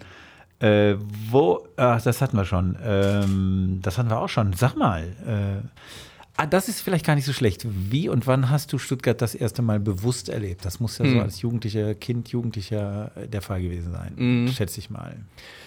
Äh, 0.60 0.96
wo, 1.30 1.66
ach, 1.76 2.02
das 2.02 2.20
hatten 2.20 2.36
wir 2.36 2.44
schon. 2.44 2.76
Ähm, 2.84 3.80
das 3.82 3.96
hatten 3.96 4.10
wir 4.10 4.18
auch 4.18 4.28
schon. 4.28 4.52
Sag 4.52 4.76
mal, 4.76 5.04
äh, 5.26 5.66
ah, 6.36 6.46
das 6.46 6.68
ist 6.68 6.82
vielleicht 6.82 7.06
gar 7.06 7.14
nicht 7.14 7.24
so 7.24 7.32
schlecht. 7.32 7.66
Wie 7.66 8.10
und 8.10 8.26
wann 8.26 8.50
hast 8.50 8.70
du 8.72 8.78
Stuttgart 8.78 9.20
das 9.22 9.34
erste 9.34 9.62
Mal 9.62 9.80
bewusst 9.80 10.28
erlebt? 10.28 10.66
Das 10.66 10.78
muss 10.78 10.98
ja 10.98 11.06
mhm. 11.06 11.14
so 11.14 11.20
als 11.20 11.40
jugendlicher 11.40 11.94
Kind, 11.94 12.28
Jugendlicher 12.28 13.10
äh, 13.16 13.26
der 13.26 13.40
Fall 13.40 13.62
gewesen 13.62 13.90
sein, 13.92 14.12
mhm. 14.16 14.48
schätze 14.48 14.80
ich 14.80 14.90
mal. 14.90 15.16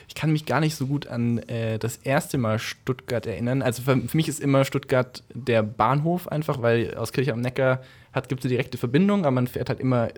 Ich 0.07 0.14
kann 0.14 0.32
mich 0.32 0.45
gar 0.45 0.60
nicht 0.60 0.76
so 0.76 0.86
gut 0.86 1.07
an 1.07 1.40
äh, 1.40 1.80
das 1.80 1.98
erste 1.98 2.38
Mal 2.38 2.60
Stuttgart 2.60 3.26
erinnern. 3.26 3.64
Also 3.64 3.82
für, 3.82 3.99
für, 3.99 4.18
mich 4.18 4.28
ist 4.28 4.40
immer 4.40 4.64
Stuttgart 4.64 5.24
der 5.34 5.64
Bahnhof 5.64 6.28
einfach, 6.28 6.61
weil 6.61 6.94
aus 6.95 7.14
Kirche 7.14 7.34
am 7.34 7.41
Neckar 7.41 7.82
gibt 8.28 8.41
es 8.41 8.45
eine 8.45 8.49
direkte 8.49 8.78
Verbindung, 8.78 9.22
aber 9.22 9.32
man 9.32 9.48
fährt 9.48 9.70
halt 9.70 9.80
immer 9.80 10.10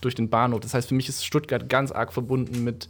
durch 0.00 0.14
den 0.14 0.30
Bahnhof. 0.30 0.60
Das 0.60 0.72
heißt, 0.72 0.88
für 0.88 0.94
mich 0.94 1.10
ist 1.10 1.22
Stuttgart 1.22 1.68
ganz 1.68 1.92
arg 1.92 2.14
verbunden 2.14 2.64
mit 2.64 2.88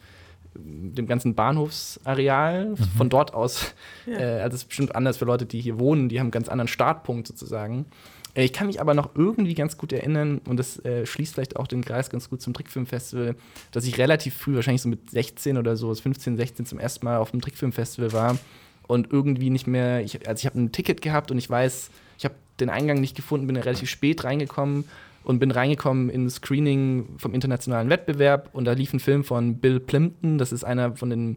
dem 0.54 1.06
ganzen 1.06 1.34
Bahnhofsareal. 1.34 2.70
Mhm. 2.70 2.76
Von 2.96 3.08
dort 3.08 3.34
aus, 3.34 3.74
ja. 4.06 4.18
äh, 4.18 4.40
also 4.40 4.54
es 4.54 4.62
ist 4.62 4.68
bestimmt 4.68 4.94
anders 4.94 5.16
für 5.16 5.24
Leute, 5.24 5.46
die 5.46 5.60
hier 5.60 5.78
wohnen, 5.78 6.08
die 6.08 6.18
haben 6.18 6.26
einen 6.26 6.32
ganz 6.32 6.48
anderen 6.48 6.68
Startpunkt 6.68 7.26
sozusagen. 7.26 7.86
Äh, 8.34 8.44
ich 8.44 8.52
kann 8.52 8.66
mich 8.66 8.80
aber 8.80 8.94
noch 8.94 9.10
irgendwie 9.14 9.54
ganz 9.54 9.76
gut 9.76 9.92
erinnern, 9.92 10.40
und 10.46 10.56
das 10.56 10.84
äh, 10.84 11.06
schließt 11.06 11.34
vielleicht 11.34 11.56
auch 11.56 11.66
den 11.66 11.84
Kreis 11.84 12.10
ganz 12.10 12.30
gut 12.30 12.42
zum 12.42 12.54
Trickfilmfestival, 12.54 13.36
dass 13.70 13.84
ich 13.84 13.98
relativ 13.98 14.34
früh, 14.36 14.54
wahrscheinlich 14.54 14.82
so 14.82 14.88
mit 14.88 15.10
16 15.10 15.58
oder 15.58 15.76
so, 15.76 15.94
15, 15.94 16.36
16 16.36 16.66
zum 16.66 16.78
ersten 16.78 17.04
Mal 17.04 17.18
auf 17.18 17.30
dem 17.30 17.40
Trickfilmfestival 17.40 18.12
war 18.12 18.38
und 18.86 19.12
irgendwie 19.12 19.50
nicht 19.50 19.66
mehr, 19.66 20.02
ich, 20.02 20.26
also 20.28 20.40
ich 20.40 20.46
habe 20.46 20.60
ein 20.60 20.72
Ticket 20.72 21.02
gehabt 21.02 21.30
und 21.30 21.38
ich 21.38 21.48
weiß, 21.48 21.90
ich 22.18 22.24
habe 22.24 22.34
den 22.60 22.70
Eingang 22.70 23.00
nicht 23.00 23.16
gefunden, 23.16 23.46
bin 23.46 23.56
relativ 23.56 23.88
spät 23.88 24.24
reingekommen 24.24 24.84
und 25.24 25.38
bin 25.38 25.50
reingekommen 25.50 26.10
ins 26.10 26.36
Screening 26.36 27.14
vom 27.18 27.34
internationalen 27.34 27.90
Wettbewerb 27.90 28.50
und 28.52 28.64
da 28.64 28.72
lief 28.72 28.92
ein 28.92 29.00
Film 29.00 29.24
von 29.24 29.56
Bill 29.56 29.80
Plimpton, 29.80 30.38
das 30.38 30.52
ist 30.52 30.64
einer 30.64 30.96
von 30.96 31.10
den 31.10 31.36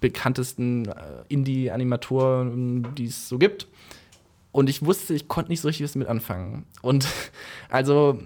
bekanntesten 0.00 0.86
äh, 0.86 0.92
Indie-Animatoren, 1.28 2.94
die 2.94 3.06
es 3.06 3.28
so 3.28 3.38
gibt. 3.38 3.66
Und 4.52 4.68
ich 4.68 4.84
wusste, 4.84 5.14
ich 5.14 5.28
konnte 5.28 5.52
nicht 5.52 5.60
so 5.60 5.68
richtig 5.68 5.84
was 5.84 5.92
damit 5.92 6.08
anfangen. 6.08 6.66
Und 6.82 7.06
also. 7.68 8.18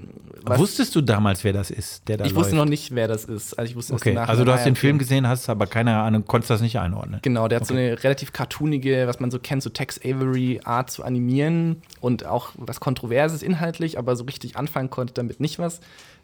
Wusstest 0.47 0.95
du 0.95 1.03
damals, 1.03 1.45
wer 1.45 1.53
das 1.53 1.71
ist, 1.71 2.09
der 2.09 2.17
da 2.17 2.25
Ich 2.25 2.33
läuft? 2.33 2.45
wusste 2.45 2.57
noch 2.57 2.65
nicht, 2.65 2.95
wer 2.95 3.09
das 3.09 3.25
ist. 3.25 3.59
Also 3.59 3.71
ich 3.71 3.77
wusste 3.77 3.95
okay, 3.95 4.17
also 4.17 4.45
du 4.45 4.53
hast 4.53 4.65
den 4.65 4.77
Film 4.77 4.99
gesehen, 4.99 5.29
hast 5.29 5.49
aber 5.49 5.67
keine 5.67 5.97
Ahnung, 5.99 6.25
konntest 6.27 6.51
das 6.51 6.61
nicht 6.61 6.79
einordnen. 6.79 7.21
Genau, 7.23 7.49
der 7.49 7.57
hat 7.57 7.65
okay. 7.65 7.75
so 7.75 7.79
eine 7.79 8.05
relativ 8.05 8.33
cartoonige, 8.33 9.07
was 9.07 9.21
man 9.21 9.31
so 9.31 9.39
kennt, 9.39 9.63
so 9.63 9.71
Tex 9.71 9.99
Avery 10.03 10.61
Art 10.65 10.91
zu 10.91 11.03
animieren 11.03 11.83
und 12.01 12.25
auch 12.25 12.51
was 12.57 12.81
Kontroverses 12.81 13.43
inhaltlich, 13.43 13.99
aber 13.99 14.17
so 14.17 14.25
richtig 14.25 14.57
anfangen 14.57 14.91
konnte 14.91 15.15
damit 15.15 15.41
nicht 15.41 15.59
was. 15.59 15.81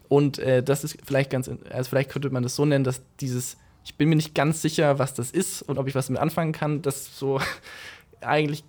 Und 0.07 0.39
äh, 0.39 0.61
das 0.61 0.83
ist 0.83 0.97
vielleicht 1.05 1.29
ganz, 1.29 1.49
also 1.69 1.89
vielleicht 1.89 2.09
könnte 2.09 2.29
man 2.31 2.43
das 2.43 2.55
so 2.55 2.65
nennen, 2.65 2.83
dass 2.83 3.01
dieses, 3.21 3.57
ich 3.85 3.95
bin 3.95 4.09
mir 4.09 4.15
nicht 4.15 4.35
ganz 4.35 4.61
sicher, 4.61 4.99
was 4.99 5.13
das 5.13 5.31
ist 5.31 5.61
und 5.61 5.77
ob 5.77 5.87
ich 5.87 5.95
was 5.95 6.07
damit 6.07 6.21
anfangen 6.21 6.51
kann, 6.51 6.81
das 6.81 7.17
so 7.17 7.39
eigentlich 8.21 8.63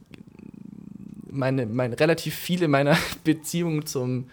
meine, 1.33 1.67
meine, 1.67 1.99
relativ 1.99 2.35
viele 2.35 2.69
meiner 2.69 2.97
Beziehungen 3.25 3.87
zum 3.87 4.29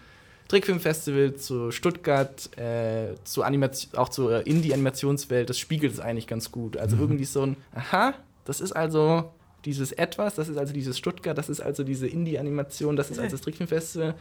Trickfilmfestival, 0.48 1.34
zu 1.36 1.70
Stuttgart, 1.70 2.56
äh, 2.58 3.14
zu 3.24 3.42
Animation, 3.42 3.98
auch 3.98 4.08
zur 4.08 4.46
Indie-Animationswelt, 4.46 5.48
das 5.48 5.58
spiegelt 5.58 5.92
es 5.92 6.00
eigentlich 6.00 6.26
ganz 6.26 6.50
gut. 6.50 6.76
Also 6.76 6.96
mhm. 6.96 7.02
irgendwie 7.02 7.24
so 7.24 7.42
ein, 7.42 7.56
aha, 7.72 8.14
das 8.44 8.60
ist 8.60 8.72
also 8.72 9.30
dieses 9.64 9.92
Etwas, 9.92 10.34
das 10.34 10.48
ist 10.48 10.56
also 10.56 10.72
dieses 10.72 10.98
Stuttgart, 10.98 11.38
das 11.38 11.48
ist 11.48 11.60
also 11.60 11.84
diese 11.84 12.08
Indie-Animation, 12.08 12.96
das 12.96 13.10
ist 13.10 13.18
also 13.18 13.32
das 13.32 13.42
Trickfilmfestival. 13.42 14.14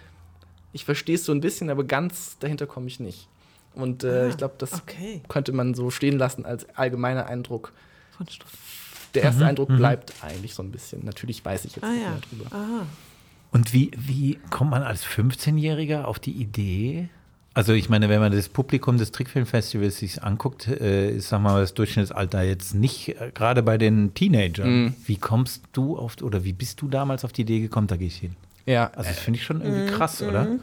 Ich 0.72 0.86
verstehe 0.86 1.16
es 1.16 1.26
so 1.26 1.32
ein 1.32 1.42
bisschen, 1.42 1.72
aber 1.72 1.84
ganz 1.84 2.38
dahinter 2.40 2.68
komme 2.68 2.88
ich 2.88 3.00
nicht. 3.00 3.28
Und 3.74 4.04
äh, 4.04 4.08
ah, 4.08 4.28
ich 4.28 4.38
glaube, 4.38 4.54
das 4.60 4.74
okay. 4.74 5.22
könnte 5.30 5.52
man 5.52 5.74
so 5.74 5.90
stehen 5.90 6.18
lassen 6.18 6.46
als 6.46 6.68
allgemeiner 6.76 7.26
Eindruck 7.26 7.72
von 8.16 8.28
Stuttgart 8.28 8.69
der 9.14 9.24
erste 9.24 9.44
mhm. 9.44 9.50
Eindruck 9.50 9.70
mhm. 9.70 9.78
bleibt 9.78 10.14
eigentlich 10.22 10.54
so 10.54 10.64
ein 10.64 10.72
bisschen. 10.72 11.06
Natürlich 11.06 11.44
weiß 11.44 11.66
ich 11.66 11.76
jetzt 11.76 11.84
ah, 11.84 11.92
nicht 11.92 12.02
ja. 12.02 12.10
mehr 12.10 12.20
drüber. 12.30 12.56
Aha. 12.56 12.86
Und 13.52 13.74
wie, 13.74 13.92
wie 13.98 14.38
kommt 14.50 14.72
man 14.72 14.84
als 14.84 15.06
15-Jähriger 15.06 16.04
auf 16.04 16.20
die 16.20 16.32
Idee? 16.32 17.10
Also 17.56 17.74
ich 17.74 17.90
meine, 17.90 18.10
wenn 18.10 18.20
man 18.20 18.32
das 18.32 18.48
Publikum 18.48 18.98
des 18.98 19.12
Trickfilmfestivals 19.12 19.98
sich 19.98 20.24
anguckt, 20.24 20.68
äh, 20.68 21.10
ist, 21.12 21.30
sag 21.30 21.42
mal, 21.42 21.60
das 21.60 21.74
Durchschnittsalter 21.74 22.44
jetzt 22.44 22.76
nicht, 22.76 23.10
äh, 23.10 23.32
gerade 23.34 23.64
bei 23.64 23.78
den 23.78 24.14
Teenagern. 24.14 24.84
Mhm. 24.84 24.96
Wie 25.06 25.18
kommst 25.18 25.64
du 25.74 25.98
auf, 25.98 26.22
oder 26.22 26.44
wie 26.44 26.54
bist 26.54 26.80
du 26.82 26.88
damals 26.88 27.26
auf 27.26 27.34
die 27.34 27.42
Idee 27.42 27.60
gekommen, 27.60 27.88
da 27.88 27.98
gehe 27.98 28.08
ich 28.08 28.18
hin? 28.18 28.36
Ja. 28.66 28.92
Also 28.96 29.10
das 29.10 29.20
finde 29.20 29.40
ich 29.40 29.46
schon 29.46 29.62
irgendwie 29.62 29.92
mhm. 29.92 29.96
krass, 29.96 30.22
oder? 30.22 30.46
Mhm. 30.46 30.60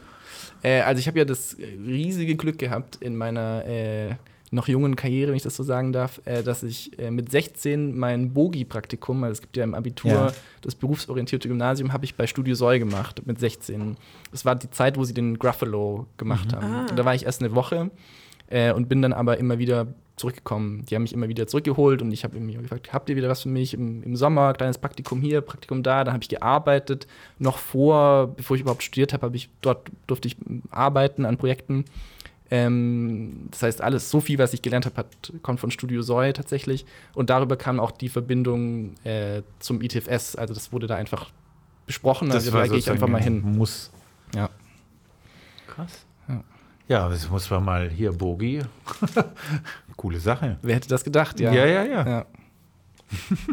Äh, 0.63 0.81
also 0.81 0.99
ich 0.99 1.07
habe 1.07 1.19
ja 1.19 1.25
das 1.25 1.57
riesige 1.59 2.35
Glück 2.35 2.57
gehabt 2.57 2.95
in 2.95 3.17
meiner 3.17 3.65
äh, 3.65 4.15
noch 4.51 4.67
jungen 4.67 4.95
Karriere, 4.95 5.29
wenn 5.29 5.37
ich 5.37 5.43
das 5.43 5.55
so 5.55 5.63
sagen 5.63 5.91
darf, 5.91 6.21
äh, 6.25 6.41
dass 6.41 6.63
ich 6.63 6.97
äh, 6.99 7.11
mit 7.11 7.31
16 7.31 7.97
mein 7.97 8.33
Bogi-Praktikum, 8.33 9.23
also 9.23 9.33
es 9.33 9.41
gibt 9.41 9.57
ja 9.57 9.63
im 9.63 9.73
Abitur 9.73 10.11
ja. 10.11 10.33
das 10.61 10.75
berufsorientierte 10.75 11.47
Gymnasium, 11.47 11.91
habe 11.91 12.05
ich 12.05 12.15
bei 12.15 12.27
Studio 12.27 12.55
Soy 12.55 12.79
gemacht 12.79 13.21
mit 13.25 13.39
16. 13.39 13.97
Das 14.31 14.45
war 14.45 14.55
die 14.55 14.69
Zeit, 14.69 14.97
wo 14.97 15.03
sie 15.03 15.13
den 15.13 15.37
Gruffalo 15.37 16.07
gemacht 16.17 16.51
mhm. 16.51 16.55
haben. 16.55 16.73
Ah. 16.73 16.85
Da 16.95 17.05
war 17.05 17.13
ich 17.13 17.25
erst 17.25 17.41
eine 17.41 17.55
Woche 17.55 17.91
äh, 18.47 18.71
und 18.71 18.87
bin 18.87 19.01
dann 19.01 19.13
aber 19.13 19.37
immer 19.37 19.59
wieder 19.59 19.87
zurückgekommen. 20.17 20.83
Die 20.85 20.95
haben 20.95 21.03
mich 21.03 21.13
immer 21.13 21.29
wieder 21.29 21.47
zurückgeholt 21.47 22.01
und 22.01 22.11
ich 22.11 22.23
habe 22.23 22.39
mir 22.39 22.59
gefragt, 22.59 22.91
habt 22.91 23.09
ihr 23.09 23.15
wieder 23.15 23.29
was 23.29 23.43
für 23.43 23.49
mich 23.49 23.73
im, 23.73 24.01
im 24.01 24.15
Sommer, 24.15 24.53
kleines 24.53 24.79
Praktikum 24.79 25.21
hier, 25.21 25.41
Praktikum 25.41 25.83
da, 25.83 26.03
dann 26.03 26.13
habe 26.13 26.23
ich 26.23 26.29
gearbeitet. 26.29 27.07
Noch 27.37 27.59
vor, 27.59 28.33
bevor 28.35 28.55
ich 28.55 28.61
überhaupt 28.61 28.83
studiert 28.83 29.13
habe, 29.13 29.27
habe 29.27 29.35
ich 29.35 29.49
dort 29.61 29.91
durfte 30.07 30.27
ich 30.27 30.37
arbeiten 30.71 31.25
an 31.25 31.37
Projekten. 31.37 31.85
Ähm, 32.49 33.47
das 33.51 33.63
heißt, 33.63 33.81
alles, 33.81 34.09
so 34.09 34.21
viel, 34.21 34.39
was 34.39 34.53
ich 34.53 34.61
gelernt 34.61 34.85
habe, 34.85 35.05
kommt 35.41 35.59
von 35.59 35.71
Studio 35.71 36.01
Soy 36.01 36.33
tatsächlich. 36.33 36.85
Und 37.13 37.29
darüber 37.29 37.57
kam 37.57 37.79
auch 37.79 37.91
die 37.91 38.09
Verbindung 38.09 38.95
äh, 39.03 39.41
zum 39.59 39.81
ITFS. 39.81 40.35
Also 40.35 40.53
das 40.53 40.71
wurde 40.71 40.87
da 40.87 40.95
einfach 40.95 41.29
besprochen. 41.85 42.29
Das 42.29 42.45
also 42.45 42.51
da 42.57 42.67
gehe 42.67 42.77
ich 42.77 42.89
einfach 42.89 43.07
mal 43.07 43.21
hin. 43.21 43.41
Muss. 43.41 43.91
Ja. 44.35 44.49
Krass. 45.67 46.05
Ja, 46.27 46.43
ja 46.87 47.09
das 47.09 47.29
muss 47.29 47.49
man 47.49 47.65
mal 47.65 47.89
hier, 47.89 48.11
Bogi. 48.11 48.61
Coole 49.97 50.19
Sache. 50.19 50.57
Wer 50.61 50.75
hätte 50.75 50.89
das 50.89 51.03
gedacht, 51.03 51.39
ja. 51.39 51.51
Ja, 51.51 51.65
ja, 51.65 51.83
ja. 51.83 52.07
ja. 52.07 52.25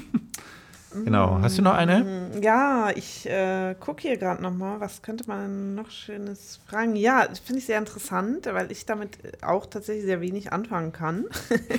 Genau. 1.05 1.39
Hast 1.43 1.59
du 1.59 1.63
noch 1.63 1.75
eine? 1.75 2.05
Mm, 2.05 2.43
ja, 2.43 2.91
ich 2.95 3.27
äh, 3.27 3.75
gucke 3.79 4.03
hier 4.03 4.17
gerade 4.17 4.43
noch 4.43 4.53
mal. 4.53 4.81
Was 4.81 5.03
könnte 5.03 5.25
man 5.27 5.75
noch 5.75 5.91
Schönes 5.91 6.61
fragen? 6.67 6.95
Ja, 6.97 7.27
finde 7.45 7.59
ich 7.59 7.67
sehr 7.67 7.79
interessant, 7.79 8.47
weil 8.47 8.71
ich 8.71 8.87
damit 8.87 9.19
auch 9.43 9.67
tatsächlich 9.67 10.05
sehr 10.05 10.21
wenig 10.21 10.53
anfangen 10.53 10.93
kann. 10.93 11.25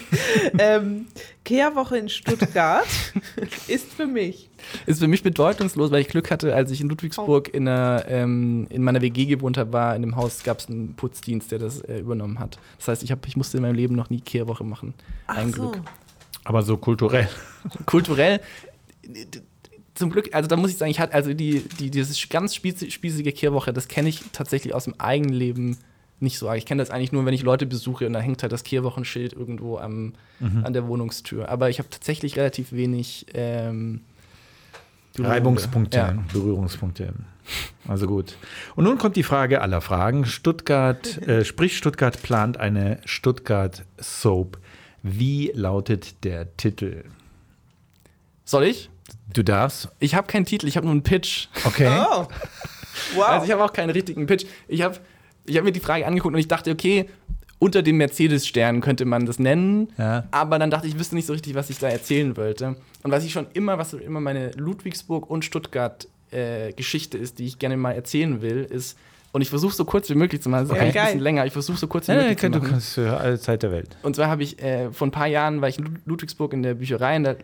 ähm, 0.57 1.07
Kehrwoche 1.43 1.97
in 1.97 2.09
Stuttgart 2.09 2.85
ist 3.67 3.93
für 3.93 4.07
mich. 4.07 4.49
Ist 4.85 4.99
für 4.99 5.07
mich 5.07 5.23
bedeutungslos, 5.23 5.91
weil 5.91 6.01
ich 6.01 6.07
Glück 6.07 6.31
hatte, 6.31 6.53
als 6.55 6.71
ich 6.71 6.81
in 6.81 6.89
Ludwigsburg 6.89 7.49
oh. 7.53 7.55
in, 7.55 7.67
einer, 7.67 8.05
ähm, 8.07 8.67
in 8.69 8.83
meiner 8.83 9.01
WG 9.01 9.25
gewohnt 9.25 9.57
habe, 9.57 9.71
war 9.71 9.95
in 9.95 10.01
dem 10.01 10.15
Haus 10.15 10.43
gab 10.43 10.59
es 10.59 10.67
einen 10.67 10.95
Putzdienst, 10.95 11.51
der 11.51 11.59
das 11.59 11.81
äh, 11.81 11.99
übernommen 11.99 12.39
hat. 12.39 12.57
Das 12.77 12.87
heißt, 12.89 13.03
ich, 13.03 13.11
hab, 13.11 13.25
ich 13.27 13.37
musste 13.37 13.57
in 13.57 13.63
meinem 13.63 13.75
Leben 13.75 13.95
noch 13.95 14.09
nie 14.09 14.21
Kehrwoche 14.21 14.63
machen. 14.63 14.93
Ein 15.27 15.49
Ach 15.49 15.55
Glück. 15.55 15.81
Aber 16.43 16.61
so 16.61 16.77
kulturell. 16.77 17.27
Kulturell 17.85 18.39
zum 19.95 20.09
Glück, 20.09 20.29
also 20.33 20.47
da 20.47 20.57
muss 20.57 20.71
ich 20.71 20.77
sagen, 20.77 20.91
ich 20.91 20.99
hatte 20.99 21.13
also 21.13 21.33
die, 21.33 21.61
die, 21.79 21.89
dieses 21.89 22.29
ganz 22.29 22.55
spießige 22.55 23.31
Kehrwoche, 23.31 23.73
das 23.73 23.87
kenne 23.87 24.09
ich 24.09 24.21
tatsächlich 24.31 24.73
aus 24.73 24.83
dem 24.83 24.99
eigenen 24.99 25.33
Leben 25.33 25.77
nicht 26.19 26.37
so 26.37 26.49
arg. 26.49 26.57
Ich 26.57 26.65
kenne 26.65 26.81
das 26.81 26.91
eigentlich 26.91 27.11
nur, 27.11 27.25
wenn 27.25 27.33
ich 27.33 27.43
Leute 27.43 27.65
besuche 27.65 28.07
und 28.07 28.13
da 28.13 28.19
hängt 28.19 28.41
halt 28.41 28.51
das 28.51 28.63
Kehrwochenschild 28.63 29.33
irgendwo 29.33 29.77
am, 29.77 30.13
mhm. 30.39 30.65
an 30.65 30.73
der 30.73 30.87
Wohnungstür. 30.87 31.49
Aber 31.49 31.69
ich 31.69 31.79
habe 31.79 31.89
tatsächlich 31.89 32.37
relativ 32.37 32.71
wenig 32.71 33.25
ähm, 33.33 34.01
Reibungspunkte, 35.17 35.97
ja. 35.97 36.23
Berührungspunkte. 36.31 37.13
Also 37.87 38.07
gut. 38.07 38.37
Und 38.75 38.85
nun 38.85 38.97
kommt 38.97 39.15
die 39.15 39.23
Frage 39.23 39.61
aller 39.61 39.81
Fragen. 39.81 40.25
Stuttgart, 40.25 41.21
äh, 41.27 41.45
sprich 41.45 41.77
Stuttgart 41.77 42.21
plant 42.21 42.57
eine 42.57 42.99
Stuttgart 43.05 43.83
Soap. 43.97 44.57
Wie 45.03 45.51
lautet 45.53 46.23
der 46.23 46.55
Titel? 46.57 47.03
Soll 48.43 48.63
ich? 48.63 48.89
Du 49.35 49.43
darfst. 49.43 49.89
Ich 49.99 50.15
habe 50.15 50.27
keinen 50.27 50.45
Titel, 50.45 50.65
ich 50.65 50.77
habe 50.77 50.85
nur 50.85 50.93
einen 50.93 51.03
Pitch. 51.03 51.47
Okay. 51.65 51.91
Oh. 52.09 52.25
Wow. 53.13 53.27
Also 53.27 53.45
ich 53.45 53.51
habe 53.51 53.61
auch 53.61 53.73
keinen 53.73 53.89
richtigen 53.89 54.25
Pitch. 54.25 54.45
Ich 54.69 54.81
habe 54.81 54.97
ich 55.45 55.57
hab 55.57 55.65
mir 55.65 55.73
die 55.73 55.81
Frage 55.81 56.07
angeguckt 56.07 56.33
und 56.33 56.39
ich 56.39 56.47
dachte, 56.47 56.71
okay, 56.71 57.09
unter 57.59 57.83
dem 57.83 57.97
Mercedes-Stern 57.97 58.79
könnte 58.79 59.03
man 59.03 59.25
das 59.25 59.37
nennen. 59.37 59.91
Ja. 59.97 60.23
Aber 60.31 60.59
dann 60.59 60.71
dachte 60.71 60.87
ich, 60.87 60.93
ich 60.93 60.99
wüsste 60.99 61.15
nicht 61.15 61.25
so 61.25 61.33
richtig, 61.33 61.55
was 61.55 61.69
ich 61.69 61.77
da 61.77 61.89
erzählen 61.89 62.37
wollte. 62.37 62.77
Und 63.03 63.11
was 63.11 63.25
ich 63.25 63.33
schon 63.33 63.47
immer, 63.51 63.77
was 63.77 63.91
immer 63.93 64.21
meine 64.21 64.51
Ludwigsburg 64.51 65.29
und 65.29 65.43
Stuttgart 65.43 66.07
äh, 66.31 66.71
Geschichte 66.71 67.17
ist, 67.17 67.37
die 67.37 67.45
ich 67.45 67.59
gerne 67.59 67.75
mal 67.75 67.91
erzählen 67.91 68.41
will, 68.41 68.63
ist, 68.63 68.97
und 69.35 69.41
ich 69.41 69.49
versuche 69.49 69.75
so 69.75 69.83
kurz 69.83 70.09
wie 70.09 70.15
möglich 70.15 70.41
zu 70.41 70.47
machen. 70.47 70.69
Das 70.69 70.77
ist 70.77 70.81
okay. 70.81 70.97
ein 70.97 71.05
bisschen 71.07 71.19
länger. 71.19 71.45
Ich 71.45 71.51
versuche 71.51 71.77
so 71.77 71.87
kurz 71.87 72.07
wie 72.07 72.13
ja, 72.13 72.19
möglich 72.19 72.41
ja, 72.41 72.49
zu 72.49 72.49
machen. 72.51 72.63
Du 72.63 72.69
kannst 72.69 72.93
für 72.93 73.17
alle 73.17 73.37
Zeit 73.37 73.63
der 73.63 73.71
Welt. 73.73 73.97
Und 74.01 74.15
zwar 74.15 74.29
habe 74.29 74.43
ich 74.43 74.63
äh, 74.63 74.93
vor 74.93 75.07
ein 75.07 75.11
paar 75.11 75.27
Jahren 75.27 75.59
war 75.59 75.67
ich 75.67 75.77
in 75.77 75.99
Ludwigsburg 76.05 76.53
in 76.53 76.63
der 76.63 76.75
Bücherei 76.75 77.17
und 77.17 77.25
da 77.25 77.35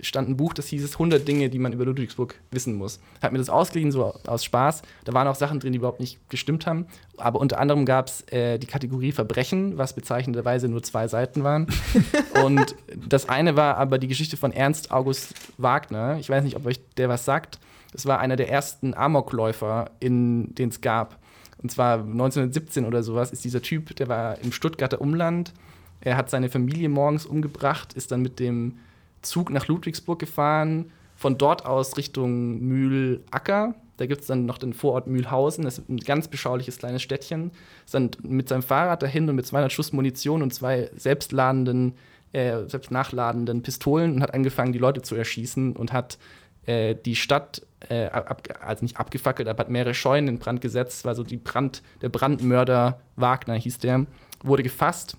stand 0.00 0.28
ein 0.28 0.36
Buch, 0.36 0.54
das 0.54 0.68
hieß 0.68 0.84
es 0.84 0.92
100 0.92 1.26
Dinge, 1.26 1.48
die 1.48 1.58
man 1.58 1.72
über 1.72 1.86
Ludwigsburg 1.86 2.36
wissen 2.52 2.74
muss. 2.74 3.00
Hat 3.20 3.32
mir 3.32 3.38
das 3.38 3.50
ausgeliehen, 3.50 3.90
so 3.90 4.14
aus 4.28 4.44
Spaß. 4.44 4.82
Da 5.06 5.12
waren 5.12 5.26
auch 5.26 5.34
Sachen 5.34 5.58
drin, 5.58 5.72
die 5.72 5.78
überhaupt 5.78 5.98
nicht 5.98 6.20
gestimmt 6.30 6.68
haben. 6.68 6.86
Aber 7.16 7.40
unter 7.40 7.58
anderem 7.58 7.84
gab 7.84 8.06
es 8.06 8.20
äh, 8.30 8.58
die 8.58 8.68
Kategorie 8.68 9.10
Verbrechen, 9.10 9.76
was 9.76 9.92
bezeichnenderweise 9.92 10.68
nur 10.68 10.84
zwei 10.84 11.08
Seiten 11.08 11.42
waren. 11.42 11.66
und 12.44 12.76
das 13.08 13.28
eine 13.28 13.56
war 13.56 13.76
aber 13.78 13.98
die 13.98 14.06
Geschichte 14.06 14.36
von 14.36 14.52
Ernst 14.52 14.92
August 14.92 15.34
Wagner. 15.58 16.16
Ich 16.20 16.30
weiß 16.30 16.44
nicht, 16.44 16.54
ob 16.54 16.64
euch 16.64 16.78
der 16.96 17.08
was 17.08 17.24
sagt. 17.24 17.58
Das 17.90 18.06
war 18.06 18.20
einer 18.20 18.36
der 18.36 18.50
ersten 18.50 18.94
Amokläufer, 18.94 19.90
den 20.00 20.54
es 20.56 20.80
gab. 20.80 21.18
Und 21.64 21.70
zwar 21.70 22.00
1917 22.00 22.84
oder 22.84 23.02
sowas 23.02 23.32
ist 23.32 23.42
dieser 23.42 23.62
Typ, 23.62 23.96
der 23.96 24.06
war 24.06 24.38
im 24.40 24.52
Stuttgarter 24.52 25.00
Umland. 25.00 25.54
Er 26.02 26.18
hat 26.18 26.28
seine 26.28 26.50
Familie 26.50 26.90
morgens 26.90 27.24
umgebracht, 27.24 27.94
ist 27.94 28.12
dann 28.12 28.20
mit 28.20 28.38
dem 28.38 28.76
Zug 29.22 29.48
nach 29.48 29.66
Ludwigsburg 29.66 30.18
gefahren, 30.18 30.90
von 31.16 31.38
dort 31.38 31.64
aus 31.64 31.96
Richtung 31.96 32.60
Mühlacker. 32.60 33.74
Da 33.96 34.04
gibt 34.04 34.20
es 34.20 34.26
dann 34.26 34.44
noch 34.44 34.58
den 34.58 34.74
Vorort 34.74 35.06
Mühlhausen, 35.06 35.64
das 35.64 35.78
ist 35.78 35.88
ein 35.88 35.96
ganz 35.96 36.28
beschauliches 36.28 36.76
kleines 36.76 37.00
Städtchen. 37.00 37.50
Ist 37.86 37.94
dann 37.94 38.10
mit 38.22 38.50
seinem 38.50 38.62
Fahrrad 38.62 39.02
dahin 39.02 39.26
und 39.30 39.36
mit 39.36 39.46
200 39.46 39.72
Schuss 39.72 39.94
Munition 39.94 40.42
und 40.42 40.52
zwei 40.52 40.90
selbstladenden, 40.94 41.94
äh, 42.32 42.68
selbst 42.68 42.90
nachladenden 42.90 43.62
Pistolen 43.62 44.16
und 44.16 44.22
hat 44.22 44.34
angefangen, 44.34 44.74
die 44.74 44.78
Leute 44.78 45.00
zu 45.00 45.14
erschießen 45.14 45.76
und 45.76 45.94
hat 45.94 46.18
äh, 46.66 46.94
die 46.94 47.16
Stadt, 47.16 47.62
äh, 47.88 48.06
ab, 48.06 48.42
also 48.60 48.84
nicht 48.84 48.96
abgefackelt, 48.96 49.48
aber 49.48 49.60
hat 49.60 49.70
mehrere 49.70 49.94
Scheunen 49.94 50.28
in 50.28 50.38
Brand 50.38 50.60
gesetzt. 50.60 51.04
war 51.04 51.14
so 51.14 51.22
die 51.22 51.36
Brand, 51.36 51.82
der 52.02 52.08
Brandmörder 52.08 53.00
Wagner 53.16 53.54
hieß 53.54 53.78
der, 53.78 54.06
wurde 54.42 54.62
gefasst, 54.62 55.16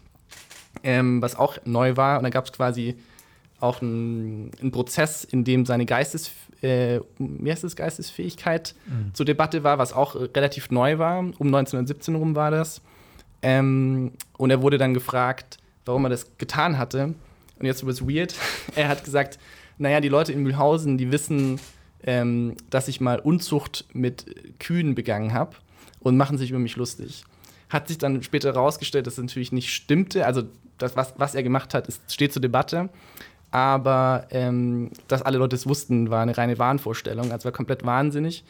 ähm, 0.83 1.21
was 1.21 1.35
auch 1.35 1.57
neu 1.65 1.97
war. 1.97 2.17
Und 2.17 2.23
dann 2.23 2.31
gab 2.31 2.45
es 2.45 2.51
quasi 2.51 2.95
auch 3.59 3.81
einen 3.81 4.71
Prozess, 4.71 5.23
in 5.23 5.43
dem 5.43 5.65
seine 5.65 5.85
Geistes, 5.85 6.31
äh, 6.61 6.99
Geistesfähigkeit 7.19 8.75
mhm. 8.85 9.13
zur 9.13 9.25
Debatte 9.25 9.63
war, 9.63 9.77
was 9.77 9.93
auch 9.93 10.15
relativ 10.15 10.71
neu 10.71 10.97
war. 10.97 11.19
Um 11.19 11.47
1917 11.47 12.15
rum 12.15 12.35
war 12.35 12.51
das. 12.51 12.81
Ähm, 13.41 14.13
und 14.37 14.49
er 14.49 14.61
wurde 14.61 14.77
dann 14.77 14.93
gefragt, 14.93 15.57
warum 15.85 16.05
er 16.05 16.09
das 16.09 16.37
getan 16.37 16.77
hatte. 16.77 17.13
Und 17.59 17.65
jetzt 17.65 17.85
wird 17.85 17.95
es 17.95 18.07
weird. 18.07 18.35
er 18.75 18.89
hat 18.89 19.03
gesagt, 19.03 19.39
naja, 19.77 19.99
die 19.99 20.09
Leute 20.09 20.31
in 20.31 20.43
Mühlhausen, 20.43 20.97
die 20.97 21.11
wissen, 21.11 21.59
ähm, 22.03 22.55
dass 22.69 22.87
ich 22.87 23.01
mal 23.01 23.19
Unzucht 23.19 23.85
mit 23.93 24.59
Kühen 24.59 24.95
begangen 24.95 25.33
habe 25.33 25.55
und 25.99 26.17
machen 26.17 26.37
sich 26.37 26.51
über 26.51 26.59
mich 26.59 26.75
lustig. 26.75 27.23
Hat 27.69 27.87
sich 27.87 27.97
dann 27.97 28.21
später 28.23 28.53
herausgestellt, 28.53 29.07
dass 29.07 29.13
es 29.13 29.23
natürlich 29.23 29.51
nicht 29.51 29.71
stimmte. 29.71 30.25
Also, 30.25 30.43
das, 30.77 30.95
was, 30.95 31.13
was 31.17 31.35
er 31.35 31.43
gemacht 31.43 31.73
hat, 31.73 31.87
ist, 31.87 32.13
steht 32.13 32.33
zur 32.33 32.41
Debatte. 32.41 32.89
Aber 33.51 34.27
ähm, 34.31 34.91
dass 35.07 35.21
alle 35.21 35.37
Leute 35.37 35.55
es 35.55 35.65
wussten, 35.65 36.09
war 36.09 36.21
eine 36.21 36.37
reine 36.37 36.59
Wahnvorstellung. 36.59 37.31
Also 37.31 37.45
war 37.45 37.53
komplett 37.53 37.85
wahnsinnig. 37.85 38.43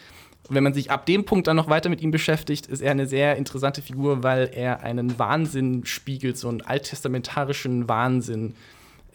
Und 0.47 0.55
wenn 0.55 0.63
man 0.63 0.73
sich 0.73 0.89
ab 0.89 1.05
dem 1.05 1.25
Punkt 1.25 1.47
dann 1.47 1.55
noch 1.55 1.69
weiter 1.69 1.89
mit 1.89 2.01
ihm 2.01 2.11
beschäftigt, 2.11 2.67
ist 2.67 2.81
er 2.81 2.91
eine 2.91 3.05
sehr 3.07 3.35
interessante 3.35 3.81
Figur, 3.81 4.23
weil 4.23 4.49
er 4.53 4.81
einen 4.81 5.17
Wahnsinn 5.19 5.85
spiegelt, 5.85 6.37
so 6.37 6.49
einen 6.49 6.61
alttestamentarischen 6.61 7.87
Wahnsinn 7.87 8.55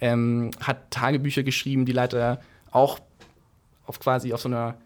ähm, 0.00 0.50
hat 0.60 0.90
Tagebücher 0.90 1.42
geschrieben, 1.42 1.84
die 1.84 1.92
leider 1.92 2.40
auch 2.70 2.98
auf 3.86 4.00
quasi 4.00 4.32
auf 4.32 4.40
so 4.40 4.48
einer 4.48 4.76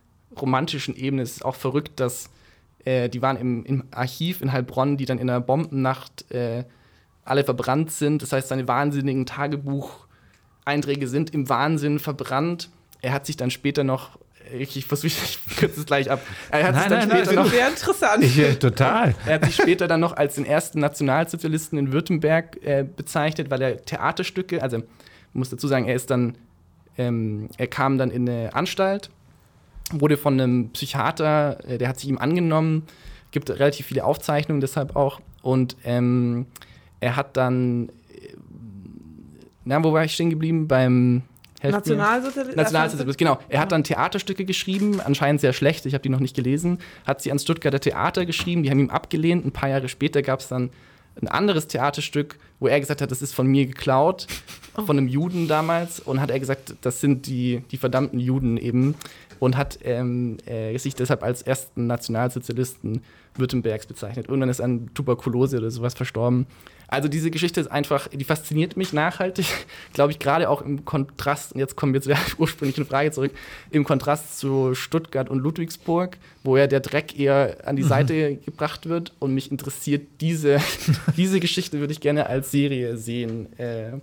romantischen 0.41 0.97
Ebene 0.97 1.23
es 1.23 1.37
ist 1.37 1.45
auch 1.45 1.55
verrückt, 1.55 2.01
dass 2.01 2.31
äh, 2.85 3.09
die 3.09 3.23
waren 3.23 3.37
im, 3.37 3.65
im, 3.65 3.85
Archiv 3.91 4.41
in 4.41 4.53
Heilbronn, 4.53 4.97
die 4.97 5.05
dann 5.05 5.19
in 5.19 5.31
einer 5.31 5.41
Bombennacht 5.41 6.31
äh, 6.31 6.65
alle 7.25 7.45
verbrannt 7.45 7.91
sind. 7.91 8.23
Das 8.23 8.33
heißt, 8.33 8.49
seine 8.49 8.69
wahnsinnigen 8.69 9.27
Tagebucheinträge 9.27 11.09
sind 11.09 11.33
im 11.33 11.49
Wahnsinn 11.49 11.99
verbrannt. 11.99 12.71
Er 13.01 13.13
hat 13.13 13.27
sich 13.27 13.37
dann 13.37 13.51
später 13.51 13.85
noch 13.85 14.19
ich, 14.53 14.77
ich 14.77 14.87
versuche, 14.87 15.09
ich 15.25 15.57
kürze 15.57 15.81
es 15.81 15.87
gleich 15.87 16.11
ab. 16.11 16.21
Er 16.51 16.65
hat 16.65 16.75
nein, 16.75 16.81
sich 16.81 16.89
dann 16.89 17.09
nein, 17.09 17.19
später 17.19 17.35
nein, 17.35 17.45
noch, 17.45 17.53
sehr 17.53 17.69
interessant. 17.69 18.25
Ich, 18.25 18.39
äh, 18.39 18.55
total. 18.55 19.15
Er 19.27 19.35
hat 19.35 19.45
sich 19.45 19.57
später 19.57 19.89
dann 19.89 20.01
noch 20.01 20.17
als 20.17 20.35
den 20.35 20.45
ersten 20.45 20.81
Nationalsozialisten 20.81 21.79
in 21.79 21.93
Württemberg 21.93 22.59
äh, 22.63 22.85
bezeichnet, 22.85 23.51
weil 23.51 23.63
er 23.63 23.83
Theaterstücke, 23.83 24.63
also 24.63 24.83
muss 25.33 25.51
dazu 25.51 25.67
sagen, 25.67 25.87
er 25.87 25.95
ist 25.95 26.11
dann, 26.11 26.37
ähm, 26.97 27.49
er 27.57 27.67
kam 27.67 27.99
dann 27.99 28.11
in 28.11 28.29
eine 28.29 28.55
Anstalt, 28.55 29.11
wurde 29.93 30.17
von 30.17 30.41
einem 30.41 30.71
Psychiater, 30.71 31.59
äh, 31.67 31.79
der 31.79 31.89
hat 31.89 31.99
sich 31.99 32.09
ihm 32.09 32.19
angenommen, 32.19 32.85
gibt 33.31 33.51
relativ 33.51 33.87
viele 33.87 34.05
Aufzeichnungen 34.05 34.61
deshalb 34.61 34.95
auch 34.95 35.21
und 35.43 35.77
ähm, 35.85 36.47
er 37.01 37.17
hat 37.17 37.37
dann, 37.37 37.89
äh, 37.89 38.35
na, 39.65 39.83
wo 39.83 39.93
war 39.93 40.05
ich 40.05 40.15
stehen 40.15 40.31
geblieben? 40.31 40.69
Beim 40.69 41.23
Nationalsozialismus. 41.73 42.57
Nationalsozialismus, 42.57 43.17
genau. 43.17 43.39
Er 43.49 43.61
hat 43.61 43.73
dann 43.73 43.85
Theaterstücke 43.85 44.45
geschrieben, 44.45 45.01
anscheinend 45.01 45.41
sehr 45.41 45.53
schlecht, 45.53 45.87
ich 45.87 45.95
habe 45.95 46.03
die 46.03 46.09
noch 46.09 46.21
nicht 46.21 46.37
gelesen, 46.37 46.79
hat 47.07 47.23
sie 47.23 47.31
ans 47.31 47.43
Stuttgarter 47.43 47.81
Theater 47.81 48.27
geschrieben, 48.27 48.63
die 48.63 48.71
haben 48.71 48.81
ihm 48.81 48.91
abgelehnt. 48.91 49.45
Ein 49.45 49.53
paar 49.53 49.69
Jahre 49.69 49.89
später 49.89 50.23
gab 50.23 50.41
es 50.41 50.49
dann 50.49 50.71
ein 51.21 51.29
anderes 51.29 51.69
Theaterstück, 51.69 52.39
wo 52.59 52.67
er 52.67 52.81
gesagt 52.81 53.01
hat, 53.01 53.11
das 53.11 53.23
ist 53.23 53.35
von 53.35 53.47
mir 53.47 53.67
geklaut, 53.67 54.27
oh. 54.77 54.83
von 54.83 54.99
einem 54.99 55.09
Juden 55.09 55.49
damals. 55.49 56.01
Und 56.01 56.21
hat 56.21 56.31
er 56.31 56.41
gesagt, 56.41 56.75
das 56.81 57.01
sind 57.01 57.27
die, 57.27 57.63
die 57.71 57.77
verdammten 57.77 58.19
Juden 58.19 58.57
eben. 58.57 58.95
Und 59.39 59.57
hat 59.57 59.79
ähm, 59.83 60.39
äh, 60.47 60.77
sich 60.79 60.95
deshalb 60.95 61.23
als 61.23 61.43
ersten 61.43 61.87
Nationalsozialisten 61.87 63.03
Württembergs 63.37 63.87
bezeichnet. 63.87 64.29
Irgendwann 64.29 64.49
ist 64.49 64.61
an 64.61 64.91
Tuberkulose 64.95 65.59
oder 65.59 65.71
sowas 65.71 65.95
verstorben. 65.95 66.47
Also 66.87 67.09
diese 67.09 67.31
Geschichte 67.31 67.61
ist 67.61 67.69
einfach, 67.69 68.09
die 68.09 68.25
fasziniert 68.25 68.77
mich 68.77 68.93
nachhaltig, 68.93 69.47
glaube 69.95 70.13
ich, 70.13 70.19
gerade 70.19 70.49
auch 70.49 70.63
im 70.63 70.85
Kontrast, 70.85 71.53
und 71.53 71.59
jetzt 71.59 71.77
kommen 71.77 71.93
wir 71.93 72.03
zu 72.03 72.11
der 72.11 72.19
ursprünglichen 72.39 72.87
Frage 72.87 73.11
zurück, 73.11 73.33
im 73.71 73.85
Kontrast 73.85 74.39
zu 74.39 74.75
Stuttgart 74.75 75.29
und 75.29 75.41
Ludwigsburg, 75.41 76.17
wo 76.45 76.57
ja 76.57 76.67
der 76.67 76.81
Dreck 76.81 77.19
eher 77.19 77.67
an 77.67 77.77
die 77.77 77.83
mhm. 77.83 77.89
Seite 77.89 78.37
gebracht 78.37 78.89
wird 78.89 79.13
und 79.19 79.35
mich 79.35 79.51
interessiert 79.51 80.07
diese, 80.21 80.59
diese 81.17 81.41
Geschichte 81.41 81.81
würde 81.81 81.93
ich 81.93 82.01
gerne 82.01 82.27
als 82.27 82.51
Serie 82.51 82.97
sehen. 82.97 83.59
Äh, 83.59 83.95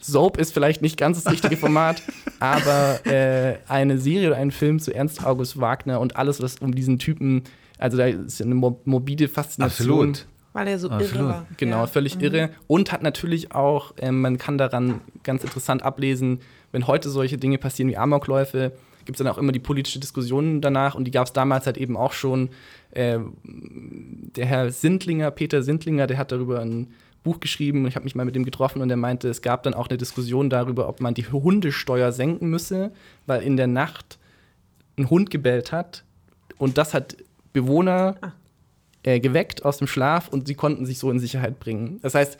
Soap 0.00 0.38
ist 0.38 0.52
vielleicht 0.52 0.82
nicht 0.82 0.96
ganz 0.96 1.22
das 1.22 1.32
richtige 1.32 1.56
Format, 1.56 2.02
aber 2.40 3.04
äh, 3.06 3.58
eine 3.68 3.98
Serie 3.98 4.28
oder 4.28 4.36
ein 4.36 4.50
Film 4.50 4.78
zu 4.78 4.94
Ernst 4.94 5.24
August 5.24 5.60
Wagner 5.60 6.00
und 6.00 6.16
alles, 6.16 6.40
was 6.42 6.56
um 6.58 6.74
diesen 6.74 6.98
Typen, 6.98 7.42
also 7.78 7.96
da 7.96 8.06
ist 8.06 8.40
eine 8.42 8.54
morbide 8.54 9.28
Faszination. 9.28 10.10
Absolut. 10.10 10.26
Weil 10.52 10.68
er 10.68 10.78
so 10.78 10.88
Absolut. 10.88 11.14
irre 11.14 11.28
war. 11.28 11.46
Genau, 11.56 11.80
ja. 11.80 11.86
völlig 11.86 12.16
mhm. 12.16 12.22
irre. 12.22 12.50
Und 12.66 12.90
hat 12.90 13.02
natürlich 13.02 13.52
auch, 13.52 13.96
äh, 13.98 14.10
man 14.10 14.38
kann 14.38 14.58
daran 14.58 15.00
ganz 15.22 15.44
interessant 15.44 15.82
ablesen, 15.82 16.40
wenn 16.72 16.86
heute 16.86 17.10
solche 17.10 17.38
Dinge 17.38 17.58
passieren 17.58 17.90
wie 17.90 17.96
Amokläufe, 17.96 18.72
gibt 19.04 19.18
es 19.18 19.24
dann 19.24 19.32
auch 19.32 19.38
immer 19.38 19.52
die 19.52 19.58
politische 19.58 19.98
Diskussion 19.98 20.60
danach 20.60 20.94
und 20.94 21.04
die 21.04 21.10
gab 21.10 21.26
es 21.26 21.32
damals 21.32 21.64
halt 21.64 21.78
eben 21.78 21.96
auch 21.96 22.12
schon. 22.12 22.50
Äh, 22.90 23.20
der 23.44 24.46
Herr 24.46 24.70
Sindlinger, 24.70 25.30
Peter 25.30 25.62
Sindlinger, 25.62 26.06
der 26.06 26.18
hat 26.18 26.32
darüber 26.32 26.60
ein 26.60 26.88
Buch 27.28 27.40
geschrieben. 27.40 27.86
Ich 27.86 27.94
habe 27.94 28.04
mich 28.04 28.14
mal 28.14 28.24
mit 28.24 28.36
ihm 28.36 28.44
getroffen 28.44 28.82
und 28.82 28.90
er 28.90 28.96
meinte, 28.96 29.28
es 29.28 29.42
gab 29.42 29.62
dann 29.62 29.74
auch 29.74 29.88
eine 29.88 29.98
Diskussion 29.98 30.50
darüber, 30.50 30.88
ob 30.88 31.00
man 31.00 31.14
die 31.14 31.26
Hundesteuer 31.26 32.12
senken 32.12 32.48
müsse, 32.48 32.92
weil 33.26 33.42
in 33.42 33.56
der 33.56 33.66
Nacht 33.66 34.18
ein 34.96 35.10
Hund 35.10 35.30
gebellt 35.30 35.72
hat 35.72 36.04
und 36.56 36.78
das 36.78 36.94
hat 36.94 37.16
Bewohner 37.52 38.16
ah 38.20 38.32
äh, 39.08 39.20
geweckt 39.20 39.64
aus 39.64 39.78
dem 39.78 39.86
Schlaf 39.86 40.28
und 40.28 40.46
sie 40.46 40.54
konnten 40.54 40.84
sich 40.84 40.98
so 40.98 41.10
in 41.10 41.18
Sicherheit 41.18 41.60
bringen. 41.60 41.98
Das 42.02 42.14
heißt, 42.14 42.38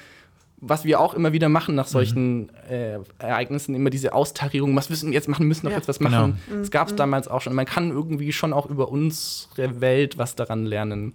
was 0.60 0.84
wir 0.84 0.98
auch 0.98 1.14
immer 1.14 1.32
wieder 1.32 1.48
machen 1.48 1.76
nach 1.76 1.86
solchen 1.86 2.40
mhm. 2.40 2.48
äh, 2.68 2.98
Ereignissen, 3.18 3.74
immer 3.74 3.90
diese 3.90 4.12
Austarierung, 4.12 4.74
was 4.74 4.90
müssen 4.90 5.10
wir 5.10 5.14
jetzt 5.14 5.28
machen, 5.28 5.46
müssen 5.46 5.64
wir 5.64 5.70
ja. 5.70 5.76
jetzt 5.76 5.88
was 5.88 6.00
machen. 6.00 6.38
Genau. 6.46 6.60
Das 6.60 6.70
gab 6.70 6.88
es 6.88 6.94
mhm. 6.94 6.98
damals 6.98 7.28
auch 7.28 7.40
schon. 7.40 7.54
Man 7.54 7.64
kann 7.64 7.90
irgendwie 7.90 8.32
schon 8.32 8.52
auch 8.52 8.66
über 8.66 8.88
unsere 8.88 9.80
Welt 9.80 10.18
was 10.18 10.34
daran 10.34 10.66
lernen. 10.66 11.14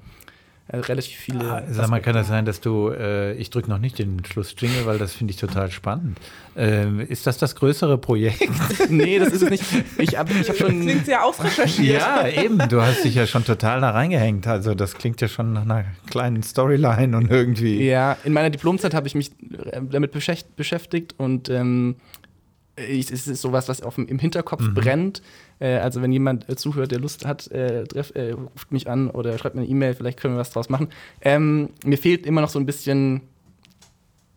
Äh, 0.69 0.77
relativ 0.77 1.17
viele. 1.17 1.51
Ah, 1.51 1.63
sag 1.69 1.89
mal, 1.89 1.99
kann 1.99 2.13
das 2.13 2.29
sein, 2.29 2.45
dass 2.45 2.61
du, 2.61 2.89
äh, 2.89 3.33
ich 3.33 3.49
drücke 3.49 3.69
noch 3.69 3.79
nicht 3.79 3.99
den 3.99 4.23
Schlussjingle, 4.23 4.85
weil 4.85 4.97
das 4.97 5.13
finde 5.13 5.31
ich 5.31 5.37
total 5.37 5.69
spannend. 5.69 6.17
Ähm, 6.55 7.01
ist 7.01 7.27
das 7.27 7.37
das 7.37 7.55
größere 7.55 7.97
Projekt? 7.97 8.47
nee, 8.89 9.19
das 9.19 9.33
ist 9.33 9.41
es 9.41 9.49
nicht. 9.49 9.63
Ich 9.97 10.17
habe 10.17 10.31
ich 10.31 10.47
hab 10.47 10.55
schon. 10.55 10.81
Klingt 10.81 11.07
ja 11.07 11.23
ausrecherchiert. 11.23 12.01
Ja, 12.01 12.27
eben. 12.29 12.59
Du 12.69 12.81
hast 12.81 13.03
dich 13.03 13.15
ja 13.15 13.27
schon 13.27 13.43
total 13.43 13.81
da 13.81 13.89
reingehängt. 13.89 14.47
Also, 14.47 14.73
das 14.73 14.93
klingt 14.93 15.19
ja 15.19 15.27
schon 15.27 15.51
nach 15.51 15.63
einer 15.63 15.83
kleinen 16.09 16.43
Storyline 16.43 17.17
und 17.17 17.29
irgendwie. 17.29 17.83
Ja, 17.83 18.15
in 18.23 18.31
meiner 18.31 18.49
Diplomzeit 18.49 18.93
habe 18.93 19.07
ich 19.07 19.15
mich 19.15 19.31
äh, 19.71 19.81
damit 19.81 20.11
beschäftigt 20.55 21.15
und 21.17 21.49
ähm, 21.49 21.97
es 22.75 23.11
ist 23.11 23.41
sowas, 23.41 23.69
was 23.69 23.81
auf, 23.81 23.97
im 23.97 24.19
Hinterkopf 24.19 24.61
mhm. 24.61 24.73
brennt. 24.73 25.21
Äh, 25.63 25.77
also 25.77 26.01
wenn 26.01 26.11
jemand 26.11 26.49
äh, 26.49 26.55
zuhört, 26.57 26.91
der 26.91 26.99
Lust 26.99 27.25
hat, 27.25 27.49
äh, 27.51 27.85
treff, 27.85 28.11
äh, 28.15 28.31
ruft 28.31 28.71
mich 28.71 28.89
an 28.89 29.09
oder 29.09 29.37
schreibt 29.37 29.55
mir 29.55 29.61
eine 29.61 29.69
E-Mail, 29.69 29.93
vielleicht 29.93 30.19
können 30.19 30.35
wir 30.35 30.39
was 30.39 30.51
draus 30.51 30.69
machen. 30.69 30.89
Ähm, 31.21 31.69
mir 31.85 31.97
fehlt 31.97 32.25
immer 32.25 32.41
noch 32.41 32.49
so 32.49 32.59
ein 32.59 32.65
bisschen 32.65 33.21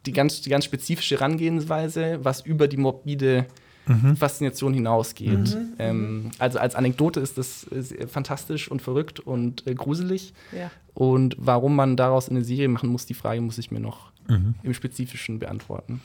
die 0.06 0.12
ganz, 0.12 0.40
die 0.40 0.50
ganz 0.50 0.64
spezifische 0.64 1.16
Herangehensweise, 1.16 2.20
was 2.22 2.42
über 2.42 2.68
die 2.68 2.76
morbide 2.76 3.46
mhm. 3.86 4.16
Faszination 4.16 4.72
hinausgeht. 4.72 5.56
Mhm. 5.56 5.72
Ähm, 5.80 6.30
also 6.38 6.60
als 6.60 6.76
Anekdote 6.76 7.18
ist 7.18 7.36
das 7.38 7.64
ist 7.64 7.92
fantastisch 8.08 8.70
und 8.70 8.80
verrückt 8.80 9.18
und 9.18 9.66
äh, 9.66 9.74
gruselig. 9.74 10.32
Ja. 10.56 10.70
Und 10.94 11.34
warum 11.40 11.74
man 11.74 11.96
daraus 11.96 12.28
eine 12.28 12.44
Serie 12.44 12.68
machen 12.68 12.88
muss, 12.88 13.04
die 13.04 13.14
Frage 13.14 13.40
muss 13.40 13.58
ich 13.58 13.72
mir 13.72 13.80
noch 13.80 14.12
mhm. 14.28 14.54
im 14.62 14.74
Spezifischen 14.74 15.40
beantworten. 15.40 16.00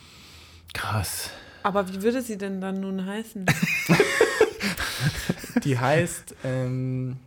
Krass. 0.73 1.30
Aber 1.61 1.88
wie 1.93 2.02
würde 2.02 2.23
sie 2.23 2.39
denn 2.39 2.60
dann 2.60 2.80
nun 2.80 3.06
heißen? 3.06 3.45
die 5.64 5.78
heißt, 5.78 6.36
ähm, 6.44 7.18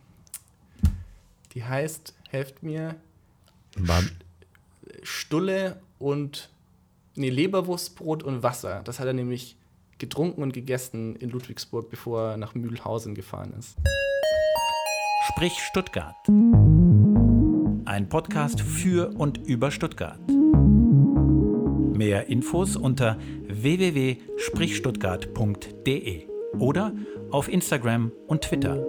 die 1.53 1.63
heißt, 1.63 2.13
helft 2.29 2.63
mir, 2.63 2.95
Mann. 3.77 4.09
Stulle 5.03 5.79
und, 5.99 6.49
nee, 7.15 7.29
Leberwurstbrot 7.29 8.23
und 8.23 8.43
Wasser. 8.43 8.81
Das 8.83 8.99
hat 8.99 9.07
er 9.07 9.13
nämlich 9.13 9.55
getrunken 9.97 10.43
und 10.43 10.51
gegessen 10.53 11.15
in 11.15 11.29
Ludwigsburg, 11.29 11.89
bevor 11.89 12.31
er 12.31 12.37
nach 12.37 12.53
Mühlhausen 12.55 13.15
gefahren 13.15 13.53
ist. 13.57 13.77
Sprich 15.29 15.53
Stuttgart. 15.59 16.15
Ein 17.85 18.09
Podcast 18.09 18.59
für 18.61 19.11
und 19.17 19.37
über 19.37 19.71
Stuttgart. 19.71 20.19
Mehr 21.95 22.27
Infos 22.27 22.75
unter 22.75 23.17
www.sprichstuttgart.de 23.47 26.27
oder 26.59 26.93
auf 27.35 27.47
Instagram 27.49 28.13
und 28.27 28.43
Twitter. 28.43 28.85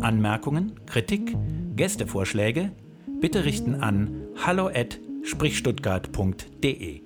Anmerkungen, 0.00 0.80
Kritik, 0.86 1.36
Gästevorschläge 1.76 2.72
bitte 3.20 3.44
richten 3.44 3.74
an 3.74 4.22
hallo@sprichstuttgart.de. 4.42 7.02